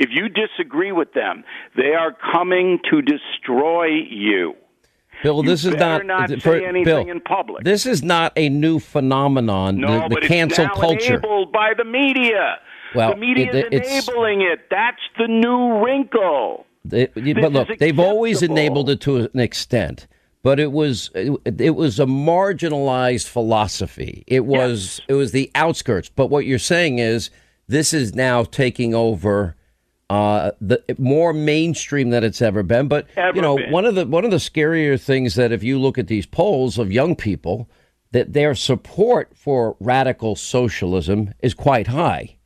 if 0.00 0.08
you 0.12 0.28
disagree 0.28 0.90
with 0.90 1.12
them, 1.12 1.44
they 1.76 1.92
are 1.94 2.16
coming 2.32 2.80
to 2.90 3.00
destroy 3.02 3.86
you. 3.86 4.54
Bill, 5.22 5.44
You 5.44 5.50
this 5.50 5.64
is 5.66 5.74
not, 5.74 6.06
not 6.06 6.30
for- 6.40 6.58
Bill, 6.58 7.06
in 7.06 7.20
public. 7.20 7.62
This 7.64 7.84
is 7.84 8.02
not 8.02 8.32
a 8.36 8.48
new 8.48 8.78
phenomenon. 8.78 9.76
No, 9.76 9.88
the, 9.94 10.08
the 10.08 10.14
but 10.14 10.22
cancel 10.24 10.64
it's 10.64 10.74
now 10.74 10.80
culture. 10.80 11.14
enabled 11.14 11.52
by 11.52 11.74
the 11.76 11.84
media. 11.84 12.58
Well, 12.94 13.10
the 13.10 13.16
media 13.20 13.52
it- 13.52 13.72
is 13.74 14.08
enabling 14.08 14.40
it. 14.40 14.60
That's 14.70 15.02
the 15.18 15.28
new 15.28 15.84
wrinkle. 15.84 16.64
It- 16.90 17.12
but 17.14 17.52
look, 17.52 17.68
they've 17.78 17.98
always 18.00 18.42
enabled 18.42 18.88
it 18.88 19.02
to 19.02 19.28
an 19.32 19.38
extent, 19.38 20.06
but 20.42 20.58
it 20.58 20.72
was 20.72 21.10
it, 21.14 21.60
it 21.60 21.76
was 21.76 22.00
a 22.00 22.06
marginalized 22.06 23.28
philosophy. 23.28 24.24
It 24.26 24.46
was 24.46 25.02
it 25.06 25.14
was 25.14 25.32
the 25.32 25.50
outskirts. 25.54 26.08
But 26.08 26.28
what 26.28 26.46
you're 26.46 26.58
saying 26.58 26.98
is 26.98 27.28
this 27.68 27.92
is 27.92 28.14
now 28.14 28.44
taking 28.44 28.94
over 28.94 29.54
uh, 30.10 30.50
the 30.60 30.82
more 30.98 31.32
mainstream 31.32 32.10
than 32.10 32.22
it's 32.24 32.42
ever 32.42 32.62
been. 32.62 32.88
But 32.88 33.06
Ever 33.16 33.36
you 33.36 33.42
know, 33.42 33.56
been. 33.56 33.70
one 33.70 33.86
of 33.86 33.94
the 33.94 34.06
one 34.06 34.24
of 34.24 34.30
the 34.30 34.36
scarier 34.36 35.00
things 35.00 35.36
that 35.36 35.52
if 35.52 35.62
you 35.62 35.78
look 35.78 35.96
at 35.96 36.08
these 36.08 36.26
polls 36.26 36.78
of 36.78 36.92
young 36.92 37.16
people, 37.16 37.70
that 38.12 38.32
their 38.34 38.54
support 38.54 39.32
for 39.34 39.76
radical 39.80 40.36
socialism 40.36 41.32
is 41.40 41.54
quite 41.54 41.86
high 41.86 42.36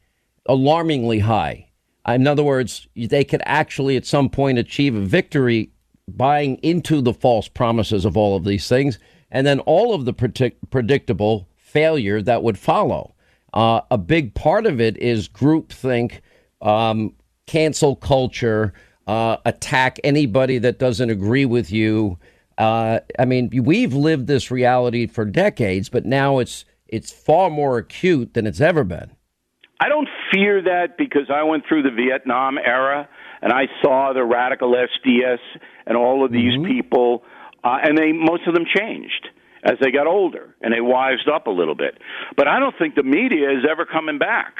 alarmingly 0.46 1.20
high. 1.20 1.70
In 2.06 2.26
other 2.26 2.42
words, 2.42 2.86
they 2.94 3.24
could 3.24 3.42
actually 3.46 3.96
at 3.96 4.06
some 4.06 4.28
point 4.28 4.58
achieve 4.58 4.94
a 4.94 5.00
victory 5.00 5.70
buying 6.06 6.56
into 6.56 7.00
the 7.00 7.14
false 7.14 7.48
promises 7.48 8.04
of 8.04 8.16
all 8.16 8.36
of 8.36 8.44
these 8.44 8.68
things 8.68 8.98
and 9.30 9.46
then 9.46 9.60
all 9.60 9.94
of 9.94 10.04
the 10.04 10.12
predict- 10.12 10.70
predictable 10.70 11.48
failure 11.56 12.20
that 12.20 12.42
would 12.42 12.58
follow. 12.58 13.14
Uh, 13.54 13.80
a 13.90 13.96
big 13.96 14.34
part 14.34 14.66
of 14.66 14.80
it 14.80 14.96
is 14.98 15.28
groupthink, 15.28 16.20
um, 16.60 17.14
cancel 17.46 17.96
culture, 17.96 18.72
uh, 19.06 19.36
attack 19.44 19.98
anybody 20.04 20.58
that 20.58 20.78
doesn't 20.78 21.10
agree 21.10 21.44
with 21.44 21.70
you. 21.70 22.18
Uh, 22.56 23.00
I 23.18 23.24
mean, 23.24 23.50
we've 23.64 23.92
lived 23.92 24.26
this 24.26 24.50
reality 24.50 25.06
for 25.06 25.24
decades, 25.24 25.88
but 25.88 26.04
now 26.04 26.38
it's 26.38 26.64
it's 26.88 27.10
far 27.12 27.50
more 27.50 27.78
acute 27.78 28.34
than 28.34 28.46
it's 28.46 28.60
ever 28.60 28.84
been. 28.84 29.10
I 29.80 29.88
don't 29.88 30.08
fear 30.32 30.62
that 30.62 30.96
because 30.96 31.28
I 31.34 31.42
went 31.42 31.64
through 31.68 31.82
the 31.82 31.90
Vietnam 31.90 32.56
era 32.58 33.08
and 33.42 33.52
I 33.52 33.64
saw 33.82 34.12
the 34.14 34.24
radical 34.24 34.72
SDS 34.74 35.38
and 35.86 35.96
all 35.96 36.24
of 36.24 36.30
these 36.30 36.54
Mm-hmm. 36.54 36.72
people, 36.72 37.22
uh, 37.64 37.78
and 37.82 37.98
they 37.98 38.12
most 38.12 38.46
of 38.46 38.54
them 38.54 38.64
changed 38.64 39.28
as 39.64 39.74
they 39.80 39.90
got 39.90 40.06
older 40.06 40.54
and 40.60 40.72
they 40.72 40.80
wised 40.80 41.28
up 41.28 41.46
a 41.46 41.50
little 41.50 41.74
bit. 41.74 41.98
But 42.36 42.46
I 42.48 42.60
don't 42.60 42.74
think 42.78 42.94
the 42.94 43.02
media 43.02 43.50
is 43.50 43.64
ever 43.68 43.84
coming 43.84 44.18
back. 44.18 44.54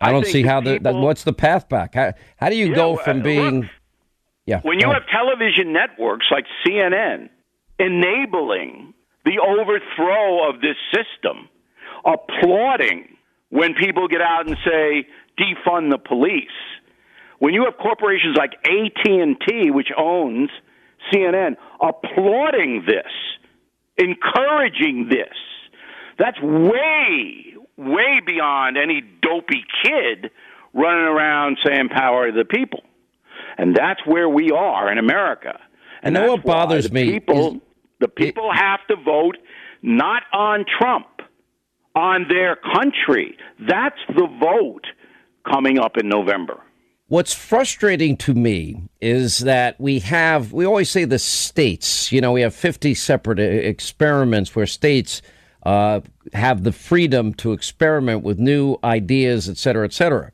I 0.00 0.12
don't 0.12 0.26
see 0.26 0.42
the 0.42 0.48
how 0.48 0.60
the, 0.60 0.78
people- 0.78 1.00
what's 1.02 1.24
the 1.24 1.32
path 1.32 1.68
back? 1.68 1.94
How, 1.94 2.12
how 2.36 2.50
do 2.50 2.56
you 2.56 2.68
Yeah, 2.68 2.74
go 2.74 2.92
well, 2.92 3.04
from 3.04 3.20
uh, 3.20 3.24
being 3.24 3.60
look, 3.62 3.70
yeah 4.46 4.60
When 4.62 4.80
you 4.80 4.90
have 4.90 5.02
television 5.06 5.72
networks 5.72 6.26
like 6.30 6.44
CNN 6.66 7.28
enabling 7.78 8.94
the 9.24 9.38
overthrow 9.38 10.48
of 10.48 10.60
this 10.60 10.76
system, 10.92 11.48
applauding 12.04 13.16
when 13.50 13.74
people 13.74 14.08
get 14.08 14.20
out 14.20 14.46
and 14.46 14.56
say 14.64 15.06
defund 15.38 15.90
the 15.90 15.98
police, 15.98 16.46
when 17.38 17.54
you 17.54 17.64
have 17.64 17.76
corporations 17.76 18.36
like 18.36 18.52
AT&T 18.64 19.70
which 19.70 19.88
owns 19.96 20.50
CNN 21.12 21.56
applauding 21.80 22.84
this, 22.86 23.12
encouraging 23.96 25.08
this, 25.08 25.34
that's 26.18 26.40
way 26.42 27.54
way 27.78 28.20
beyond 28.26 28.76
any 28.76 29.00
dopey 29.22 29.64
kid 29.82 30.30
running 30.74 31.04
around 31.04 31.56
saying 31.64 31.88
power 31.88 32.30
to 32.30 32.36
the 32.36 32.44
people. 32.44 32.82
And 33.56 33.74
that's 33.74 34.00
where 34.04 34.28
we 34.28 34.50
are 34.50 34.90
in 34.92 34.98
America. 34.98 35.58
And 36.02 36.14
You 36.14 36.22
know 36.22 36.32
what 36.32 36.44
bothers 36.44 36.88
the 36.88 36.94
me 36.94 37.10
People, 37.12 37.54
is- 37.54 37.60
the 38.00 38.08
people 38.08 38.52
have 38.52 38.80
to 38.88 38.96
vote 38.96 39.36
not 39.82 40.22
on 40.32 40.64
Trump, 40.78 41.06
on 41.94 42.26
their 42.28 42.56
country. 42.56 43.36
That's 43.60 43.98
the 44.08 44.26
vote 44.40 44.86
coming 45.50 45.78
up 45.78 45.96
in 45.96 46.08
November. 46.08 46.60
What's 47.08 47.32
frustrating 47.32 48.16
to 48.18 48.34
me 48.34 48.82
is 49.00 49.38
that 49.38 49.80
we 49.80 50.00
have, 50.00 50.52
we 50.52 50.66
always 50.66 50.90
say 50.90 51.04
the 51.06 51.18
states, 51.18 52.12
you 52.12 52.20
know, 52.20 52.32
we 52.32 52.42
have 52.42 52.54
50 52.54 52.92
separate 52.94 53.40
e- 53.40 53.42
experiments 53.42 54.54
where 54.54 54.66
states 54.66 55.22
uh, 55.62 56.00
have 56.32 56.64
the 56.64 56.72
freedom 56.72 57.34
to 57.34 57.52
experiment 57.52 58.22
with 58.22 58.38
new 58.38 58.76
ideas, 58.82 59.48
et 59.48 59.56
cetera, 59.56 59.84
et 59.84 59.92
cetera. 59.92 60.30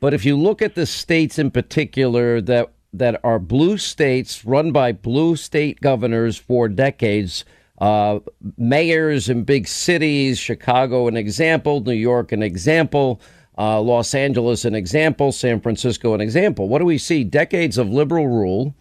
But 0.00 0.14
if 0.14 0.24
you 0.24 0.36
look 0.36 0.62
at 0.62 0.74
the 0.74 0.86
states 0.86 1.38
in 1.38 1.50
particular 1.50 2.40
that, 2.42 2.70
that 2.92 3.20
are 3.24 3.38
blue 3.38 3.78
states 3.78 4.44
run 4.44 4.72
by 4.72 4.92
blue 4.92 5.36
state 5.36 5.80
governors 5.80 6.36
for 6.36 6.68
decades, 6.68 7.44
uh, 7.80 8.20
mayors 8.56 9.28
in 9.28 9.44
big 9.44 9.68
cities, 9.68 10.38
Chicago, 10.38 11.08
an 11.08 11.16
example, 11.16 11.80
New 11.80 11.92
York, 11.92 12.32
an 12.32 12.42
example, 12.42 13.20
uh, 13.56 13.80
Los 13.80 14.14
Angeles, 14.14 14.64
an 14.64 14.74
example, 14.74 15.32
San 15.32 15.60
Francisco, 15.60 16.14
an 16.14 16.20
example. 16.20 16.68
What 16.68 16.78
do 16.78 16.84
we 16.84 16.98
see? 16.98 17.24
Decades 17.24 17.78
of 17.78 17.88
liberal 17.88 18.28
rule, 18.28 18.74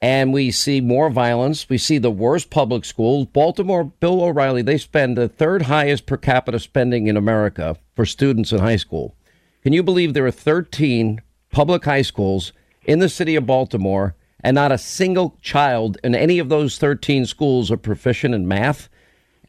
and 0.00 0.32
we 0.32 0.50
see 0.50 0.80
more 0.80 1.10
violence. 1.10 1.68
We 1.68 1.78
see 1.78 1.98
the 1.98 2.10
worst 2.10 2.50
public 2.50 2.84
schools. 2.84 3.26
Baltimore, 3.26 3.84
Bill 3.84 4.22
O'Reilly, 4.22 4.62
they 4.62 4.78
spend 4.78 5.16
the 5.16 5.28
third 5.28 5.62
highest 5.62 6.06
per 6.06 6.16
capita 6.16 6.60
spending 6.60 7.06
in 7.08 7.16
America 7.16 7.76
for 7.94 8.06
students 8.06 8.52
in 8.52 8.60
high 8.60 8.76
school. 8.76 9.16
Can 9.62 9.72
you 9.72 9.82
believe 9.82 10.14
there 10.14 10.26
are 10.26 10.30
13 10.30 11.20
public 11.50 11.84
high 11.84 12.02
schools 12.02 12.52
in 12.84 13.00
the 13.00 13.08
city 13.08 13.34
of 13.34 13.46
Baltimore, 13.46 14.14
and 14.40 14.54
not 14.54 14.72
a 14.72 14.78
single 14.78 15.36
child 15.42 15.98
in 16.04 16.14
any 16.14 16.38
of 16.38 16.48
those 16.48 16.78
13 16.78 17.26
schools 17.26 17.70
are 17.70 17.76
proficient 17.76 18.34
in 18.34 18.46
math? 18.46 18.88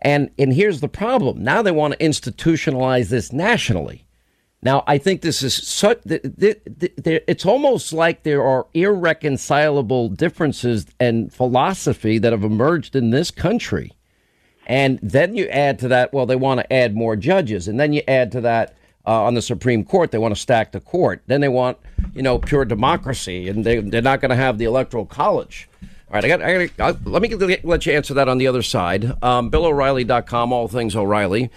And 0.02 0.32
and 0.40 0.54
here's 0.54 0.80
the 0.80 0.88
problem. 0.88 1.44
Now 1.44 1.62
they 1.62 1.72
want 1.72 1.94
to 1.94 2.06
institutionalize 2.06 3.10
this 3.10 3.32
nationally. 3.32 4.06
Now, 4.62 4.84
I 4.88 4.98
think 4.98 5.22
this 5.22 5.42
is 5.42 5.54
such. 5.54 6.02
It's 6.06 7.46
almost 7.46 7.94
like 7.94 8.24
there 8.24 8.44
are 8.44 8.68
irreconcilable 8.74 10.10
differences 10.10 10.86
and 11.00 11.32
philosophy 11.34 12.18
that 12.18 12.34
have 12.34 12.44
emerged 12.44 12.96
in 12.96 13.12
this 13.12 13.32
country. 13.32 13.94
And 14.68 15.00
then 15.02 15.36
you 15.36 15.48
add 15.48 15.80
to 15.80 15.88
that, 15.88 16.14
well, 16.14 16.26
they 16.26 16.36
want 16.36 16.60
to 16.60 16.74
add 16.74 16.96
more 16.96 17.16
judges. 17.16 17.68
And 17.68 17.80
then 17.80 17.94
you 17.94 18.04
add 18.08 18.32
to 18.34 18.42
that, 18.42 18.76
uh, 19.08 19.24
on 19.24 19.34
the 19.34 19.42
Supreme 19.42 19.84
Court, 19.84 20.12
they 20.12 20.20
want 20.20 20.36
to 20.36 20.40
stack 20.40 20.72
the 20.72 20.80
court. 20.80 21.24
Then 21.26 21.42
they 21.42 21.48
want, 21.48 21.78
you 22.14 22.22
know, 22.22 22.38
pure 22.38 22.66
democracy, 22.66 23.50
and 23.50 23.66
they, 23.66 23.80
they're 23.80 24.02
not 24.02 24.22
going 24.22 24.30
to 24.30 24.36
have 24.36 24.60
the 24.60 24.66
Electoral 24.66 25.06
College. 25.06 25.68
All 25.82 26.16
right, 26.16 26.26
I 26.26 26.28
got. 26.28 26.42
I 26.42 26.68
got 26.68 26.96
uh, 26.96 27.00
let 27.06 27.22
me 27.22 27.34
let 27.64 27.86
you 27.86 27.94
answer 27.94 28.16
that 28.16 28.28
on 28.28 28.40
the 28.40 28.48
other 28.48 28.64
side. 28.64 29.06
Um, 29.24 29.52
BillO'Reilly.com, 29.52 30.52
all 30.52 30.68
things 30.68 30.96
O'Reilly. 30.96 31.52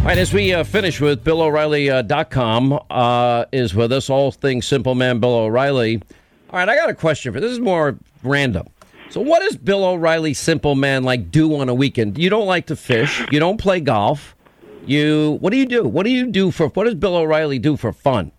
All 0.00 0.06
right, 0.06 0.16
as 0.16 0.32
we 0.32 0.54
uh, 0.54 0.64
finish 0.64 0.98
with 0.98 1.22
BillO'Reilly.com 1.24 2.80
uh, 2.88 3.44
is 3.52 3.74
with 3.74 3.92
us, 3.92 4.08
all 4.08 4.30
things 4.32 4.66
Simple 4.66 4.94
Man 4.94 5.20
Bill 5.20 5.34
O'Reilly. 5.34 6.00
All 6.48 6.58
right, 6.58 6.68
I 6.70 6.74
got 6.74 6.88
a 6.88 6.94
question 6.94 7.34
for 7.34 7.38
this. 7.38 7.52
is 7.52 7.60
more 7.60 7.98
random. 8.22 8.66
So, 9.10 9.20
what 9.20 9.40
does 9.40 9.56
Bill 9.56 9.84
O'Reilly, 9.84 10.32
simple 10.32 10.74
man, 10.74 11.02
like 11.02 11.30
do 11.30 11.54
on 11.54 11.68
a 11.68 11.74
weekend? 11.74 12.16
You 12.16 12.30
don't 12.30 12.46
like 12.46 12.66
to 12.66 12.76
fish. 12.76 13.22
You 13.30 13.40
don't 13.40 13.58
play 13.58 13.78
golf. 13.80 14.34
You 14.86 15.36
what 15.40 15.50
do 15.50 15.58
you 15.58 15.66
do? 15.66 15.84
What 15.86 16.04
do 16.04 16.10
you 16.10 16.26
do 16.28 16.50
for? 16.50 16.68
What 16.68 16.84
does 16.84 16.94
Bill 16.94 17.16
O'Reilly 17.16 17.58
do 17.58 17.76
for 17.76 17.92
fun? 17.92 18.32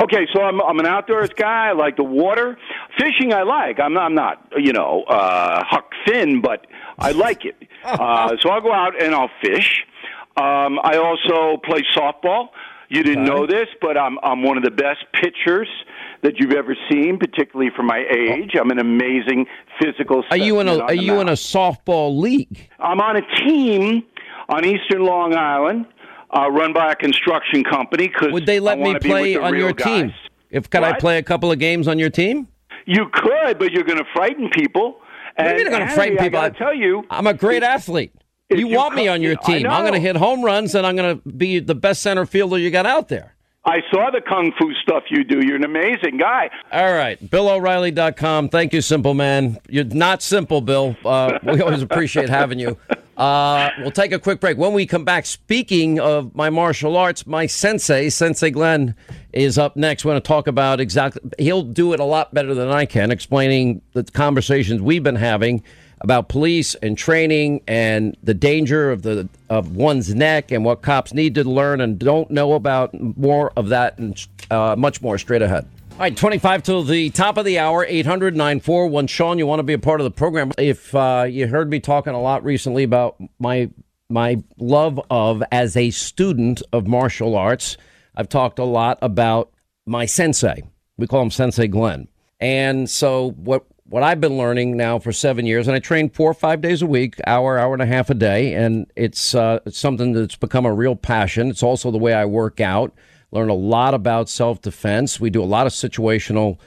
Okay, 0.00 0.26
so 0.32 0.40
I'm 0.40 0.62
I'm 0.62 0.78
an 0.78 0.86
outdoors 0.86 1.30
guy. 1.36 1.70
I 1.70 1.72
like 1.72 1.96
the 1.96 2.04
water. 2.04 2.56
Fishing, 2.96 3.32
I 3.32 3.42
like. 3.42 3.80
I'm 3.80 3.92
not, 3.94 4.04
I'm 4.04 4.14
not 4.14 4.46
you 4.56 4.72
know 4.72 5.02
uh, 5.08 5.64
Huck 5.64 5.90
Finn, 6.06 6.40
but 6.40 6.66
I 6.98 7.10
like 7.10 7.44
it. 7.44 7.56
Uh, 7.84 8.36
so 8.40 8.48
I'll 8.48 8.60
go 8.60 8.72
out 8.72 8.92
and 9.02 9.12
I'll 9.12 9.28
fish. 9.44 9.84
Um, 10.36 10.78
I 10.82 10.96
also 10.96 11.58
play 11.64 11.80
softball. 11.96 12.48
You 12.88 13.02
didn't 13.02 13.24
know 13.24 13.46
this, 13.46 13.68
but 13.80 13.96
I'm 13.96 14.18
I'm 14.22 14.42
one 14.42 14.56
of 14.58 14.64
the 14.64 14.70
best 14.70 15.04
pitchers 15.14 15.68
that 16.22 16.34
you've 16.38 16.52
ever 16.52 16.76
seen, 16.90 17.18
particularly 17.18 17.70
for 17.74 17.82
my 17.82 18.04
age. 18.14 18.52
I'm 18.58 18.70
an 18.70 18.78
amazing 18.78 19.46
physical. 19.80 20.22
Are 20.30 20.36
you 20.36 20.60
in 20.60 20.68
a 20.68 20.78
Are 20.78 20.94
you 20.94 21.20
in 21.20 21.28
a 21.28 21.32
softball 21.32 22.18
league? 22.18 22.68
I'm 22.78 23.00
on 23.00 23.16
a 23.16 23.22
team 23.46 24.02
on 24.48 24.64
Eastern 24.66 25.04
Long 25.04 25.34
Island, 25.34 25.86
uh, 26.36 26.50
run 26.50 26.72
by 26.74 26.92
a 26.92 26.94
construction 26.96 27.64
company. 27.64 28.08
Cause 28.08 28.30
Would 28.32 28.44
they 28.46 28.60
let 28.60 28.74
I 28.74 28.76
me 28.76 28.82
wanna 28.88 29.00
be 29.00 29.08
play 29.08 29.22
with 29.22 29.40
the 29.40 29.46
on 29.46 29.52
real 29.52 29.62
your 29.66 29.72
team? 29.72 30.08
guys. 30.08 30.16
If 30.50 30.68
could 30.68 30.82
I 30.82 30.90
What? 30.90 31.00
play 31.00 31.18
a 31.18 31.22
couple 31.22 31.50
of 31.50 31.58
games 31.58 31.88
on 31.88 31.98
your 31.98 32.10
team? 32.10 32.48
You 32.84 33.06
could, 33.12 33.58
but 33.58 33.72
you're 33.72 33.84
going 33.84 33.98
to 33.98 34.04
frighten 34.12 34.50
people. 34.50 34.96
What 35.36 35.44
do 35.44 35.44
you 35.44 35.56
mean 35.56 35.66
And 35.66 35.74
I'm 35.74 35.80
going 35.80 35.88
to 35.88 35.94
frighten 35.94 36.18
people? 36.18 36.40
I 36.40 36.50
tell 36.50 36.74
you, 36.74 37.04
I'm 37.10 37.26
a 37.26 37.32
great 37.32 37.62
athlete. 37.62 38.12
You 38.58 38.68
you 38.68 38.76
want 38.76 38.94
me 38.94 39.08
on 39.08 39.22
your 39.22 39.36
team. 39.36 39.66
I'm 39.66 39.82
going 39.82 39.94
to 39.94 40.00
hit 40.00 40.16
home 40.16 40.42
runs, 40.42 40.74
and 40.74 40.86
I'm 40.86 40.96
going 40.96 41.20
to 41.20 41.28
be 41.28 41.58
the 41.58 41.74
best 41.74 42.02
center 42.02 42.26
fielder 42.26 42.58
you 42.58 42.70
got 42.70 42.86
out 42.86 43.08
there. 43.08 43.34
I 43.64 43.78
saw 43.92 44.10
the 44.10 44.20
kung 44.20 44.52
fu 44.58 44.72
stuff 44.82 45.04
you 45.08 45.22
do. 45.22 45.40
You're 45.46 45.56
an 45.56 45.64
amazing 45.64 46.16
guy. 46.18 46.50
All 46.72 46.92
right, 46.92 47.20
BillO'Reilly.com. 47.30 48.48
Thank 48.48 48.72
you, 48.72 48.80
simple 48.80 49.14
man. 49.14 49.58
You're 49.68 49.84
not 49.84 50.20
simple, 50.20 50.60
Bill. 50.60 50.96
Uh, 51.04 51.38
we 51.44 51.60
always 51.60 51.80
appreciate 51.82 52.28
having 52.28 52.58
you. 52.58 52.76
Uh, 53.16 53.70
we'll 53.78 53.92
take 53.92 54.10
a 54.10 54.18
quick 54.18 54.40
break. 54.40 54.58
When 54.58 54.72
we 54.72 54.84
come 54.84 55.04
back, 55.04 55.26
speaking 55.26 56.00
of 56.00 56.34
my 56.34 56.50
martial 56.50 56.96
arts, 56.96 57.24
my 57.24 57.46
sensei, 57.46 58.08
Sensei 58.08 58.50
Glenn, 58.50 58.96
is 59.32 59.58
up 59.58 59.76
next. 59.76 60.04
We're 60.04 60.12
going 60.12 60.22
to 60.22 60.26
talk 60.26 60.48
about 60.48 60.80
exactly, 60.80 61.22
he'll 61.38 61.62
do 61.62 61.92
it 61.92 62.00
a 62.00 62.04
lot 62.04 62.34
better 62.34 62.54
than 62.54 62.68
I 62.68 62.84
can, 62.84 63.12
explaining 63.12 63.80
the 63.92 64.02
conversations 64.02 64.80
we've 64.80 65.04
been 65.04 65.14
having 65.16 65.62
about 66.02 66.28
police 66.28 66.74
and 66.76 66.98
training 66.98 67.62
and 67.66 68.16
the 68.22 68.34
danger 68.34 68.90
of 68.90 69.02
the 69.02 69.28
of 69.48 69.74
one's 69.74 70.14
neck 70.14 70.50
and 70.50 70.64
what 70.64 70.82
cops 70.82 71.14
need 71.14 71.34
to 71.36 71.44
learn 71.44 71.80
and 71.80 71.98
don't 71.98 72.30
know 72.30 72.52
about 72.54 72.92
more 73.00 73.52
of 73.56 73.68
that 73.68 73.98
and 73.98 74.26
uh, 74.50 74.74
much 74.76 75.00
more 75.00 75.16
straight 75.16 75.42
ahead. 75.42 75.66
All 75.92 75.98
right, 75.98 76.16
25 76.16 76.62
till 76.62 76.82
the 76.82 77.10
top 77.10 77.36
of 77.36 77.44
the 77.44 77.58
hour, 77.58 77.84
800 77.86 78.34
941. 78.34 79.06
Sean, 79.06 79.38
you 79.38 79.46
want 79.46 79.60
to 79.60 79.64
be 79.64 79.74
a 79.74 79.78
part 79.78 80.00
of 80.00 80.04
the 80.04 80.10
program? 80.10 80.50
If 80.58 80.94
uh, 80.94 81.26
you 81.28 81.46
heard 81.46 81.70
me 81.70 81.80
talking 81.80 82.14
a 82.14 82.20
lot 82.20 82.44
recently 82.44 82.82
about 82.82 83.16
my 83.38 83.70
my 84.08 84.42
love 84.58 85.00
of 85.10 85.42
as 85.52 85.76
a 85.76 85.90
student 85.90 86.62
of 86.72 86.86
martial 86.86 87.36
arts, 87.36 87.76
I've 88.14 88.28
talked 88.28 88.58
a 88.58 88.64
lot 88.64 88.98
about 89.00 89.52
my 89.86 90.06
sensei. 90.06 90.64
We 90.98 91.06
call 91.06 91.22
him 91.22 91.30
Sensei 91.30 91.68
Glenn. 91.68 92.08
And 92.40 92.90
so 92.90 93.30
what 93.32 93.64
what 93.84 94.02
I've 94.02 94.20
been 94.20 94.38
learning 94.38 94.76
now 94.76 94.98
for 94.98 95.12
seven 95.12 95.44
years, 95.46 95.66
and 95.68 95.74
I 95.74 95.78
train 95.80 96.08
four 96.10 96.30
or 96.30 96.34
five 96.34 96.60
days 96.60 96.82
a 96.82 96.86
week, 96.86 97.16
hour, 97.26 97.58
hour 97.58 97.72
and 97.74 97.82
a 97.82 97.86
half 97.86 98.10
a 98.10 98.14
day, 98.14 98.54
and 98.54 98.90
it's 98.96 99.34
uh, 99.34 99.58
something 99.68 100.12
that's 100.12 100.36
become 100.36 100.64
a 100.64 100.72
real 100.72 100.96
passion. 100.96 101.50
It's 101.50 101.62
also 101.62 101.90
the 101.90 101.98
way 101.98 102.14
I 102.14 102.24
work 102.24 102.60
out. 102.60 102.94
Learn 103.32 103.48
a 103.48 103.54
lot 103.54 103.94
about 103.94 104.28
self 104.28 104.60
defense. 104.60 105.18
We 105.20 105.30
do 105.30 105.42
a 105.42 105.44
lot 105.44 105.66
of 105.66 105.72
situational 105.72 106.58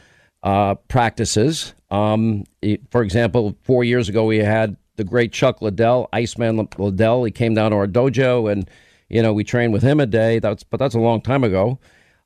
uh, 0.44 0.76
practices. 0.76 1.74
Um, 1.90 2.44
it- 2.62 2.82
for 2.92 3.02
example, 3.02 3.56
four 3.64 3.84
years 3.84 4.10
ago, 4.10 4.26
we 4.26 4.38
had 4.40 4.76
the 4.98 5.04
great 5.04 5.32
Chuck 5.32 5.62
Liddell, 5.62 6.10
Iceman 6.14 6.68
Liddell. 6.78 7.24
He 7.24 7.32
came 7.32 7.54
down 7.54 7.72
to 7.72 7.78
our 7.78 7.88
dojo, 7.88 8.52
and 8.52 8.70
you 9.10 9.22
know 9.22 9.34
we 9.34 9.44
trained 9.44 9.74
with 9.74 9.84
him 9.84 10.00
a 10.00 10.06
day. 10.06 10.40
That's 10.40 10.64
but 10.64 10.78
that's 10.80 10.96
a 10.96 11.00
long 11.00 11.22
time 11.22 11.44
ago. 11.44 11.80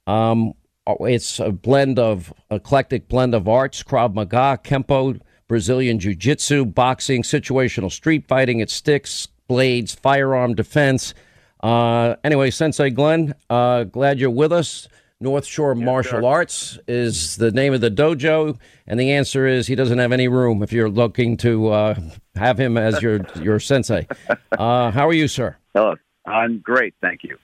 Um, 0.07 0.53
it's 1.01 1.39
a 1.39 1.51
blend 1.51 1.99
of 1.99 2.33
eclectic 2.51 3.07
blend 3.07 3.35
of 3.35 3.47
arts: 3.47 3.83
Krav 3.83 4.13
Maga, 4.13 4.59
Kempo, 4.63 5.19
Brazilian 5.47 5.99
Jiu 5.99 6.15
Jitsu, 6.15 6.65
boxing, 6.65 7.23
situational 7.23 7.91
street 7.91 8.27
fighting. 8.27 8.59
It 8.59 8.69
sticks, 8.69 9.27
blades, 9.47 9.93
firearm 9.95 10.55
defense. 10.55 11.13
Uh, 11.61 12.15
anyway, 12.23 12.51
Sensei 12.51 12.89
Glenn, 12.89 13.33
uh, 13.49 13.83
glad 13.83 14.19
you're 14.19 14.29
with 14.29 14.53
us. 14.53 14.87
North 15.21 15.45
Shore 15.45 15.75
Martial 15.75 16.25
Arts 16.25 16.79
is 16.87 17.35
the 17.35 17.51
name 17.51 17.73
of 17.73 17.81
the 17.81 17.91
dojo, 17.91 18.57
and 18.87 18.97
the 18.97 19.11
answer 19.11 19.45
is 19.45 19.67
he 19.67 19.75
doesn't 19.75 19.99
have 19.99 20.13
any 20.13 20.29
room 20.29 20.63
if 20.63 20.71
you're 20.71 20.89
looking 20.89 21.35
to 21.37 21.67
uh, 21.67 21.99
have 22.35 22.57
him 22.57 22.77
as 22.77 23.01
your 23.01 23.21
your 23.41 23.59
sensei. 23.59 24.07
Uh, 24.51 24.91
how 24.91 25.07
are 25.07 25.13
you, 25.13 25.27
sir? 25.27 25.55
Hello. 25.73 25.95
I'm 26.25 26.59
great, 26.59 26.93
thank 27.01 27.23
you. 27.23 27.37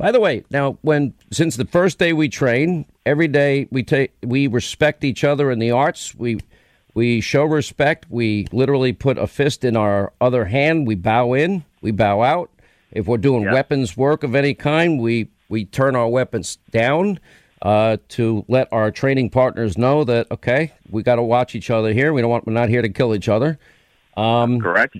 By 0.00 0.12
the 0.12 0.20
way, 0.20 0.44
now 0.50 0.78
when 0.80 1.12
since 1.30 1.56
the 1.56 1.66
first 1.66 1.98
day 1.98 2.14
we 2.14 2.30
train, 2.30 2.86
every 3.04 3.28
day 3.28 3.68
we 3.70 3.82
take 3.82 4.12
we 4.22 4.46
respect 4.46 5.04
each 5.04 5.24
other 5.24 5.50
in 5.50 5.58
the 5.58 5.72
arts. 5.72 6.14
We 6.14 6.40
we 6.94 7.20
show 7.20 7.44
respect. 7.44 8.06
We 8.08 8.46
literally 8.50 8.94
put 8.94 9.18
a 9.18 9.26
fist 9.26 9.62
in 9.62 9.76
our 9.76 10.14
other 10.18 10.46
hand. 10.46 10.86
We 10.86 10.94
bow 10.94 11.34
in. 11.34 11.66
We 11.82 11.90
bow 11.90 12.22
out. 12.22 12.50
If 12.92 13.08
we're 13.08 13.18
doing 13.18 13.42
Yeah. 13.42 13.52
weapons 13.52 13.94
work 13.94 14.22
of 14.22 14.34
any 14.34 14.54
kind, 14.54 14.98
we 14.98 15.28
we 15.50 15.66
turn 15.66 15.94
our 15.94 16.08
weapons 16.08 16.56
down 16.70 17.20
uh, 17.60 17.98
to 18.08 18.46
let 18.48 18.72
our 18.72 18.90
training 18.90 19.28
partners 19.28 19.76
know 19.76 20.04
that 20.04 20.30
okay, 20.30 20.72
we 20.88 21.02
got 21.02 21.16
to 21.16 21.22
watch 21.22 21.54
each 21.54 21.68
other 21.68 21.92
here. 21.92 22.14
We 22.14 22.22
don't 22.22 22.30
want 22.30 22.46
we're 22.46 22.54
not 22.54 22.70
here 22.70 22.80
to 22.80 22.88
kill 22.88 23.14
each 23.14 23.28
other. 23.28 23.58
Um, 24.16 24.60
Correct? 24.60 24.96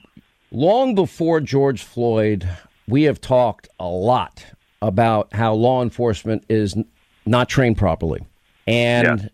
long 0.51 0.95
before 0.95 1.41
George 1.41 1.83
Floyd, 1.85 2.47
we 2.87 3.05
have 3.05 3.19
talked 3.19 3.67
a 3.79 3.87
lot 3.89 4.45
about 4.83 5.33
how 5.35 5.55
law 5.55 5.83
enforcement 5.83 6.45
is 6.49 6.75
not 7.27 7.49
trained 7.49 7.77
properly. 7.77 8.21
And 8.67 9.21
Yeah. 9.23 9.29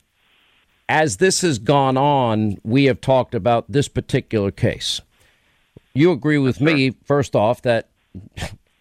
as 0.88 1.16
this 1.18 1.42
has 1.42 1.58
gone 1.58 1.96
on, 1.96 2.58
we 2.64 2.84
have 2.86 3.00
talked 3.00 3.34
about 3.34 3.70
this 3.70 3.88
particular 3.88 4.50
case. 4.50 5.00
You 5.94 6.10
agree 6.12 6.38
with 6.38 6.60
me, 6.60 6.94
first 7.04 7.34
off, 7.34 7.62
that 7.62 7.88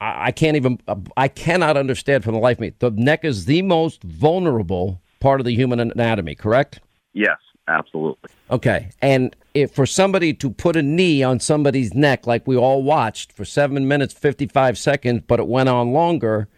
I 0.01 0.27
I 0.27 0.31
can't 0.31 0.55
even, 0.57 0.79
uh, 0.87 0.95
I 1.15 1.27
cannot 1.29 1.77
understand 1.77 2.23
for 2.23 2.31
the 2.31 2.37
life 2.37 2.57
of 2.57 2.61
me. 2.61 2.73
The 2.79 2.91
neck 2.91 3.23
is 3.23 3.45
the 3.45 3.61
most 3.61 4.03
vulnerable 4.03 5.01
part 5.19 5.39
of 5.39 5.45
the 5.45 5.55
human 5.55 5.79
anatomy, 5.79 6.35
correct? 6.35 6.79
Yes, 7.13 7.37
absolutely. 7.67 8.29
Okay. 8.51 8.89
And 9.01 9.35
if 9.53 9.71
for 9.71 9.85
somebody 9.85 10.33
to 10.33 10.49
put 10.51 10.75
a 10.75 10.83
knee 10.83 11.23
on 11.23 11.39
somebody's 11.39 11.93
neck, 11.93 12.27
like 12.27 12.45
we 12.45 12.57
all 12.57 12.83
watched 12.83 13.31
for 13.31 13.45
seven 13.45 13.87
minutes, 13.87 14.13
55 14.13 14.77
seconds, 14.77 15.23
but 15.25 15.39
it 15.39 15.47
went 15.47 15.69
on 15.69 15.93
longer, 15.93 16.49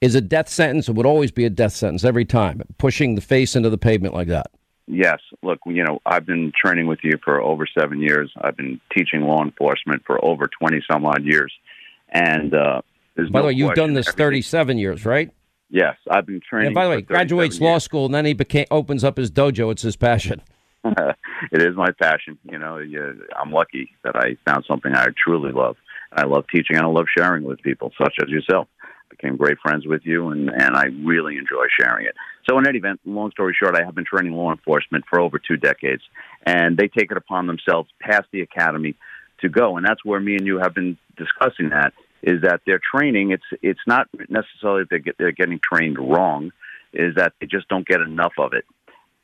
is 0.00 0.14
a 0.14 0.20
death 0.20 0.48
sentence. 0.48 0.88
It 0.88 0.94
would 0.94 1.06
always 1.06 1.30
be 1.30 1.44
a 1.44 1.50
death 1.50 1.72
sentence 1.72 2.04
every 2.04 2.24
time, 2.24 2.62
pushing 2.78 3.14
the 3.14 3.20
face 3.20 3.54
into 3.54 3.70
the 3.70 3.78
pavement 3.78 4.14
like 4.14 4.28
that. 4.28 4.50
Yes. 4.86 5.18
Look, 5.42 5.60
you 5.66 5.84
know, 5.84 6.00
I've 6.04 6.26
been 6.26 6.52
training 6.60 6.86
with 6.86 7.00
you 7.02 7.12
for 7.24 7.40
over 7.40 7.66
seven 7.78 8.00
years. 8.00 8.32
I've 8.40 8.56
been 8.56 8.80
teaching 8.96 9.22
law 9.22 9.42
enforcement 9.42 10.02
for 10.06 10.22
over 10.24 10.48
20 10.48 10.82
some 10.90 11.06
odd 11.06 11.24
years. 11.24 11.52
And 12.08 12.54
uh, 12.54 12.82
By 13.16 13.22
no 13.22 13.40
the 13.40 13.46
way, 13.46 13.52
you've 13.52 13.74
done 13.74 13.94
this 13.94 14.08
everything- 14.08 14.26
37 14.26 14.78
years, 14.78 15.04
right? 15.04 15.30
Yes, 15.72 15.94
I've 16.10 16.26
been 16.26 16.40
training. 16.40 16.68
And 16.68 16.74
by 16.74 16.84
the 16.84 16.90
way, 16.90 17.02
graduates 17.02 17.58
37 17.58 17.72
law 17.72 17.78
school, 17.78 18.06
and 18.06 18.12
then 18.12 18.24
he 18.24 18.32
became 18.32 18.66
opens 18.72 19.04
up 19.04 19.16
his 19.16 19.30
dojo. 19.30 19.70
It's 19.70 19.82
his 19.82 19.94
passion. 19.94 20.42
it 20.84 21.62
is 21.62 21.76
my 21.76 21.90
passion. 22.02 22.38
You 22.42 22.58
know, 22.58 22.78
you, 22.78 23.22
I'm 23.40 23.52
lucky 23.52 23.92
that 24.02 24.16
I 24.16 24.36
found 24.50 24.64
something 24.66 24.92
I 24.92 25.06
truly 25.22 25.52
love. 25.52 25.76
I 26.12 26.24
love 26.24 26.44
teaching 26.52 26.76
and 26.76 26.84
I 26.84 26.88
love 26.88 27.06
sharing 27.16 27.44
with 27.44 27.62
people, 27.62 27.92
such 27.96 28.14
as 28.20 28.28
yourself. 28.28 28.66
Became 29.20 29.36
great 29.36 29.58
friends 29.60 29.86
with 29.86 30.02
you, 30.04 30.28
and, 30.30 30.48
and 30.48 30.76
I 30.76 30.86
really 31.04 31.36
enjoy 31.36 31.66
sharing 31.78 32.06
it. 32.06 32.14
So, 32.48 32.58
in 32.58 32.66
any 32.66 32.78
event, 32.78 33.00
long 33.04 33.30
story 33.32 33.54
short, 33.60 33.76
I 33.76 33.84
have 33.84 33.94
been 33.94 34.04
training 34.04 34.32
law 34.32 34.50
enforcement 34.50 35.04
for 35.10 35.20
over 35.20 35.38
two 35.38 35.56
decades, 35.56 36.02
and 36.46 36.76
they 36.76 36.88
take 36.88 37.10
it 37.10 37.16
upon 37.16 37.46
themselves 37.46 37.90
past 38.00 38.24
the 38.32 38.40
academy 38.40 38.94
to 39.40 39.48
go, 39.48 39.76
and 39.76 39.84
that's 39.84 40.04
where 40.04 40.20
me 40.20 40.36
and 40.36 40.46
you 40.46 40.58
have 40.58 40.74
been 40.74 40.96
discussing 41.16 41.70
that. 41.70 41.92
Is 42.22 42.42
that 42.42 42.60
their 42.66 42.80
training? 42.94 43.30
It's 43.32 43.60
it's 43.62 43.80
not 43.86 44.08
necessarily 44.28 44.82
that 44.82 44.90
they 44.90 44.98
get, 44.98 45.16
they're 45.18 45.32
getting 45.32 45.60
trained 45.60 45.98
wrong. 45.98 46.52
Is 46.92 47.14
that 47.16 47.34
they 47.40 47.46
just 47.46 47.68
don't 47.68 47.86
get 47.86 48.00
enough 48.00 48.32
of 48.38 48.52
it 48.52 48.64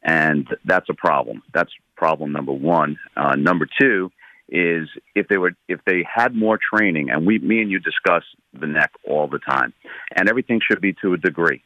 and 0.07 0.47
that's 0.65 0.89
a 0.89 0.95
problem. 0.95 1.43
That's 1.53 1.73
problem 1.97 2.33
number 2.33 2.53
one. 2.53 2.97
Uh, 3.17 3.35
number 3.35 3.67
two 3.81 4.11
is 4.49 4.89
if 5.15 5.29
they 5.29 5.39
were 5.39 5.53
if 5.69 5.81
they 5.87 6.05
had 6.13 6.35
more 6.35 6.59
training, 6.59 7.11
and 7.11 7.27
we, 7.27 7.39
me 7.39 7.61
and 7.61 7.71
you 7.71 7.79
discuss 7.79 8.23
the 8.59 8.67
neck 8.67 8.93
all 9.07 9.29
the 9.29 9.39
time, 9.39 9.73
and 10.15 10.29
everything 10.29 10.61
should 10.61 10.81
be 10.81 10.95
to 11.03 11.15
a 11.15 11.17
degree. 11.17 11.63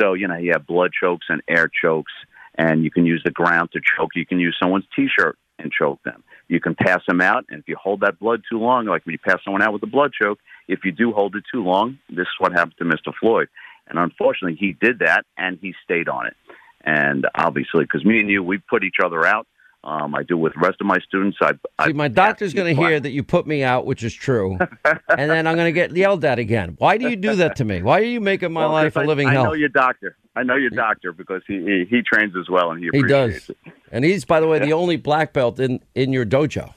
So 0.00 0.14
you 0.14 0.28
know 0.28 0.36
you 0.36 0.52
have 0.52 0.66
blood 0.66 0.92
chokes 0.98 1.26
and 1.28 1.42
air 1.48 1.68
chokes, 1.82 2.12
and 2.56 2.84
you 2.84 2.90
can 2.90 3.06
use 3.06 3.22
the 3.24 3.30
ground 3.30 3.70
to 3.72 3.80
choke. 3.96 4.10
You 4.14 4.26
can 4.26 4.38
use 4.38 4.56
someone's 4.60 4.86
t-shirt 4.96 5.36
and 5.58 5.70
choke 5.70 6.02
them. 6.04 6.24
You 6.48 6.60
can 6.60 6.74
pass 6.74 7.00
them 7.06 7.20
out, 7.20 7.44
and 7.48 7.60
if 7.60 7.68
you 7.68 7.76
hold 7.76 8.00
that 8.00 8.18
blood 8.18 8.42
too 8.50 8.58
long, 8.58 8.86
like 8.86 9.06
when 9.06 9.12
you 9.12 9.18
pass 9.18 9.38
someone 9.44 9.62
out 9.62 9.72
with 9.72 9.82
a 9.82 9.86
blood 9.86 10.12
choke, 10.20 10.38
if 10.68 10.84
you 10.84 10.92
do 10.92 11.12
hold 11.12 11.36
it 11.36 11.44
too 11.52 11.62
long, 11.62 11.98
this 12.08 12.22
is 12.22 12.34
what 12.38 12.52
happened 12.52 12.74
to 12.78 12.84
Mr. 12.84 13.12
Floyd. 13.18 13.48
And 13.88 13.98
unfortunately, 13.98 14.56
he 14.58 14.72
did 14.72 15.00
that, 15.00 15.24
and 15.36 15.58
he 15.60 15.74
stayed 15.84 16.08
on 16.08 16.26
it. 16.26 16.36
And 16.84 17.26
obviously, 17.34 17.84
because 17.84 18.04
me 18.04 18.20
and 18.20 18.28
you, 18.28 18.42
we 18.42 18.58
put 18.58 18.84
each 18.84 18.96
other 19.04 19.24
out. 19.24 19.46
Um, 19.84 20.14
I 20.14 20.22
do 20.22 20.36
with 20.36 20.54
the 20.54 20.60
rest 20.60 20.80
of 20.80 20.86
my 20.86 20.98
students. 21.00 21.38
I, 21.40 21.52
I 21.78 21.88
See, 21.88 21.92
my 21.92 22.06
doctor's 22.06 22.54
going 22.54 22.76
to 22.76 22.80
hear 22.80 23.00
that 23.00 23.10
you 23.10 23.24
put 23.24 23.48
me 23.48 23.64
out, 23.64 23.84
which 23.84 24.04
is 24.04 24.14
true, 24.14 24.56
and 24.84 25.30
then 25.30 25.48
I'm 25.48 25.56
going 25.56 25.66
to 25.66 25.72
get 25.72 25.96
yelled 25.96 26.24
at 26.24 26.38
again. 26.38 26.76
Why 26.78 26.98
do 26.98 27.08
you 27.08 27.16
do 27.16 27.34
that 27.36 27.56
to 27.56 27.64
me? 27.64 27.82
Why 27.82 27.98
are 27.98 28.04
you 28.04 28.20
making 28.20 28.52
my 28.52 28.60
well, 28.60 28.70
life 28.70 28.94
a 28.94 29.00
living 29.00 29.26
I, 29.26 29.32
hell? 29.32 29.42
I 29.42 29.46
know 29.46 29.54
your 29.54 29.70
doctor. 29.70 30.16
I 30.36 30.44
know 30.44 30.54
your 30.54 30.70
doctor 30.70 31.12
because 31.12 31.42
he 31.48 31.58
he, 31.58 31.84
he 31.90 32.02
trains 32.02 32.34
as 32.38 32.48
well, 32.48 32.70
and 32.70 32.82
he 32.82 32.90
he 32.92 33.02
does, 33.02 33.50
it. 33.50 33.56
and 33.90 34.04
he's 34.04 34.24
by 34.24 34.38
the 34.38 34.46
way 34.46 34.60
the 34.60 34.72
only 34.72 34.96
black 34.96 35.32
belt 35.32 35.58
in 35.58 35.80
in 35.96 36.12
your 36.12 36.24
dojo. 36.24 36.72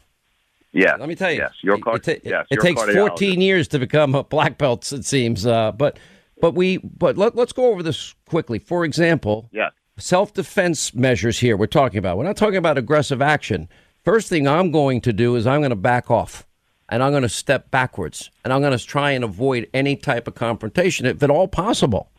Yeah, 0.76 0.98
Let 1.00 1.08
me 1.08 1.16
tell 1.16 1.32
you, 1.32 1.38
Yes, 1.38 1.54
your 1.62 1.78
car- 1.78 1.96
it, 1.96 2.04
ta- 2.04 2.22
yes, 2.22 2.48
it 2.52 2.60
takes 2.60 2.84
14 2.84 3.40
years 3.40 3.70
to 3.70 3.80
become 3.80 4.14
a 4.14 4.26
black 4.26 4.58
belt. 4.58 4.92
It 4.92 5.06
seems, 5.06 5.46
uh, 5.46 5.72
but 5.72 5.98
but 6.42 6.54
we 6.54 6.78
but 6.80 7.18
let, 7.18 7.34
let's 7.34 7.54
go 7.54 7.68
over 7.68 7.82
this 7.82 8.14
quickly. 8.28 8.60
For 8.60 8.84
example, 8.84 9.50
Yeah. 9.54 9.70
Self 9.98 10.34
defense 10.34 10.94
measures 10.94 11.40
here 11.40 11.58
we're 11.58 11.68
talking 11.68 11.98
about. 11.98 12.18
We're 12.18 12.26
not 12.26 12.38
talking 12.38 12.58
about 12.58 12.78
aggressive 12.78 13.22
action. 13.22 13.70
First 14.04 14.30
thing 14.30 14.48
I'm 14.48 14.72
going 14.72 15.02
to 15.02 15.14
do 15.14 15.36
is 15.36 15.48
I'm 15.48 15.62
going 15.62 15.72
to 15.72 15.76
back 15.76 16.12
off 16.12 16.46
and 16.90 17.02
I'm 17.02 17.12
going 17.12 17.24
to 17.24 17.30
step 17.30 17.72
backwards 17.72 18.30
and 18.44 18.54
I'm 18.54 18.62
going 18.62 18.78
to 18.78 18.86
try 18.86 19.12
and 19.12 19.24
avoid 19.24 19.68
any 19.74 19.96
type 19.96 20.28
of 20.28 20.36
confrontation 20.36 21.06
if 21.06 21.24
at 21.24 21.30
all 21.30 21.48
possible. 21.48 22.10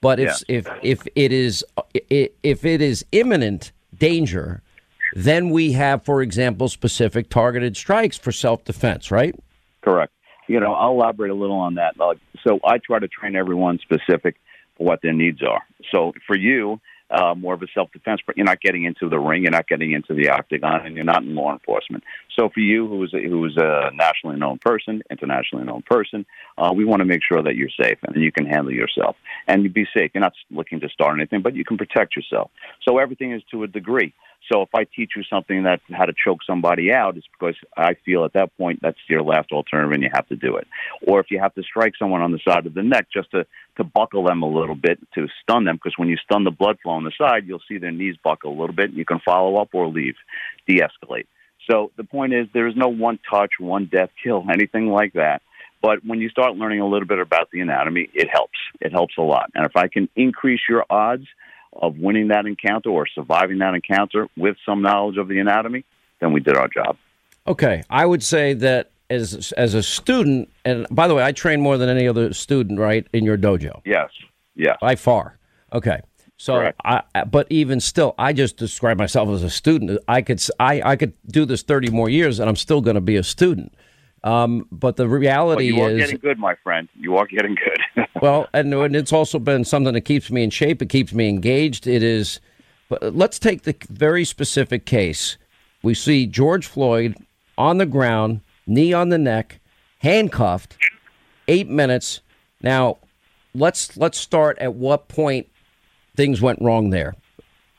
But 0.00 0.20
if 0.20 0.42
if 0.48 0.68
if 0.82 1.06
it 1.14 1.32
is 1.32 1.64
if 2.10 2.64
it 2.64 2.82
is 2.82 3.04
imminent 3.12 3.72
danger, 3.98 4.62
then 5.14 5.50
we 5.50 5.72
have, 5.72 6.04
for 6.04 6.22
example, 6.22 6.68
specific 6.68 7.30
targeted 7.30 7.76
strikes 7.76 8.16
for 8.16 8.30
self 8.30 8.64
defense, 8.64 9.10
right? 9.10 9.34
Correct. 9.82 10.12
You 10.48 10.60
know, 10.60 10.74
I'll 10.74 10.92
elaborate 10.92 11.30
a 11.30 11.34
little 11.34 11.56
on 11.56 11.74
that. 11.74 11.98
Like, 11.98 12.18
so 12.46 12.60
I 12.64 12.78
try 12.78 12.98
to 12.98 13.08
train 13.08 13.34
everyone 13.34 13.78
specific 13.78 14.36
for 14.76 14.86
what 14.86 15.00
their 15.02 15.12
needs 15.12 15.42
are. 15.42 15.62
So 15.90 16.12
for 16.26 16.36
you, 16.36 16.80
uh, 17.10 17.34
more 17.34 17.54
of 17.54 17.62
a 17.62 17.66
self-defense, 17.74 18.20
but 18.26 18.36
you're 18.36 18.46
not 18.46 18.60
getting 18.60 18.84
into 18.84 19.08
the 19.08 19.18
ring, 19.18 19.42
you're 19.42 19.50
not 19.50 19.68
getting 19.68 19.92
into 19.92 20.14
the 20.14 20.28
octagon, 20.28 20.84
and 20.84 20.96
you're 20.96 21.04
not 21.04 21.22
in 21.22 21.34
law 21.34 21.52
enforcement. 21.52 22.02
So 22.36 22.48
for 22.48 22.60
you, 22.60 22.86
who 22.86 23.02
is 23.04 23.14
a, 23.14 23.20
who 23.20 23.44
is 23.44 23.56
a 23.56 23.90
nationally 23.94 24.38
known 24.38 24.58
person, 24.58 25.02
internationally 25.10 25.64
known 25.64 25.82
person, 25.82 26.26
uh, 26.58 26.72
we 26.74 26.84
want 26.84 27.00
to 27.00 27.04
make 27.04 27.22
sure 27.22 27.42
that 27.42 27.56
you're 27.56 27.70
safe 27.80 27.98
and 28.02 28.22
you 28.22 28.32
can 28.32 28.46
handle 28.46 28.72
yourself 28.72 29.16
and 29.46 29.62
you 29.62 29.70
be 29.70 29.86
safe. 29.96 30.10
You're 30.14 30.22
not 30.22 30.34
looking 30.50 30.80
to 30.80 30.88
start 30.88 31.16
anything, 31.16 31.42
but 31.42 31.54
you 31.54 31.64
can 31.64 31.78
protect 31.78 32.16
yourself. 32.16 32.50
So 32.86 32.98
everything 32.98 33.32
is 33.32 33.42
to 33.52 33.62
a 33.62 33.66
degree. 33.66 34.12
So 34.50 34.62
if 34.62 34.68
I 34.74 34.84
teach 34.84 35.12
you 35.16 35.22
something 35.28 35.64
that 35.64 35.80
how 35.90 36.04
to 36.04 36.12
choke 36.12 36.40
somebody 36.46 36.92
out, 36.92 37.16
it's 37.16 37.26
because 37.38 37.56
I 37.76 37.94
feel 38.04 38.24
at 38.24 38.34
that 38.34 38.56
point 38.56 38.80
that's 38.82 38.98
your 39.08 39.22
last 39.22 39.50
alternative 39.52 39.92
and 39.92 40.02
you 40.02 40.10
have 40.12 40.28
to 40.28 40.36
do 40.36 40.56
it. 40.56 40.66
Or 41.06 41.20
if 41.20 41.30
you 41.30 41.40
have 41.40 41.54
to 41.54 41.62
strike 41.62 41.94
someone 41.98 42.22
on 42.22 42.32
the 42.32 42.40
side 42.46 42.66
of 42.66 42.74
the 42.74 42.82
neck 42.82 43.08
just 43.12 43.30
to, 43.32 43.46
to 43.76 43.84
buckle 43.84 44.24
them 44.24 44.42
a 44.42 44.48
little 44.48 44.74
bit, 44.74 44.98
to 45.14 45.26
stun 45.42 45.64
them, 45.64 45.76
because 45.76 45.94
when 45.96 46.08
you 46.08 46.16
stun 46.16 46.44
the 46.44 46.50
blood 46.50 46.78
flow 46.82 46.92
on 46.92 47.04
the 47.04 47.12
side, 47.18 47.46
you'll 47.46 47.62
see 47.68 47.78
their 47.78 47.92
knees 47.92 48.16
buckle 48.22 48.52
a 48.52 48.58
little 48.58 48.74
bit. 48.74 48.92
You 48.92 49.04
can 49.04 49.20
follow 49.24 49.56
up 49.60 49.70
or 49.72 49.88
leave, 49.88 50.14
de 50.66 50.80
escalate. 50.80 51.26
So 51.68 51.90
the 51.96 52.04
point 52.04 52.32
is 52.32 52.46
there 52.52 52.68
is 52.68 52.76
no 52.76 52.88
one 52.88 53.18
touch, 53.28 53.52
one 53.58 53.86
death 53.86 54.10
kill, 54.22 54.44
anything 54.52 54.88
like 54.88 55.14
that. 55.14 55.42
But 55.82 56.04
when 56.04 56.20
you 56.20 56.30
start 56.30 56.56
learning 56.56 56.80
a 56.80 56.86
little 56.86 57.06
bit 57.06 57.18
about 57.18 57.50
the 57.50 57.60
anatomy, 57.60 58.08
it 58.14 58.28
helps. 58.32 58.58
It 58.80 58.92
helps 58.92 59.14
a 59.18 59.22
lot. 59.22 59.50
And 59.54 59.66
if 59.66 59.76
I 59.76 59.88
can 59.88 60.08
increase 60.16 60.60
your 60.68 60.84
odds 60.88 61.26
of 61.72 61.98
winning 61.98 62.28
that 62.28 62.46
encounter 62.46 62.90
or 62.90 63.06
surviving 63.06 63.58
that 63.58 63.74
encounter 63.74 64.28
with 64.36 64.56
some 64.64 64.82
knowledge 64.82 65.16
of 65.18 65.28
the 65.28 65.38
anatomy, 65.38 65.84
then 66.20 66.32
we 66.32 66.40
did 66.40 66.56
our 66.56 66.68
job. 66.68 66.96
Okay, 67.46 67.82
I 67.90 68.06
would 68.06 68.22
say 68.22 68.54
that 68.54 68.90
as 69.10 69.52
as 69.56 69.74
a 69.74 69.82
student, 69.82 70.50
and 70.64 70.86
by 70.90 71.06
the 71.06 71.14
way, 71.14 71.22
I 71.22 71.32
train 71.32 71.60
more 71.60 71.78
than 71.78 71.88
any 71.88 72.08
other 72.08 72.32
student, 72.32 72.78
right, 72.80 73.06
in 73.12 73.24
your 73.24 73.38
dojo 73.38 73.80
Yes. 73.84 74.10
Yeah. 74.54 74.76
by 74.80 74.96
far. 74.96 75.38
Okay, 75.72 76.00
so 76.38 76.54
Correct. 76.54 76.80
I, 76.84 77.02
but 77.24 77.46
even 77.50 77.80
still, 77.80 78.14
I 78.18 78.32
just 78.32 78.56
describe 78.56 78.98
myself 78.98 79.28
as 79.30 79.42
a 79.42 79.50
student. 79.50 79.98
I 80.08 80.22
could 80.22 80.42
I 80.58 80.82
I 80.82 80.96
could 80.96 81.14
do 81.26 81.44
this 81.44 81.62
thirty 81.62 81.90
more 81.90 82.08
years, 82.08 82.40
and 82.40 82.48
I'm 82.48 82.56
still 82.56 82.80
going 82.80 82.94
to 82.94 83.00
be 83.00 83.16
a 83.16 83.22
student. 83.22 83.74
Um, 84.24 84.66
but 84.72 84.96
the 84.96 85.04
But 85.04 85.10
reality 85.10 85.66
you 85.66 85.80
are 85.82 85.90
is, 85.90 85.98
getting 85.98 86.18
good, 86.18 86.38
my 86.38 86.56
friend. 86.64 86.88
You 86.98 87.16
are 87.16 87.26
getting 87.26 87.54
good. 87.54 88.05
well, 88.20 88.48
and, 88.52 88.72
and 88.74 88.96
it's 88.96 89.12
also 89.12 89.38
been 89.38 89.64
something 89.64 89.94
that 89.94 90.02
keeps 90.02 90.30
me 90.30 90.42
in 90.42 90.50
shape. 90.50 90.82
It 90.82 90.88
keeps 90.88 91.12
me 91.12 91.28
engaged. 91.28 91.86
It 91.86 92.02
is. 92.02 92.40
But 92.88 93.14
let's 93.16 93.38
take 93.38 93.62
the 93.62 93.74
very 93.88 94.24
specific 94.24 94.86
case. 94.86 95.36
We 95.82 95.94
see 95.94 96.26
George 96.26 96.66
Floyd 96.66 97.16
on 97.58 97.78
the 97.78 97.86
ground, 97.86 98.40
knee 98.66 98.92
on 98.92 99.08
the 99.08 99.18
neck, 99.18 99.60
handcuffed, 99.98 100.76
eight 101.48 101.68
minutes. 101.68 102.20
Now, 102.62 102.98
let's 103.54 103.96
let's 103.96 104.18
start 104.18 104.58
at 104.58 104.74
what 104.74 105.08
point 105.08 105.48
things 106.16 106.40
went 106.40 106.60
wrong 106.62 106.90
there, 106.90 107.14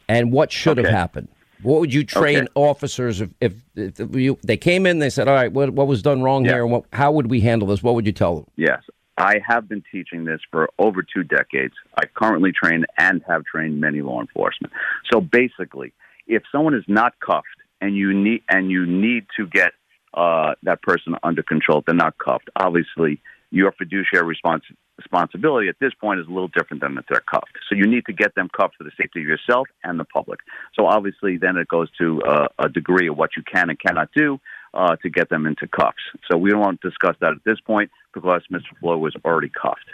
and 0.08 0.32
what 0.32 0.52
should 0.52 0.78
have 0.78 0.88
happened. 0.88 1.28
What 1.64 1.80
would 1.80 1.94
you 1.94 2.04
train 2.04 2.38
Okay. 2.40 2.48
officers 2.54 3.20
if, 3.20 3.30
if, 3.42 3.54
if 3.76 4.16
you, 4.16 4.38
they 4.44 4.58
came 4.58 4.86
in? 4.86 5.00
They 5.00 5.10
said, 5.10 5.28
"All 5.28 5.34
right, 5.34 5.52
what, 5.52 5.72
what 5.72 5.88
was 5.88 6.04
done 6.04 6.22
wrong 6.22 6.46
Yeah. 6.46 6.52
here? 6.54 6.64
And 6.64 6.72
what, 6.72 6.84
how 6.94 7.12
would 7.12 7.32
we 7.32 7.40
handle 7.42 7.68
this? 7.68 7.82
What 7.82 7.96
would 7.96 8.06
you 8.06 8.12
tell 8.12 8.36
them?" 8.36 8.46
yes. 8.58 8.84
I 9.18 9.42
have 9.46 9.68
been 9.68 9.84
teaching 9.92 10.26
this 10.26 10.42
for 10.52 10.70
over 10.78 11.02
two 11.02 11.24
decades. 11.24 11.74
I 11.96 12.06
currently 12.06 12.52
train 12.52 12.86
and 12.98 13.24
have 13.28 13.44
trained 13.46 13.82
many 13.82 14.02
law 14.02 14.22
enforcement. 14.22 14.74
So 15.12 15.20
basically, 15.20 15.94
if 16.28 16.44
someone 16.52 16.76
is 16.76 16.84
not 16.88 17.20
cuffed 17.20 17.48
and 17.82 17.96
you 17.96 18.14
need 18.14 18.44
and 18.50 18.70
you 18.70 18.86
need 18.86 19.26
to 19.38 19.48
get 19.48 19.72
uh, 20.14 20.54
that 20.64 20.82
person 20.82 21.16
under 21.24 21.44
control, 21.44 21.84
they're 21.86 21.96
not 21.96 22.18
cuffed. 22.18 22.50
Obviously, 22.56 23.20
your 23.50 23.72
fiduciary 23.72 24.36
respons- 24.36 24.62
responsibility 24.98 25.70
at 25.70 25.76
this 25.80 25.94
point 25.94 26.20
is 26.20 26.28
a 26.28 26.30
little 26.30 26.50
different 26.50 26.82
than 26.82 26.98
if 26.98 27.06
they're 27.10 27.22
cuffed. 27.22 27.58
So 27.70 27.76
you 27.76 27.88
need 27.88 28.06
to 28.06 28.14
get 28.14 28.36
them 28.36 28.50
cuffed 28.56 28.76
for 28.78 28.84
the 28.84 28.92
safety 29.00 29.22
of 29.22 29.28
yourself 29.28 29.68
and 29.84 30.00
the 30.00 30.06
public. 30.06 30.42
So 30.76 30.86
obviously, 30.86 31.38
then 31.38 31.58
it 31.58 31.68
goes 31.68 31.90
to 31.98 32.22
uh, 32.22 32.48
a 32.60 32.70
degree 32.70 33.08
of 33.08 33.18
what 33.18 33.32
you 33.38 33.44
can 33.44 33.70
and 33.70 33.80
cannot 33.80 34.10
do 34.16 34.40
uh, 34.74 34.96
to 34.98 35.10
get 35.10 35.30
them 35.30 35.46
into 35.46 35.68
cuffs. 35.68 35.98
So 36.30 36.38
we 36.38 36.50
don't 36.50 36.60
want 36.60 36.82
to 36.82 36.90
discuss 36.90 37.16
that 37.22 37.32
at 37.32 37.44
this 37.46 37.60
point 37.60 37.92
because 38.14 38.44
Mr. 38.52 38.78
Flo 38.80 38.98
was 38.98 39.16
already 39.26 39.50
cuffed. 39.50 39.90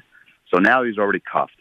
So 0.53 0.59
now 0.59 0.83
he's 0.83 0.97
already 0.97 1.21
cuffed. 1.21 1.51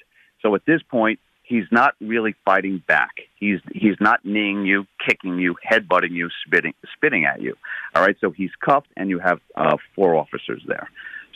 So 0.40 0.54
at 0.54 0.64
this 0.66 0.82
point, 0.82 1.20
he's 1.42 1.64
not 1.70 1.94
really 2.00 2.34
fighting 2.44 2.82
back. 2.86 3.10
He's 3.36 3.60
he's 3.72 3.96
not 4.00 4.24
kneeing 4.24 4.66
you, 4.66 4.86
kicking 5.06 5.38
you, 5.38 5.56
headbutting 5.70 6.12
you, 6.12 6.28
spitting 6.46 6.74
spitting 6.94 7.24
at 7.24 7.40
you. 7.40 7.56
All 7.94 8.02
right. 8.02 8.16
So 8.20 8.30
he's 8.30 8.50
cuffed, 8.64 8.88
and 8.96 9.10
you 9.10 9.18
have 9.18 9.40
uh, 9.56 9.76
four 9.94 10.14
officers 10.14 10.62
there. 10.66 10.88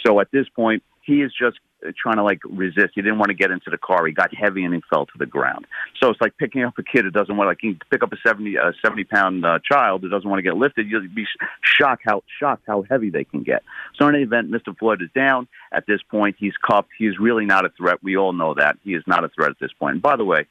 So 0.05 0.21
at 0.21 0.31
this 0.33 0.49
point, 0.49 0.83
he 1.03 1.23
is 1.23 1.33
just 1.39 1.59
trying 1.97 2.17
to 2.17 2.23
like 2.23 2.41
resist. 2.45 2.93
He 2.95 3.03
didn't 3.03 3.19
want 3.19 3.31
to 3.31 3.35
get 3.35 3.51
into 3.51 3.71
the 3.71 3.79
car. 3.79 4.07
He 4.07 4.13
got 4.13 4.35
heavy 4.35 4.65
and 4.65 4.75
he 4.75 4.81
fell 4.91 5.07
to 5.07 5.19
the 5.19 5.27
ground. 5.27 5.67
So 6.01 6.11
it's 6.11 6.21
like 6.21 6.37
picking 6.39 6.65
up 6.65 6.75
a 6.79 6.83
kid 6.83 7.05
who 7.05 7.11
doesn't 7.11 7.37
want 7.37 7.49
like 7.49 7.63
you 7.63 7.77
pick 7.91 8.03
up 8.03 8.13
a 8.13 8.17
70 8.27 8.59
uh, 8.59 8.73
70 8.83 9.05
pound 9.05 9.45
uh, 9.45 9.59
child 9.71 10.03
who 10.03 10.09
doesn't 10.09 10.29
want 10.29 10.39
to 10.39 10.43
get 10.43 10.57
lifted. 10.57 10.89
You'll 10.89 11.07
be 11.09 11.27
shocked 11.63 12.03
how 12.05 12.23
shocked 12.41 12.65
how 12.67 12.85
heavy 12.89 13.11
they 13.11 13.25
can 13.25 13.43
get. 13.43 13.63
So 13.99 14.09
in 14.09 14.15
any 14.15 14.25
event, 14.25 14.51
Mr. 14.51 14.77
Floyd 14.77 15.03
is 15.03 15.11
down. 15.15 15.49
At 15.73 15.87
this 15.87 16.01
point, 16.11 16.37
he's 16.39 16.55
cuffed. 16.57 16.89
He's 16.99 17.19
really 17.19 17.47
not 17.47 17.65
a 17.65 17.71
threat. 17.71 18.03
We 18.03 18.17
all 18.17 18.33
know 18.33 18.55
that 18.55 18.77
he 18.85 18.95
is 18.95 19.05
not 19.07 19.25
a 19.25 19.29
threat 19.29 19.51
at 19.51 19.59
this 19.61 19.73
point. 19.79 19.95
And 19.95 20.03
by 20.03 20.17
the 20.17 20.25
way, 20.25 20.47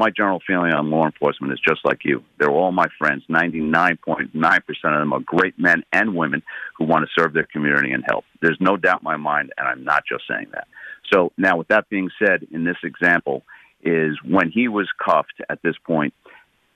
my 0.00 0.10
general 0.10 0.40
feeling 0.46 0.72
on 0.72 0.90
law 0.90 1.04
enforcement 1.04 1.52
is 1.52 1.60
just 1.60 1.84
like 1.84 2.00
you. 2.04 2.24
They're 2.38 2.50
all 2.50 2.72
my 2.72 2.86
friends. 2.98 3.22
99.9% 3.28 4.30
of 4.32 4.98
them 4.98 5.12
are 5.12 5.20
great 5.20 5.58
men 5.58 5.82
and 5.92 6.16
women 6.16 6.42
who 6.76 6.86
want 6.86 7.04
to 7.04 7.20
serve 7.20 7.34
their 7.34 7.44
community 7.44 7.92
and 7.92 8.02
help. 8.08 8.24
There's 8.40 8.56
no 8.60 8.78
doubt 8.78 9.02
in 9.02 9.04
my 9.04 9.18
mind, 9.18 9.52
and 9.58 9.68
I'm 9.68 9.84
not 9.84 10.04
just 10.10 10.24
saying 10.26 10.46
that. 10.52 10.66
So 11.12 11.32
now, 11.36 11.58
with 11.58 11.68
that 11.68 11.90
being 11.90 12.08
said, 12.18 12.46
in 12.50 12.64
this 12.64 12.78
example, 12.82 13.42
is 13.82 14.16
when 14.24 14.50
he 14.50 14.68
was 14.68 14.88
cuffed 15.04 15.40
at 15.50 15.60
this 15.62 15.76
point, 15.86 16.14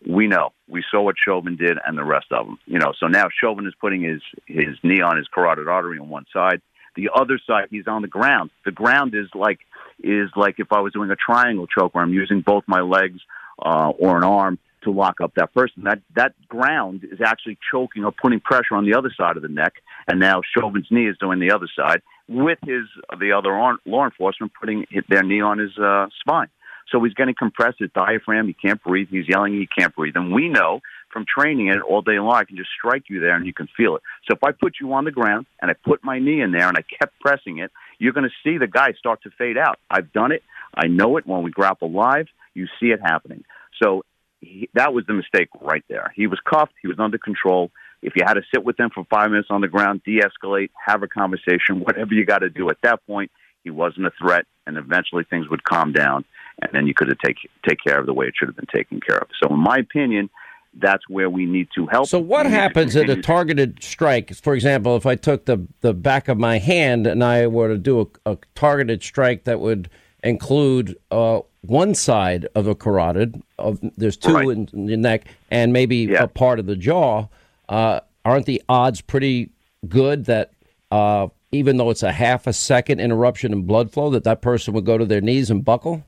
we 0.07 0.27
know 0.27 0.51
we 0.69 0.85
saw 0.91 1.01
what 1.01 1.17
Chauvin 1.23 1.57
did 1.57 1.79
and 1.87 1.97
the 1.97 2.05
rest 2.05 2.27
of 2.31 2.45
them. 2.45 2.59
You 2.67 2.79
know, 2.79 2.93
so 3.01 3.07
now 3.07 3.29
Chauvin 3.41 3.67
is 3.67 3.75
putting 3.81 4.03
his 4.03 4.21
his 4.47 4.77
knee 4.83 5.01
on 5.01 5.17
his 5.17 5.27
carotid 5.35 5.67
artery 5.67 5.99
on 5.99 6.11
one 6.11 6.27
side. 6.31 6.61
The 6.97 7.11
other 7.15 7.41
side, 7.47 7.69
he's 7.71 7.87
on 7.87 8.03
the 8.03 8.09
ground. 8.09 8.51
The 8.65 8.73
ground 8.73 9.15
is 9.15 9.27
like 9.35 9.61
is 10.03 10.31
like 10.37 10.57
if 10.59 10.73
I 10.73 10.81
was 10.81 10.93
doing 10.93 11.11
a 11.11 11.17
triangle 11.17 11.67
choke 11.67 11.95
where 11.95 12.05
I'm 12.05 12.13
using 12.13 12.41
both 12.41 12.65
my 12.67 12.81
legs 12.81 13.21
uh, 13.61 13.93
or 13.99 14.17
an 14.17 14.25
arm 14.25 14.59
to 14.85 14.91
lock 14.91 15.21
up 15.21 15.35
that 15.37 15.53
person. 15.55 15.85
That 15.85 16.01
that 16.15 16.35
ground 16.49 17.07
is 17.11 17.21
actually 17.25 17.59
choking 17.71 18.05
or 18.05 18.13
putting 18.13 18.41
pressure 18.41 18.75
on 18.75 18.85
the 18.85 18.95
other 18.95 19.13
side 19.17 19.37
of 19.37 19.43
the 19.43 19.49
neck, 19.49 19.75
and 20.07 20.21
now 20.21 20.43
Chauvin's 20.57 20.89
knee 20.91 21.09
is 21.09 21.17
doing 21.19 21.41
the 21.41 21.51
other 21.51 21.69
side 21.77 22.03
with 22.29 22.59
his 22.65 22.85
the 23.19 23.33
other 23.33 23.51
law 23.87 24.05
enforcement 24.05 24.53
putting 24.59 24.87
their 25.09 25.23
knee 25.23 25.41
on 25.41 25.59
his 25.59 25.77
uh, 25.79 26.07
spine. 26.21 26.49
So 26.91 27.03
he's 27.03 27.15
getting 27.15 27.35
compressed, 27.35 27.79
his 27.79 27.91
diaphragm. 27.95 28.47
He 28.47 28.53
can't 28.53 28.83
breathe. 28.83 29.09
He's 29.11 29.29
yelling. 29.29 29.55
He 29.55 29.67
can't 29.67 29.95
breathe. 29.95 30.17
And 30.17 30.33
we 30.33 30.49
know 30.49 30.81
from 31.15 31.25
training 31.25 31.69
it 31.69 31.81
all 31.81 32.03
day 32.03 32.19
long, 32.19 32.35
I 32.35 32.45
can 32.45 32.57
just 32.57 32.71
strike 32.77 33.05
you 33.09 33.21
there 33.21 33.37
and 33.37 33.47
you 33.47 33.55
can 33.55 33.69
feel 33.75 33.97
it. 33.97 34.03
So 34.29 34.37
if 34.37 34.45
I 34.45 34.53
put 34.53 34.75
you 34.81 34.93
on 34.93 35.05
the 35.05 35.11
ground 35.11 35.47
and 35.63 35.71
I 35.71 35.75
put 35.75 36.05
my 36.05 36.19
knee 36.19 36.43
in 36.43 36.53
there 36.53 36.69
and 36.69 36.77
I 36.77 36.83
kept 36.83 37.19
pressing 37.21 37.59
it, 37.59 37.71
you're 37.99 38.13
going 38.13 38.29
to 38.29 38.37
see 38.43 38.59
the 38.59 38.67
guy 38.67 38.93
start 38.99 39.23
to 39.23 39.31
fade 39.39 39.57
out. 39.57 39.79
I've 39.89 40.13
done 40.13 40.33
it. 40.33 40.43
I 40.75 40.89
know 40.89 41.17
it. 41.17 41.27
When 41.27 41.43
we 41.43 41.51
grapple 41.51 41.91
live, 41.91 42.27
you 42.53 42.67
see 42.79 42.89
it 42.89 43.01
happening. 43.01 43.45
So 43.83 44.05
he, 44.41 44.69
that 44.75 44.93
was 44.93 45.07
the 45.07 45.15
mistake 45.15 45.49
right 45.61 45.85
there. 45.89 46.13
He 46.15 46.27
was 46.27 46.41
cuffed. 46.45 46.75
He 46.83 46.89
was 46.89 46.99
under 46.99 47.17
control. 47.17 47.71
If 48.03 48.15
you 48.17 48.23
had 48.27 48.35
to 48.35 48.43
sit 48.53 48.65
with 48.65 48.79
him 48.79 48.91
for 48.95 49.07
five 49.09 49.31
minutes 49.31 49.49
on 49.51 49.63
the 49.63 49.69
ground, 49.69 50.03
de-escalate, 50.05 50.71
have 50.85 51.03
a 51.03 51.09
conversation, 51.09 51.81
whatever 51.81 52.13
you 52.13 52.27
got 52.27 52.39
to 52.39 52.51
do 52.51 52.69
at 52.69 52.77
that 52.83 53.07
point, 53.07 53.31
he 53.63 53.71
wasn't 53.71 54.07
a 54.07 54.13
threat, 54.21 54.45
and 54.67 54.77
eventually 54.77 55.25
things 55.25 55.49
would 55.49 55.65
calm 55.65 55.93
down. 55.93 56.25
and 56.61 56.71
then 56.73 56.87
you 56.87 56.95
could 56.95 57.09
have 57.09 57.19
take 57.19 57.37
take 57.67 57.79
care 57.85 57.99
of 57.99 58.07
the 58.07 58.13
way 58.13 58.27
it 58.27 58.35
should 58.37 58.49
have 58.49 58.57
been 58.57 58.67
taken 58.75 59.01
care 59.01 59.19
of. 59.19 59.29
So, 59.43 59.53
in 59.53 59.59
my 59.59 59.79
opinion, 59.79 60.31
that's 60.77 61.09
where 61.09 61.31
we 61.31 61.47
need 61.47 61.69
to 61.75 61.87
help. 61.87 62.09
So, 62.09 62.19
what 62.19 62.47
happens 62.47 62.97
at 62.97 63.09
a 63.09 63.21
targeted 63.21 63.83
strike? 63.83 64.35
For 64.35 64.55
example, 64.55 64.97
if 64.97 65.07
I 65.07 65.15
took 65.15 65.45
the 65.47 65.67
the 65.81 65.95
back 65.95 66.29
of 66.29 66.39
my 66.39 66.59
hand 66.59 67.07
and 67.07 67.23
I 67.23 67.47
were 67.47 67.69
to 67.69 67.79
do 67.79 68.01
a, 68.01 68.33
a 68.33 68.39
targeted 68.55 69.03
strike 69.03 69.45
that 69.45 69.61
would 69.61 69.89
include 70.23 70.97
uh, 71.11 71.41
one 71.63 71.95
side 71.95 72.47
of 72.55 72.67
a 72.67 72.75
carotid, 72.75 73.43
of, 73.59 73.79
there's 73.97 74.17
two 74.17 74.35
right. 74.35 74.49
in, 74.49 74.69
in, 74.73 74.87
the 74.87 74.97
neck, 74.97 75.27
and 75.51 75.73
maybe 75.73 75.97
yeah. 75.97 76.25
a 76.25 76.29
part 76.29 76.59
of 76.59 76.67
the 76.67 76.77
jaw. 76.77 77.27
Uh, 77.69 78.01
aren't 78.25 78.47
the 78.47 78.63
odds 78.69 79.01
pretty 79.01 79.51
good 79.89 80.25
that 80.27 80.53
uh, 80.91 81.29
even 81.53 81.77
though 81.77 81.91
it's 81.91 82.03
a 82.03 82.13
half 82.13 82.47
a 82.47 82.53
second 82.53 83.01
interruption 83.01 83.53
in 83.53 83.63
blood 83.63 83.93
flow, 83.93 84.11
that 84.11 84.25
that 84.25 84.43
person 84.43 84.75
would 84.75 84.85
go 84.85 84.99
to 84.99 85.05
their 85.05 85.21
knees 85.21 85.51
and 85.51 85.65
buckle? 85.65 86.05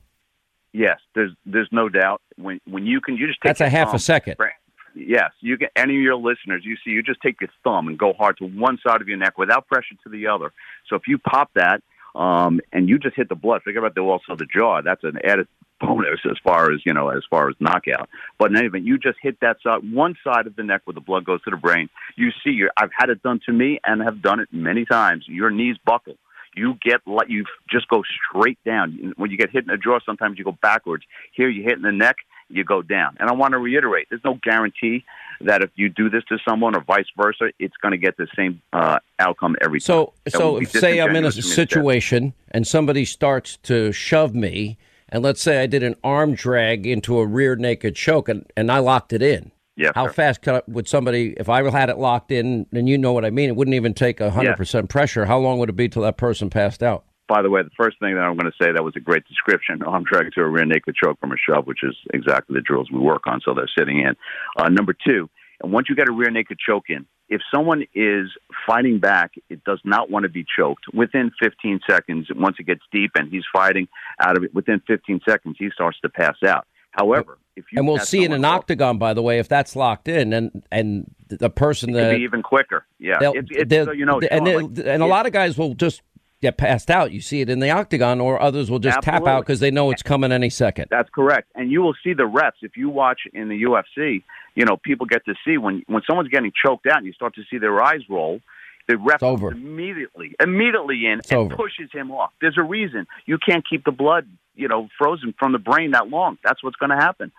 Yes, 0.73 0.99
there's 1.15 1.31
there's 1.45 1.69
no 1.71 1.89
doubt. 1.89 2.21
When 2.37 2.59
when 2.65 2.85
you 2.85 3.01
can, 3.01 3.17
you 3.17 3.27
just 3.27 3.41
take 3.41 3.49
that's 3.49 3.61
a 3.61 3.69
half 3.69 3.89
thumb, 3.89 3.95
a 3.95 3.99
second. 3.99 4.35
Right? 4.39 4.53
Yes, 4.95 5.31
you 5.41 5.57
can. 5.57 5.69
Any 5.75 5.95
of 5.95 6.01
your 6.01 6.15
listeners, 6.15 6.63
you 6.65 6.75
see, 6.83 6.91
you 6.91 7.03
just 7.03 7.21
take 7.21 7.39
your 7.41 7.49
thumb 7.63 7.87
and 7.87 7.97
go 7.97 8.13
hard 8.13 8.37
to 8.37 8.45
one 8.45 8.79
side 8.85 9.01
of 9.01 9.07
your 9.07 9.17
neck 9.17 9.37
without 9.37 9.67
pressure 9.67 9.95
to 10.03 10.09
the 10.09 10.27
other. 10.27 10.51
So 10.89 10.95
if 10.95 11.03
you 11.07 11.17
pop 11.17 11.51
that, 11.55 11.81
um, 12.15 12.59
and 12.73 12.89
you 12.89 12.97
just 12.97 13.15
hit 13.15 13.29
the 13.29 13.35
blood, 13.35 13.61
forget 13.63 13.79
about 13.79 13.95
the 13.95 14.01
also 14.01 14.35
the 14.35 14.45
jaw. 14.45 14.81
That's 14.81 15.03
an 15.03 15.19
added 15.23 15.47
bonus 15.79 16.19
as 16.29 16.37
far 16.43 16.71
as 16.71 16.79
you 16.85 16.93
know, 16.93 17.09
as 17.09 17.23
far 17.29 17.49
as 17.49 17.55
knockout. 17.59 18.09
But 18.39 18.51
in 18.51 18.57
any 18.57 18.67
event, 18.67 18.85
you 18.85 18.97
just 18.97 19.17
hit 19.21 19.39
that 19.41 19.57
side, 19.63 19.91
one 19.91 20.15
side 20.23 20.47
of 20.47 20.55
the 20.55 20.63
neck 20.63 20.81
where 20.85 20.95
the 20.95 21.01
blood 21.01 21.25
goes 21.25 21.41
to 21.43 21.51
the 21.51 21.57
brain. 21.57 21.89
You 22.15 22.31
see, 22.43 22.51
your, 22.51 22.71
I've 22.77 22.91
had 22.95 23.09
it 23.09 23.21
done 23.21 23.39
to 23.45 23.53
me 23.53 23.79
and 23.85 24.01
have 24.01 24.21
done 24.21 24.39
it 24.39 24.49
many 24.51 24.85
times. 24.85 25.25
Your 25.27 25.51
knees 25.51 25.77
buckle. 25.85 26.17
You 26.57 26.77
get 26.81 27.01
you 27.27 27.45
just 27.69 27.87
go 27.87 28.03
straight 28.29 28.59
down. 28.65 29.13
When 29.17 29.31
you 29.31 29.37
get 29.37 29.49
hit 29.49 29.63
in 29.63 29.67
the 29.67 29.77
jaw, 29.77 29.99
sometimes 30.05 30.37
you 30.37 30.43
go 30.43 30.57
backwards. 30.61 31.03
Here, 31.33 31.49
you 31.49 31.63
hit 31.63 31.73
in 31.73 31.83
the 31.83 31.91
neck, 31.91 32.17
you 32.49 32.63
go 32.63 32.81
down. 32.81 33.15
And 33.19 33.29
I 33.29 33.33
want 33.33 33.53
to 33.53 33.59
reiterate: 33.59 34.07
there's 34.09 34.23
no 34.25 34.39
guarantee 34.41 35.05
that 35.41 35.61
if 35.61 35.69
you 35.75 35.87
do 35.89 36.09
this 36.09 36.23
to 36.29 36.37
someone 36.47 36.75
or 36.75 36.81
vice 36.81 37.05
versa, 37.15 37.51
it's 37.59 37.77
going 37.77 37.91
to 37.91 37.97
get 37.97 38.17
the 38.17 38.27
same 38.35 38.61
uh, 38.73 38.99
outcome 39.19 39.55
every 39.61 39.79
so, 39.79 40.05
time. 40.05 40.13
So, 40.29 40.63
so 40.63 40.79
say 40.79 40.99
I'm 40.99 41.15
in 41.15 41.25
a 41.25 41.31
situation 41.31 42.33
and 42.49 42.65
somebody 42.65 43.05
starts 43.05 43.57
to 43.63 43.91
shove 43.91 44.33
me 44.33 44.77
and 45.09 45.23
let's 45.23 45.41
say 45.41 45.61
I 45.61 45.67
did 45.67 45.83
an 45.83 45.95
arm 46.03 46.33
drag 46.33 46.85
into 46.85 47.19
a 47.19 47.25
rear 47.25 47.55
naked 47.55 47.95
choke 47.95 48.27
and, 48.27 48.45
and 48.57 48.71
I 48.71 48.79
locked 48.79 49.13
it 49.13 49.21
in. 49.21 49.51
Yes, 49.77 49.91
How 49.93 50.07
fast 50.07 50.41
could 50.41 50.55
I, 50.55 50.61
would 50.67 50.87
somebody, 50.87 51.35
if 51.37 51.49
I 51.49 51.61
had 51.69 51.89
it 51.89 51.99
locked 51.99 52.31
in, 52.31 52.65
and 52.73 52.89
you 52.89 52.97
know 52.97 53.13
what 53.13 53.23
I 53.23 53.29
mean, 53.29 53.47
it 53.47 53.55
wouldn't 53.55 53.75
even 53.75 53.93
take 53.93 54.17
100% 54.17 54.57
yes. 54.73 54.85
pressure. 54.89 55.25
How 55.25 55.37
long 55.37 55.59
would 55.59 55.69
it 55.69 55.75
be 55.75 55.87
till 55.87 56.01
that 56.01 56.17
person 56.17 56.49
passed 56.49 56.81
out? 56.81 57.05
By 57.29 57.43
the 57.43 57.51
way, 57.51 57.61
the 57.61 57.69
first 57.77 57.99
thing 57.99 58.15
that 58.15 58.21
I'm 58.21 58.37
going 58.37 58.51
to 58.51 58.63
say 58.63 58.71
that 58.71 58.83
was 58.83 58.95
a 58.95 58.99
great 58.99 59.23
description. 59.27 59.83
Arm 59.83 60.03
drag 60.03 60.31
to 60.33 60.41
a 60.41 60.47
rear 60.47 60.65
naked 60.65 60.95
choke 60.95 61.19
from 61.19 61.31
a 61.31 61.35
shove, 61.37 61.67
which 61.67 61.83
is 61.83 61.95
exactly 62.11 62.55
the 62.55 62.61
drills 62.61 62.89
we 62.91 62.97
work 62.99 63.27
on, 63.27 63.39
so 63.45 63.53
they're 63.53 63.69
sitting 63.77 63.99
in. 63.99 64.15
Uh, 64.57 64.69
number 64.69 64.95
two, 65.05 65.29
and 65.61 65.71
once 65.71 65.87
you 65.89 65.95
get 65.95 66.09
a 66.09 66.11
rear 66.11 66.31
naked 66.31 66.57
choke 66.57 66.85
in, 66.89 67.05
if 67.29 67.41
someone 67.53 67.83
is 67.93 68.29
fighting 68.65 68.99
back, 68.99 69.33
it 69.49 69.63
does 69.63 69.81
not 69.83 70.09
want 70.09 70.23
to 70.23 70.29
be 70.29 70.45
choked. 70.57 70.85
Within 70.93 71.31
15 71.41 71.81
seconds, 71.87 72.27
once 72.33 72.55
it 72.57 72.65
gets 72.65 72.81
deep 72.91 73.11
and 73.15 73.29
he's 73.29 73.43
fighting 73.53 73.87
out 74.19 74.37
of 74.37 74.43
it, 74.43 74.55
within 74.55 74.81
15 74.87 75.19
seconds, 75.27 75.57
he 75.59 75.69
starts 75.73 75.99
to 76.01 76.09
pass 76.09 76.37
out. 76.45 76.65
However, 76.97 77.37
if 77.55 77.65
you 77.71 77.79
and 77.79 77.87
we'll 77.87 77.99
see 77.99 78.23
in 78.23 78.33
an 78.33 78.43
octagon, 78.43 78.97
by 78.97 79.13
the 79.13 79.21
way, 79.21 79.39
if 79.39 79.47
that's 79.47 79.75
locked 79.75 80.07
in, 80.07 80.33
and 80.33 80.63
and 80.71 81.13
the 81.27 81.49
person 81.49 81.93
that 81.93 82.15
be 82.15 82.23
even 82.23 82.41
quicker. 82.41 82.85
Yeah, 82.99 83.17
it's, 83.21 83.49
it's, 83.51 83.85
so 83.85 83.91
you 83.91 84.05
know, 84.05 84.19
Sean, 84.19 84.47
and, 84.47 84.77
like, 84.77 84.87
and 84.87 85.03
a 85.03 85.05
lot 85.05 85.25
of 85.25 85.31
guys 85.31 85.57
will 85.57 85.75
just 85.75 86.01
get 86.41 86.57
passed 86.57 86.89
out. 86.89 87.11
You 87.11 87.21
see 87.21 87.41
it 87.41 87.49
in 87.49 87.59
the 87.59 87.69
octagon, 87.69 88.19
or 88.19 88.41
others 88.41 88.71
will 88.71 88.79
just 88.79 88.97
Absolutely. 88.97 89.25
tap 89.25 89.35
out 89.35 89.41
because 89.41 89.59
they 89.59 89.71
know 89.71 89.91
it's 89.91 90.03
coming 90.03 90.31
any 90.31 90.49
second. 90.49 90.87
That's 90.89 91.09
correct, 91.09 91.51
and 91.55 91.71
you 91.71 91.81
will 91.81 91.95
see 92.03 92.13
the 92.13 92.25
reps 92.25 92.59
if 92.61 92.77
you 92.77 92.89
watch 92.89 93.21
in 93.33 93.49
the 93.49 93.63
UFC 93.63 94.23
you 94.57 94.65
know, 94.65 94.75
people 94.75 95.05
get 95.05 95.23
to 95.25 95.35
see 95.45 95.57
when 95.59 95.83
when 95.85 96.01
someone's 96.09 96.29
getting 96.29 96.51
choked 96.65 96.87
out 96.87 96.97
and 96.97 97.05
you 97.05 97.13
start 97.13 97.35
to 97.35 97.43
see 97.49 97.59
their 97.59 97.81
eyes 97.81 98.01
roll. 98.09 98.41
The 98.87 98.97
ref 98.97 99.21
immediately, 99.21 100.33
immediately 100.41 101.05
in 101.05 101.19
it's 101.19 101.29
and 101.29 101.41
over. 101.41 101.55
pushes 101.55 101.91
him 101.91 102.09
off. 102.09 102.31
There's 102.41 102.57
a 102.57 102.63
reason 102.63 103.05
you 103.25 103.37
can't 103.37 103.63
keep 103.69 103.83
the 103.83 103.91
blood, 103.91 104.27
you 104.57 104.67
know, 104.67 104.89
frozen 104.97 105.33
from 105.39 105.51
the 105.53 105.59
brain 105.59 105.91
that 105.91 106.09
long. 106.09 106.37
That's 106.43 106.63
what's 106.63 106.75
going 106.75 106.89
to 106.89 106.97
happen. 106.97 107.31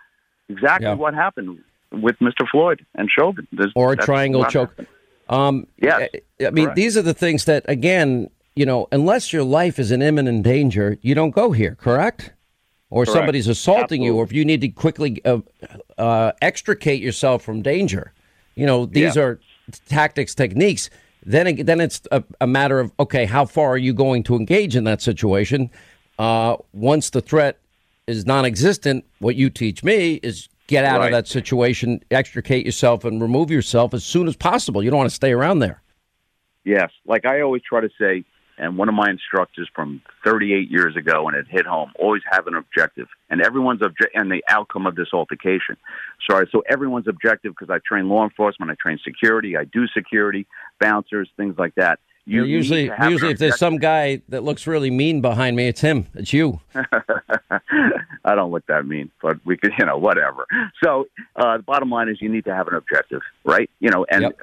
Exactly 0.49 0.87
yeah. 0.87 0.95
what 0.95 1.13
happened 1.13 1.59
with 1.91 2.17
Mr. 2.19 2.47
Floyd 2.49 2.85
and 2.95 3.09
Chauvin. 3.09 3.47
There's, 3.51 3.71
or 3.75 3.93
a 3.93 3.97
triangle 3.97 4.45
choke. 4.45 4.73
Um, 5.27 5.67
yeah, 5.77 6.07
I 6.43 6.49
mean, 6.49 6.65
correct. 6.65 6.75
these 6.75 6.97
are 6.97 7.03
the 7.03 7.13
things 7.13 7.45
that, 7.45 7.63
again, 7.67 8.31
you 8.55 8.65
know, 8.65 8.87
unless 8.91 9.31
your 9.31 9.43
life 9.43 9.77
is 9.77 9.91
in 9.91 10.01
imminent 10.01 10.43
danger, 10.43 10.97
you 11.01 11.13
don't 11.13 11.31
go 11.31 11.51
here. 11.51 11.75
Correct? 11.75 12.33
or 12.89 13.05
Correct. 13.05 13.17
somebody's 13.17 13.47
assaulting 13.47 14.01
Absolutely. 14.01 14.05
you, 14.05 14.15
or 14.15 14.23
if 14.23 14.33
you 14.33 14.45
need 14.45 14.61
to 14.61 14.69
quickly 14.69 15.23
uh, 15.25 15.39
uh, 15.97 16.31
extricate 16.41 17.01
yourself 17.01 17.43
from 17.43 17.61
danger. 17.61 18.13
You 18.55 18.65
know, 18.65 18.85
these 18.85 19.15
yeah. 19.15 19.21
are 19.21 19.39
tactics, 19.87 20.33
techniques. 20.33 20.89
Then, 21.25 21.63
then 21.65 21.81
it's 21.81 22.01
a, 22.11 22.23
a, 22.41 22.47
matter 22.47 22.79
of 22.79 22.91
okay, 22.99 23.25
how 23.25 23.45
far 23.45 23.69
are 23.71 23.77
you 23.77 23.93
going 23.93 24.23
to 24.23 24.35
engage 24.35 24.75
in 24.75 24.85
that 24.85 25.01
situation? 25.01 25.69
Uh, 26.19 26.57
once 26.73 27.09
the 27.09 27.21
threat 27.21 27.59
is 28.05 28.25
non-existent, 28.25 29.05
what 29.19 29.37
you 29.37 29.49
teach 29.49 29.83
me 29.85 30.15
is 30.15 30.49
get 30.67 30.83
out 30.83 30.99
right. 30.99 31.05
of 31.05 31.11
that 31.13 31.27
situation, 31.27 32.03
extricate 32.11 32.65
yourself, 32.65 33.05
and 33.05 33.21
remove 33.21 33.49
yourself 33.49 33.93
as 33.93 34.03
soon 34.03 34.27
as 34.27 34.35
possible. 34.35 34.83
You 34.83 34.89
don't 34.89 34.97
want 34.97 35.09
to 35.09 35.15
stay 35.15 35.31
around 35.31 35.59
there. 35.59 35.81
Yes, 36.65 36.91
like 37.05 37.25
I 37.25 37.39
always 37.39 37.61
try 37.61 37.79
to 37.79 37.89
say, 37.99 38.25
and 38.57 38.77
one 38.77 38.89
of 38.89 38.95
my 38.95 39.09
instructors 39.09 39.69
from 39.73 40.01
38 40.25 40.69
years 40.69 40.97
ago, 40.97 41.29
and 41.29 41.37
it 41.37 41.47
hit 41.49 41.65
home. 41.65 41.93
Always 41.97 42.21
have 42.29 42.47
an 42.47 42.53
objective, 42.53 43.07
and 43.29 43.41
everyone's 43.41 43.81
object 43.81 44.13
and 44.13 44.29
the 44.29 44.43
outcome 44.49 44.85
of 44.85 44.95
this 44.95 45.07
altercation. 45.13 45.77
Sorry, 46.29 46.49
so 46.51 46.61
everyone's 46.69 47.07
objective 47.07 47.53
because 47.57 47.73
I 47.73 47.79
train 47.87 48.09
law 48.09 48.25
enforcement, 48.25 48.69
I 48.69 48.75
train 48.75 48.99
security, 49.03 49.55
I 49.55 49.63
do 49.63 49.87
security, 49.87 50.45
bouncers, 50.81 51.29
things 51.37 51.55
like 51.57 51.75
that. 51.75 51.99
You 52.25 52.43
usually, 52.43 52.91
usually, 53.03 53.31
if 53.31 53.39
there's 53.39 53.57
some 53.57 53.77
guy 53.77 54.21
that 54.29 54.43
looks 54.43 54.67
really 54.67 54.91
mean 54.91 55.19
behind 55.21 55.55
me, 55.55 55.67
it's 55.67 55.81
him. 55.81 56.05
It's 56.13 56.31
you. 56.31 56.59
I 58.25 58.35
don't 58.35 58.51
look 58.51 58.65
that 58.67 58.85
mean, 58.85 59.09
but 59.21 59.43
we 59.45 59.57
could, 59.57 59.71
you 59.79 59.85
know, 59.85 59.97
whatever. 59.97 60.45
So 60.83 61.07
uh, 61.35 61.57
the 61.57 61.63
bottom 61.63 61.89
line 61.89 62.09
is, 62.09 62.21
you 62.21 62.29
need 62.29 62.45
to 62.45 62.53
have 62.53 62.67
an 62.67 62.75
objective, 62.75 63.21
right? 63.43 63.69
You 63.79 63.89
know, 63.89 64.05
and 64.11 64.23
yep. 64.23 64.39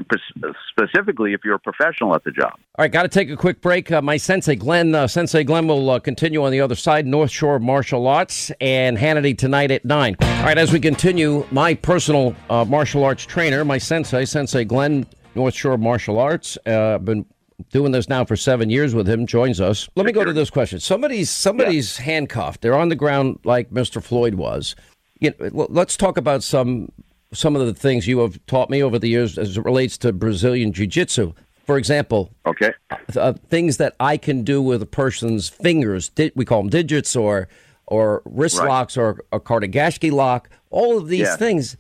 specifically 0.70 1.32
if 1.32 1.42
you're 1.44 1.54
a 1.54 1.60
professional 1.60 2.14
at 2.14 2.24
the 2.24 2.32
job. 2.32 2.52
All 2.76 2.82
right, 2.82 2.90
got 2.90 3.02
to 3.02 3.08
take 3.08 3.30
a 3.30 3.36
quick 3.36 3.60
break. 3.60 3.92
Uh, 3.92 4.02
my 4.02 4.16
sensei 4.16 4.56
Glenn, 4.56 4.94
uh, 4.94 5.06
Sensei 5.06 5.44
Glenn, 5.44 5.68
will 5.68 5.88
uh, 5.90 6.00
continue 6.00 6.44
on 6.44 6.50
the 6.50 6.60
other 6.60 6.74
side. 6.74 7.06
North 7.06 7.30
Shore 7.30 7.58
Martial 7.58 8.08
Arts 8.08 8.50
and 8.60 8.98
Hannity 8.98 9.36
tonight 9.36 9.70
at 9.70 9.84
nine. 9.84 10.16
All 10.20 10.44
right, 10.44 10.58
as 10.58 10.72
we 10.72 10.80
continue, 10.80 11.46
my 11.52 11.74
personal 11.74 12.34
uh, 12.50 12.64
martial 12.64 13.04
arts 13.04 13.24
trainer, 13.24 13.64
my 13.64 13.78
sensei, 13.78 14.24
Sensei 14.24 14.64
Glenn, 14.64 15.06
North 15.34 15.54
Shore 15.54 15.78
Martial 15.78 16.18
Arts. 16.18 16.58
Uh, 16.66 16.98
been 16.98 17.24
doing 17.70 17.92
this 17.92 18.08
now 18.08 18.24
for 18.24 18.36
seven 18.36 18.70
years 18.70 18.94
with 18.94 19.08
him, 19.08 19.26
joins 19.26 19.60
us. 19.60 19.88
Let 19.96 20.06
me 20.06 20.12
go 20.12 20.24
to 20.24 20.32
this 20.32 20.50
question. 20.50 20.80
Somebody's 20.80 21.30
somebody's 21.30 21.98
yeah. 21.98 22.04
handcuffed. 22.04 22.60
They're 22.60 22.76
on 22.76 22.88
the 22.88 22.96
ground 22.96 23.38
like 23.44 23.70
Mr. 23.70 24.02
Floyd 24.02 24.34
was. 24.34 24.76
You 25.18 25.32
know, 25.38 25.66
let's 25.70 25.96
talk 25.96 26.16
about 26.16 26.42
some 26.42 26.90
some 27.32 27.56
of 27.56 27.66
the 27.66 27.74
things 27.74 28.06
you 28.06 28.18
have 28.20 28.44
taught 28.46 28.70
me 28.70 28.82
over 28.82 28.98
the 28.98 29.08
years 29.08 29.38
as 29.38 29.56
it 29.56 29.64
relates 29.64 29.98
to 29.98 30.12
Brazilian 30.12 30.72
jiu-jitsu. 30.72 31.32
For 31.64 31.76
example, 31.78 32.30
okay, 32.46 32.72
uh, 33.16 33.32
things 33.48 33.78
that 33.78 33.96
I 33.98 34.16
can 34.16 34.44
do 34.44 34.62
with 34.62 34.82
a 34.82 34.86
person's 34.86 35.48
fingers. 35.48 36.10
Di- 36.10 36.32
we 36.36 36.44
call 36.44 36.62
them 36.62 36.70
digits 36.70 37.16
or 37.16 37.48
or 37.86 38.22
wrist 38.24 38.58
right. 38.58 38.68
locks 38.68 38.96
or 38.96 39.24
a 39.32 39.40
Kotegaeshi 39.40 40.12
lock. 40.12 40.48
All 40.70 40.98
of 40.98 41.08
these 41.08 41.20
yeah. 41.26 41.36
things 41.36 41.76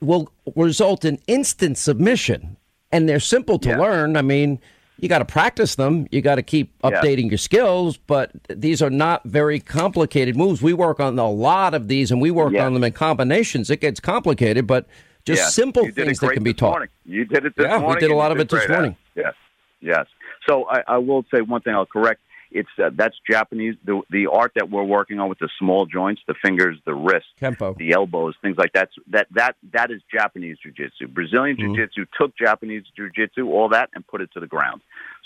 will 0.00 0.30
result 0.54 1.06
in 1.06 1.18
instant 1.26 1.78
submission, 1.78 2.58
and 2.92 3.08
they're 3.08 3.20
simple 3.20 3.58
to 3.60 3.70
yeah. 3.70 3.78
learn. 3.78 4.16
I 4.16 4.22
mean, 4.22 4.60
you 4.98 5.08
got 5.08 5.18
to 5.18 5.24
practice 5.24 5.74
them. 5.74 6.06
You 6.10 6.22
got 6.22 6.36
to 6.36 6.42
keep 6.42 6.78
updating 6.82 7.24
yeah. 7.24 7.30
your 7.30 7.38
skills, 7.38 7.96
but 7.96 8.32
these 8.48 8.80
are 8.80 8.90
not 8.90 9.24
very 9.24 9.60
complicated 9.60 10.36
moves. 10.36 10.62
We 10.62 10.72
work 10.72 11.00
on 11.00 11.18
a 11.18 11.30
lot 11.30 11.74
of 11.74 11.88
these, 11.88 12.10
and 12.10 12.20
we 12.20 12.30
work 12.30 12.52
yeah. 12.52 12.66
on 12.66 12.74
them 12.74 12.84
in 12.84 12.92
combinations. 12.92 13.70
It 13.70 13.80
gets 13.80 14.00
complicated, 14.00 14.66
but 14.66 14.86
just 15.24 15.42
yeah. 15.42 15.48
simple 15.48 15.90
things 15.90 16.20
that 16.20 16.32
can 16.32 16.42
be 16.42 16.54
taught. 16.54 16.70
Morning. 16.70 16.88
You 17.04 17.24
did 17.24 17.46
it 17.46 17.54
this 17.56 17.64
yeah, 17.64 17.78
morning. 17.78 17.96
we 17.96 18.00
did 18.00 18.10
a 18.10 18.16
lot 18.16 18.30
of 18.30 18.38
it 18.38 18.48
this 18.48 18.68
morning. 18.68 18.96
Yes, 19.16 19.34
yes. 19.80 20.06
So 20.48 20.68
I, 20.68 20.82
I 20.86 20.98
will 20.98 21.24
say 21.34 21.40
one 21.40 21.62
thing. 21.62 21.74
I'll 21.74 21.86
correct 21.86 22.20
it's 22.54 22.68
uh, 22.82 22.90
that's 22.94 23.16
Japanese. 23.28 23.74
The 23.84 24.00
the 24.10 24.28
art 24.28 24.52
that 24.54 24.70
we're 24.70 24.84
working 24.84 25.18
on 25.18 25.28
with 25.28 25.40
the 25.40 25.50
small 25.58 25.86
joints, 25.86 26.22
the 26.26 26.34
fingers, 26.40 26.78
the 26.86 26.94
wrists, 26.94 27.28
Kempo. 27.40 27.76
the 27.76 27.92
elbows, 27.92 28.34
things 28.40 28.56
like 28.56 28.72
that. 28.74 28.90
That 29.08 29.26
that 29.32 29.56
that 29.72 29.90
is 29.90 30.00
Japanese 30.10 30.56
jiu-jitsu. 30.62 31.08
Brazilian 31.08 31.56
mm-hmm. 31.56 31.74
jiu-jitsu 31.74 32.06
took 32.18 32.36
Japanese 32.38 32.84
jiu-jitsu, 32.96 33.50
all 33.50 33.68
that, 33.70 33.90
and 33.94 34.06
put 34.06 34.20
it 34.20 34.30
to 34.34 34.40
the 34.40 34.46
ground. 34.46 34.80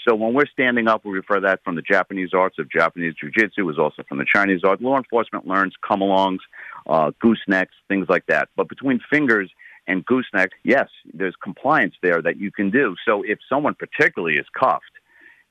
So 0.08 0.14
when 0.14 0.32
we're 0.32 0.46
standing 0.46 0.88
up, 0.88 1.04
we 1.04 1.12
refer 1.12 1.38
that 1.40 1.62
from 1.62 1.76
the 1.76 1.82
Japanese 1.82 2.30
arts 2.32 2.58
of 2.58 2.70
Japanese 2.70 3.14
jiu-jitsu, 3.20 3.68
is 3.68 3.78
also 3.78 4.02
from 4.08 4.18
the 4.18 4.26
Chinese 4.34 4.62
art. 4.64 4.80
Law 4.80 4.96
enforcement 4.96 5.46
learns 5.46 5.74
come-alongs, 5.86 6.38
uh, 6.86 7.10
goosenecks, 7.22 7.76
things 7.88 8.06
like 8.08 8.24
that. 8.26 8.48
But 8.56 8.70
between 8.70 9.00
fingers 9.10 9.50
and 9.86 10.04
gooseneck, 10.06 10.52
yes, 10.64 10.88
there's 11.12 11.34
compliance 11.42 11.94
there 12.02 12.22
that 12.22 12.38
you 12.38 12.50
can 12.50 12.70
do. 12.70 12.94
So 13.04 13.22
if 13.22 13.38
someone 13.50 13.74
particularly 13.74 14.36
is 14.36 14.46
cuffed 14.58 14.97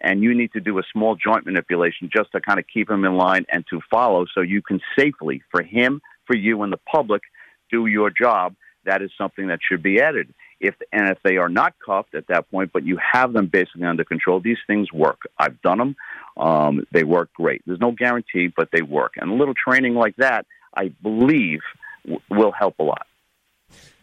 and 0.02 0.22
you 0.22 0.34
need 0.36 0.52
to 0.54 0.60
do 0.60 0.78
a 0.80 0.84
small 0.92 1.16
joint 1.16 1.46
manipulation 1.46 2.10
just 2.14 2.32
to 2.32 2.42
kind 2.42 2.60
of 2.60 2.66
keep 2.72 2.90
him 2.90 3.04
in 3.04 3.16
line 3.16 3.46
and 3.52 3.66
to 3.70 3.82
follow 3.90 4.26
so 4.34 4.42
you 4.42 4.62
can 4.62 4.80
safely, 4.98 5.42
for 5.50 5.64
him, 5.64 6.02
for 6.26 6.36
you, 6.36 6.62
and 6.64 6.72
the 6.72 6.78
public, 6.78 7.24
do 7.72 7.88
your 7.88 8.10
job. 8.10 8.56
That 8.86 9.02
is 9.02 9.12
something 9.18 9.48
that 9.48 9.60
should 9.68 9.84
be 9.84 10.00
added. 10.00 10.34
If 10.60 10.76
and 10.92 11.10
if 11.10 11.20
they 11.24 11.38
are 11.38 11.50
not 11.50 11.76
cuffed 11.84 12.16
at 12.16 12.28
that 12.28 12.50
point, 12.50 12.72
but 12.74 12.84
you 12.84 12.98
have 12.98 13.34
them 13.34 13.48
basically 13.48 13.84
under 13.84 14.04
control, 14.04 14.40
these 14.40 14.58
things 14.66 14.92
work. 14.92 15.20
I've 15.38 15.62
done 15.62 15.78
them; 15.78 15.96
um, 16.36 16.86
they 16.92 17.04
work 17.04 17.30
great. 17.34 17.62
There's 17.66 17.80
no 17.80 17.92
guarantee, 17.92 18.48
but 18.56 18.70
they 18.72 18.82
work. 18.82 19.14
And 19.18 19.30
a 19.30 19.34
little 19.36 19.54
training 19.54 19.94
like 19.94 20.16
that, 20.16 20.48
I 20.76 20.88
believe, 21.04 21.60
w- 22.06 22.22
will 22.32 22.52
help 22.52 22.80
a 22.80 22.84
lot. 22.84 23.06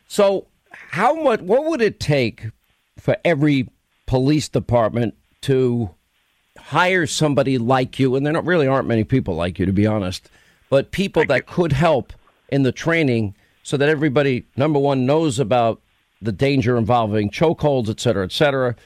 So, 0.06 0.46
how 0.70 1.14
much? 1.14 1.40
What 1.40 1.64
would 1.64 1.80
it 1.80 1.98
take 1.98 2.50
for 2.98 3.16
every 3.24 3.68
police 4.06 4.48
department 4.48 5.14
to 5.44 5.90
hire 6.58 7.06
somebody 7.06 7.58
like 7.58 7.98
you? 7.98 8.16
And 8.16 8.24
there 8.24 8.32
not, 8.32 8.44
really 8.44 8.66
aren't 8.66 8.88
many 8.88 9.04
people 9.04 9.34
like 9.34 9.58
you, 9.58 9.66
to 9.66 9.72
be 9.72 9.86
honest, 9.86 10.30
but 10.70 10.90
people 10.90 11.20
Thank 11.20 11.28
that 11.28 11.50
you. 11.50 11.54
could 11.54 11.72
help 11.72 12.12
in 12.48 12.62
the 12.62 12.72
training 12.72 13.34
so 13.62 13.76
that 13.76 13.88
everybody, 13.88 14.46
number 14.56 14.78
one, 14.78 15.06
knows 15.06 15.38
about 15.38 15.80
the 16.20 16.32
danger 16.32 16.76
involving 16.76 17.30
chokeholds, 17.30 17.88
et 17.88 18.00
cetera, 18.00 18.24
et 18.24 18.32
cetera, 18.32 18.76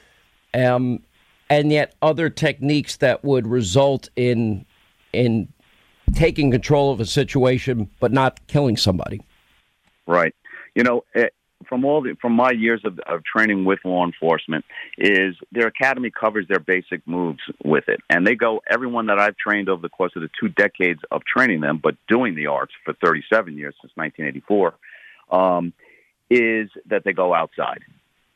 um, 0.54 1.02
and 1.50 1.72
yet 1.72 1.94
other 2.02 2.30
techniques 2.30 2.96
that 2.96 3.24
would 3.24 3.46
result 3.46 4.08
in 4.16 4.64
in 5.12 5.48
taking 6.14 6.50
control 6.50 6.90
of 6.92 7.00
a 7.00 7.06
situation 7.06 7.88
but 8.00 8.12
not 8.12 8.46
killing 8.46 8.76
somebody. 8.76 9.20
Right. 10.06 10.34
You 10.74 10.82
know, 10.82 11.04
eh, 11.14 11.28
from 11.66 11.84
all 11.84 12.02
the, 12.02 12.16
from 12.20 12.32
my 12.32 12.50
years 12.50 12.80
of, 12.84 12.98
of 13.00 13.24
training 13.24 13.64
with 13.64 13.80
law 13.84 14.04
enforcement 14.04 14.64
is 14.96 15.34
their 15.52 15.66
academy 15.66 16.10
covers 16.10 16.46
their 16.48 16.60
basic 16.60 17.06
moves 17.06 17.40
with 17.64 17.88
it, 17.88 18.00
and 18.08 18.26
they 18.26 18.34
go. 18.34 18.60
Everyone 18.70 19.06
that 19.06 19.18
I've 19.18 19.36
trained 19.36 19.68
over 19.68 19.82
the 19.82 19.88
course 19.88 20.12
of 20.16 20.22
the 20.22 20.30
two 20.40 20.48
decades 20.48 21.00
of 21.10 21.22
training 21.24 21.60
them, 21.60 21.80
but 21.82 21.96
doing 22.08 22.34
the 22.34 22.46
arts 22.46 22.72
for 22.84 22.94
37 22.94 23.56
years 23.56 23.74
since 23.80 23.92
1984, 23.96 24.74
um, 25.30 25.72
is 26.30 26.70
that 26.86 27.02
they 27.04 27.12
go 27.12 27.34
outside 27.34 27.80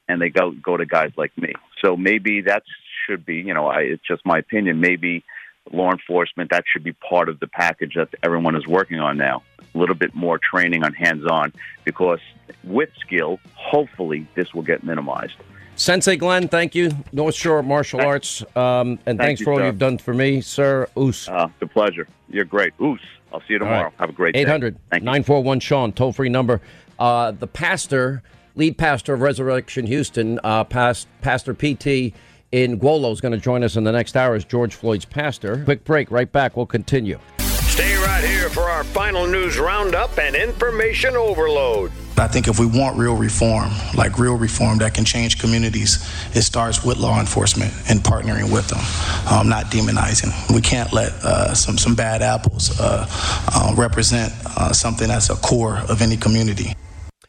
and 0.08 0.20
they 0.20 0.28
go 0.28 0.50
go 0.50 0.76
to 0.76 0.86
guys 0.86 1.12
like 1.16 1.36
me. 1.38 1.52
So 1.84 1.96
maybe 1.96 2.42
that 2.42 2.62
should 3.06 3.24
be, 3.24 3.36
you 3.36 3.54
know, 3.54 3.66
I, 3.66 3.80
it's 3.80 4.06
just 4.06 4.24
my 4.24 4.38
opinion. 4.38 4.80
Maybe 4.80 5.24
law 5.70 5.90
enforcement 5.90 6.50
that 6.50 6.64
should 6.70 6.82
be 6.82 6.92
part 6.92 7.28
of 7.28 7.40
the 7.40 7.46
package 7.46 7.94
that 7.94 8.08
everyone 8.22 8.56
is 8.56 8.66
working 8.66 8.98
on 8.98 9.16
now. 9.16 9.42
A 9.74 9.78
little 9.78 9.94
bit 9.94 10.14
more 10.14 10.38
training 10.38 10.84
on 10.84 10.92
hands-on, 10.92 11.52
because 11.84 12.20
with 12.64 12.90
skill, 13.00 13.38
hopefully 13.54 14.26
this 14.34 14.52
will 14.52 14.62
get 14.62 14.84
minimized. 14.84 15.36
Sensei 15.76 16.16
Glenn, 16.16 16.48
thank 16.48 16.74
you. 16.74 16.90
North 17.12 17.34
Shore 17.34 17.62
Martial 17.62 18.00
Arts, 18.00 18.42
um, 18.54 18.98
and 19.06 19.18
thank 19.18 19.20
thanks 19.20 19.40
you, 19.40 19.44
for 19.44 19.52
all 19.52 19.58
sir. 19.58 19.66
you've 19.66 19.78
done 19.78 19.96
for 19.96 20.12
me, 20.12 20.40
sir. 20.42 20.86
Oos. 20.98 21.28
Uh, 21.28 21.48
the 21.60 21.66
pleasure. 21.66 22.06
You're 22.28 22.44
great. 22.44 22.74
Oos. 22.80 23.00
I'll 23.32 23.40
see 23.40 23.54
you 23.54 23.58
tomorrow. 23.58 23.84
Right. 23.84 23.92
Have 23.98 24.10
a 24.10 24.12
great 24.12 24.36
800 24.36 24.78
941 24.92 25.60
Sean, 25.60 25.92
toll 25.92 26.12
free 26.12 26.28
number. 26.28 26.60
Uh, 26.98 27.30
the 27.30 27.46
pastor, 27.46 28.22
lead 28.54 28.76
pastor 28.76 29.14
of 29.14 29.22
Resurrection 29.22 29.86
Houston, 29.86 30.38
uh, 30.44 30.64
past, 30.64 31.08
Pastor 31.22 31.54
PT 31.54 32.14
Ngwolo, 32.52 33.12
is 33.12 33.20
going 33.20 33.32
to 33.32 33.38
join 33.38 33.64
us 33.64 33.76
in 33.76 33.84
the 33.84 33.92
next 33.92 34.14
hour 34.14 34.34
as 34.34 34.44
George 34.44 34.74
Floyd's 34.74 35.06
pastor. 35.06 35.64
Quick 35.64 35.84
break, 35.84 36.10
right 36.10 36.30
back. 36.30 36.56
We'll 36.56 36.66
continue. 36.66 37.18
Stay 37.38 37.96
right 37.96 38.22
here 38.22 38.50
for 38.50 38.64
our 38.64 38.84
final 38.84 39.26
news 39.26 39.58
roundup 39.58 40.18
and 40.18 40.36
information 40.36 41.16
overload. 41.16 41.90
I 42.18 42.28
think 42.28 42.46
if 42.46 42.60
we 42.60 42.66
want 42.66 42.98
real 42.98 43.16
reform, 43.16 43.70
like 43.96 44.18
real 44.18 44.36
reform 44.36 44.78
that 44.78 44.92
can 44.92 45.06
change 45.06 45.40
communities, 45.40 46.06
it 46.36 46.42
starts 46.42 46.84
with 46.84 46.98
law 46.98 47.18
enforcement 47.18 47.72
and 47.88 48.00
partnering 48.00 48.52
with 48.52 48.68
them, 48.68 48.78
um, 49.32 49.48
not 49.48 49.66
demonizing. 49.72 50.30
We 50.54 50.60
can't 50.60 50.92
let 50.92 51.12
uh, 51.24 51.54
some 51.54 51.78
some 51.78 51.94
bad 51.94 52.20
apples 52.20 52.78
uh, 52.78 53.06
uh, 53.54 53.74
represent 53.76 54.32
uh, 54.44 54.74
something 54.74 55.08
that's 55.08 55.30
a 55.30 55.36
core 55.36 55.78
of 55.88 56.02
any 56.02 56.18
community. 56.18 56.74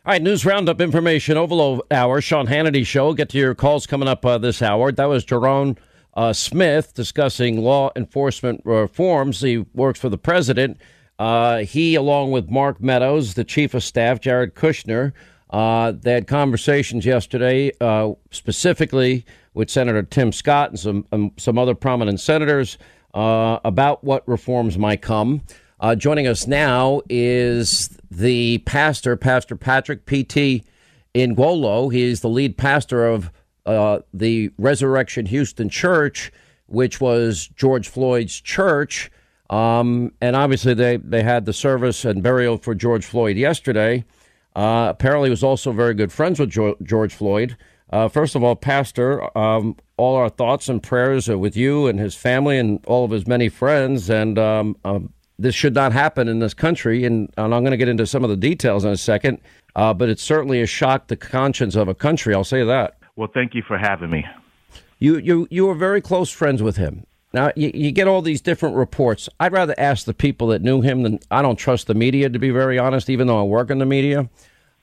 All 0.05 0.11
right, 0.11 0.21
news 0.21 0.45
roundup 0.45 0.81
information 0.81 1.37
overload 1.37 1.79
hour. 1.89 2.19
Sean 2.19 2.47
Hannity 2.47 2.85
show. 2.85 3.13
Get 3.13 3.29
to 3.29 3.37
your 3.37 3.55
calls 3.55 3.87
coming 3.87 4.09
up 4.09 4.25
uh, 4.25 4.37
this 4.37 4.61
hour. 4.61 4.91
That 4.91 5.05
was 5.05 5.23
Ja'Ron 5.23 5.77
uh, 6.13 6.33
Smith 6.33 6.93
discussing 6.93 7.61
law 7.61 7.89
enforcement 7.95 8.59
reforms. 8.65 9.39
He 9.39 9.59
works 9.73 10.01
for 10.01 10.09
the 10.09 10.17
president. 10.17 10.77
Uh, 11.17 11.59
he, 11.59 11.95
along 11.95 12.31
with 12.31 12.49
Mark 12.49 12.81
Meadows, 12.81 13.35
the 13.35 13.45
chief 13.45 13.73
of 13.73 13.81
staff, 13.81 14.19
Jared 14.19 14.55
Kushner, 14.55 15.13
uh, 15.51 15.93
they 15.93 16.11
had 16.11 16.27
conversations 16.27 17.05
yesterday, 17.05 17.71
uh, 17.79 18.11
specifically 18.29 19.25
with 19.53 19.69
Senator 19.69 20.03
Tim 20.03 20.33
Scott 20.33 20.71
and 20.71 20.77
some 20.77 21.05
um, 21.13 21.31
some 21.37 21.57
other 21.57 21.75
prominent 21.75 22.19
senators 22.19 22.77
uh, 23.13 23.59
about 23.63 24.03
what 24.03 24.27
reforms 24.27 24.77
might 24.77 25.01
come. 25.01 25.43
Uh, 25.83 25.95
joining 25.95 26.25
us 26.27 26.47
now 26.47 27.01
is 27.09 27.89
the 28.09 28.57
pastor, 28.59 29.17
Pastor 29.17 29.57
Patrick 29.57 30.05
P.T. 30.05 30.63
Ngwolo. 31.13 31.91
He 31.91 32.03
is 32.03 32.21
the 32.21 32.29
lead 32.29 32.57
pastor 32.57 33.05
of 33.05 33.29
uh, 33.65 33.99
the 34.13 34.49
Resurrection 34.57 35.25
Houston 35.25 35.67
Church, 35.67 36.31
which 36.67 37.01
was 37.01 37.49
George 37.57 37.89
Floyd's 37.89 38.39
church. 38.39 39.11
Um, 39.49 40.13
and 40.21 40.37
obviously, 40.37 40.73
they, 40.73 40.95
they 40.95 41.21
had 41.21 41.43
the 41.43 41.51
service 41.51 42.05
and 42.05 42.23
burial 42.23 42.57
for 42.57 42.73
George 42.73 43.03
Floyd 43.03 43.35
yesterday. 43.35 44.05
Uh, 44.55 44.87
apparently, 44.89 45.29
was 45.29 45.43
also 45.43 45.73
very 45.73 45.95
good 45.95 46.13
friends 46.13 46.39
with 46.39 46.51
jo- 46.51 46.77
George 46.81 47.13
Floyd. 47.13 47.57
Uh, 47.89 48.07
first 48.07 48.35
of 48.35 48.43
all, 48.43 48.55
Pastor, 48.55 49.37
um, 49.37 49.75
all 49.97 50.15
our 50.15 50.29
thoughts 50.29 50.69
and 50.69 50.81
prayers 50.81 51.27
are 51.27 51.37
with 51.37 51.57
you 51.57 51.87
and 51.87 51.99
his 51.99 52.15
family 52.15 52.57
and 52.57 52.79
all 52.87 53.03
of 53.03 53.11
his 53.11 53.27
many 53.27 53.49
friends. 53.49 54.09
And 54.09 54.39
um, 54.39 54.77
um 54.85 55.11
this 55.43 55.53
should 55.53 55.75
not 55.75 55.91
happen 55.91 56.27
in 56.27 56.39
this 56.39 56.53
country. 56.53 57.03
And, 57.03 57.31
and 57.37 57.53
I'm 57.53 57.61
going 57.61 57.71
to 57.71 57.77
get 57.77 57.89
into 57.89 58.07
some 58.07 58.23
of 58.23 58.29
the 58.29 58.37
details 58.37 58.85
in 58.85 58.91
a 58.91 58.97
second. 58.97 59.39
Uh, 59.75 59.93
but 59.93 60.09
it 60.09 60.19
certainly 60.19 60.61
a 60.61 60.65
shock 60.65 61.07
the 61.07 61.17
conscience 61.17 61.75
of 61.75 61.87
a 61.87 61.95
country. 61.95 62.33
I'll 62.33 62.43
say 62.43 62.63
that. 62.63 62.97
Well, 63.15 63.29
thank 63.33 63.53
you 63.53 63.61
for 63.61 63.77
having 63.77 64.09
me. 64.09 64.25
You 64.99 65.17
you 65.17 65.47
you 65.51 65.65
were 65.65 65.75
very 65.75 65.99
close 65.99 66.31
friends 66.31 66.63
with 66.63 66.77
him. 66.77 67.05
Now 67.33 67.51
you, 67.55 67.71
you 67.73 67.91
get 67.91 68.07
all 68.07 68.21
these 68.21 68.41
different 68.41 68.75
reports. 68.75 69.27
I'd 69.39 69.51
rather 69.51 69.75
ask 69.77 70.05
the 70.05 70.13
people 70.13 70.47
that 70.47 70.61
knew 70.61 70.81
him 70.81 71.03
than 71.03 71.19
I 71.29 71.41
don't 71.41 71.57
trust 71.57 71.87
the 71.87 71.93
media 71.93 72.29
to 72.29 72.39
be 72.39 72.51
very 72.51 72.79
honest. 72.79 73.09
Even 73.09 73.27
though 73.27 73.39
I 73.39 73.43
work 73.43 73.69
in 73.69 73.79
the 73.79 73.85
media, 73.85 74.29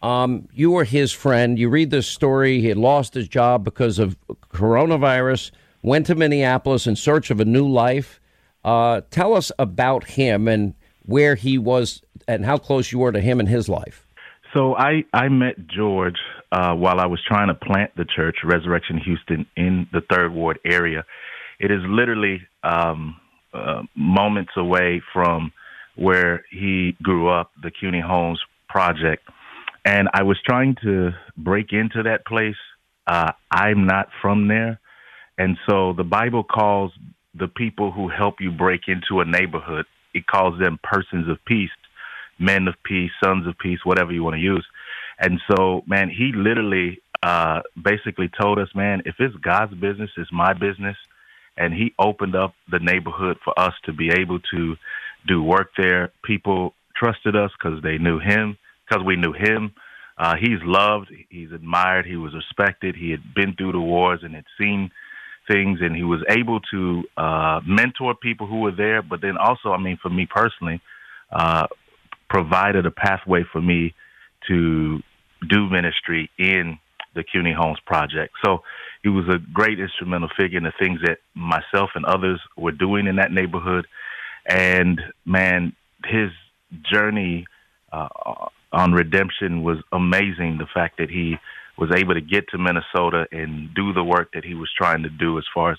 um, 0.02 0.48
you 0.52 0.72
were 0.72 0.84
his 0.84 1.12
friend. 1.12 1.58
You 1.58 1.68
read 1.70 1.90
this 1.90 2.06
story. 2.06 2.61
He 2.61 2.68
had 2.68 2.76
lost 2.76 3.14
his 3.14 3.28
job 3.28 3.64
because 3.64 3.98
of 3.98 4.16
coronavirus. 4.52 5.52
Went 5.82 6.06
to 6.06 6.14
Minneapolis 6.14 6.86
in 6.86 6.96
search 6.96 7.30
of 7.30 7.40
a 7.40 7.44
new 7.44 7.66
life 7.66 8.20
uh, 8.64 9.02
tell 9.11 9.34
us 9.34 9.52
about 9.58 10.04
him 10.04 10.48
and 10.48 10.74
where 11.04 11.34
he 11.34 11.58
was 11.58 12.02
and 12.28 12.44
how 12.44 12.58
close 12.58 12.92
you 12.92 12.98
were 12.98 13.12
to 13.12 13.20
him 13.20 13.40
in 13.40 13.46
his 13.46 13.68
life. 13.68 14.06
So 14.54 14.76
I, 14.76 15.04
I 15.12 15.28
met 15.28 15.66
George 15.68 16.18
uh, 16.52 16.74
while 16.74 16.98
I 16.98 17.06
was 17.06 17.20
trying 17.26 17.48
to 17.48 17.54
plant 17.54 17.92
the 17.96 18.04
church, 18.04 18.38
Resurrection 18.44 18.98
Houston, 18.98 19.46
in 19.56 19.86
the 19.92 20.00
Third 20.11 20.32
Ward 20.32 20.58
area. 20.64 21.04
It 21.61 21.70
is 21.70 21.80
literally 21.84 22.40
um, 22.64 23.16
uh, 23.54 23.82
moments 23.94 24.52
away 24.56 25.02
from 25.12 25.52
where 25.96 26.44
he 26.50 26.96
grew 27.02 27.28
up, 27.28 27.52
the 27.62 27.70
Cuney 27.70 28.02
Homes 28.02 28.40
Project. 28.68 29.28
And 29.84 30.08
I 30.12 30.22
was 30.22 30.38
trying 30.44 30.76
to 30.82 31.11
break 31.36 31.72
into 31.72 32.02
that 32.02 32.26
place. 32.26 32.56
Uh, 33.06 33.32
I'm 33.50 33.86
not 33.86 34.08
from 34.20 34.48
there. 34.48 34.80
And 35.38 35.56
so 35.68 35.92
the 35.92 36.04
Bible 36.04 36.44
calls 36.44 36.92
the 37.35 37.49
people 37.49 37.93
who 37.93 38.09
help 38.09 38.37
you 38.41 38.51
break 38.51 38.83
into 38.89 39.20
a 39.20 39.24
neighborhood. 39.24 39.87
It 40.14 40.26
calls 40.26 40.59
them 40.59 40.78
persons 40.83 41.28
of 41.28 41.39
peace, 41.47 41.70
men 42.39 42.66
of 42.68 42.74
peace, 42.85 43.11
sons 43.22 43.47
of 43.47 43.59
peace, 43.59 43.81
whatever 43.85 44.12
you 44.12 44.24
want 44.24 44.35
to 44.35 44.41
use. 44.41 44.66
And 45.18 45.41
so, 45.51 45.83
man, 45.87 46.09
he 46.11 46.33
literally 46.35 47.01
uh, 47.22 47.61
basically 47.83 48.31
told 48.41 48.59
us, 48.59 48.68
man, 48.74 49.03
if 49.05 49.16
it's 49.18 49.35
God's 49.37 49.74
business, 49.74 50.11
it's 50.16 50.33
my 50.33 50.53
business. 50.55 50.97
And 51.57 51.74
he 51.74 51.93
opened 51.99 52.35
up 52.35 52.55
the 52.70 52.78
neighborhood 52.78 53.37
for 53.45 53.59
us 53.59 53.74
to 53.85 53.93
be 53.93 54.11
able 54.11 54.41
to 54.53 54.76
do 55.28 55.43
work 55.43 55.70
there. 55.76 56.11
People 56.24 56.74
trusted 56.97 57.37
us 57.37 57.51
because 57.59 57.83
they 57.83 57.99
knew 57.99 58.18
him, 58.18 58.57
because 58.89 59.05
we 59.05 59.16
knew 59.16 59.33
him. 59.33 59.72
Uh, 60.16 60.35
he's 60.37 60.61
loved, 60.62 61.11
he's 61.28 61.53
admired, 61.53 62.05
he 62.07 62.16
was 62.16 62.35
respected. 62.35 62.95
He 62.95 63.11
had 63.11 63.22
been 63.35 63.55
through 63.55 63.72
the 63.72 63.81
wars 63.81 64.20
and 64.22 64.35
had 64.35 64.45
seen 64.59 64.91
things, 65.51 65.78
and 65.82 65.96
he 65.96 66.05
was 66.05 66.20
able 66.28 66.61
to 66.72 67.05
uh, 67.16 67.61
mentor 67.66 68.14
people 68.14 68.46
who 68.46 68.61
were 68.61 68.72
there. 68.72 69.03
But 69.03 69.20
then 69.20 69.36
also, 69.36 69.70
I 69.70 69.78
mean, 69.78 69.98
for 70.01 70.11
me 70.11 70.26
personally, 70.26 70.80
uh, 71.32 71.66
provided 72.28 72.86
a 72.86 72.90
pathway 72.90 73.44
for 73.53 73.61
me 73.61 73.94
to 74.48 75.01
do 75.48 75.68
ministry 75.68 76.30
in 76.38 76.78
the 77.14 77.24
Cuney 77.24 77.55
Homes 77.55 77.78
Project. 77.86 78.34
So 78.44 78.62
he 79.03 79.09
was 79.09 79.24
a 79.28 79.38
great 79.53 79.80
instrumental 79.80 80.28
figure 80.38 80.59
in 80.59 80.64
the 80.64 80.72
things 80.78 81.01
that 81.05 81.18
myself 81.34 81.90
and 81.94 82.05
others 82.05 82.40
were 82.57 82.72
doing 82.72 83.07
in 83.07 83.16
that 83.16 83.32
neighborhood. 83.32 83.86
And 84.46 85.01
man, 85.24 85.72
his 86.05 86.30
journey 86.90 87.46
uh, 87.92 88.09
on 88.72 88.92
redemption 88.92 89.62
was 89.62 89.78
amazing. 89.92 90.59
The 90.59 90.68
fact 90.72 90.98
that 90.98 91.11
he 91.11 91.36
was 91.81 91.91
able 91.97 92.14
to 92.14 92.20
get 92.20 92.47
to 92.51 92.59
Minnesota 92.59 93.26
and 93.33 93.74
do 93.74 93.93
the 93.93 94.05
work 94.05 94.33
that 94.35 94.45
he 94.45 94.55
was 94.55 94.70
trying 94.76 95.03
to 95.03 95.09
do 95.09 95.39
as 95.39 95.45
far 95.53 95.72
as 95.72 95.78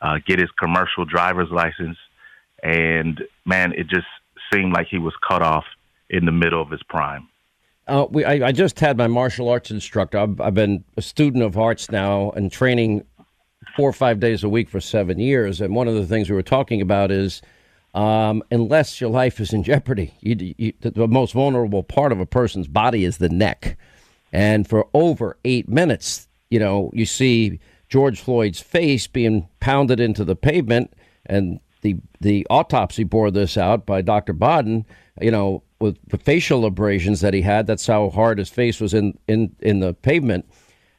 uh, 0.00 0.18
get 0.26 0.38
his 0.38 0.50
commercial 0.52 1.04
driver's 1.04 1.50
license, 1.50 1.98
and 2.62 3.20
man, 3.44 3.72
it 3.72 3.88
just 3.88 4.06
seemed 4.52 4.72
like 4.72 4.86
he 4.88 4.98
was 4.98 5.12
cut 5.28 5.42
off 5.42 5.64
in 6.08 6.24
the 6.24 6.32
middle 6.32 6.62
of 6.62 6.70
his 6.70 6.82
prime. 6.84 7.28
Uh, 7.86 8.06
we, 8.08 8.24
I, 8.24 8.48
I, 8.48 8.52
just 8.52 8.78
had 8.78 8.96
my 8.96 9.08
martial 9.08 9.48
arts 9.48 9.70
instructor. 9.70 10.18
I've, 10.18 10.40
I've, 10.40 10.54
been 10.54 10.84
a 10.96 11.02
student 11.02 11.42
of 11.42 11.58
arts 11.58 11.90
now 11.90 12.30
and 12.30 12.50
training 12.50 13.04
four 13.76 13.88
or 13.88 13.92
five 13.92 14.20
days 14.20 14.44
a 14.44 14.48
week 14.48 14.68
for 14.68 14.80
seven 14.80 15.18
years. 15.18 15.60
And 15.60 15.74
one 15.74 15.88
of 15.88 15.94
the 15.94 16.06
things 16.06 16.30
we 16.30 16.36
were 16.36 16.42
talking 16.42 16.80
about 16.80 17.10
is 17.10 17.42
um, 17.94 18.44
unless 18.50 19.00
your 19.00 19.10
life 19.10 19.40
is 19.40 19.52
in 19.52 19.64
jeopardy, 19.64 20.14
you, 20.20 20.54
you, 20.56 20.72
the 20.80 21.08
most 21.08 21.32
vulnerable 21.32 21.82
part 21.82 22.12
of 22.12 22.20
a 22.20 22.26
person's 22.26 22.68
body 22.68 23.04
is 23.04 23.18
the 23.18 23.28
neck. 23.28 23.76
And 24.32 24.68
for 24.68 24.88
over 24.94 25.36
eight 25.44 25.68
minutes, 25.68 26.28
you 26.50 26.58
know, 26.58 26.90
you 26.94 27.06
see 27.06 27.58
George 27.88 28.20
Floyd's 28.20 28.60
face 28.60 29.06
being 29.06 29.48
pounded 29.58 30.00
into 30.00 30.24
the 30.24 30.36
pavement, 30.36 30.92
and 31.26 31.60
the 31.82 31.96
the 32.20 32.46
autopsy 32.50 33.04
bore 33.04 33.30
this 33.30 33.56
out 33.56 33.86
by 33.86 34.02
Dr. 34.02 34.32
Baden. 34.32 34.86
You 35.20 35.30
know, 35.30 35.62
with 35.80 35.98
the 36.08 36.18
facial 36.18 36.64
abrasions 36.64 37.20
that 37.22 37.34
he 37.34 37.42
had. 37.42 37.66
That's 37.66 37.86
how 37.86 38.10
hard 38.10 38.38
his 38.38 38.50
face 38.50 38.80
was 38.80 38.94
in 38.94 39.18
in 39.26 39.56
in 39.60 39.80
the 39.80 39.94
pavement, 39.94 40.48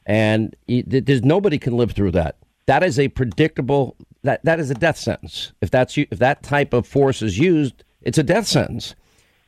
and 0.04 0.54
he, 0.66 0.82
there's 0.82 1.22
nobody 1.22 1.58
can 1.58 1.76
live 1.76 1.92
through 1.92 2.10
that. 2.12 2.36
That 2.66 2.82
is 2.82 2.98
a 2.98 3.08
predictable. 3.08 3.96
That 4.22 4.44
that 4.44 4.60
is 4.60 4.70
a 4.70 4.74
death 4.74 4.98
sentence. 4.98 5.52
If 5.62 5.70
that's 5.70 5.96
if 5.96 6.18
that 6.18 6.42
type 6.42 6.72
of 6.72 6.86
force 6.86 7.22
is 7.22 7.38
used, 7.38 7.84
it's 8.02 8.18
a 8.18 8.22
death 8.22 8.46
sentence. 8.46 8.94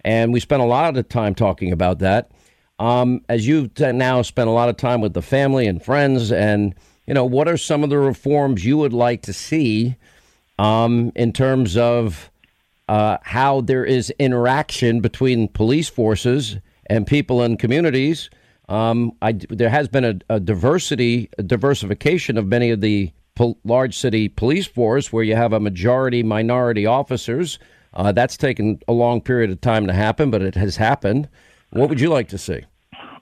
And 0.05 0.33
we 0.33 0.41
spent 0.41 0.63
a 0.63 0.67
lot 0.67 0.97
of 0.97 1.09
time 1.09 1.35
talking 1.35 1.73
about 1.73 1.99
that. 2.01 2.31
Um, 2.79 3.21
as 3.29 3.47
you've 3.47 3.79
now 3.79 4.23
spent 4.23 4.49
a 4.49 4.53
lot 4.53 4.69
of 4.69 4.77
time 4.77 5.01
with 5.01 5.15
the 5.15 5.23
family 5.23 5.67
and 5.67 5.83
friends, 5.83 6.33
and 6.33 6.75
you 7.07 7.15
know, 7.15 7.25
what 7.25 7.49
are 7.49 7.57
some 7.57 7.85
of 7.85 7.91
the 7.91 7.99
reforms 7.99 8.65
you 8.65 8.77
would 8.79 8.93
like 8.93 9.23
to 9.23 9.33
see 9.33 9.97
um, 10.59 11.13
in 11.15 11.33
terms 11.33 11.77
of 11.77 12.31
uh, 12.89 13.19
how 13.23 13.61
there 13.61 13.85
is 13.85 14.11
interaction 14.19 15.01
between 15.01 15.49
police 15.49 15.89
forces 15.89 16.59
and 16.87 17.07
people 17.07 17.43
in 17.43 17.57
communities. 17.57 18.29
Um, 18.69 19.13
I, 19.23 19.33
there 19.33 19.71
has 19.71 19.89
been 19.89 20.05
a, 20.05 20.15
a, 20.29 20.41
diversity, 20.41 21.29
a 21.39 21.43
diversification 21.43 22.39
of 22.39 22.47
many 22.47 22.71
of 22.71 22.81
the 22.81 23.13
pol- 23.35 23.59
large 23.65 23.97
city 23.97 24.29
police 24.29 24.67
force 24.67 25.13
where 25.13 25.25
you 25.25 25.37
have 25.37 25.53
a 25.53 25.61
majority 25.61 26.23
minority 26.23 26.87
officers. 26.87 27.59
Uh, 27.95 28.13
that's 28.13 28.37
taken 28.37 28.81
a 28.89 28.93
long 28.93 29.21
period 29.21 29.51
of 29.51 29.61
time 29.61 29.87
to 29.87 29.93
happen, 29.93 30.31
but 30.31 30.43
it 30.43 30.55
has 30.55 30.77
happened. 30.77 31.29
What 31.75 31.89
would 31.89 32.01
you 32.01 32.09
like 32.09 32.29
to 32.29 32.39
see? 32.39 32.65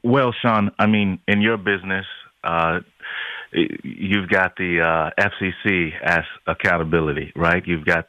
Well, 0.02 0.32
Sean, 0.42 0.70
I 0.78 0.86
mean, 0.86 1.18
in 1.26 1.40
your 1.40 1.56
business, 1.56 2.06
uh, 2.44 2.80
you've 3.52 4.28
got 4.28 4.56
the 4.56 4.80
uh, 4.80 5.10
FCC 5.18 5.90
as 6.02 6.24
accountability, 6.46 7.32
right? 7.34 7.62
You've 7.66 7.84
got 7.84 8.08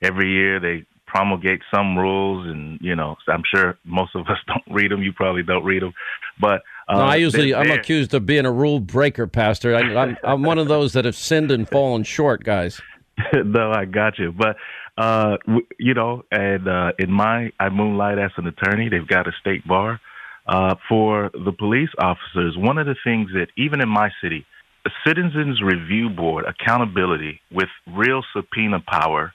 every 0.00 0.30
year 0.30 0.60
they 0.60 0.86
promulgate 1.06 1.60
some 1.72 1.98
rules, 1.98 2.46
and 2.46 2.78
you 2.80 2.96
know, 2.96 3.16
I'm 3.28 3.42
sure 3.54 3.78
most 3.84 4.14
of 4.14 4.22
us 4.28 4.38
don't 4.46 4.74
read 4.74 4.90
them. 4.90 5.02
You 5.02 5.12
probably 5.12 5.42
don't 5.42 5.64
read 5.64 5.82
them, 5.82 5.92
but 6.40 6.62
uh, 6.88 6.96
no, 6.96 7.00
I 7.02 7.16
usually 7.16 7.54
I'm 7.54 7.70
accused 7.70 8.14
of 8.14 8.24
being 8.24 8.46
a 8.46 8.52
rule 8.52 8.80
breaker, 8.80 9.26
Pastor. 9.26 9.74
I, 9.74 9.80
am 9.80 9.96
I'm, 9.96 10.16
I'm 10.24 10.42
one 10.42 10.58
of 10.58 10.68
those 10.68 10.94
that 10.94 11.04
have 11.04 11.16
sinned 11.16 11.50
and 11.50 11.68
fallen 11.68 12.04
short, 12.04 12.44
guys. 12.44 12.80
no, 13.34 13.72
I 13.72 13.84
got 13.84 14.18
you, 14.18 14.32
but 14.32 14.56
uh, 14.96 15.36
you 15.78 15.94
know, 15.94 16.24
and 16.30 16.68
uh, 16.68 16.92
in 16.98 17.10
my 17.10 17.50
I 17.58 17.68
moonlight 17.70 18.18
as 18.18 18.30
an 18.36 18.46
attorney. 18.46 18.88
They've 18.88 19.06
got 19.06 19.26
a 19.26 19.32
state 19.40 19.66
bar 19.66 20.00
uh, 20.46 20.74
for 20.88 21.30
the 21.32 21.52
police 21.52 21.90
officers. 21.98 22.56
One 22.56 22.78
of 22.78 22.86
the 22.86 22.96
things 23.04 23.30
that 23.34 23.48
even 23.56 23.80
in 23.80 23.88
my 23.88 24.10
city, 24.22 24.44
a 24.84 24.90
citizens 25.06 25.62
review 25.62 26.10
board 26.10 26.44
accountability 26.46 27.40
with 27.50 27.68
real 27.86 28.22
subpoena 28.34 28.80
power 28.86 29.32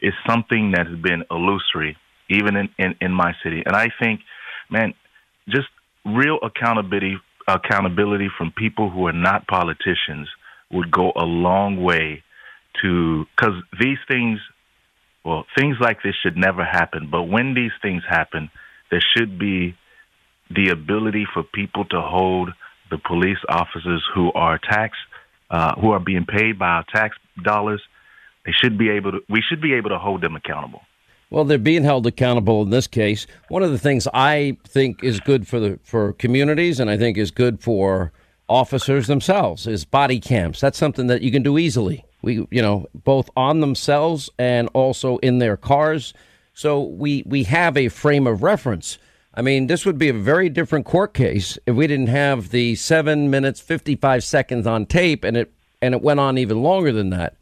is 0.00 0.12
something 0.28 0.72
that 0.72 0.86
has 0.86 0.98
been 0.98 1.24
illusory, 1.30 1.96
even 2.28 2.56
in, 2.56 2.68
in, 2.78 2.94
in 3.00 3.12
my 3.12 3.32
city. 3.42 3.62
And 3.64 3.74
I 3.74 3.88
think, 4.00 4.20
man, 4.70 4.94
just 5.48 5.68
real 6.04 6.38
accountability 6.42 7.16
accountability 7.48 8.28
from 8.38 8.52
people 8.56 8.88
who 8.88 9.06
are 9.08 9.12
not 9.12 9.48
politicians 9.48 10.28
would 10.70 10.90
go 10.92 11.12
a 11.16 11.24
long 11.24 11.82
way 11.82 12.22
to 12.80 13.26
because 13.36 13.54
these 13.80 13.98
things 14.08 14.38
well 15.24 15.44
things 15.56 15.76
like 15.80 15.98
this 16.02 16.14
should 16.22 16.36
never 16.36 16.64
happen 16.64 17.08
but 17.10 17.24
when 17.24 17.54
these 17.54 17.72
things 17.80 18.02
happen 18.08 18.50
there 18.90 19.02
should 19.16 19.38
be 19.38 19.74
the 20.50 20.68
ability 20.68 21.26
for 21.32 21.42
people 21.42 21.84
to 21.84 22.00
hold 22.00 22.50
the 22.90 22.98
police 22.98 23.38
officers 23.48 24.04
who 24.14 24.32
are 24.32 24.58
tax 24.58 24.96
uh, 25.50 25.74
who 25.80 25.90
are 25.90 26.00
being 26.00 26.26
paid 26.26 26.58
by 26.58 26.68
our 26.68 26.84
tax 26.92 27.16
dollars 27.42 27.80
they 28.44 28.52
should 28.52 28.76
be 28.76 28.90
able 28.90 29.12
to. 29.12 29.20
We 29.28 29.42
should 29.42 29.60
be 29.60 29.74
able 29.74 29.90
to 29.90 29.98
hold 29.98 30.20
them 30.20 30.36
accountable. 30.36 30.82
Well, 31.30 31.44
they're 31.44 31.58
being 31.58 31.84
held 31.84 32.06
accountable 32.06 32.62
in 32.62 32.70
this 32.70 32.86
case. 32.86 33.26
One 33.48 33.62
of 33.62 33.70
the 33.70 33.78
things 33.78 34.06
I 34.12 34.58
think 34.66 35.02
is 35.02 35.20
good 35.20 35.46
for 35.46 35.60
the 35.60 35.78
for 35.82 36.12
communities, 36.14 36.80
and 36.80 36.90
I 36.90 36.98
think 36.98 37.16
is 37.16 37.30
good 37.30 37.60
for 37.60 38.12
officers 38.48 39.06
themselves, 39.06 39.66
is 39.66 39.84
body 39.84 40.20
cams. 40.20 40.60
That's 40.60 40.76
something 40.76 41.06
that 41.06 41.22
you 41.22 41.30
can 41.30 41.42
do 41.42 41.56
easily. 41.56 42.04
We, 42.22 42.46
you 42.50 42.62
know, 42.62 42.86
both 42.94 43.28
on 43.36 43.60
themselves 43.60 44.30
and 44.38 44.68
also 44.72 45.18
in 45.18 45.38
their 45.38 45.56
cars. 45.56 46.14
So 46.54 46.82
we 46.82 47.22
we 47.26 47.44
have 47.44 47.76
a 47.76 47.88
frame 47.88 48.26
of 48.26 48.42
reference. 48.42 48.98
I 49.34 49.42
mean, 49.42 49.66
this 49.66 49.84
would 49.86 49.98
be 49.98 50.08
a 50.08 50.14
very 50.14 50.48
different 50.48 50.84
court 50.86 51.14
case 51.14 51.58
if 51.66 51.74
we 51.74 51.86
didn't 51.86 52.08
have 52.08 52.50
the 52.50 52.74
seven 52.76 53.30
minutes 53.30 53.60
fifty 53.60 53.96
five 53.96 54.22
seconds 54.22 54.66
on 54.66 54.86
tape, 54.86 55.24
and 55.24 55.36
it 55.36 55.52
and 55.80 55.94
it 55.94 56.02
went 56.02 56.20
on 56.20 56.38
even 56.38 56.62
longer 56.62 56.92
than 56.92 57.10
that. 57.10 57.36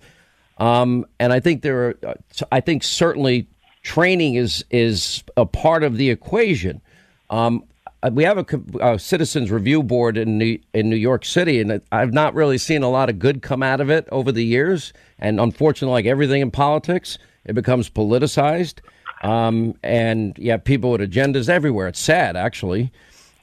Um, 0.59 1.07
and 1.19 1.33
I 1.33 1.41
think 1.41 1.63
there 1.63 1.89
are, 1.89 1.99
uh, 2.07 2.15
I 2.53 2.61
think 2.61 2.83
certainly 2.83 3.49
training 3.83 4.35
is 4.35 4.65
is 4.71 5.25
a 5.37 5.47
part 5.47 5.83
of 5.83 5.97
the 5.97 6.11
equation. 6.11 6.81
Um, 7.29 7.65
we 8.13 8.25
have 8.25 8.39
a, 8.39 8.47
a, 8.81 8.99
citizens 8.99 9.51
review 9.51 9.83
board 9.83 10.17
in 10.17 10.39
New, 10.39 10.59
in 10.73 10.89
New 10.89 10.97
York 10.97 11.25
City, 11.25 11.61
and 11.61 11.83
I've 11.93 12.13
not 12.13 12.35
really 12.35 12.59
seen 12.59 12.83
a 12.83 12.91
lot 12.91 13.11
of 13.11 13.19
good 13.19 13.43
come 13.43 13.63
out 13.63 13.81
of 13.81 13.91
it 13.91 14.09
over 14.11 14.33
the 14.33 14.45
years. 14.45 14.93
And 15.19 15.39
unfortunately, 15.39 15.93
like 15.93 16.07
everything 16.07 16.41
in 16.41 16.51
politics, 16.51 17.19
it 17.45 17.55
becomes 17.55 17.91
politicized. 17.91 18.81
Um, 19.23 19.75
and 19.83 20.37
you 20.39 20.51
have 20.51 20.65
people 20.65 20.93
with 20.93 21.03
agendas 21.03 21.49
everywhere. 21.49 21.89
It's 21.89 22.01
sad, 22.01 22.37
actually. 22.37 22.91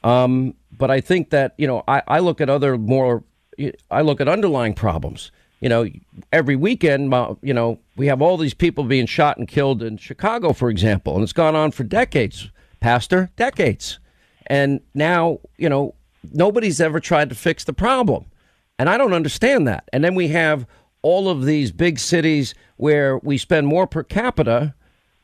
Um, 0.02 0.54
but 0.76 0.90
I 0.90 1.00
think 1.00 1.30
that 1.30 1.54
you 1.56 1.66
know, 1.66 1.84
I, 1.86 2.02
I 2.08 2.18
look 2.18 2.40
at 2.40 2.50
other 2.50 2.76
more, 2.76 3.22
I 3.90 4.02
look 4.02 4.20
at 4.20 4.28
underlying 4.28 4.74
problems 4.74 5.30
you 5.60 5.68
know, 5.68 5.88
every 6.32 6.56
weekend, 6.56 7.12
you 7.42 7.52
know, 7.52 7.78
we 7.96 8.06
have 8.06 8.22
all 8.22 8.36
these 8.36 8.54
people 8.54 8.84
being 8.84 9.06
shot 9.06 9.38
and 9.38 9.48
killed 9.48 9.82
in 9.82 9.96
Chicago, 9.96 10.52
for 10.52 10.70
example, 10.70 11.14
and 11.14 11.22
it's 11.22 11.32
gone 11.32 11.56
on 11.56 11.72
for 11.72 11.82
decades, 11.82 12.50
Pastor, 12.80 13.30
decades. 13.36 13.98
And 14.48 14.80
now, 14.94 15.38
you 15.56 15.68
know, 15.68 15.94
nobody's 16.32 16.80
ever 16.80 16.98
tried 16.98 17.28
to 17.28 17.34
fix 17.34 17.64
the 17.64 17.72
problem. 17.72 18.26
And 18.78 18.88
I 18.88 18.96
don't 18.96 19.12
understand 19.12 19.68
that. 19.68 19.88
And 19.92 20.02
then 20.02 20.14
we 20.14 20.28
have 20.28 20.66
all 21.02 21.28
of 21.28 21.44
these 21.44 21.70
big 21.70 21.98
cities 21.98 22.54
where 22.76 23.18
we 23.18 23.38
spend 23.38 23.66
more 23.66 23.86
per 23.86 24.02
capita 24.02 24.74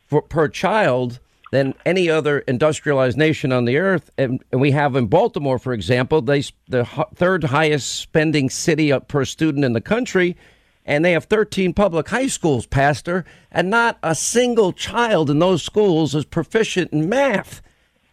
for, 0.07 0.23
per 0.23 0.49
child 0.49 1.21
than 1.51 1.75
any 1.87 2.11
other 2.11 2.41
industrialized 2.41 3.17
nation 3.17 3.53
on 3.53 3.65
the 3.65 3.77
earth. 3.77 4.11
And, 4.19 4.43
and 4.51 4.61
we 4.61 4.73
have 4.73 4.97
in 4.97 5.07
Baltimore, 5.07 5.59
for 5.59 5.73
example, 5.73 6.21
they, 6.21 6.43
the 6.69 6.85
third 7.15 7.45
highest 7.45 7.95
spending 7.95 8.51
city 8.51 8.93
uh, 8.93 9.01
per 9.01 9.25
student 9.25 9.65
in 9.65 9.73
the 9.73 9.81
country. 9.81 10.37
And 10.85 11.05
they 11.05 11.13
have 11.13 11.25
13 11.25 11.73
public 11.73 12.09
high 12.09 12.27
schools, 12.27 12.67
Pastor, 12.67 13.25
and 13.51 13.71
not 13.71 13.99
a 14.03 14.15
single 14.15 14.73
child 14.73 15.31
in 15.31 15.39
those 15.39 15.63
schools 15.63 16.15
is 16.15 16.25
proficient 16.25 16.93
in 16.93 17.09
math. 17.09 17.63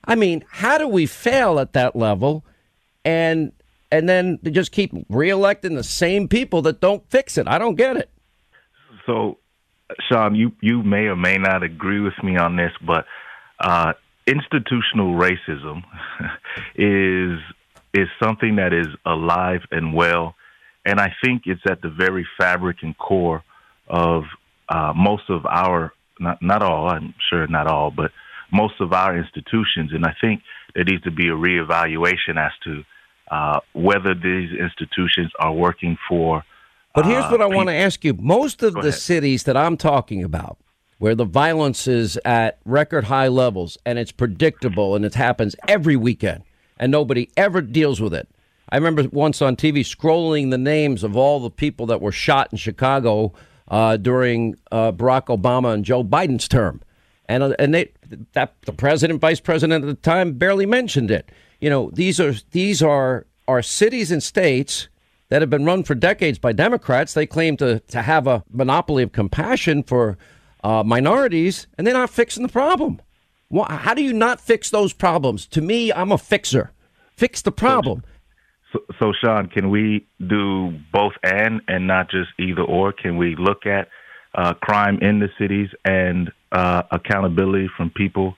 I 0.05 0.15
mean, 0.15 0.43
how 0.49 0.77
do 0.77 0.87
we 0.87 1.05
fail 1.05 1.59
at 1.59 1.73
that 1.73 1.95
level? 1.95 2.43
And 3.05 3.51
and 3.91 4.07
then 4.07 4.39
they 4.41 4.51
just 4.51 4.71
keep 4.71 4.91
reelecting 5.09 5.75
the 5.75 5.83
same 5.83 6.27
people 6.27 6.61
that 6.63 6.79
don't 6.79 7.07
fix 7.09 7.37
it. 7.37 7.47
I 7.47 7.57
don't 7.57 7.75
get 7.75 7.97
it. 7.97 8.09
So, 9.05 9.37
Sean, 10.09 10.35
you 10.35 10.51
you 10.61 10.83
may 10.83 11.05
or 11.05 11.15
may 11.15 11.37
not 11.37 11.63
agree 11.63 11.99
with 11.99 12.13
me 12.23 12.37
on 12.37 12.55
this, 12.55 12.71
but 12.85 13.05
uh, 13.59 13.93
institutional 14.25 15.15
racism 15.15 15.83
is 16.75 17.39
is 17.93 18.07
something 18.23 18.55
that 18.55 18.73
is 18.73 18.87
alive 19.05 19.61
and 19.71 19.93
well, 19.93 20.35
and 20.85 20.99
I 20.99 21.13
think 21.23 21.43
it's 21.45 21.61
at 21.69 21.81
the 21.81 21.89
very 21.89 22.25
fabric 22.39 22.77
and 22.81 22.97
core 22.97 23.43
of 23.87 24.23
uh, 24.69 24.93
most 24.95 25.29
of 25.29 25.45
our 25.45 25.93
not 26.19 26.41
not 26.41 26.63
all 26.63 26.87
I'm 26.87 27.13
sure 27.29 27.45
not 27.47 27.67
all, 27.67 27.91
but 27.91 28.11
most 28.51 28.75
of 28.79 28.93
our 28.93 29.17
institutions, 29.17 29.91
and 29.93 30.05
I 30.05 30.15
think 30.19 30.41
there 30.75 30.83
needs 30.83 31.03
to 31.03 31.11
be 31.11 31.27
a 31.27 31.31
reevaluation 31.31 32.37
as 32.37 32.51
to 32.63 32.83
uh, 33.29 33.59
whether 33.73 34.13
these 34.13 34.49
institutions 34.51 35.31
are 35.39 35.53
working 35.53 35.97
for. 36.07 36.43
But 36.93 37.05
here's 37.05 37.25
uh, 37.25 37.29
what 37.29 37.41
I 37.41 37.45
want 37.45 37.69
to 37.69 37.75
ask 37.75 38.03
you: 38.03 38.13
most 38.13 38.63
of 38.63 38.73
the 38.73 38.79
ahead. 38.79 38.93
cities 38.95 39.43
that 39.43 39.55
I'm 39.55 39.77
talking 39.77 40.23
about 40.23 40.57
where 41.01 41.15
the 41.15 41.25
violence 41.25 41.87
is 41.87 42.15
at 42.23 42.59
record 42.63 43.05
high 43.05 43.27
levels 43.27 43.75
and 43.87 43.97
it's 43.97 44.11
predictable 44.11 44.95
and 44.95 45.03
it 45.03 45.15
happens 45.15 45.55
every 45.67 45.95
weekend 45.95 46.43
and 46.77 46.91
nobody 46.91 47.27
ever 47.35 47.59
deals 47.59 47.99
with 47.99 48.13
it. 48.13 48.29
I 48.69 48.75
remember 48.75 49.07
once 49.11 49.41
on 49.41 49.55
TV 49.55 49.79
scrolling 49.79 50.51
the 50.51 50.59
names 50.59 51.03
of 51.03 51.17
all 51.17 51.39
the 51.39 51.49
people 51.49 51.87
that 51.87 52.01
were 52.01 52.11
shot 52.11 52.49
in 52.51 52.59
Chicago 52.59 53.33
uh, 53.67 53.97
during 53.97 54.55
uh, 54.71 54.91
Barack 54.91 55.35
Obama 55.35 55.73
and 55.73 55.83
Joe 55.83 56.03
Biden's 56.03 56.47
term, 56.47 56.81
and 57.31 57.43
uh, 57.43 57.55
and 57.57 57.73
they 57.73 57.91
that 58.33 58.55
the 58.65 58.73
president, 58.73 59.21
vice 59.21 59.39
president 59.39 59.83
at 59.83 59.87
the 59.87 59.93
time 59.95 60.33
barely 60.33 60.65
mentioned 60.65 61.09
it. 61.09 61.29
You 61.59 61.69
know, 61.69 61.89
these 61.93 62.19
are 62.19 62.33
these 62.51 62.83
are 62.83 63.25
are 63.47 63.61
cities 63.61 64.11
and 64.11 64.21
states 64.21 64.89
that 65.29 65.41
have 65.41 65.49
been 65.49 65.65
run 65.65 65.83
for 65.83 65.95
decades 65.95 66.37
by 66.37 66.51
Democrats. 66.51 67.13
They 67.13 67.25
claim 67.25 67.57
to 67.57 67.79
to 67.79 68.01
have 68.01 68.27
a 68.27 68.43
monopoly 68.51 69.03
of 69.03 69.13
compassion 69.13 69.83
for 69.83 70.17
uh, 70.63 70.83
minorities, 70.83 71.67
and 71.77 71.87
they're 71.87 71.93
not 71.93 72.09
fixing 72.09 72.43
the 72.43 72.51
problem. 72.51 73.01
Well, 73.49 73.65
how 73.65 73.93
do 73.93 74.03
you 74.03 74.13
not 74.13 74.39
fix 74.39 74.69
those 74.69 74.93
problems? 74.93 75.45
To 75.47 75.61
me, 75.61 75.91
I'm 75.91 76.11
a 76.11 76.17
fixer. 76.17 76.71
Fix 77.15 77.41
the 77.41 77.51
problem. 77.51 78.03
So, 78.71 78.79
so, 78.99 79.13
Sean, 79.21 79.47
can 79.47 79.69
we 79.69 80.07
do 80.25 80.77
both 80.91 81.13
and 81.23 81.61
and 81.67 81.87
not 81.87 82.09
just 82.09 82.29
either 82.39 82.63
or? 82.63 82.91
Can 82.91 83.17
we 83.17 83.35
look 83.37 83.65
at 83.65 83.87
uh, 84.35 84.53
crime 84.53 84.99
in 85.01 85.19
the 85.19 85.29
cities 85.37 85.69
and 85.85 86.31
uh, 86.51 86.83
accountability 86.91 87.69
from 87.77 87.89
people 87.89 88.35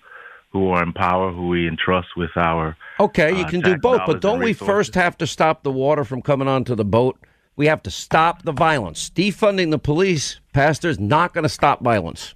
who 0.51 0.69
are 0.69 0.83
in 0.83 0.93
power, 0.93 1.31
who 1.31 1.47
we 1.47 1.67
entrust 1.67 2.09
with 2.15 2.29
our 2.35 2.77
okay? 2.99 3.31
You 3.31 3.45
uh, 3.45 3.49
can 3.49 3.61
do 3.61 3.77
both, 3.77 4.01
but 4.05 4.21
don't 4.21 4.39
we 4.39 4.53
first 4.53 4.95
have 4.95 5.17
to 5.17 5.27
stop 5.27 5.63
the 5.63 5.71
water 5.71 6.03
from 6.03 6.21
coming 6.21 6.47
onto 6.47 6.75
the 6.75 6.85
boat? 6.85 7.17
We 7.55 7.67
have 7.67 7.83
to 7.83 7.91
stop 7.91 8.43
the 8.43 8.51
violence. 8.51 9.09
Defunding 9.09 9.69
the 9.69 9.79
police, 9.79 10.39
Pastor, 10.53 10.89
is 10.89 10.99
not 10.99 11.33
going 11.33 11.43
to 11.43 11.49
stop 11.49 11.81
violence. 11.81 12.33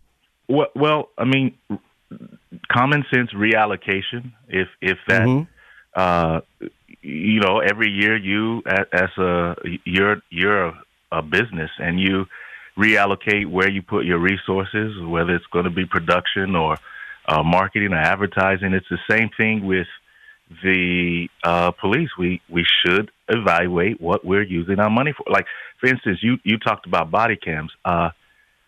Well, 0.48 0.68
well, 0.76 1.10
I 1.18 1.26
mean, 1.26 1.58
common 2.72 3.04
sense 3.14 3.32
reallocation. 3.34 4.32
If 4.48 4.68
if 4.82 4.98
that. 5.08 5.24
Mm-hmm. 5.24 5.52
Uh, 5.95 6.41
you 7.02 7.40
know, 7.40 7.60
every 7.60 7.90
year 7.90 8.18
you 8.18 8.62
as 8.66 9.10
a 9.18 9.56
you're 9.86 10.22
you're 10.30 10.66
a, 10.66 10.84
a 11.12 11.22
business 11.22 11.72
and 11.80 11.99
you 11.99 12.26
reallocate 12.78 13.49
where 13.49 13.70
you 13.70 13.82
put 13.82 14.06
your 14.06 14.20
resources, 14.20 14.94
whether 15.02 15.36
it's 15.36 15.45
going 15.48 15.66
to 15.66 15.72
be 15.72 15.86
production 15.86 16.56
or 16.56 16.78
uh, 17.28 17.44
marketing 17.44 17.94
or 17.94 17.98
advertising. 17.98 18.74
It's 18.74 18.88
the 18.90 18.99
same 19.10 19.30
thing 19.38 19.66
with 19.66 19.88
the 20.64 21.28
uh, 21.44 21.72
police. 21.72 22.10
We 22.18 22.41
we 22.49 22.66
should 22.86 23.12
evaluate 23.28 23.99
what 23.99 24.24
we're 24.24 24.44
using 24.44 24.80
our 24.80 24.90
money 24.90 25.14
for. 25.18 25.32
Like, 25.32 25.45
for 25.80 25.88
instance, 25.88 26.20
you 26.22 26.38
you 26.44 26.58
talked 26.58 26.86
about 26.86 27.12
body 27.12 27.36
cams. 27.36 27.72
Uh, 27.84 28.10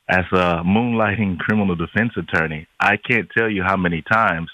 as 0.10 0.26
a 0.31 0.64
moonlighting 0.64 1.38
criminal 1.40 1.76
defense 1.76 2.14
attorney, 2.18 2.68
I 2.80 2.98
can't 2.98 3.30
tell 3.38 3.49
you 3.49 3.61
how 3.64 3.77
many 3.77 4.02
times 4.02 4.49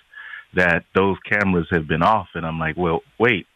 that 0.54 0.84
those 0.94 1.18
cameras 1.30 1.68
have 1.72 1.88
been 1.88 2.04
off, 2.04 2.28
and 2.34 2.46
I'm 2.46 2.60
like, 2.60 2.76
well, 2.78 3.02
wait, 3.18 3.48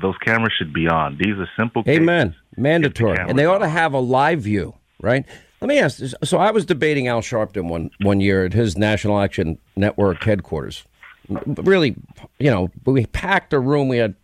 those 0.00 0.16
cameras 0.24 0.52
should 0.58 0.72
be 0.72 0.88
on. 0.88 1.18
These 1.18 1.34
are 1.38 1.48
simple. 1.58 1.82
Cameras 1.82 2.00
Amen. 2.00 2.36
Mandatory, 2.56 3.16
the 3.16 3.28
and 3.28 3.38
they 3.38 3.44
ought 3.44 3.58
to 3.58 3.68
have 3.68 3.92
a 3.92 3.98
live 3.98 4.40
view, 4.40 4.74
right? 5.00 5.24
Let 5.60 5.68
me 5.68 5.78
ask. 5.78 5.98
This. 5.98 6.14
So 6.24 6.38
I 6.38 6.50
was 6.50 6.66
debating 6.66 7.08
Al 7.08 7.22
Sharpton 7.22 7.68
one 7.68 7.90
one 8.00 8.20
year 8.20 8.44
at 8.44 8.52
his 8.52 8.76
National 8.76 9.20
Action 9.20 9.58
Network 9.74 10.22
headquarters. 10.22 10.84
Really, 11.28 11.96
you 12.38 12.50
know, 12.50 12.70
we 12.84 13.06
packed 13.06 13.52
a 13.52 13.58
room. 13.58 13.88
We 13.88 13.96
had 13.96 14.14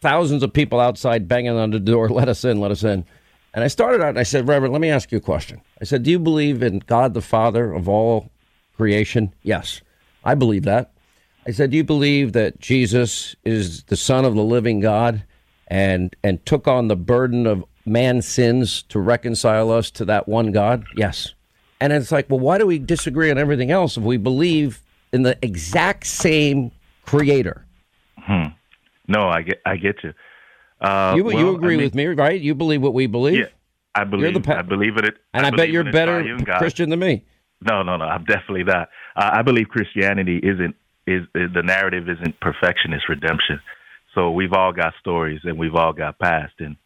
thousands 0.00 0.42
of 0.42 0.52
people 0.52 0.80
outside 0.80 1.28
banging 1.28 1.56
on 1.56 1.70
the 1.70 1.78
door. 1.78 2.08
Let 2.08 2.28
us 2.28 2.44
in. 2.44 2.60
Let 2.60 2.70
us 2.70 2.82
in. 2.82 3.04
And 3.52 3.64
I 3.64 3.68
started 3.68 4.00
out 4.00 4.10
and 4.10 4.18
I 4.18 4.22
said, 4.22 4.48
Reverend, 4.48 4.72
let 4.72 4.80
me 4.80 4.90
ask 4.90 5.10
you 5.10 5.18
a 5.18 5.22
question. 5.22 5.60
I 5.80 5.84
said, 5.84 6.02
Do 6.02 6.10
you 6.10 6.18
believe 6.18 6.62
in 6.62 6.80
God 6.80 7.14
the 7.14 7.20
Father 7.20 7.72
of 7.72 7.88
all 7.88 8.30
creation? 8.76 9.34
Yes, 9.42 9.82
I 10.24 10.34
believe 10.34 10.64
that. 10.64 10.92
I 11.46 11.50
said, 11.50 11.70
Do 11.70 11.76
you 11.76 11.84
believe 11.84 12.32
that 12.32 12.60
Jesus 12.60 13.34
is 13.44 13.82
the 13.84 13.96
Son 13.96 14.24
of 14.24 14.34
the 14.34 14.44
living 14.44 14.80
God 14.80 15.24
and 15.66 16.14
and 16.22 16.44
took 16.46 16.68
on 16.68 16.88
the 16.88 16.96
burden 16.96 17.46
of 17.46 17.64
man's 17.90 18.26
sins 18.26 18.82
to 18.84 18.98
reconcile 19.00 19.70
us 19.70 19.90
to 19.92 20.04
that 20.06 20.28
one 20.28 20.52
God? 20.52 20.84
Yes. 20.96 21.34
And 21.80 21.92
it's 21.92 22.12
like, 22.12 22.28
well, 22.30 22.40
why 22.40 22.58
do 22.58 22.66
we 22.66 22.78
disagree 22.78 23.30
on 23.30 23.38
everything 23.38 23.70
else 23.70 23.96
if 23.96 24.02
we 24.02 24.16
believe 24.16 24.82
in 25.12 25.22
the 25.22 25.38
exact 25.42 26.06
same 26.06 26.70
creator? 27.04 27.66
Hmm. 28.18 28.48
No, 29.08 29.28
I 29.28 29.42
get 29.42 29.60
I 29.66 29.76
get 29.76 29.96
you. 30.04 30.12
Uh, 30.80 31.14
you 31.16 31.24
well, 31.24 31.36
you 31.36 31.54
agree 31.54 31.74
I 31.74 31.76
mean, 31.78 31.86
with 31.86 31.94
me, 31.94 32.06
right? 32.06 32.40
You 32.40 32.54
believe 32.54 32.80
what 32.80 32.94
we 32.94 33.06
believe. 33.06 33.38
Yeah, 33.38 33.46
I 33.94 34.04
believe. 34.04 34.32
You're 34.32 34.40
the, 34.40 34.58
I 34.58 34.62
believe 34.62 34.96
it. 34.96 35.16
And 35.34 35.44
I, 35.44 35.48
I 35.48 35.50
bet 35.50 35.70
you're 35.70 35.90
better 35.90 36.38
Christian 36.58 36.90
than 36.90 37.00
me. 37.00 37.24
No, 37.62 37.82
no, 37.82 37.96
no. 37.96 38.04
I'm 38.04 38.24
definitely 38.24 38.64
not. 38.64 38.88
Uh, 39.16 39.30
I 39.34 39.42
believe 39.42 39.68
Christianity 39.68 40.38
isn't 40.42 40.76
is, 41.06 41.22
is 41.34 41.52
the 41.52 41.62
narrative 41.62 42.08
isn't 42.08 42.38
perfection; 42.40 42.92
it's 42.92 43.08
redemption. 43.08 43.60
So 44.14 44.30
we've 44.30 44.52
all 44.52 44.72
got 44.72 44.94
stories, 45.00 45.40
and 45.44 45.58
we've 45.58 45.74
all 45.74 45.92
got 45.92 46.18
past, 46.18 46.54
and 46.58 46.76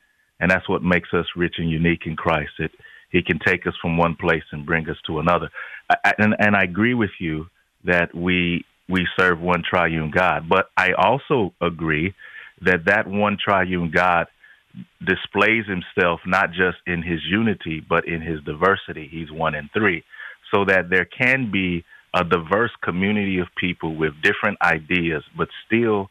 and 0.41 0.51
that's 0.51 0.69
what 0.69 0.83
makes 0.83 1.09
us 1.13 1.27
rich 1.37 1.55
and 1.59 1.71
unique 1.71 2.03
in 2.07 2.17
Christ. 2.17 2.53
It 2.59 2.73
He 3.11 3.23
can 3.23 3.39
take 3.39 3.67
us 3.67 3.75
from 3.81 3.97
one 3.97 4.17
place 4.17 4.45
and 4.53 4.67
bring 4.67 4.89
us 4.89 4.97
to 5.07 5.19
another. 5.19 5.51
I, 5.91 6.13
and 6.19 6.35
and 6.39 6.57
I 6.57 6.63
agree 6.63 6.95
with 6.95 7.11
you 7.21 7.47
that 7.85 8.15
we 8.15 8.65
we 8.89 9.07
serve 9.19 9.41
one 9.41 9.63
triune 9.69 10.11
God, 10.11 10.49
but 10.49 10.67
I 10.77 10.93
also 10.93 11.55
agree 11.61 12.15
that 12.63 12.85
that 12.87 13.07
one 13.07 13.37
triune 13.43 13.91
God 13.95 14.27
displays 15.07 15.65
himself 15.67 16.21
not 16.27 16.51
just 16.51 16.79
in 16.87 17.03
his 17.03 17.21
unity 17.31 17.81
but 17.89 18.07
in 18.09 18.21
his 18.21 18.41
diversity. 18.45 19.09
He's 19.11 19.31
one 19.31 19.55
in 19.55 19.69
three, 19.73 20.03
so 20.53 20.65
that 20.65 20.91
there 20.91 21.05
can 21.07 21.51
be 21.51 21.85
a 22.15 22.25
diverse 22.25 22.71
community 22.83 23.39
of 23.39 23.49
people 23.57 23.97
with 23.97 24.13
different 24.23 24.59
ideas, 24.63 25.25
but 25.37 25.49
still 25.67 26.11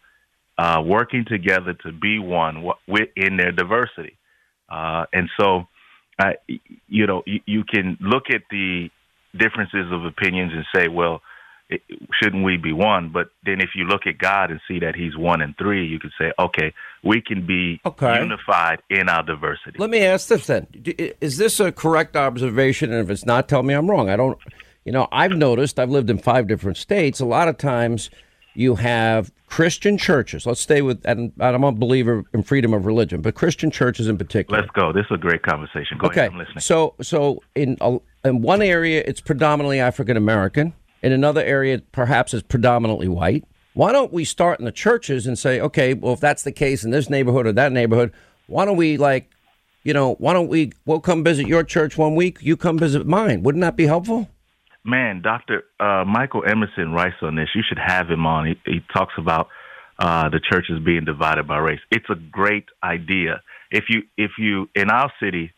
uh, 0.58 0.82
working 0.86 1.26
together 1.28 1.74
to 1.74 1.92
be 1.92 2.20
one 2.20 2.64
within 2.88 3.38
their 3.38 3.52
diversity. 3.52 4.18
Uh, 4.70 5.06
and 5.12 5.30
so, 5.40 5.68
you 6.88 7.08
know, 7.08 7.24
you, 7.26 7.40
you, 7.46 7.64
can 7.64 7.98
look 8.00 8.24
at 8.30 8.42
the 8.50 8.90
differences 9.38 9.92
of 9.92 10.06
opinions 10.06 10.52
and 10.54 10.66
say, 10.74 10.88
well, 10.88 11.22
it, 11.70 11.82
shouldn't 12.22 12.44
we 12.44 12.58
be 12.58 12.72
one? 12.72 13.10
But 13.12 13.30
then 13.46 13.62
if 13.62 13.70
you 13.76 13.86
look 13.86 14.06
at 14.06 14.18
God 14.18 14.52
and 14.52 14.60
see 14.68 14.80
that 14.80 14.96
He's 14.96 15.18
one 15.18 15.42
and 15.42 15.56
three, 15.58 15.86
you 15.86 16.00
can 16.00 16.12
say, 16.20 16.32
okay, 16.38 16.74
we 17.04 17.22
can 17.22 17.46
be 17.46 17.82
okay. 17.86 18.20
unified 18.20 18.82
in 18.90 19.10
our 19.10 19.24
diversity. 19.24 19.78
Let 19.78 19.90
me 19.90 20.04
ask 20.04 20.28
this 20.28 20.48
then: 20.48 20.68
Is 21.20 21.38
this 21.38 21.60
a 21.60 21.72
correct 21.72 22.16
observation? 22.16 22.92
And 22.92 23.04
if 23.04 23.10
it's 23.10 23.26
not, 23.26 23.50
tell 23.50 23.64
me 23.64 23.74
I'm 23.74 23.90
wrong. 23.90 24.10
I 24.10 24.16
don't. 24.16 24.38
You 24.86 24.92
know, 24.92 25.08
I've 25.14 25.32
noticed, 25.32 25.80
I've 25.80 25.90
lived 25.90 26.10
in 26.10 26.18
five 26.18 26.46
different 26.46 26.76
states. 26.76 27.22
A 27.22 27.26
lot 27.26 27.48
of 27.48 27.58
times 27.58 28.10
you 28.56 28.76
have 28.76 29.32
Christian 29.48 29.98
churches. 29.98 30.46
Let's 30.46 30.62
stay 30.62 30.82
with, 30.82 31.06
and 31.06 31.32
I'm 31.40 31.64
a 31.64 31.72
believer 31.72 32.24
in 32.34 32.44
freedom 32.44 32.74
of 32.74 32.86
religion, 32.86 33.22
but 33.22 33.36
Christian 33.36 33.72
churches 33.72 34.08
in 34.08 34.18
particular. 34.18 34.62
Let's 34.62 34.72
go. 34.72 34.92
This 34.92 35.06
is 35.06 35.12
a 35.12 35.18
great 35.18 35.44
conversation. 35.44 35.98
Go 35.98 36.08
okay. 36.08 36.22
Ahead, 36.22 36.32
I'm 36.32 36.38
listening. 36.38 36.60
So, 36.60 36.96
so 37.02 37.42
in, 37.56 37.78
in 38.24 38.42
one 38.42 38.62
area, 38.62 39.04
it's 39.06 39.22
predominantly 39.22 39.80
African 39.80 40.18
American. 40.18 40.74
In 41.02 41.12
another 41.12 41.44
area, 41.44 41.80
perhaps 41.92 42.34
it's 42.34 42.48
predominantly 42.48 43.08
white. 43.08 43.44
Why 43.74 43.92
don't 43.92 44.14
we 44.14 44.24
start 44.24 44.60
in 44.60 44.66
the 44.66 44.72
churches 44.72 45.28
and 45.28 45.38
say, 45.38 45.60
okay, 45.60 45.94
well, 45.94 46.14
if 46.14 46.20
that's 46.20 46.44
the 46.44 46.52
case 46.52 46.84
in 46.84 46.92
this 46.92 47.10
neighborhood 47.10 47.48
or 47.48 47.52
that 47.54 47.72
neighborhood, 47.72 48.14
why 48.48 48.66
don't 48.66 48.78
we 48.78 48.98
like, 48.98 49.30
you 49.84 49.94
know, 49.94 50.14
why 50.16 50.34
don't 50.34 50.48
we, 50.48 50.72
we'll 50.86 51.00
come 51.00 51.24
visit 51.24 51.48
your 51.48 51.64
church 51.64 51.98
one 51.98 52.16
week, 52.16 52.38
you 52.42 52.56
come 52.56 52.78
visit 52.78 53.06
mine. 53.06 53.44
Wouldn't 53.44 53.62
that 53.62 53.76
be 53.76 53.88
helpful? 53.88 54.30
Man, 54.86 55.22
Doctor 55.22 55.64
uh, 55.80 56.04
Michael 56.06 56.44
Emerson 56.46 56.92
writes 56.92 57.16
on 57.22 57.36
this. 57.36 57.50
You 57.56 57.64
should 57.68 57.80
have 57.80 58.10
him 58.10 58.26
on. 58.26 58.48
He, 58.48 58.60
he 58.66 58.82
talks 58.94 59.14
about 59.18 59.48
uh, 60.00 60.30
the 60.30 60.40
churches 60.40 60.80
being 60.84 61.06
divided 61.06 61.48
by 61.48 61.58
race. 61.60 61.80
It's 61.92 62.10
a 62.10 62.16
great 62.16 62.66
idea. 62.84 63.42
If 63.72 63.86
you 63.90 64.04
if 64.18 64.32
you 64.38 64.70
in 64.76 64.90
our 64.90 65.12
city, 65.22 65.54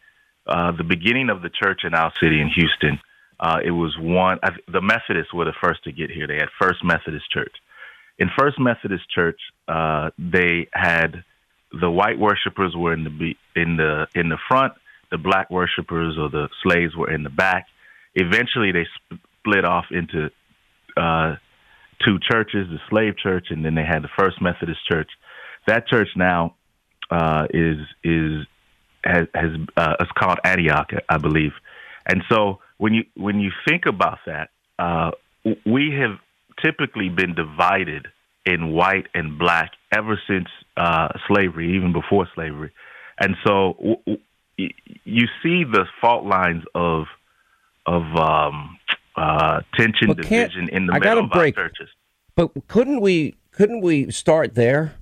uh, 0.48 0.72
the 0.78 0.84
beginning 0.84 1.30
of 1.30 1.42
the 1.42 1.50
church 1.50 1.82
in 1.84 1.94
our 1.94 2.12
city 2.22 2.40
in 2.40 2.50
Houston, 2.50 3.00
uh, 3.40 3.60
it 3.64 3.72
was 3.72 3.96
one. 4.00 4.40
The 4.72 4.82
Methodists 4.82 5.34
were 5.34 5.46
the 5.46 5.54
first 5.62 5.84
to 5.86 5.92
get 5.92 6.10
here. 6.10 6.28
They 6.28 6.36
had 6.36 6.50
First 6.60 6.84
Methodist 6.84 7.30
Church. 7.32 7.54
In 8.18 8.30
First 8.38 8.60
Methodist 8.60 9.10
Church, 9.10 9.40
uh, 9.68 10.12
they 10.18 10.68
had 10.72 11.24
the 11.72 11.92
white 11.92 12.18
worshipers 12.18 12.74
were 12.76 12.94
in 12.94 13.04
the 13.04 13.36
in 13.62 13.78
the 13.78 14.08
in 14.16 14.30
the 14.30 14.38
front. 14.48 14.74
The 15.12 15.18
black 15.18 15.50
worshipers 15.50 16.18
or 16.18 16.30
the 16.30 16.50
slaves 16.64 16.96
were 16.96 17.12
in 17.12 17.24
the 17.24 17.30
back 17.30 17.68
eventually 18.16 18.72
they 18.72 18.86
split 19.42 19.66
off 19.66 19.86
into 19.92 20.30
uh, 20.98 21.36
two 22.04 22.18
churches, 22.20 22.68
the 22.70 22.80
slave 22.90 23.18
church, 23.18 23.48
and 23.50 23.64
then 23.64 23.76
they 23.76 23.84
had 23.86 24.02
the 24.02 24.10
First 24.18 24.42
Methodist 24.42 24.80
Church. 24.92 25.10
That 25.68 25.88
church 25.88 26.10
now 26.16 26.56
uh, 27.12 27.48
is 27.54 27.78
is 28.04 28.46
has, 29.04 29.28
has 29.34 29.52
uh, 29.78 29.94
it's 30.00 30.12
called 30.18 30.40
Antioch, 30.44 30.90
I 31.10 31.18
believe. 31.18 31.52
And 32.08 32.24
so 32.30 32.60
when 32.78 32.94
you 32.94 33.04
when 33.16 33.40
you 33.40 33.52
think 33.68 33.84
about 33.88 34.20
that, 34.26 34.50
uh, 34.80 35.12
we 35.66 35.96
have 36.00 36.18
typically 36.64 37.10
been 37.10 37.36
divided 37.36 38.08
in 38.46 38.74
white 38.74 39.08
and 39.14 39.38
black 39.38 39.72
ever 39.92 40.20
since 40.28 40.48
uh, 40.78 41.10
slavery, 41.28 41.76
even 41.76 41.94
before 41.94 42.28
slavery. 42.36 42.72
And 43.20 43.36
so 43.46 43.74
w- 43.80 43.96
w- 44.06 44.20
you 45.04 45.28
see 45.42 45.64
the 45.64 45.86
fault 46.02 46.26
lines 46.26 46.64
of 46.76 47.06
of 47.86 48.04
um, 48.16 48.78
uh, 49.16 49.62
tension, 49.76 50.14
division 50.14 50.70
in 50.70 50.88
the 50.88 50.94
I 50.94 51.00
middle 51.00 51.26
of 51.26 51.32
break. 51.32 51.58
our 51.58 51.70
churches. 51.70 51.90
But 52.36 52.52
couldn't 52.68 53.02
we 53.02 53.36
couldn't 53.52 53.82
we 53.82 54.12
start 54.12 54.56
there? 54.56 54.96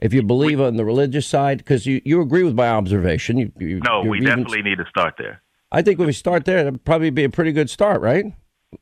If 0.00 0.14
you 0.14 0.22
believe 0.22 0.60
we, 0.60 0.64
on 0.64 0.76
the 0.76 0.84
religious 0.84 1.26
side, 1.26 1.58
because 1.58 1.84
you, 1.84 2.00
you 2.04 2.20
agree 2.20 2.44
with 2.44 2.54
my 2.54 2.68
observation. 2.68 3.36
You, 3.36 3.52
you, 3.58 3.80
no, 3.80 4.02
we 4.02 4.18
even, 4.18 4.28
definitely 4.28 4.62
need 4.62 4.78
to 4.78 4.84
start 4.88 5.14
there. 5.18 5.42
I 5.72 5.82
think 5.82 5.98
when 5.98 6.06
we 6.06 6.12
start 6.12 6.44
there, 6.44 6.58
it'd 6.58 6.84
probably 6.84 7.10
be 7.10 7.24
a 7.24 7.28
pretty 7.28 7.50
good 7.50 7.68
start, 7.68 8.00
right? 8.00 8.26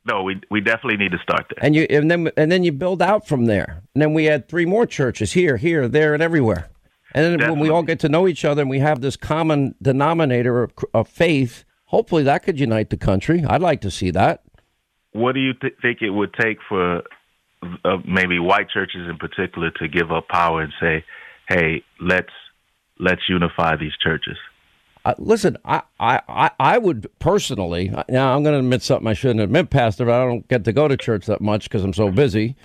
No, 0.05 0.21
we 0.21 0.39
we 0.51 0.61
definitely 0.61 0.97
need 0.97 1.11
to 1.11 1.19
start 1.19 1.45
there. 1.49 1.63
And 1.65 1.75
you 1.75 1.87
and 1.89 2.11
then 2.11 2.29
and 2.37 2.51
then 2.51 2.63
you 2.63 2.71
build 2.71 3.01
out 3.01 3.27
from 3.27 3.45
there. 3.45 3.81
And 3.95 4.01
then 4.01 4.13
we 4.13 4.25
had 4.25 4.47
three 4.47 4.65
more 4.65 4.85
churches 4.85 5.31
here, 5.33 5.57
here, 5.57 5.87
there, 5.87 6.13
and 6.13 6.21
everywhere. 6.21 6.69
And 7.13 7.23
then 7.23 7.39
definitely. 7.39 7.61
when 7.61 7.69
we 7.69 7.73
all 7.73 7.83
get 7.83 7.99
to 8.01 8.09
know 8.09 8.27
each 8.27 8.43
other 8.43 8.61
and 8.61 8.69
we 8.69 8.79
have 8.79 9.01
this 9.01 9.15
common 9.15 9.75
denominator 9.81 10.63
of, 10.63 10.73
of 10.93 11.07
faith, 11.07 11.63
hopefully 11.87 12.23
that 12.23 12.43
could 12.43 12.59
unite 12.59 12.89
the 12.89 12.97
country. 12.97 13.43
I'd 13.43 13.61
like 13.61 13.81
to 13.81 13.91
see 13.91 14.11
that. 14.11 14.43
What 15.11 15.33
do 15.33 15.41
you 15.41 15.53
th- 15.53 15.73
think 15.81 16.01
it 16.01 16.11
would 16.11 16.33
take 16.33 16.59
for 16.69 17.03
uh, 17.83 17.97
maybe 18.05 18.39
white 18.39 18.69
churches 18.69 19.09
in 19.09 19.17
particular 19.17 19.71
to 19.71 19.87
give 19.87 20.11
up 20.11 20.27
power 20.27 20.61
and 20.61 20.71
say, 20.79 21.03
"Hey, 21.49 21.83
let's 21.99 22.33
let's 22.99 23.21
unify 23.27 23.75
these 23.75 23.93
churches"? 24.01 24.37
Uh, 25.05 25.13
listen, 25.19 25.57
I, 25.63 25.83
I, 25.99 26.51
I 26.59 26.77
would 26.77 27.09
personally. 27.19 27.89
Now 28.09 28.35
I'm 28.35 28.43
going 28.43 28.53
to 28.53 28.59
admit 28.59 28.83
something 28.83 29.07
I 29.07 29.13
shouldn't 29.13 29.39
admit, 29.39 29.69
Pastor. 29.69 30.05
But 30.05 30.21
I 30.21 30.25
don't 30.25 30.47
get 30.49 30.65
to 30.65 30.73
go 30.73 30.87
to 30.87 30.97
church 30.97 31.25
that 31.27 31.41
much 31.41 31.63
because 31.63 31.83
I'm 31.83 31.93
so 31.93 32.11
busy. 32.11 32.55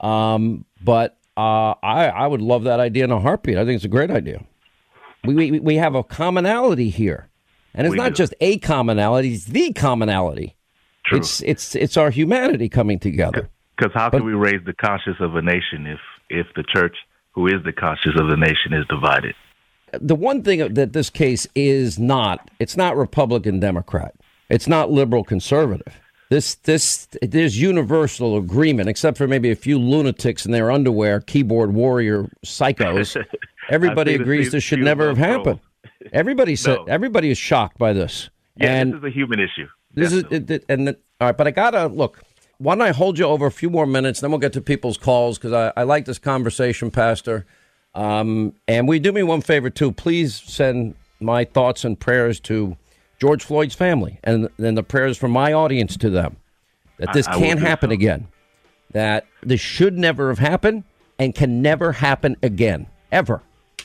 Um, 0.00 0.64
but 0.82 1.18
uh, 1.36 1.74
I, 1.82 2.06
I 2.06 2.26
would 2.26 2.40
love 2.40 2.64
that 2.64 2.78
idea 2.80 3.04
in 3.04 3.10
a 3.10 3.20
heartbeat. 3.20 3.58
I 3.58 3.64
think 3.64 3.76
it's 3.76 3.84
a 3.84 3.88
great 3.88 4.10
idea. 4.10 4.44
We 5.24 5.34
we, 5.34 5.60
we 5.60 5.76
have 5.76 5.94
a 5.94 6.04
commonality 6.04 6.88
here, 6.88 7.28
and 7.74 7.86
it's 7.86 7.92
we 7.92 7.96
not 7.96 8.10
do. 8.10 8.14
just 8.14 8.34
a 8.40 8.58
commonality; 8.58 9.34
it's 9.34 9.46
the 9.46 9.72
commonality. 9.72 10.56
True. 11.06 11.18
It's 11.18 11.42
it's 11.42 11.74
it's 11.74 11.96
our 11.96 12.10
humanity 12.10 12.68
coming 12.68 12.98
together. 12.98 13.48
Because 13.76 13.92
how 13.94 14.10
but, 14.10 14.18
can 14.18 14.26
we 14.26 14.34
raise 14.34 14.64
the 14.66 14.74
conscience 14.74 15.18
of 15.20 15.36
a 15.36 15.42
nation 15.42 15.86
if 15.86 16.00
if 16.28 16.46
the 16.56 16.64
church, 16.74 16.96
who 17.32 17.46
is 17.46 17.62
the 17.64 17.72
conscience 17.72 18.16
of 18.18 18.28
the 18.28 18.36
nation, 18.36 18.72
is 18.72 18.86
divided? 18.88 19.34
the 19.92 20.14
one 20.14 20.42
thing 20.42 20.74
that 20.74 20.92
this 20.92 21.10
case 21.10 21.46
is 21.54 21.98
not, 21.98 22.50
it's 22.58 22.76
not 22.76 22.96
Republican 22.96 23.60
Democrat. 23.60 24.14
It's 24.48 24.66
not 24.66 24.90
liberal 24.90 25.24
conservative. 25.24 26.00
This 26.30 26.56
this 26.56 27.08
there's 27.22 27.58
universal 27.60 28.36
agreement, 28.36 28.88
except 28.88 29.16
for 29.16 29.26
maybe 29.26 29.50
a 29.50 29.56
few 29.56 29.78
lunatics 29.78 30.44
in 30.44 30.52
their 30.52 30.70
underwear, 30.70 31.20
keyboard 31.20 31.72
warrior 31.72 32.30
psychos. 32.44 33.22
Everybody 33.70 34.14
agrees 34.14 34.52
this 34.52 34.62
should 34.62 34.80
never 34.80 35.08
have 35.08 35.18
happened. 35.18 35.60
Everybody 36.12 36.56
said 36.56 36.78
no. 36.78 36.84
everybody 36.84 37.30
is 37.30 37.38
shocked 37.38 37.78
by 37.78 37.92
this. 37.92 38.30
Yeah, 38.56 38.74
and 38.74 38.92
this 38.92 38.98
is 38.98 39.04
a 39.04 39.10
human 39.10 39.40
issue. 39.40 39.66
This 39.94 40.12
Definitely. 40.12 40.36
is 40.36 40.50
it, 40.50 40.64
and 40.68 40.88
the, 40.88 40.98
all 41.20 41.28
right, 41.28 41.36
but 41.36 41.46
I 41.46 41.50
gotta 41.50 41.86
look. 41.86 42.22
Why 42.58 42.74
don't 42.74 42.82
I 42.82 42.90
hold 42.90 43.18
you 43.18 43.24
over 43.24 43.46
a 43.46 43.52
few 43.52 43.70
more 43.70 43.86
minutes, 43.86 44.20
then 44.20 44.30
we'll 44.30 44.40
get 44.40 44.52
to 44.54 44.60
people's 44.60 44.98
calls 44.98 45.38
because 45.38 45.52
I, 45.52 45.72
I 45.80 45.84
like 45.84 46.06
this 46.06 46.18
conversation, 46.18 46.90
Pastor. 46.90 47.46
Um, 47.94 48.54
and 48.66 48.88
we 48.88 48.98
do 48.98 49.12
me 49.12 49.22
one 49.22 49.40
favor 49.40 49.70
too. 49.70 49.92
Please 49.92 50.34
send 50.34 50.94
my 51.20 51.44
thoughts 51.44 51.84
and 51.84 51.98
prayers 51.98 52.40
to 52.40 52.76
George 53.20 53.44
Floyd's 53.44 53.74
family 53.74 54.20
and 54.22 54.48
then 54.56 54.74
the 54.74 54.82
prayers 54.82 55.16
from 55.16 55.30
my 55.30 55.52
audience 55.52 55.96
to 55.98 56.10
them 56.10 56.36
that 56.98 57.12
this 57.12 57.26
I, 57.26 57.32
I 57.32 57.38
can't 57.38 57.60
happen 57.60 57.90
so. 57.90 57.94
again. 57.94 58.28
That 58.92 59.26
this 59.42 59.60
should 59.60 59.98
never 59.98 60.28
have 60.28 60.38
happened 60.38 60.84
and 61.18 61.34
can 61.34 61.60
never 61.60 61.92
happen 61.92 62.36
again, 62.42 62.86
ever. 63.10 63.42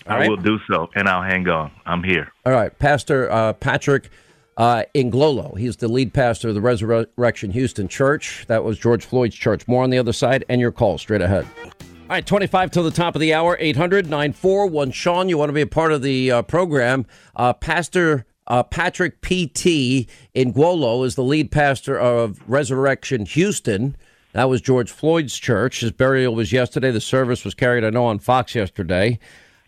All 0.08 0.16
I 0.16 0.20
right? 0.20 0.30
will 0.30 0.38
do 0.38 0.60
so, 0.70 0.90
and 0.96 1.08
I'll 1.08 1.24
hang 1.24 1.48
on. 1.48 1.72
I'm 1.86 2.04
here. 2.04 2.32
All 2.46 2.54
right, 2.54 2.78
Pastor 2.78 3.32
uh, 3.32 3.54
Patrick 3.54 4.10
uh, 4.58 4.84
Ngwolo. 4.96 5.58
He's 5.58 5.78
the 5.78 5.88
lead 5.88 6.14
pastor 6.14 6.50
of 6.50 6.56
the 6.56 6.62
Resurrection 6.62 7.52
Houston 7.52 7.88
Church. 7.88 8.46
That 8.48 8.64
was 8.64 8.78
George 8.78 9.06
Floyd's 9.06 9.36
church. 9.36 9.68
More 9.68 9.84
on 9.84 9.90
the 9.90 9.98
other 9.98 10.14
side, 10.14 10.46
and 10.50 10.60
your 10.60 10.72
call 10.72 10.98
straight 10.98 11.22
ahead. 11.22 11.48
All 11.64 12.10
right, 12.10 12.26
25 12.26 12.72
till 12.72 12.84
the 12.84 12.92
top 12.92 13.16
of 13.16 13.22
the 13.22 13.34
hour, 13.34 13.58
800 13.60 14.10
941 14.10 14.92
Sean, 14.92 15.30
you 15.30 15.38
want 15.38 15.50
to 15.50 15.54
be 15.54 15.62
a 15.62 15.68
part 15.68 15.92
of 15.92 16.02
the 16.02 16.32
uh, 16.32 16.42
program. 16.42 17.06
Uh, 17.36 17.54
pastor 17.54 18.26
uh, 18.48 18.62
Patrick 18.62 19.22
P.T. 19.22 20.08
Ngwolo 20.36 21.06
is 21.06 21.16
the 21.16 21.24
lead 21.24 21.50
pastor 21.50 21.98
of 21.98 22.42
Resurrection 22.46 23.26
Houston. 23.26 23.96
That 24.34 24.50
was 24.50 24.62
George 24.62 24.92
Floyd's 24.92 25.38
church. 25.38 25.80
His 25.80 25.92
burial 25.92 26.36
was 26.36 26.52
yesterday. 26.52 26.92
The 26.92 27.00
service 27.00 27.46
was 27.46 27.54
carried, 27.54 27.84
I 27.84 27.92
know, 27.92 28.06
on 28.06 28.20
Fox 28.20 28.56
yesterday. 28.56 29.20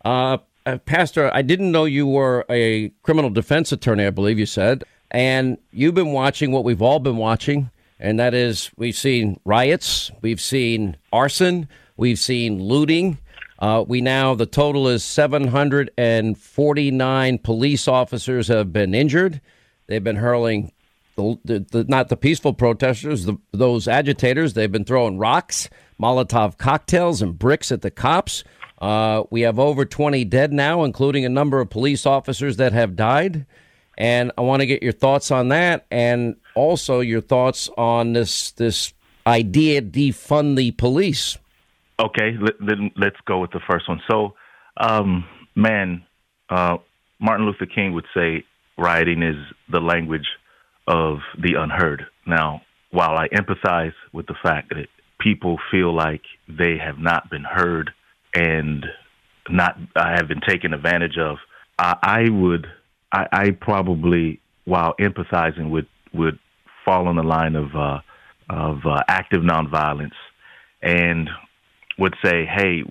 Uh, 0.06 0.38
uh, 0.66 0.78
pastor, 0.78 1.30
I 1.34 1.42
didn't 1.42 1.72
know 1.72 1.84
you 1.84 2.08
were 2.08 2.46
a 2.50 2.90
criminal 3.04 3.30
defense 3.30 3.74
attorney, 3.74 4.06
I 4.06 4.12
believe 4.12 4.40
you 4.40 4.46
said. 4.46 4.86
And 5.12 5.58
you've 5.72 5.96
been 5.96 6.14
watching 6.14 6.52
what 6.52 6.64
we've 6.64 6.82
all 6.82 7.00
been 7.00 7.18
watching, 7.18 7.70
and 8.00 8.20
that 8.20 8.34
is 8.34 8.72
we've 8.78 8.96
seen 8.96 9.40
riots, 9.46 10.12
we've 10.22 10.42
seen 10.42 10.98
arson, 11.12 11.68
We've 11.98 12.20
seen 12.20 12.62
looting. 12.62 13.18
Uh, 13.58 13.86
we 13.88 14.02
now, 14.02 14.36
the 14.36 14.46
total 14.46 14.90
is 14.90 15.02
749 15.04 17.38
police 17.40 17.88
officers 17.88 18.50
have 18.50 18.72
been 18.74 18.94
injured. 18.94 19.40
They've 19.88 20.04
been 20.04 20.18
hurling, 20.18 20.74
the, 21.16 21.40
the, 21.46 21.66
the 21.72 21.86
not 21.86 22.10
the 22.10 22.18
peaceful 22.18 22.54
protesters, 22.54 23.30
those 23.54 23.88
agitators. 23.88 24.54
They've 24.54 24.72
been 24.72 24.84
throwing 24.84 25.18
rocks, 25.18 25.70
Molotov 26.02 26.58
cocktails, 26.58 27.22
and 27.22 27.40
bricks 27.40 27.72
at 27.72 27.82
the 27.82 27.92
cops. 27.92 28.44
Uh, 28.80 29.24
we 29.30 29.42
have 29.42 29.60
over 29.60 29.86
20 29.86 30.26
dead 30.26 30.52
now, 30.52 30.84
including 30.84 31.26
a 31.26 31.30
number 31.30 31.60
of 31.60 31.70
police 31.70 32.06
officers 32.06 32.58
that 32.58 32.74
have 32.74 32.96
died. 32.96 33.46
And 33.98 34.32
I 34.38 34.42
want 34.42 34.62
to 34.62 34.66
get 34.66 34.84
your 34.84 34.92
thoughts 34.92 35.32
on 35.32 35.48
that, 35.50 35.86
and 35.90 36.36
also 36.54 37.00
your 37.00 37.22
thoughts 37.22 37.70
on 37.78 38.12
this 38.12 38.52
this 38.52 38.94
idea 39.26 39.82
defund 39.82 40.58
the 40.58 40.72
police. 40.72 41.38
Okay, 41.98 42.36
let, 42.42 42.78
let's 42.98 43.16
go 43.26 43.40
with 43.40 43.52
the 43.52 43.62
first 43.70 43.88
one. 43.88 44.02
So, 44.10 44.34
um, 44.76 45.26
man, 45.56 46.04
uh, 46.50 46.78
Martin 47.20 47.46
Luther 47.46 47.66
King 47.66 47.94
would 47.94 48.06
say 48.14 48.44
rioting 48.78 49.24
is 49.24 49.38
the 49.72 49.80
language 49.80 50.28
of 50.88 51.20
the 51.42 51.54
unheard. 51.58 52.06
Now, 52.28 52.62
while 52.92 53.18
I 53.18 53.30
empathize 53.30 53.94
with 54.12 54.28
the 54.28 54.36
fact 54.44 54.70
that 54.70 54.88
people 55.20 55.58
feel 55.72 55.94
like 55.94 56.22
they 56.50 56.78
have 56.78 57.00
not 57.00 57.30
been 57.30 57.44
heard 57.44 57.92
and 58.36 58.86
not 59.50 59.78
I 59.96 60.12
have 60.18 60.28
been 60.28 60.42
taken 60.48 60.74
advantage 60.74 61.18
of, 61.18 61.38
I, 61.80 61.96
I 62.02 62.30
would 62.30 62.68
I, 63.12 63.28
I, 63.32 63.50
probably 63.52 64.40
while 64.66 64.94
empathizing 65.00 65.70
would 65.70 65.88
would 66.14 66.40
fall 66.84 67.08
on 67.08 67.16
the 67.16 67.24
line 67.24 67.56
of 67.56 67.76
uh, 67.76 68.00
of 68.50 68.86
uh, 68.86 69.02
active 69.08 69.42
nonviolence 69.42 70.16
and 70.82 71.30
would 71.98 72.16
say, 72.24 72.46
hey, 72.46 72.84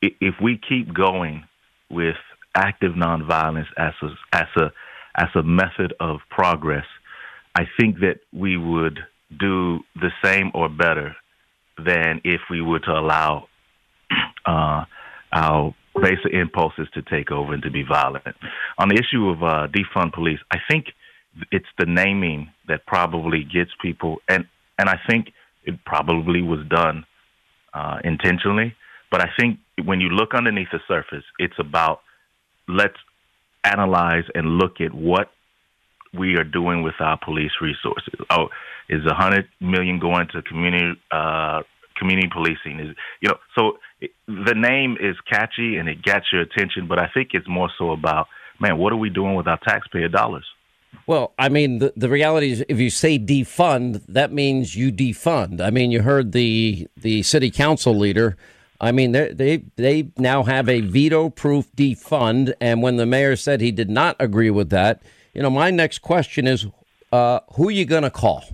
if 0.00 0.34
we 0.42 0.60
keep 0.68 0.92
going 0.92 1.44
with 1.90 2.16
active 2.54 2.92
nonviolence 2.92 3.68
as 3.76 3.94
a, 4.02 4.08
as 4.32 4.48
a 4.56 4.72
as 5.14 5.28
a 5.34 5.42
method 5.42 5.94
of 6.00 6.20
progress, 6.30 6.86
I 7.54 7.64
think 7.78 8.00
that 8.00 8.20
we 8.32 8.56
would 8.56 8.98
do 9.38 9.80
the 9.94 10.10
same 10.24 10.50
or 10.54 10.68
better 10.68 11.14
than 11.78 12.20
if 12.24 12.40
we 12.50 12.60
were 12.60 12.80
to 12.80 12.92
allow 12.92 13.48
uh, 14.46 14.84
our 15.32 15.74
basic 16.00 16.32
impulses 16.32 16.88
to 16.94 17.02
take 17.02 17.30
over 17.30 17.52
and 17.52 17.62
to 17.62 17.70
be 17.70 17.82
violent. 17.82 18.36
On 18.78 18.88
the 18.88 18.94
issue 18.94 19.28
of 19.28 19.42
uh, 19.42 19.66
defund 19.68 20.12
police, 20.12 20.40
I 20.50 20.58
think 20.70 20.86
it's 21.50 21.66
the 21.78 21.86
naming 21.86 22.50
that 22.68 22.86
probably 22.86 23.44
gets 23.44 23.70
people, 23.80 24.18
and 24.28 24.46
and 24.78 24.88
I 24.88 24.98
think 25.08 25.32
it 25.64 25.84
probably 25.84 26.42
was 26.42 26.60
done 26.68 27.04
uh, 27.74 27.98
intentionally. 28.04 28.74
But 29.10 29.20
I 29.20 29.30
think 29.38 29.58
when 29.84 30.00
you 30.00 30.08
look 30.08 30.34
underneath 30.34 30.68
the 30.72 30.80
surface, 30.88 31.24
it's 31.38 31.58
about 31.58 32.00
let's 32.68 32.96
analyze 33.64 34.24
and 34.34 34.58
look 34.58 34.80
at 34.80 34.92
what 34.94 35.30
we 36.14 36.36
are 36.36 36.44
doing 36.44 36.82
with 36.82 36.94
our 37.00 37.18
police 37.22 37.52
resources. 37.60 38.14
Oh, 38.30 38.48
is 38.88 39.00
a 39.06 39.14
hundred 39.14 39.48
million 39.60 39.98
going 39.98 40.28
to 40.32 40.42
community 40.42 41.00
uh, 41.10 41.62
community 41.98 42.28
policing? 42.32 42.80
Is 42.80 42.96
you 43.20 43.28
know 43.28 43.36
so 43.56 43.78
the 44.26 44.54
name 44.54 44.96
is 45.00 45.16
catchy 45.30 45.76
and 45.76 45.88
it 45.88 46.02
gets 46.02 46.26
your 46.32 46.42
attention, 46.42 46.86
but 46.88 46.98
I 46.98 47.08
think 47.14 47.30
it's 47.32 47.48
more 47.48 47.70
so 47.78 47.92
about 47.92 48.26
man, 48.62 48.78
what 48.78 48.92
are 48.92 48.96
we 48.96 49.10
doing 49.10 49.34
with 49.34 49.48
our 49.48 49.58
taxpayer 49.58 50.08
dollars? 50.08 50.46
Well, 51.06 51.32
I 51.38 51.48
mean, 51.48 51.78
the, 51.78 51.92
the 51.96 52.08
reality 52.08 52.52
is, 52.52 52.64
if 52.68 52.78
you 52.78 52.90
say 52.90 53.18
defund, 53.18 54.04
that 54.08 54.32
means 54.32 54.76
you 54.76 54.92
defund. 54.92 55.60
I 55.60 55.70
mean, 55.70 55.90
you 55.90 56.02
heard 56.02 56.32
the 56.32 56.86
the 56.96 57.22
city 57.22 57.50
council 57.50 57.96
leader. 57.96 58.36
I 58.80 58.92
mean, 58.92 59.12
they 59.12 59.32
they 59.32 59.64
they 59.76 60.10
now 60.16 60.42
have 60.42 60.68
a 60.68 60.80
veto-proof 60.80 61.72
defund, 61.72 62.52
and 62.60 62.82
when 62.82 62.96
the 62.96 63.06
mayor 63.06 63.36
said 63.36 63.60
he 63.60 63.72
did 63.72 63.90
not 63.90 64.16
agree 64.20 64.50
with 64.50 64.70
that, 64.70 65.02
you 65.34 65.42
know, 65.42 65.50
my 65.50 65.70
next 65.70 66.00
question 66.00 66.46
is, 66.46 66.66
uh, 67.10 67.40
who 67.54 67.68
are 67.68 67.72
you 67.72 67.84
going 67.84 68.02
to 68.02 68.10
call? 68.10 68.44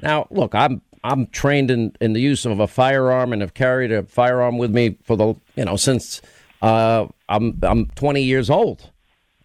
Now, 0.00 0.28
look, 0.30 0.54
I'm 0.54 0.80
I'm 1.04 1.26
trained 1.26 1.70
in, 1.70 1.94
in 2.00 2.14
the 2.14 2.20
use 2.20 2.46
of 2.46 2.58
a 2.58 2.66
firearm 2.66 3.32
and 3.32 3.42
have 3.42 3.52
carried 3.52 3.92
a 3.92 4.04
firearm 4.04 4.56
with 4.56 4.74
me 4.74 4.96
for 5.04 5.16
the 5.16 5.34
you 5.54 5.64
know 5.66 5.76
since 5.76 6.22
uh, 6.62 7.06
I'm 7.28 7.60
I'm 7.62 7.86
20 7.94 8.22
years 8.22 8.48
old, 8.48 8.90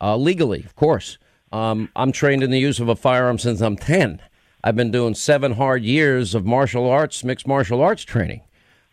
uh, 0.02 0.16
legally, 0.16 0.64
of 0.64 0.76
course. 0.76 1.18
Um, 1.52 1.90
I'm 1.96 2.12
trained 2.12 2.44
in 2.44 2.52
the 2.52 2.60
use 2.60 2.80
of 2.80 2.88
a 2.88 2.96
firearm 2.96 3.40
since 3.40 3.60
I'm 3.60 3.76
10. 3.76 4.22
I've 4.64 4.76
been 4.76 4.92
doing 4.92 5.16
seven 5.16 5.54
hard 5.54 5.84
years 5.84 6.34
of 6.34 6.46
martial 6.46 6.90
arts, 6.90 7.24
mixed 7.24 7.48
martial 7.48 7.82
arts 7.82 8.04
training. 8.04 8.42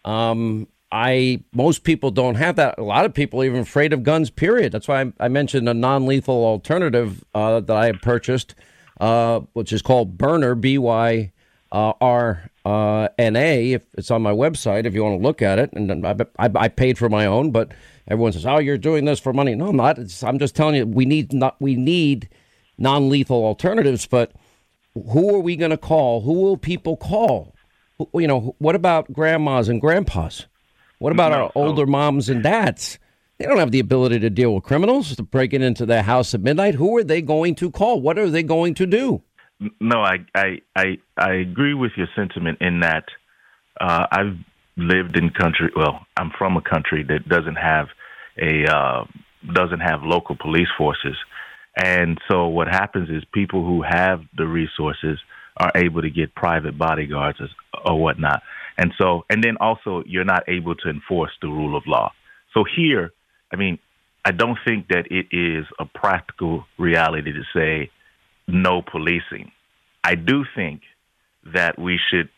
Um, 0.04 0.66
I 0.90 1.44
most 1.52 1.84
people 1.84 2.10
don't 2.10 2.36
have 2.36 2.56
that. 2.56 2.78
A 2.78 2.82
lot 2.82 3.04
of 3.04 3.14
people 3.14 3.42
are 3.42 3.44
even 3.44 3.60
afraid 3.60 3.92
of 3.92 4.02
guns. 4.02 4.30
Period. 4.30 4.72
That's 4.72 4.88
why 4.88 5.02
I, 5.02 5.12
I 5.20 5.28
mentioned 5.28 5.68
a 5.68 5.74
non-lethal 5.74 6.44
alternative 6.44 7.24
uh, 7.32 7.60
that 7.60 7.76
I 7.76 7.86
have 7.86 8.00
purchased, 8.00 8.56
uh, 9.00 9.40
which 9.52 9.72
is 9.72 9.82
called 9.82 10.18
Byrna 10.18 10.60
B 10.60 10.78
Y 10.78 11.32
uh, 11.72 11.92
R 12.00 12.50
uh, 12.66 13.08
N 13.16 13.36
A. 13.36 13.74
If 13.74 13.86
it's 13.94 14.10
on 14.10 14.22
my 14.22 14.32
website, 14.32 14.86
if 14.86 14.94
you 14.94 15.04
want 15.04 15.20
to 15.20 15.22
look 15.22 15.40
at 15.40 15.60
it, 15.60 15.72
and 15.72 16.04
I, 16.04 16.16
I, 16.36 16.50
I, 16.56 16.68
paid 16.68 16.98
for 16.98 17.08
my 17.08 17.24
own, 17.24 17.52
but 17.52 17.70
everyone 18.08 18.32
says, 18.32 18.44
"Oh, 18.44 18.58
you're 18.58 18.76
doing 18.76 19.04
this 19.04 19.20
for 19.20 19.32
money." 19.32 19.54
No, 19.54 19.68
I'm 19.68 19.76
not. 19.76 19.98
It's, 19.98 20.24
I'm 20.24 20.40
just 20.40 20.56
telling 20.56 20.74
you, 20.74 20.84
we 20.84 21.06
need 21.06 21.32
not 21.32 21.54
we 21.60 21.76
need 21.76 22.28
non-lethal 22.76 23.44
alternatives. 23.44 24.06
But 24.06 24.32
who 24.94 25.32
are 25.32 25.38
we 25.38 25.54
going 25.54 25.70
to 25.70 25.76
call? 25.76 26.22
Who 26.22 26.32
will 26.32 26.56
people 26.56 26.96
call? 26.96 27.54
You 28.12 28.26
know, 28.26 28.56
what 28.58 28.74
about 28.74 29.12
grandmas 29.12 29.68
and 29.68 29.80
grandpas? 29.80 30.46
What 30.98 31.12
about 31.12 31.30
no, 31.30 31.44
our 31.44 31.52
older 31.54 31.86
moms 31.86 32.28
and 32.28 32.42
dads? 32.42 32.98
They 33.38 33.44
don't 33.44 33.58
have 33.58 33.70
the 33.70 33.80
ability 33.80 34.18
to 34.20 34.30
deal 34.30 34.54
with 34.54 34.64
criminals, 34.64 35.14
to 35.14 35.22
breaking 35.22 35.62
into 35.62 35.86
their 35.86 36.02
house 36.02 36.34
at 36.34 36.40
midnight. 36.40 36.74
Who 36.74 36.96
are 36.96 37.04
they 37.04 37.22
going 37.22 37.54
to 37.56 37.70
call? 37.70 38.00
What 38.00 38.18
are 38.18 38.28
they 38.28 38.42
going 38.42 38.74
to 38.74 38.86
do? 38.86 39.22
No, 39.80 40.00
I 40.00 40.18
I 40.34 40.60
I, 40.74 40.98
I 41.16 41.32
agree 41.34 41.74
with 41.74 41.92
your 41.96 42.08
sentiment 42.14 42.58
in 42.60 42.80
that 42.80 43.04
uh, 43.80 44.06
I've 44.10 44.36
lived 44.76 45.16
in 45.16 45.30
country. 45.30 45.70
Well, 45.74 46.06
I'm 46.16 46.30
from 46.36 46.56
a 46.56 46.62
country 46.62 47.04
that 47.08 47.28
doesn't 47.28 47.56
have 47.56 47.86
a 48.40 48.64
uh, 48.66 49.04
doesn't 49.52 49.80
have 49.80 50.02
local 50.02 50.36
police 50.36 50.68
forces, 50.76 51.16
and 51.76 52.18
so 52.28 52.48
what 52.48 52.68
happens 52.68 53.08
is 53.08 53.24
people 53.32 53.64
who 53.64 53.82
have 53.82 54.22
the 54.36 54.46
resources 54.46 55.18
are 55.56 55.72
able 55.74 56.02
to 56.02 56.10
get 56.10 56.34
private 56.34 56.76
bodyguards 56.76 57.38
or 57.84 57.98
whatnot. 57.98 58.42
And 58.78 58.92
so, 58.98 59.24
and 59.30 59.42
then 59.42 59.56
also, 59.58 60.02
you're 60.06 60.24
not 60.24 60.44
able 60.48 60.74
to 60.74 60.90
enforce 60.90 61.30
the 61.40 61.48
rule 61.48 61.76
of 61.76 61.84
law. 61.86 62.12
So 62.52 62.64
here, 62.76 63.12
I 63.50 63.56
mean, 63.56 63.78
I 64.22 64.32
don't 64.32 64.58
think 64.66 64.88
that 64.88 65.06
it 65.10 65.26
is 65.30 65.64
a 65.78 65.86
practical 65.86 66.66
reality 66.78 67.32
to 67.32 67.42
say 67.54 67.90
no 68.46 68.82
policing. 68.82 69.52
I 70.04 70.14
do 70.14 70.44
think 70.54 70.82
that 71.54 71.78
we 71.78 71.98
should 72.10 72.28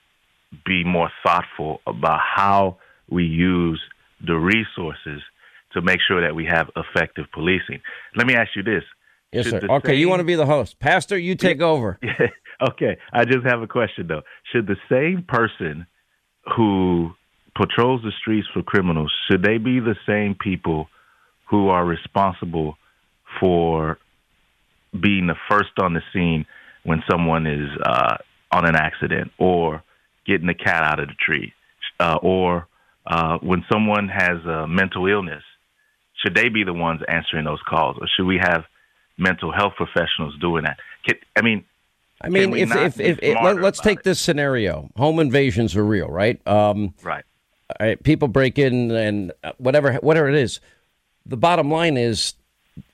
be 0.65 0.85
more 0.85 1.11
thoughtful 1.23 1.81
about 1.87 2.21
how 2.21 2.79
we 3.11 3.25
use 3.25 3.81
the 4.27 4.35
resources 4.35 5.23
to 5.73 5.83
make 5.83 5.99
sure 6.07 6.23
that 6.23 6.35
we 6.35 6.47
have 6.47 6.71
effective 6.77 7.27
policing. 7.33 7.81
Let 8.17 8.27
me 8.27 8.35
ask 8.35 8.51
you 8.57 8.63
this. 8.63 8.85
Yes, 9.33 9.45
Should 9.45 9.63
sir. 9.63 9.69
Okay, 9.69 9.89
same... 9.93 9.99
you 9.99 10.09
want 10.09 10.21
to 10.21 10.25
be 10.25 10.35
the 10.35 10.47
host. 10.47 10.79
Pastor, 10.79 11.19
you 11.19 11.35
take 11.35 11.61
over. 11.61 11.99
okay, 12.71 12.97
I 13.13 13.25
just 13.25 13.45
have 13.45 13.61
a 13.61 13.67
question, 13.67 14.07
though. 14.07 14.23
Should 14.53 14.67
the 14.67 14.77
same 14.89 15.25
person 15.29 15.87
who 16.57 17.11
patrols 17.55 18.03
the 18.03 18.13
streets 18.19 18.49
for 18.55 18.63
criminals, 18.63 19.13
should 19.31 19.43
they 19.43 19.59
be 19.59 19.81
the 19.81 19.97
same 20.07 20.35
people 20.35 20.89
who 21.51 21.69
are 21.69 21.85
responsible 21.85 22.77
for 23.41 23.99
being 24.93 25.27
the 25.27 25.37
first 25.51 25.71
on 25.81 25.95
the 25.95 26.03
scene 26.13 26.47
when 26.85 27.03
someone 27.11 27.47
is 27.47 27.69
uh, 27.85 28.17
on 28.53 28.67
an 28.67 28.77
accident 28.77 29.31
or 29.39 29.83
getting 30.27 30.47
the 30.47 30.55
cat 30.55 30.83
out 30.83 31.01
of 31.01 31.09
the 31.09 31.15
tree 31.15 31.53
uh, 32.01 32.19
or 32.23 32.67
uh, 33.07 33.39
when 33.39 33.65
someone 33.71 34.09
has 34.09 34.45
a 34.45 34.67
mental 34.67 35.07
illness? 35.07 35.43
Should 36.23 36.35
they 36.35 36.49
be 36.49 36.65
the 36.65 36.73
ones 36.73 37.01
answering 37.09 37.45
those 37.45 37.61
calls 37.69 37.97
or 38.01 38.09
should 38.17 38.27
we 38.27 38.39
have 38.41 38.65
mental 39.17 39.53
health 39.53 39.75
professionals 39.77 40.35
doing 40.41 40.65
that? 40.65 40.79
Can, 41.07 41.17
I 41.37 41.43
mean, 41.43 41.65
I 42.21 42.29
mean, 42.29 42.55
if 42.55 42.75
if, 42.75 43.01
if, 43.01 43.19
if 43.23 43.37
let, 43.43 43.63
us 43.63 43.81
take 43.81 44.01
it? 44.01 44.05
this 44.05 44.19
scenario: 44.19 44.91
home 44.97 45.21
invasions 45.21 45.77
are 45.77 45.85
real, 45.85 46.09
right? 46.09 46.45
Um, 46.47 46.95
right. 47.03 47.25
right. 47.81 48.03
People 48.03 48.29
break 48.29 48.59
in 48.59 48.91
and 48.91 49.33
whatever 49.59 49.95
whatever 49.95 50.29
it 50.29 50.35
is. 50.35 50.61
The 51.27 51.37
bottom 51.37 51.71
line 51.71 51.97
is, 51.97 52.35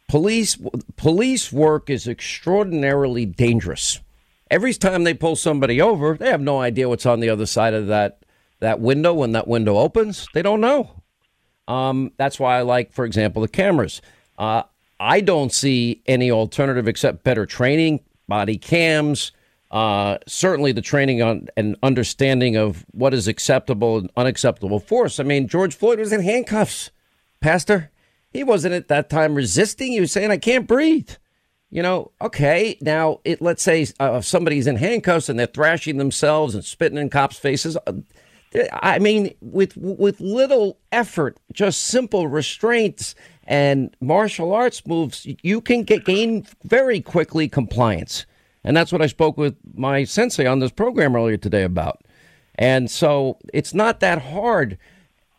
police 0.08 0.58
police 0.96 1.52
work 1.52 1.90
is 1.90 2.06
extraordinarily 2.06 3.26
dangerous. 3.26 4.00
Every 4.50 4.74
time 4.74 5.04
they 5.04 5.14
pull 5.14 5.36
somebody 5.36 5.80
over, 5.80 6.16
they 6.16 6.30
have 6.30 6.40
no 6.40 6.60
idea 6.60 6.88
what's 6.88 7.06
on 7.06 7.20
the 7.20 7.30
other 7.30 7.46
side 7.46 7.74
of 7.74 7.86
that 7.88 8.24
that 8.60 8.80
window 8.80 9.12
when 9.12 9.32
that 9.32 9.48
window 9.48 9.76
opens. 9.78 10.26
They 10.34 10.42
don't 10.42 10.60
know. 10.60 11.02
Um, 11.66 12.12
that's 12.16 12.38
why 12.38 12.58
I 12.58 12.62
like, 12.62 12.92
for 12.92 13.04
example, 13.04 13.42
the 13.42 13.48
cameras. 13.48 14.02
Uh, 14.38 14.64
I 15.00 15.20
don't 15.20 15.52
see 15.52 16.02
any 16.06 16.30
alternative 16.30 16.86
except 16.86 17.24
better 17.24 17.46
training, 17.46 18.00
body 18.28 18.56
cams, 18.56 19.32
uh, 19.70 20.18
certainly 20.26 20.72
the 20.72 20.80
training 20.80 21.20
on 21.20 21.48
and 21.56 21.76
understanding 21.82 22.56
of 22.56 22.84
what 22.92 23.12
is 23.12 23.26
acceptable 23.26 23.98
and 23.98 24.10
unacceptable 24.16 24.78
force. 24.78 25.18
I 25.18 25.24
mean, 25.24 25.48
George 25.48 25.74
Floyd 25.74 25.98
was 25.98 26.12
in 26.12 26.22
handcuffs, 26.22 26.90
Pastor. 27.40 27.90
He 28.34 28.44
wasn't 28.44 28.74
at 28.74 28.88
that 28.88 29.08
time 29.08 29.34
resisting. 29.34 29.92
He 29.92 30.00
was 30.00 30.12
saying, 30.12 30.30
"I 30.30 30.36
can't 30.36 30.66
breathe." 30.66 31.10
You 31.70 31.82
know, 31.82 32.12
okay. 32.20 32.76
Now, 32.82 33.20
it, 33.24 33.40
let's 33.40 33.62
say 33.62 33.86
uh, 33.98 34.20
somebody's 34.20 34.66
in 34.66 34.76
handcuffs 34.76 35.28
and 35.28 35.38
they're 35.38 35.46
thrashing 35.46 35.96
themselves 35.96 36.54
and 36.54 36.64
spitting 36.64 36.98
in 36.98 37.10
cops' 37.10 37.38
faces. 37.38 37.76
Uh, 37.86 37.92
I 38.72 38.98
mean, 38.98 39.34
with 39.40 39.76
with 39.76 40.20
little 40.20 40.78
effort, 40.92 41.38
just 41.52 41.80
simple 41.80 42.28
restraints 42.28 43.14
and 43.46 43.96
martial 44.00 44.54
arts 44.54 44.86
moves, 44.86 45.26
you 45.42 45.60
can 45.60 45.82
get, 45.82 46.04
gain 46.04 46.46
very 46.62 47.00
quickly 47.00 47.48
compliance. 47.48 48.26
And 48.62 48.76
that's 48.76 48.92
what 48.92 49.02
I 49.02 49.06
spoke 49.06 49.36
with 49.36 49.56
my 49.74 50.04
sensei 50.04 50.46
on 50.46 50.60
this 50.60 50.70
program 50.70 51.14
earlier 51.14 51.36
today 51.36 51.62
about. 51.62 52.02
And 52.54 52.90
so 52.90 53.38
it's 53.52 53.74
not 53.74 54.00
that 54.00 54.22
hard. 54.22 54.78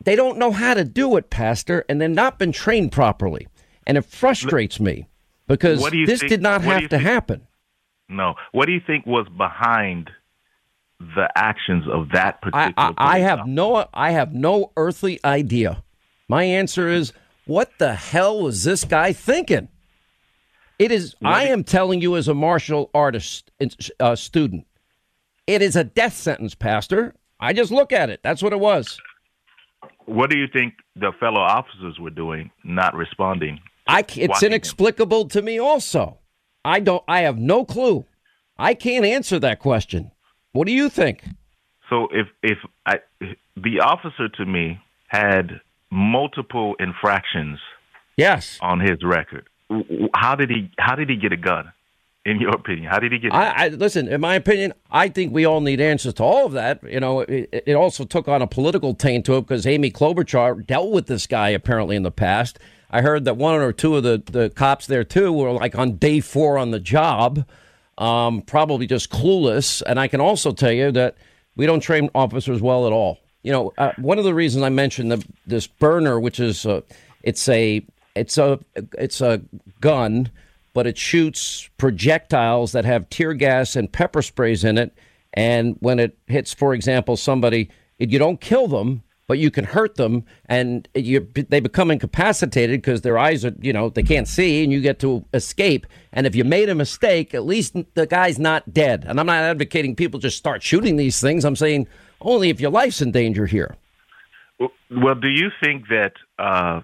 They 0.04 0.16
don't 0.16 0.38
know 0.38 0.52
how 0.52 0.74
to 0.74 0.84
do 0.84 1.18
it, 1.18 1.30
Pastor, 1.30 1.86
and 1.90 2.00
they've 2.00 2.10
not 2.10 2.38
been 2.38 2.52
trained 2.52 2.92
properly. 2.92 3.48
And 3.88 3.98
it 3.98 4.06
frustrates 4.06 4.80
me 4.80 5.08
because 5.48 5.82
this 5.92 6.20
think, 6.20 6.30
did 6.30 6.42
not 6.42 6.62
have 6.62 6.90
to 6.90 6.98
happen. 6.98 7.48
No. 8.10 8.36
What 8.52 8.66
do 8.66 8.72
you 8.72 8.82
think 8.86 9.06
was 9.06 9.28
behind 9.30 10.10
the 11.00 11.30
actions 11.36 11.86
of 11.92 12.10
that 12.14 12.42
particular 12.42 12.74
I, 12.78 12.94
I, 12.98 13.16
I 13.16 13.20
have 13.20 13.48
no 13.48 13.86
I 13.94 14.12
have 14.12 14.34
no 14.34 14.72
earthly 14.78 15.20
idea. 15.24 15.84
My 16.28 16.44
answer 16.44 16.88
is 16.88 17.14
what 17.46 17.72
the 17.78 17.94
hell 17.94 18.42
was 18.42 18.64
this 18.64 18.84
guy 18.84 19.14
thinking? 19.14 19.68
It 20.80 20.92
is. 20.92 21.16
I 21.24 21.46
am 21.48 21.64
telling 21.64 22.02
you, 22.02 22.18
as 22.18 22.28
a 22.28 22.34
martial 22.34 22.90
artist 22.94 23.50
uh, 24.00 24.16
student, 24.16 24.68
it 25.48 25.62
is 25.62 25.76
a 25.76 25.84
death 25.84 26.16
sentence, 26.16 26.54
Pastor. 26.54 27.16
I 27.40 27.54
just 27.54 27.72
look 27.72 27.94
at 27.94 28.10
it. 28.10 28.22
That's 28.24 28.44
what 28.44 28.52
it 28.52 28.60
was. 28.60 29.00
What 30.06 30.30
do 30.30 30.38
you 30.38 30.48
think 30.48 30.76
the 30.96 31.12
fellow 31.20 31.42
officers 31.42 32.00
were 32.00 32.10
doing, 32.10 32.52
not 32.64 32.96
responding? 32.96 33.60
I. 33.88 34.04
It's 34.16 34.44
inexplicable 34.44 35.24
him? 35.24 35.30
to 35.30 35.42
me. 35.42 35.60
Also, 35.60 36.20
I 36.64 36.80
don't. 36.80 37.04
I 37.08 37.22
have 37.22 37.38
no 37.38 37.66
clue. 37.66 38.06
I 38.58 38.74
can't 38.74 39.06
answer 39.06 39.40
that 39.40 39.60
question. 39.60 40.12
What 40.54 40.68
do 40.68 40.74
you 40.74 40.90
think? 40.90 41.24
So 41.90 42.08
if 42.12 42.28
if 42.42 42.58
I, 42.86 42.96
the 43.56 43.82
officer 43.82 44.30
to 44.30 44.46
me 44.46 44.80
had 45.08 45.60
multiple 45.92 46.76
infractions. 46.80 47.60
Yes. 48.18 48.58
On 48.62 48.80
his 48.80 49.04
record, 49.04 49.48
how 50.14 50.36
did 50.36 50.50
he? 50.50 50.72
How 50.78 50.96
did 50.96 51.10
he 51.10 51.18
get 51.18 51.34
a 51.34 51.38
gun? 51.38 51.72
In 52.26 52.40
your 52.40 52.56
opinion, 52.56 52.90
how 52.90 53.00
did 53.00 53.12
he 53.12 53.20
get? 53.20 53.34
I, 53.34 53.66
I, 53.66 53.68
listen. 53.68 54.08
In 54.08 54.20
my 54.20 54.34
opinion, 54.36 54.74
I 54.90 55.10
think 55.10 55.32
we 55.32 55.46
all 55.46 55.62
need 55.62 55.80
answers 55.80 56.16
to 56.16 56.24
all 56.24 56.48
of 56.48 56.54
that. 56.54 56.82
You 56.84 57.00
know, 57.00 57.20
it, 57.20 57.64
it 57.68 57.74
also 57.74 58.04
took 58.04 58.28
on 58.28 58.42
a 58.42 58.48
political 58.48 58.96
taint 58.96 59.26
to 59.28 59.38
it 59.38 59.42
because 59.42 59.68
Amy 59.68 59.92
Klobuchar 59.92 60.66
dealt 60.66 60.92
with 60.92 61.06
this 61.06 61.28
guy 61.28 61.50
apparently 61.50 61.96
in 61.96 62.02
the 62.02 62.12
past. 62.12 62.58
I 62.90 63.02
heard 63.02 63.26
that 63.26 63.38
one 63.38 63.56
or 63.56 63.72
two 63.72 63.96
of 63.96 64.04
the, 64.04 64.24
the 64.26 64.50
cops 64.50 64.88
there 64.88 65.04
too 65.04 65.32
were 65.32 65.52
like 65.52 65.76
on 65.76 65.98
day 65.98 66.20
four 66.20 66.58
on 66.58 66.72
the 66.72 66.80
job, 66.80 67.46
um, 67.98 68.42
probably 68.42 68.88
just 68.88 69.12
clueless. 69.12 69.84
And 69.86 70.00
I 70.00 70.08
can 70.08 70.20
also 70.20 70.52
tell 70.52 70.72
you 70.72 70.92
that 70.94 71.16
we 71.56 71.68
don't 71.68 71.80
train 71.80 72.10
officers 72.16 72.62
well 72.62 72.88
at 72.88 72.92
all 72.94 73.20
you 73.46 73.52
know, 73.52 73.72
uh, 73.78 73.92
one 73.98 74.18
of 74.18 74.24
the 74.24 74.34
reasons 74.34 74.64
I 74.64 74.70
mentioned 74.70 75.12
the, 75.12 75.24
this 75.46 75.68
Byrna, 75.68 76.20
which 76.20 76.40
is 76.40 76.66
a, 76.66 76.82
it's 77.22 77.48
a 77.48 77.86
it's 78.16 78.40
a 78.40 78.60
it's 78.98 79.22
a 79.22 79.40
gun, 79.82 80.32
but 80.76 80.86
it 80.86 80.98
shoots 80.98 81.70
projectiles 81.78 82.74
that 82.74 82.84
have 82.84 83.10
tear 83.10 83.34
gas 83.34 83.78
and 83.78 83.92
pepper 83.92 84.22
sprays 84.22 84.66
in 84.66 84.78
it. 84.78 84.94
And 85.34 85.78
when 85.80 86.00
it 86.00 86.18
hits, 86.28 86.54
for 86.54 86.74
example, 86.74 87.16
somebody, 87.16 87.72
you 87.98 88.20
don't 88.20 88.42
kill 88.42 88.68
them, 88.68 89.02
but 89.28 89.40
you 89.40 89.50
can 89.50 89.64
hurt 89.64 89.96
them, 89.96 90.26
and 90.48 90.88
you, 90.94 91.28
they 91.50 91.62
become 91.62 91.90
incapacitated 91.92 92.82
because 92.82 93.02
their 93.02 93.18
eyes 93.18 93.46
are, 93.46 93.54
you 93.60 93.72
know, 93.72 93.90
they 93.90 94.04
can't 94.04 94.28
see, 94.28 94.64
and 94.64 94.72
you 94.72 94.82
get 94.82 95.00
to 95.00 95.26
escape. 95.34 95.88
And 96.12 96.28
if 96.28 96.36
you 96.36 96.44
made 96.44 96.68
a 96.68 96.76
mistake, 96.76 97.34
at 97.34 97.46
least 97.46 97.76
the 97.96 98.06
guy's 98.06 98.38
not 98.38 98.74
dead. 98.74 99.06
And 99.08 99.18
I'm 99.18 99.26
not 99.26 99.44
advocating 99.44 99.96
people 99.96 100.20
just 100.20 100.38
start 100.38 100.62
shooting 100.62 100.98
these 100.98 101.22
things. 101.22 101.46
I'm 101.46 101.56
saying 101.56 101.88
only 102.20 102.50
if 102.50 102.60
your 102.60 102.70
life's 102.70 103.02
in 103.02 103.12
danger 103.12 103.46
here. 103.46 103.78
Well, 104.60 105.16
do 105.16 105.30
you 105.30 105.50
think 105.64 105.88
that? 105.88 106.12
Uh, 106.38 106.82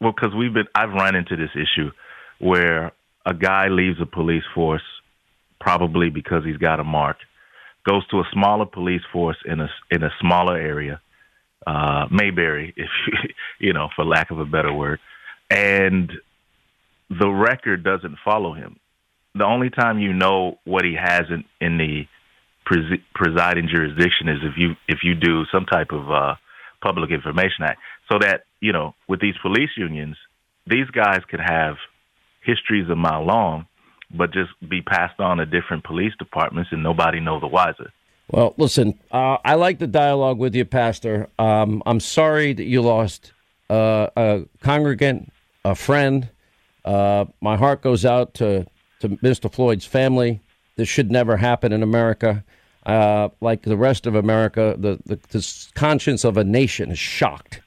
well, 0.00 0.12
because 0.12 0.34
we've 0.34 0.54
been, 0.54 0.66
I've 0.74 0.92
run 0.92 1.14
into 1.14 1.36
this 1.36 1.50
issue 1.54 1.90
where 2.38 2.92
a 3.28 3.34
guy 3.34 3.68
leaves 3.68 4.00
a 4.00 4.06
police 4.06 4.44
force, 4.54 4.82
probably 5.60 6.08
because 6.08 6.44
he's 6.44 6.56
got 6.56 6.80
a 6.80 6.84
mark, 6.84 7.18
goes 7.86 8.06
to 8.08 8.20
a 8.20 8.24
smaller 8.32 8.64
police 8.64 9.02
force 9.12 9.36
in 9.44 9.60
a 9.60 9.68
in 9.90 10.02
a 10.02 10.10
smaller 10.20 10.56
area, 10.56 11.00
uh, 11.66 12.06
Mayberry, 12.10 12.72
if 12.76 12.88
you 13.58 13.74
know, 13.74 13.88
for 13.94 14.04
lack 14.04 14.30
of 14.30 14.38
a 14.38 14.46
better 14.46 14.72
word, 14.72 14.98
and 15.50 16.10
the 17.10 17.28
record 17.28 17.84
doesn't 17.84 18.16
follow 18.24 18.54
him. 18.54 18.78
The 19.34 19.44
only 19.44 19.68
time 19.68 19.98
you 19.98 20.14
know 20.14 20.58
what 20.64 20.84
he 20.84 20.94
has 20.94 21.24
in, 21.30 21.44
in 21.60 21.76
the 21.76 22.06
pres- 22.64 23.00
presiding 23.14 23.68
jurisdiction 23.68 24.28
is 24.28 24.38
if 24.42 24.56
you 24.56 24.74
if 24.88 25.00
you 25.02 25.14
do 25.14 25.44
some 25.52 25.66
type 25.66 25.92
of 25.92 26.10
uh, 26.10 26.34
Public 26.82 27.10
Information 27.10 27.64
Act, 27.64 27.78
so 28.10 28.18
that 28.20 28.44
you 28.60 28.72
know 28.72 28.94
with 29.06 29.20
these 29.20 29.36
police 29.42 29.70
unions, 29.76 30.16
these 30.66 30.86
guys 30.86 31.20
could 31.30 31.40
have 31.40 31.76
histories 32.40 32.88
a 32.88 32.96
mile 32.96 33.24
long, 33.24 33.66
but 34.10 34.32
just 34.32 34.50
be 34.68 34.80
passed 34.82 35.20
on 35.20 35.38
to 35.38 35.46
different 35.46 35.84
police 35.84 36.12
departments 36.18 36.70
and 36.72 36.82
nobody 36.82 37.20
know 37.20 37.40
the 37.40 37.46
wiser. 37.46 37.92
Well, 38.30 38.54
listen, 38.58 38.98
uh, 39.10 39.38
I 39.44 39.54
like 39.54 39.78
the 39.78 39.86
dialogue 39.86 40.38
with 40.38 40.54
you, 40.54 40.64
Pastor. 40.64 41.28
Um, 41.38 41.82
I'm 41.86 42.00
sorry 42.00 42.52
that 42.52 42.64
you 42.64 42.82
lost 42.82 43.32
uh, 43.70 44.08
a 44.16 44.42
congregant, 44.60 45.32
a 45.64 45.74
friend. 45.74 46.28
Uh, 46.84 47.26
my 47.40 47.56
heart 47.56 47.80
goes 47.82 48.04
out 48.04 48.34
to, 48.34 48.66
to 49.00 49.08
Mr. 49.08 49.50
Floyd's 49.52 49.86
family. 49.86 50.40
This 50.76 50.88
should 50.88 51.10
never 51.10 51.38
happen 51.38 51.72
in 51.72 51.82
America. 51.82 52.44
Uh, 52.84 53.28
like 53.40 53.62
the 53.62 53.76
rest 53.76 54.06
of 54.06 54.14
America, 54.14 54.74
the, 54.78 54.98
the, 55.04 55.18
the 55.30 55.66
conscience 55.74 56.24
of 56.24 56.36
a 56.36 56.44
nation 56.44 56.90
is 56.90 56.98
shocked 56.98 57.60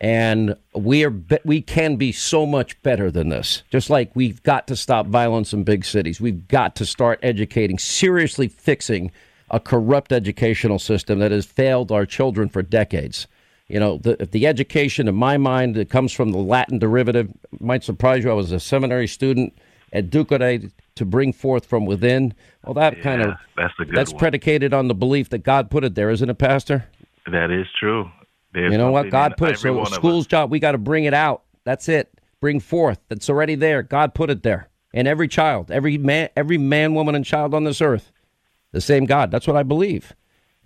and 0.00 0.56
we 0.74 1.04
are 1.04 1.14
we 1.44 1.60
can 1.60 1.96
be 1.96 2.10
so 2.12 2.46
much 2.46 2.80
better 2.82 3.10
than 3.10 3.28
this. 3.28 3.62
Just 3.70 3.90
like 3.90 4.10
we've 4.14 4.42
got 4.42 4.66
to 4.68 4.76
stop 4.76 5.06
violence 5.06 5.52
in 5.52 5.64
big 5.64 5.84
cities, 5.84 6.20
we've 6.20 6.48
got 6.48 6.74
to 6.76 6.86
start 6.86 7.20
educating, 7.22 7.78
seriously 7.78 8.48
fixing 8.48 9.10
a 9.50 9.60
corrupt 9.60 10.12
educational 10.12 10.78
system 10.78 11.18
that 11.18 11.32
has 11.32 11.44
failed 11.44 11.92
our 11.92 12.06
children 12.06 12.48
for 12.48 12.62
decades. 12.62 13.26
You 13.68 13.78
know, 13.78 13.98
the, 13.98 14.28
the 14.30 14.46
education, 14.46 15.06
in 15.06 15.14
my 15.14 15.36
mind, 15.36 15.76
that 15.76 15.90
comes 15.90 16.12
from 16.12 16.32
the 16.32 16.38
Latin 16.38 16.78
derivative 16.78 17.30
might 17.60 17.84
surprise 17.84 18.24
you. 18.24 18.30
I 18.30 18.34
was 18.34 18.52
a 18.52 18.58
seminary 18.58 19.06
student 19.06 19.56
at 19.92 20.10
Duquesne 20.10 20.72
to 20.96 21.04
bring 21.04 21.32
forth 21.32 21.66
from 21.66 21.86
within. 21.86 22.34
Well, 22.64 22.74
that 22.74 22.96
yeah, 22.96 23.02
kind 23.02 23.22
of 23.22 23.34
that's, 23.56 23.74
that's 23.92 24.12
predicated 24.12 24.72
on 24.72 24.88
the 24.88 24.94
belief 24.94 25.30
that 25.30 25.44
God 25.44 25.70
put 25.70 25.84
it 25.84 25.94
there, 25.94 26.10
isn't 26.10 26.28
it, 26.28 26.38
Pastor? 26.38 26.86
That 27.30 27.50
is 27.50 27.66
true. 27.78 28.10
There's 28.52 28.72
you 28.72 28.78
know 28.78 28.90
what 28.90 29.10
God 29.10 29.36
put. 29.36 29.58
So 29.58 29.84
school's 29.84 30.26
job, 30.26 30.50
we 30.50 30.58
got 30.58 30.72
to 30.72 30.78
bring 30.78 31.04
it 31.04 31.14
out. 31.14 31.42
That's 31.64 31.88
it. 31.88 32.12
Bring 32.40 32.60
forth. 32.60 32.98
That's 33.08 33.28
already 33.28 33.54
there. 33.54 33.82
God 33.82 34.14
put 34.14 34.30
it 34.30 34.42
there. 34.42 34.68
And 34.92 35.06
every 35.06 35.28
child, 35.28 35.70
every 35.70 35.98
man, 35.98 36.30
every 36.36 36.58
man, 36.58 36.94
woman, 36.94 37.14
and 37.14 37.24
child 37.24 37.54
on 37.54 37.64
this 37.64 37.80
earth, 37.80 38.10
the 38.72 38.80
same 38.80 39.04
God. 39.04 39.30
That's 39.30 39.46
what 39.46 39.56
I 39.56 39.62
believe. 39.62 40.14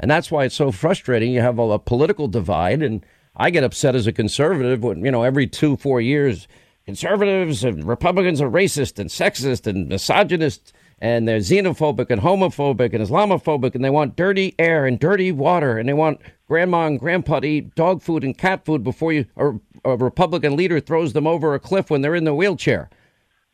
And 0.00 0.10
that's 0.10 0.30
why 0.30 0.44
it's 0.44 0.54
so 0.54 0.72
frustrating. 0.72 1.32
You 1.32 1.40
have 1.40 1.58
a, 1.58 1.62
a 1.62 1.78
political 1.78 2.26
divide, 2.26 2.82
and 2.82 3.04
I 3.36 3.50
get 3.50 3.64
upset 3.64 3.94
as 3.94 4.06
a 4.06 4.12
conservative 4.12 4.82
when 4.82 5.04
you 5.04 5.10
know 5.10 5.22
every 5.22 5.46
two, 5.46 5.76
four 5.76 6.00
years, 6.00 6.48
conservatives 6.86 7.64
and 7.64 7.84
Republicans 7.84 8.40
are 8.40 8.50
racist 8.50 8.98
and 8.98 9.10
sexist 9.10 9.66
and 9.66 9.88
misogynist 9.88 10.72
and 11.00 11.28
they're 11.28 11.38
xenophobic 11.38 12.10
and 12.10 12.20
homophobic 12.20 12.92
and 12.94 13.04
Islamophobic, 13.06 13.74
and 13.74 13.84
they 13.84 13.90
want 13.90 14.16
dirty 14.16 14.54
air 14.58 14.86
and 14.86 14.98
dirty 14.98 15.32
water, 15.32 15.78
and 15.78 15.88
they 15.88 15.92
want 15.94 16.20
grandma 16.48 16.86
and 16.86 16.98
grandpa 16.98 17.40
to 17.40 17.46
eat 17.46 17.74
dog 17.74 18.02
food 18.02 18.24
and 18.24 18.36
cat 18.36 18.64
food 18.64 18.84
before 18.84 19.12
you 19.12 19.26
or 19.36 19.60
a 19.84 19.96
Republican 19.96 20.56
leader 20.56 20.80
throws 20.80 21.12
them 21.12 21.26
over 21.26 21.54
a 21.54 21.60
cliff 21.60 21.90
when 21.90 22.00
they're 22.00 22.14
in 22.14 22.24
the 22.24 22.34
wheelchair. 22.34 22.88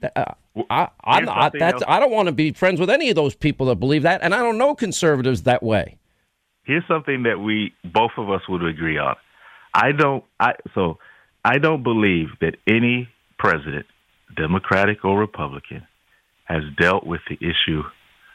Uh, 0.03 0.25
I, 0.69 0.89
I'm 1.05 1.25
not, 1.25 1.55
that's, 1.59 1.83
I 1.87 2.01
don't 2.01 2.11
want 2.11 2.27
to 2.27 2.33
be 2.33 2.53
friends 2.53 2.81
with 2.81 2.91
any 2.91 3.11
of 3.11 3.17
those 3.17 3.35
people 3.35 3.67
that 3.67 3.77
believe 3.77 4.03
that, 4.03 4.23
and 4.23 4.35
I 4.35 4.39
don't 4.39 4.59
know 4.59 4.75
conservatives 4.75 5.43
that 5.43 5.63
way. 5.63 5.99
Here's 6.65 6.87
something 6.87 7.25
that 7.25 7.39
we 7.41 7.73
both 7.85 8.13
of 8.17 8.31
us 8.31 8.43
would 8.49 8.65
agree 8.65 8.99
on. 8.99 9.17
I 9.75 9.93
don't. 9.93 10.25
I 10.39 10.55
so 10.75 10.99
I 11.45 11.59
don't 11.59 11.83
believe 11.83 12.29
that 12.41 12.57
any 12.67 13.09
president, 13.39 13.87
Democratic 14.37 15.05
or 15.05 15.19
Republican, 15.19 15.87
has 16.51 16.63
dealt 16.79 17.07
with 17.07 17.21
the 17.29 17.37
issue 17.37 17.83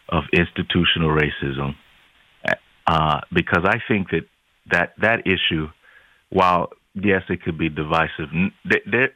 of 0.10 0.24
institutional 0.34 1.10
racism 1.10 1.76
uh, 2.88 3.22
because 3.34 3.66
I 3.66 3.78
think 3.88 4.10
that 4.12 4.26
that 4.72 4.94
that 5.02 5.22
issue, 5.26 5.68
while 6.30 6.70
yes, 6.94 7.24
it 7.30 7.42
could 7.44 7.58
be 7.58 7.70
divisive, 7.70 8.30
there, 8.64 9.10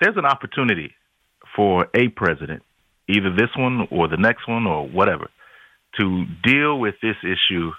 there's 0.00 0.16
an 0.16 0.26
opportunity 0.26 0.92
for 1.56 1.88
a 1.94 2.08
president, 2.08 2.62
either 3.08 3.34
this 3.34 3.50
one 3.56 3.88
or 3.90 4.08
the 4.08 4.16
next 4.16 4.46
one 4.48 4.66
or 4.66 4.86
whatever, 4.88 5.28
to 5.98 6.24
deal 6.44 6.78
with 6.78 6.94
this 7.02 7.16
issue 7.24 7.72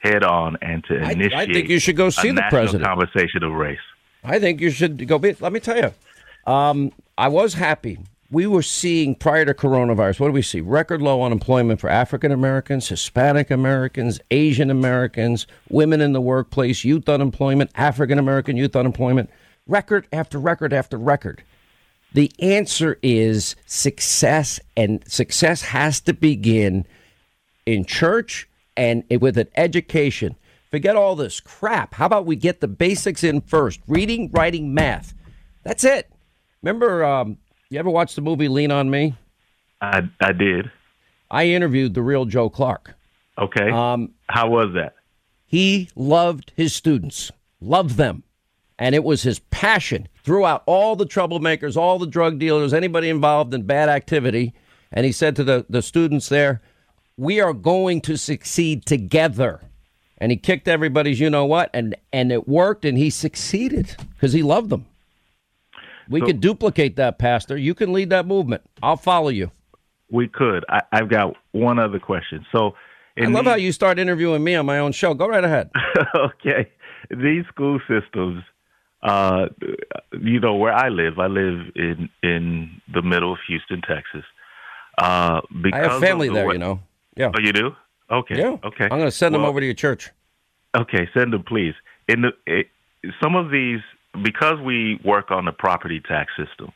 head 0.00 0.24
on 0.24 0.56
and 0.62 0.82
to 0.84 0.94
initiate. 0.96 1.34
I, 1.34 1.42
I 1.42 1.46
think 1.46 1.68
you 1.68 1.78
should 1.78 1.96
go 1.96 2.10
see 2.10 2.30
the 2.30 2.42
president. 2.48 2.84
Conversation 2.84 3.42
of 3.42 3.52
race. 3.52 3.78
I 4.24 4.38
think 4.38 4.60
you 4.60 4.70
should 4.70 5.06
go. 5.06 5.18
Be, 5.18 5.36
let 5.38 5.52
me 5.52 5.60
tell 5.60 5.76
you, 5.76 5.92
um, 6.50 6.92
I 7.18 7.28
was 7.28 7.54
happy 7.54 7.98
we 8.32 8.46
were 8.46 8.62
seeing 8.62 9.14
prior 9.14 9.44
to 9.44 9.52
coronavirus, 9.52 10.18
what 10.18 10.28
do 10.28 10.32
we 10.32 10.40
see? 10.40 10.62
Record 10.62 11.02
low 11.02 11.22
unemployment 11.22 11.78
for 11.78 11.90
African 11.90 12.32
Americans, 12.32 12.88
Hispanic 12.88 13.50
Americans, 13.50 14.20
Asian 14.30 14.70
Americans, 14.70 15.46
women 15.68 16.00
in 16.00 16.14
the 16.14 16.20
workplace, 16.20 16.82
youth 16.82 17.10
unemployment, 17.10 17.70
African 17.74 18.18
American 18.18 18.56
youth 18.56 18.74
unemployment, 18.74 19.28
record 19.66 20.08
after 20.14 20.38
record 20.38 20.72
after 20.72 20.96
record. 20.96 21.44
The 22.14 22.32
answer 22.38 22.98
is 23.02 23.54
success, 23.66 24.58
and 24.78 25.04
success 25.06 25.60
has 25.62 26.00
to 26.00 26.14
begin 26.14 26.86
in 27.66 27.84
church 27.84 28.48
and 28.78 29.04
with 29.20 29.36
an 29.36 29.48
education. 29.56 30.36
Forget 30.70 30.96
all 30.96 31.16
this 31.16 31.38
crap. 31.38 31.92
How 31.92 32.06
about 32.06 32.24
we 32.24 32.36
get 32.36 32.62
the 32.62 32.68
basics 32.68 33.22
in 33.22 33.42
first? 33.42 33.80
Reading, 33.86 34.30
writing, 34.32 34.72
math. 34.72 35.12
That's 35.64 35.84
it. 35.84 36.10
Remember 36.62 37.04
um, 37.04 37.36
you 37.72 37.78
ever 37.78 37.90
watch 37.90 38.14
the 38.14 38.20
movie 38.20 38.48
Lean 38.48 38.70
on 38.70 38.90
Me? 38.90 39.14
I 39.80 40.02
I 40.20 40.32
did. 40.32 40.70
I 41.30 41.46
interviewed 41.46 41.94
the 41.94 42.02
real 42.02 42.26
Joe 42.26 42.50
Clark. 42.50 42.94
Okay. 43.38 43.70
Um, 43.70 44.12
how 44.28 44.50
was 44.50 44.74
that? 44.74 44.94
He 45.46 45.88
loved 45.96 46.52
his 46.54 46.74
students, 46.74 47.32
loved 47.60 47.96
them, 47.96 48.22
and 48.78 48.94
it 48.94 49.02
was 49.02 49.22
his 49.22 49.38
passion. 49.38 50.08
Threw 50.22 50.44
out 50.44 50.62
all 50.66 50.96
the 50.96 51.06
troublemakers, 51.06 51.76
all 51.76 51.98
the 51.98 52.06
drug 52.06 52.38
dealers, 52.38 52.74
anybody 52.74 53.08
involved 53.08 53.54
in 53.54 53.62
bad 53.62 53.88
activity, 53.88 54.52
and 54.92 55.06
he 55.06 55.12
said 55.12 55.34
to 55.36 55.44
the 55.44 55.64
the 55.68 55.82
students 55.82 56.28
there, 56.28 56.60
"We 57.16 57.40
are 57.40 57.54
going 57.54 58.02
to 58.02 58.18
succeed 58.18 58.84
together." 58.84 59.60
And 60.18 60.30
he 60.30 60.36
kicked 60.36 60.68
everybody's 60.68 61.18
you 61.18 61.30
know 61.30 61.46
what, 61.46 61.70
and 61.72 61.96
and 62.12 62.30
it 62.30 62.46
worked, 62.46 62.84
and 62.84 62.98
he 62.98 63.08
succeeded 63.08 63.96
because 64.14 64.34
he 64.34 64.42
loved 64.42 64.68
them. 64.68 64.86
We 66.12 66.20
so, 66.20 66.26
could 66.26 66.40
duplicate 66.40 66.96
that, 66.96 67.18
Pastor. 67.18 67.56
You 67.56 67.74
can 67.74 67.92
lead 67.92 68.10
that 68.10 68.26
movement. 68.26 68.62
I'll 68.82 68.96
follow 68.96 69.30
you. 69.30 69.50
We 70.10 70.28
could. 70.28 70.64
I, 70.68 70.82
have 70.92 71.08
got 71.08 71.36
one 71.52 71.78
other 71.78 71.98
question. 71.98 72.44
So, 72.52 72.74
I 73.18 73.24
love 73.24 73.44
these, 73.44 73.50
how 73.50 73.56
you 73.56 73.72
start 73.72 73.98
interviewing 73.98 74.44
me 74.44 74.54
on 74.54 74.66
my 74.66 74.78
own 74.78 74.92
show. 74.92 75.14
Go 75.14 75.26
right 75.26 75.42
ahead. 75.42 75.70
okay. 76.14 76.70
These 77.10 77.46
school 77.48 77.80
systems, 77.88 78.42
uh, 79.02 79.46
you 80.20 80.38
know, 80.38 80.54
where 80.54 80.72
I 80.72 80.88
live, 80.90 81.18
I 81.18 81.26
live 81.26 81.72
in 81.74 82.08
in 82.22 82.80
the 82.92 83.02
middle 83.02 83.32
of 83.32 83.38
Houston, 83.48 83.80
Texas. 83.80 84.24
Uh, 84.98 85.40
because 85.62 85.88
I 85.88 85.92
have 85.92 86.00
family 86.00 86.28
the 86.28 86.34
there, 86.34 86.46
way, 86.46 86.54
you 86.54 86.58
know. 86.58 86.80
Yeah. 87.16 87.32
Oh, 87.34 87.40
you 87.40 87.52
do? 87.52 87.74
Okay. 88.10 88.38
Yeah. 88.38 88.56
Okay. 88.62 88.84
I'm 88.84 88.90
going 88.90 89.04
to 89.04 89.10
send 89.10 89.32
well, 89.32 89.42
them 89.42 89.48
over 89.48 89.60
to 89.60 89.66
your 89.66 89.74
church. 89.74 90.10
Okay, 90.74 91.08
send 91.14 91.32
them, 91.32 91.42
please. 91.42 91.74
In 92.08 92.22
the 92.22 92.30
it, 92.46 92.68
some 93.22 93.34
of 93.34 93.50
these 93.50 93.80
because 94.22 94.60
we 94.64 95.00
work 95.04 95.30
on 95.30 95.44
the 95.44 95.52
property 95.52 96.00
tax 96.00 96.32
system, 96.36 96.72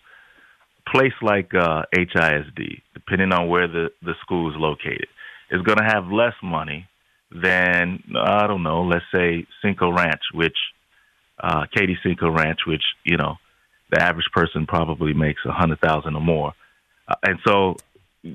place 0.91 1.13
like 1.23 1.53
uh, 1.55 1.83
HISD, 1.95 2.83
depending 2.95 3.33
on 3.33 3.49
where 3.49 3.69
the, 3.69 3.91
the 4.03 4.15
school 4.23 4.51
is 4.51 4.57
located, 4.59 5.09
is 5.51 5.63
going 5.63 5.79
to 5.79 5.85
have 5.85 6.07
less 6.07 6.35
money 6.43 6.89
than, 7.31 8.03
I 8.17 8.47
don't 8.47 8.63
know, 8.63 8.83
let's 8.83 9.05
say 9.15 9.47
Cinco 9.63 9.93
Ranch, 9.93 10.23
which, 10.33 10.57
uh, 11.43 11.67
Katy 11.77 11.99
Cinco 12.03 12.31
Ranch, 12.31 12.61
which, 12.67 12.83
you 13.05 13.17
know, 13.17 13.37
the 13.91 14.03
average 14.03 14.27
person 14.33 14.67
probably 14.67 15.13
makes 15.13 15.41
a 15.45 15.53
hundred 15.53 15.81
thousand 15.81 16.15
or 16.15 16.21
more. 16.21 16.53
Uh, 17.09 17.15
and 17.23 17.39
so 17.47 17.77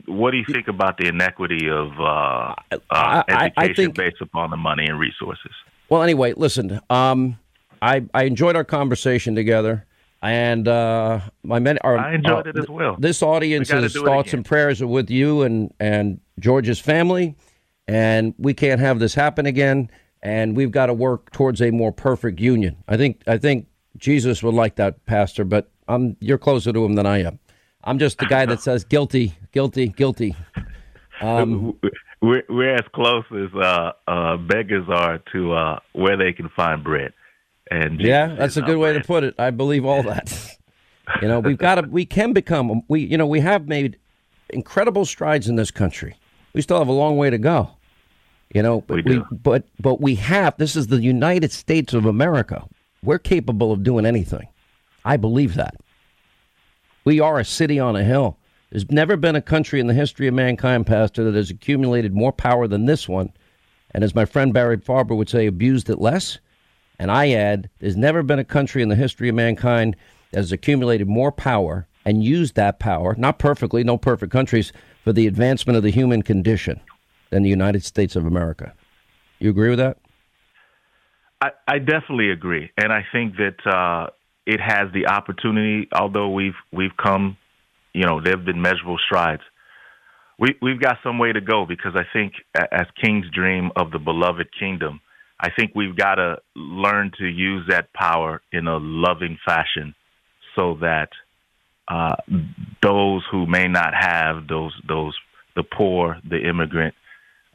what 0.05 0.31
do 0.31 0.37
you 0.37 0.45
think 0.49 0.67
about 0.67 0.97
the 0.97 1.07
inequity 1.07 1.69
of 1.69 1.91
uh, 1.99 2.55
uh, 2.89 3.23
education 3.27 3.53
I, 3.57 3.63
I 3.63 3.73
think, 3.73 3.95
based 3.95 4.21
upon 4.21 4.49
the 4.51 4.57
money 4.57 4.85
and 4.85 4.99
resources? 4.99 5.51
Well, 5.89 6.03
anyway, 6.03 6.33
listen. 6.33 6.79
Um, 6.89 7.37
I, 7.81 8.05
I 8.13 8.23
enjoyed 8.23 8.55
our 8.55 8.63
conversation 8.63 9.35
together. 9.35 9.85
And 10.23 10.67
uh, 10.67 11.21
my 11.43 11.57
men 11.59 11.79
are. 11.81 11.97
I 11.97 12.13
enjoyed 12.13 12.45
it 12.45 12.57
as 12.57 12.69
well. 12.69 12.95
This 12.99 13.23
audience's 13.23 13.95
we 13.95 14.05
thoughts 14.05 14.33
and 14.33 14.45
prayers 14.45 14.79
are 14.79 14.87
with 14.87 15.09
you 15.09 15.41
and 15.41 15.73
and 15.79 16.19
George's 16.39 16.79
family, 16.79 17.35
and 17.87 18.35
we 18.37 18.53
can't 18.53 18.79
have 18.79 18.99
this 18.99 19.15
happen 19.15 19.47
again. 19.47 19.89
And 20.21 20.55
we've 20.55 20.69
got 20.69 20.85
to 20.85 20.93
work 20.93 21.31
towards 21.31 21.59
a 21.59 21.71
more 21.71 21.91
perfect 21.91 22.39
union. 22.39 22.77
I 22.87 22.97
think 22.97 23.23
I 23.25 23.39
think 23.39 23.65
Jesus 23.97 24.43
would 24.43 24.53
like 24.53 24.75
that, 24.75 25.03
Pastor. 25.07 25.43
But 25.43 25.71
I'm 25.87 26.17
you're 26.19 26.37
closer 26.37 26.71
to 26.71 26.85
him 26.85 26.93
than 26.93 27.07
I 27.07 27.23
am. 27.23 27.39
I'm 27.83 27.97
just 27.97 28.19
the 28.19 28.27
guy 28.27 28.45
that 28.45 28.61
says 28.61 28.83
guilty, 28.83 29.33
guilty, 29.51 29.87
guilty. 29.87 30.35
Um, 31.19 31.79
we're, 32.21 32.43
we're 32.47 32.75
as 32.75 32.85
close 32.93 33.25
as 33.31 33.53
uh, 33.55 33.91
uh, 34.07 34.37
beggars 34.37 34.85
are 34.87 35.19
to 35.33 35.53
uh, 35.53 35.79
where 35.93 36.17
they 36.17 36.33
can 36.33 36.49
find 36.49 36.83
bread. 36.83 37.13
And 37.71 38.01
yeah, 38.01 38.35
that's 38.35 38.57
a 38.57 38.61
good 38.61 38.77
way 38.77 38.91
to 38.91 38.99
put 38.99 39.23
it. 39.23 39.33
I 39.39 39.49
believe 39.49 39.85
all 39.85 40.03
that. 40.03 40.57
you 41.21 41.27
know, 41.29 41.39
we've 41.39 41.57
got 41.57 41.75
to, 41.75 41.83
we 41.83 42.05
can 42.05 42.33
become, 42.33 42.83
we, 42.89 42.99
you 42.99 43.17
know, 43.17 43.25
we 43.25 43.39
have 43.39 43.67
made 43.67 43.97
incredible 44.49 45.05
strides 45.05 45.47
in 45.47 45.55
this 45.55 45.71
country. 45.71 46.17
We 46.53 46.61
still 46.61 46.79
have 46.79 46.89
a 46.89 46.93
long 46.93 47.15
way 47.15 47.29
to 47.29 47.37
go. 47.37 47.71
You 48.53 48.61
know, 48.61 48.81
but 48.81 49.05
we, 49.05 49.19
we 49.19 49.23
but 49.31 49.63
but 49.79 50.01
we 50.01 50.15
have. 50.15 50.57
This 50.57 50.75
is 50.75 50.87
the 50.87 51.01
United 51.01 51.53
States 51.53 51.93
of 51.93 52.05
America. 52.05 52.67
We're 53.01 53.17
capable 53.19 53.71
of 53.71 53.83
doing 53.83 54.05
anything. 54.05 54.49
I 55.05 55.15
believe 55.15 55.55
that. 55.55 55.77
We 57.05 57.21
are 57.21 57.39
a 57.39 57.45
city 57.45 57.79
on 57.79 57.95
a 57.95 58.03
hill. 58.03 58.37
There's 58.69 58.91
never 58.91 59.15
been 59.15 59.37
a 59.37 59.41
country 59.41 59.79
in 59.79 59.87
the 59.87 59.93
history 59.93 60.27
of 60.27 60.33
mankind, 60.33 60.85
Pastor, 60.85 61.23
that 61.23 61.35
has 61.35 61.49
accumulated 61.49 62.13
more 62.13 62.33
power 62.33 62.67
than 62.67 62.85
this 62.85 63.07
one. 63.07 63.31
And 63.91 64.03
as 64.03 64.13
my 64.13 64.25
friend 64.25 64.53
Barry 64.53 64.77
Farber 64.77 65.15
would 65.15 65.29
say, 65.29 65.45
abused 65.47 65.89
it 65.89 65.99
less. 66.01 66.37
And 67.01 67.09
I 67.09 67.31
add, 67.31 67.67
there's 67.79 67.97
never 67.97 68.21
been 68.21 68.37
a 68.37 68.43
country 68.43 68.83
in 68.83 68.89
the 68.89 68.95
history 68.95 69.27
of 69.27 69.33
mankind 69.33 69.95
that 70.29 70.37
has 70.37 70.51
accumulated 70.51 71.07
more 71.07 71.31
power 71.31 71.87
and 72.05 72.23
used 72.23 72.53
that 72.57 72.77
power, 72.77 73.15
not 73.17 73.39
perfectly, 73.39 73.83
no 73.83 73.97
perfect 73.97 74.31
countries, 74.31 74.71
for 75.03 75.11
the 75.11 75.25
advancement 75.25 75.75
of 75.75 75.81
the 75.81 75.89
human 75.89 76.21
condition 76.21 76.79
than 77.31 77.41
the 77.41 77.49
United 77.49 77.83
States 77.83 78.15
of 78.15 78.27
America. 78.27 78.75
You 79.39 79.49
agree 79.49 79.71
with 79.71 79.79
that? 79.79 79.97
I, 81.41 81.49
I 81.67 81.79
definitely 81.79 82.29
agree, 82.29 82.69
and 82.77 82.93
I 82.93 83.03
think 83.11 83.33
that 83.37 83.65
uh, 83.65 84.11
it 84.45 84.59
has 84.61 84.93
the 84.93 85.07
opportunity. 85.07 85.87
Although 85.91 86.29
we've 86.29 86.53
we've 86.71 86.95
come, 87.01 87.35
you 87.93 88.05
know, 88.05 88.21
there 88.23 88.35
have 88.37 88.45
been 88.45 88.61
measurable 88.61 88.99
strides. 89.03 89.41
We 90.37 90.49
we've 90.61 90.79
got 90.79 90.97
some 91.03 91.17
way 91.17 91.31
to 91.31 91.41
go 91.41 91.65
because 91.67 91.93
I 91.95 92.03
think, 92.13 92.33
as 92.53 92.85
King's 93.03 93.25
dream 93.31 93.71
of 93.75 93.89
the 93.89 93.97
beloved 93.97 94.49
kingdom, 94.59 95.01
I 95.41 95.49
think 95.49 95.71
we've 95.73 95.95
got 95.95 96.15
to 96.15 96.37
learn 96.55 97.11
to 97.17 97.25
use 97.25 97.65
that 97.69 97.91
power 97.93 98.41
in 98.53 98.67
a 98.67 98.77
loving 98.77 99.39
fashion, 99.43 99.95
so 100.55 100.77
that 100.81 101.09
uh, 101.87 102.15
those 102.83 103.23
who 103.31 103.47
may 103.47 103.67
not 103.67 103.93
have 103.99 104.47
those 104.47 104.73
those 104.87 105.17
the 105.55 105.63
poor, 105.63 106.17
the 106.29 106.47
immigrant, 106.47 106.93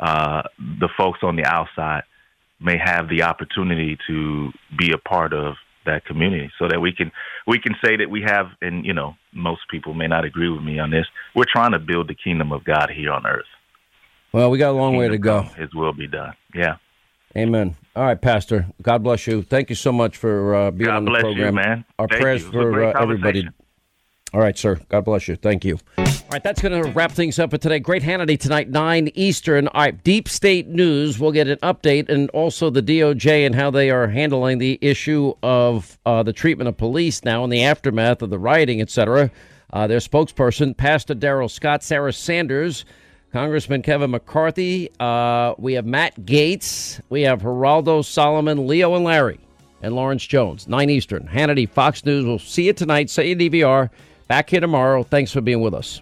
uh, 0.00 0.42
the 0.58 0.88
folks 0.98 1.20
on 1.22 1.36
the 1.36 1.44
outside 1.44 2.02
may 2.60 2.76
have 2.82 3.08
the 3.08 3.22
opportunity 3.22 3.96
to 4.08 4.50
be 4.76 4.92
a 4.92 4.98
part 4.98 5.32
of 5.32 5.54
that 5.84 6.04
community 6.04 6.50
so 6.58 6.66
that 6.66 6.80
we 6.80 6.92
can 6.92 7.12
we 7.46 7.60
can 7.60 7.74
say 7.84 7.96
that 7.96 8.10
we 8.10 8.20
have 8.20 8.46
and 8.60 8.84
you 8.84 8.92
know 8.92 9.14
most 9.32 9.60
people 9.70 9.94
may 9.94 10.08
not 10.08 10.24
agree 10.24 10.48
with 10.48 10.62
me 10.62 10.80
on 10.80 10.90
this 10.90 11.06
we're 11.36 11.44
trying 11.48 11.70
to 11.70 11.78
build 11.78 12.08
the 12.08 12.14
kingdom 12.14 12.50
of 12.50 12.64
god 12.64 12.90
here 12.90 13.12
on 13.12 13.24
earth. 13.24 13.46
Well 14.32 14.50
we 14.50 14.58
got 14.58 14.70
a 14.70 14.72
long 14.72 14.96
way 14.96 15.08
to 15.08 15.18
go. 15.18 15.42
his 15.56 15.72
will 15.72 15.92
be 15.92 16.08
done. 16.08 16.34
Yeah 16.52 16.76
amen 17.36 17.76
all 17.94 18.04
right 18.04 18.20
pastor 18.20 18.66
god 18.82 19.02
bless 19.02 19.26
you 19.26 19.42
thank 19.42 19.68
you 19.68 19.76
so 19.76 19.92
much 19.92 20.16
for 20.16 20.54
uh, 20.54 20.70
being 20.70 20.86
god 20.86 20.96
on 20.96 21.04
the 21.04 21.10
bless 21.10 21.22
program 21.22 21.54
you, 21.54 21.62
man 21.62 21.84
our 21.98 22.08
Thank 22.08 22.20
prayers 22.22 22.42
you. 22.42 22.52
for 22.52 22.84
uh, 22.84 23.02
everybody 23.02 23.48
all 24.32 24.40
right 24.40 24.56
sir 24.56 24.80
god 24.88 25.04
bless 25.04 25.28
you 25.28 25.36
thank 25.36 25.64
you 25.64 25.78
all 26.26 26.30
right, 26.32 26.42
that's 26.42 26.60
going 26.60 26.82
to 26.82 26.90
wrap 26.90 27.12
things 27.12 27.38
up 27.38 27.52
for 27.52 27.56
today. 27.56 27.78
Great 27.78 28.02
Hannity 28.02 28.36
tonight, 28.36 28.68
9 28.68 29.10
Eastern. 29.14 29.68
All 29.68 29.80
right, 29.82 30.02
Deep 30.02 30.28
State 30.28 30.66
News. 30.66 31.20
We'll 31.20 31.30
get 31.30 31.46
an 31.46 31.58
update 31.58 32.08
and 32.08 32.28
also 32.30 32.68
the 32.68 32.82
DOJ 32.82 33.46
and 33.46 33.54
how 33.54 33.70
they 33.70 33.90
are 33.90 34.08
handling 34.08 34.58
the 34.58 34.76
issue 34.80 35.34
of 35.44 35.96
uh, 36.04 36.24
the 36.24 36.32
treatment 36.32 36.66
of 36.66 36.76
police 36.76 37.22
now 37.22 37.44
in 37.44 37.50
the 37.50 37.62
aftermath 37.62 38.22
of 38.22 38.30
the 38.30 38.40
rioting, 38.40 38.80
etc. 38.80 39.30
Uh, 39.72 39.86
their 39.86 40.00
spokesperson, 40.00 40.76
Pastor 40.76 41.14
Darrell 41.14 41.48
Scott, 41.48 41.84
Sarah 41.84 42.12
Sanders, 42.12 42.84
Congressman 43.36 43.82
Kevin 43.82 44.12
McCarthy. 44.12 44.90
Uh, 44.98 45.52
we 45.58 45.74
have 45.74 45.84
Matt 45.84 46.18
Gaetz. 46.20 47.02
We 47.10 47.20
have 47.20 47.42
Geraldo 47.42 48.02
Solomon, 48.02 48.66
Leo 48.66 48.94
and 48.94 49.04
Larry, 49.04 49.38
and 49.82 49.94
Lawrence 49.94 50.26
Jones, 50.26 50.66
9 50.66 50.88
Eastern. 50.88 51.28
Hannity, 51.28 51.68
Fox 51.68 52.02
News. 52.06 52.24
We'll 52.24 52.38
see 52.38 52.64
you 52.64 52.72
tonight. 52.72 53.10
Say 53.10 53.28
your 53.28 53.36
DVR. 53.36 53.90
Back 54.26 54.48
here 54.48 54.60
tomorrow. 54.60 55.02
Thanks 55.02 55.32
for 55.32 55.42
being 55.42 55.60
with 55.60 55.74
us. 55.74 56.00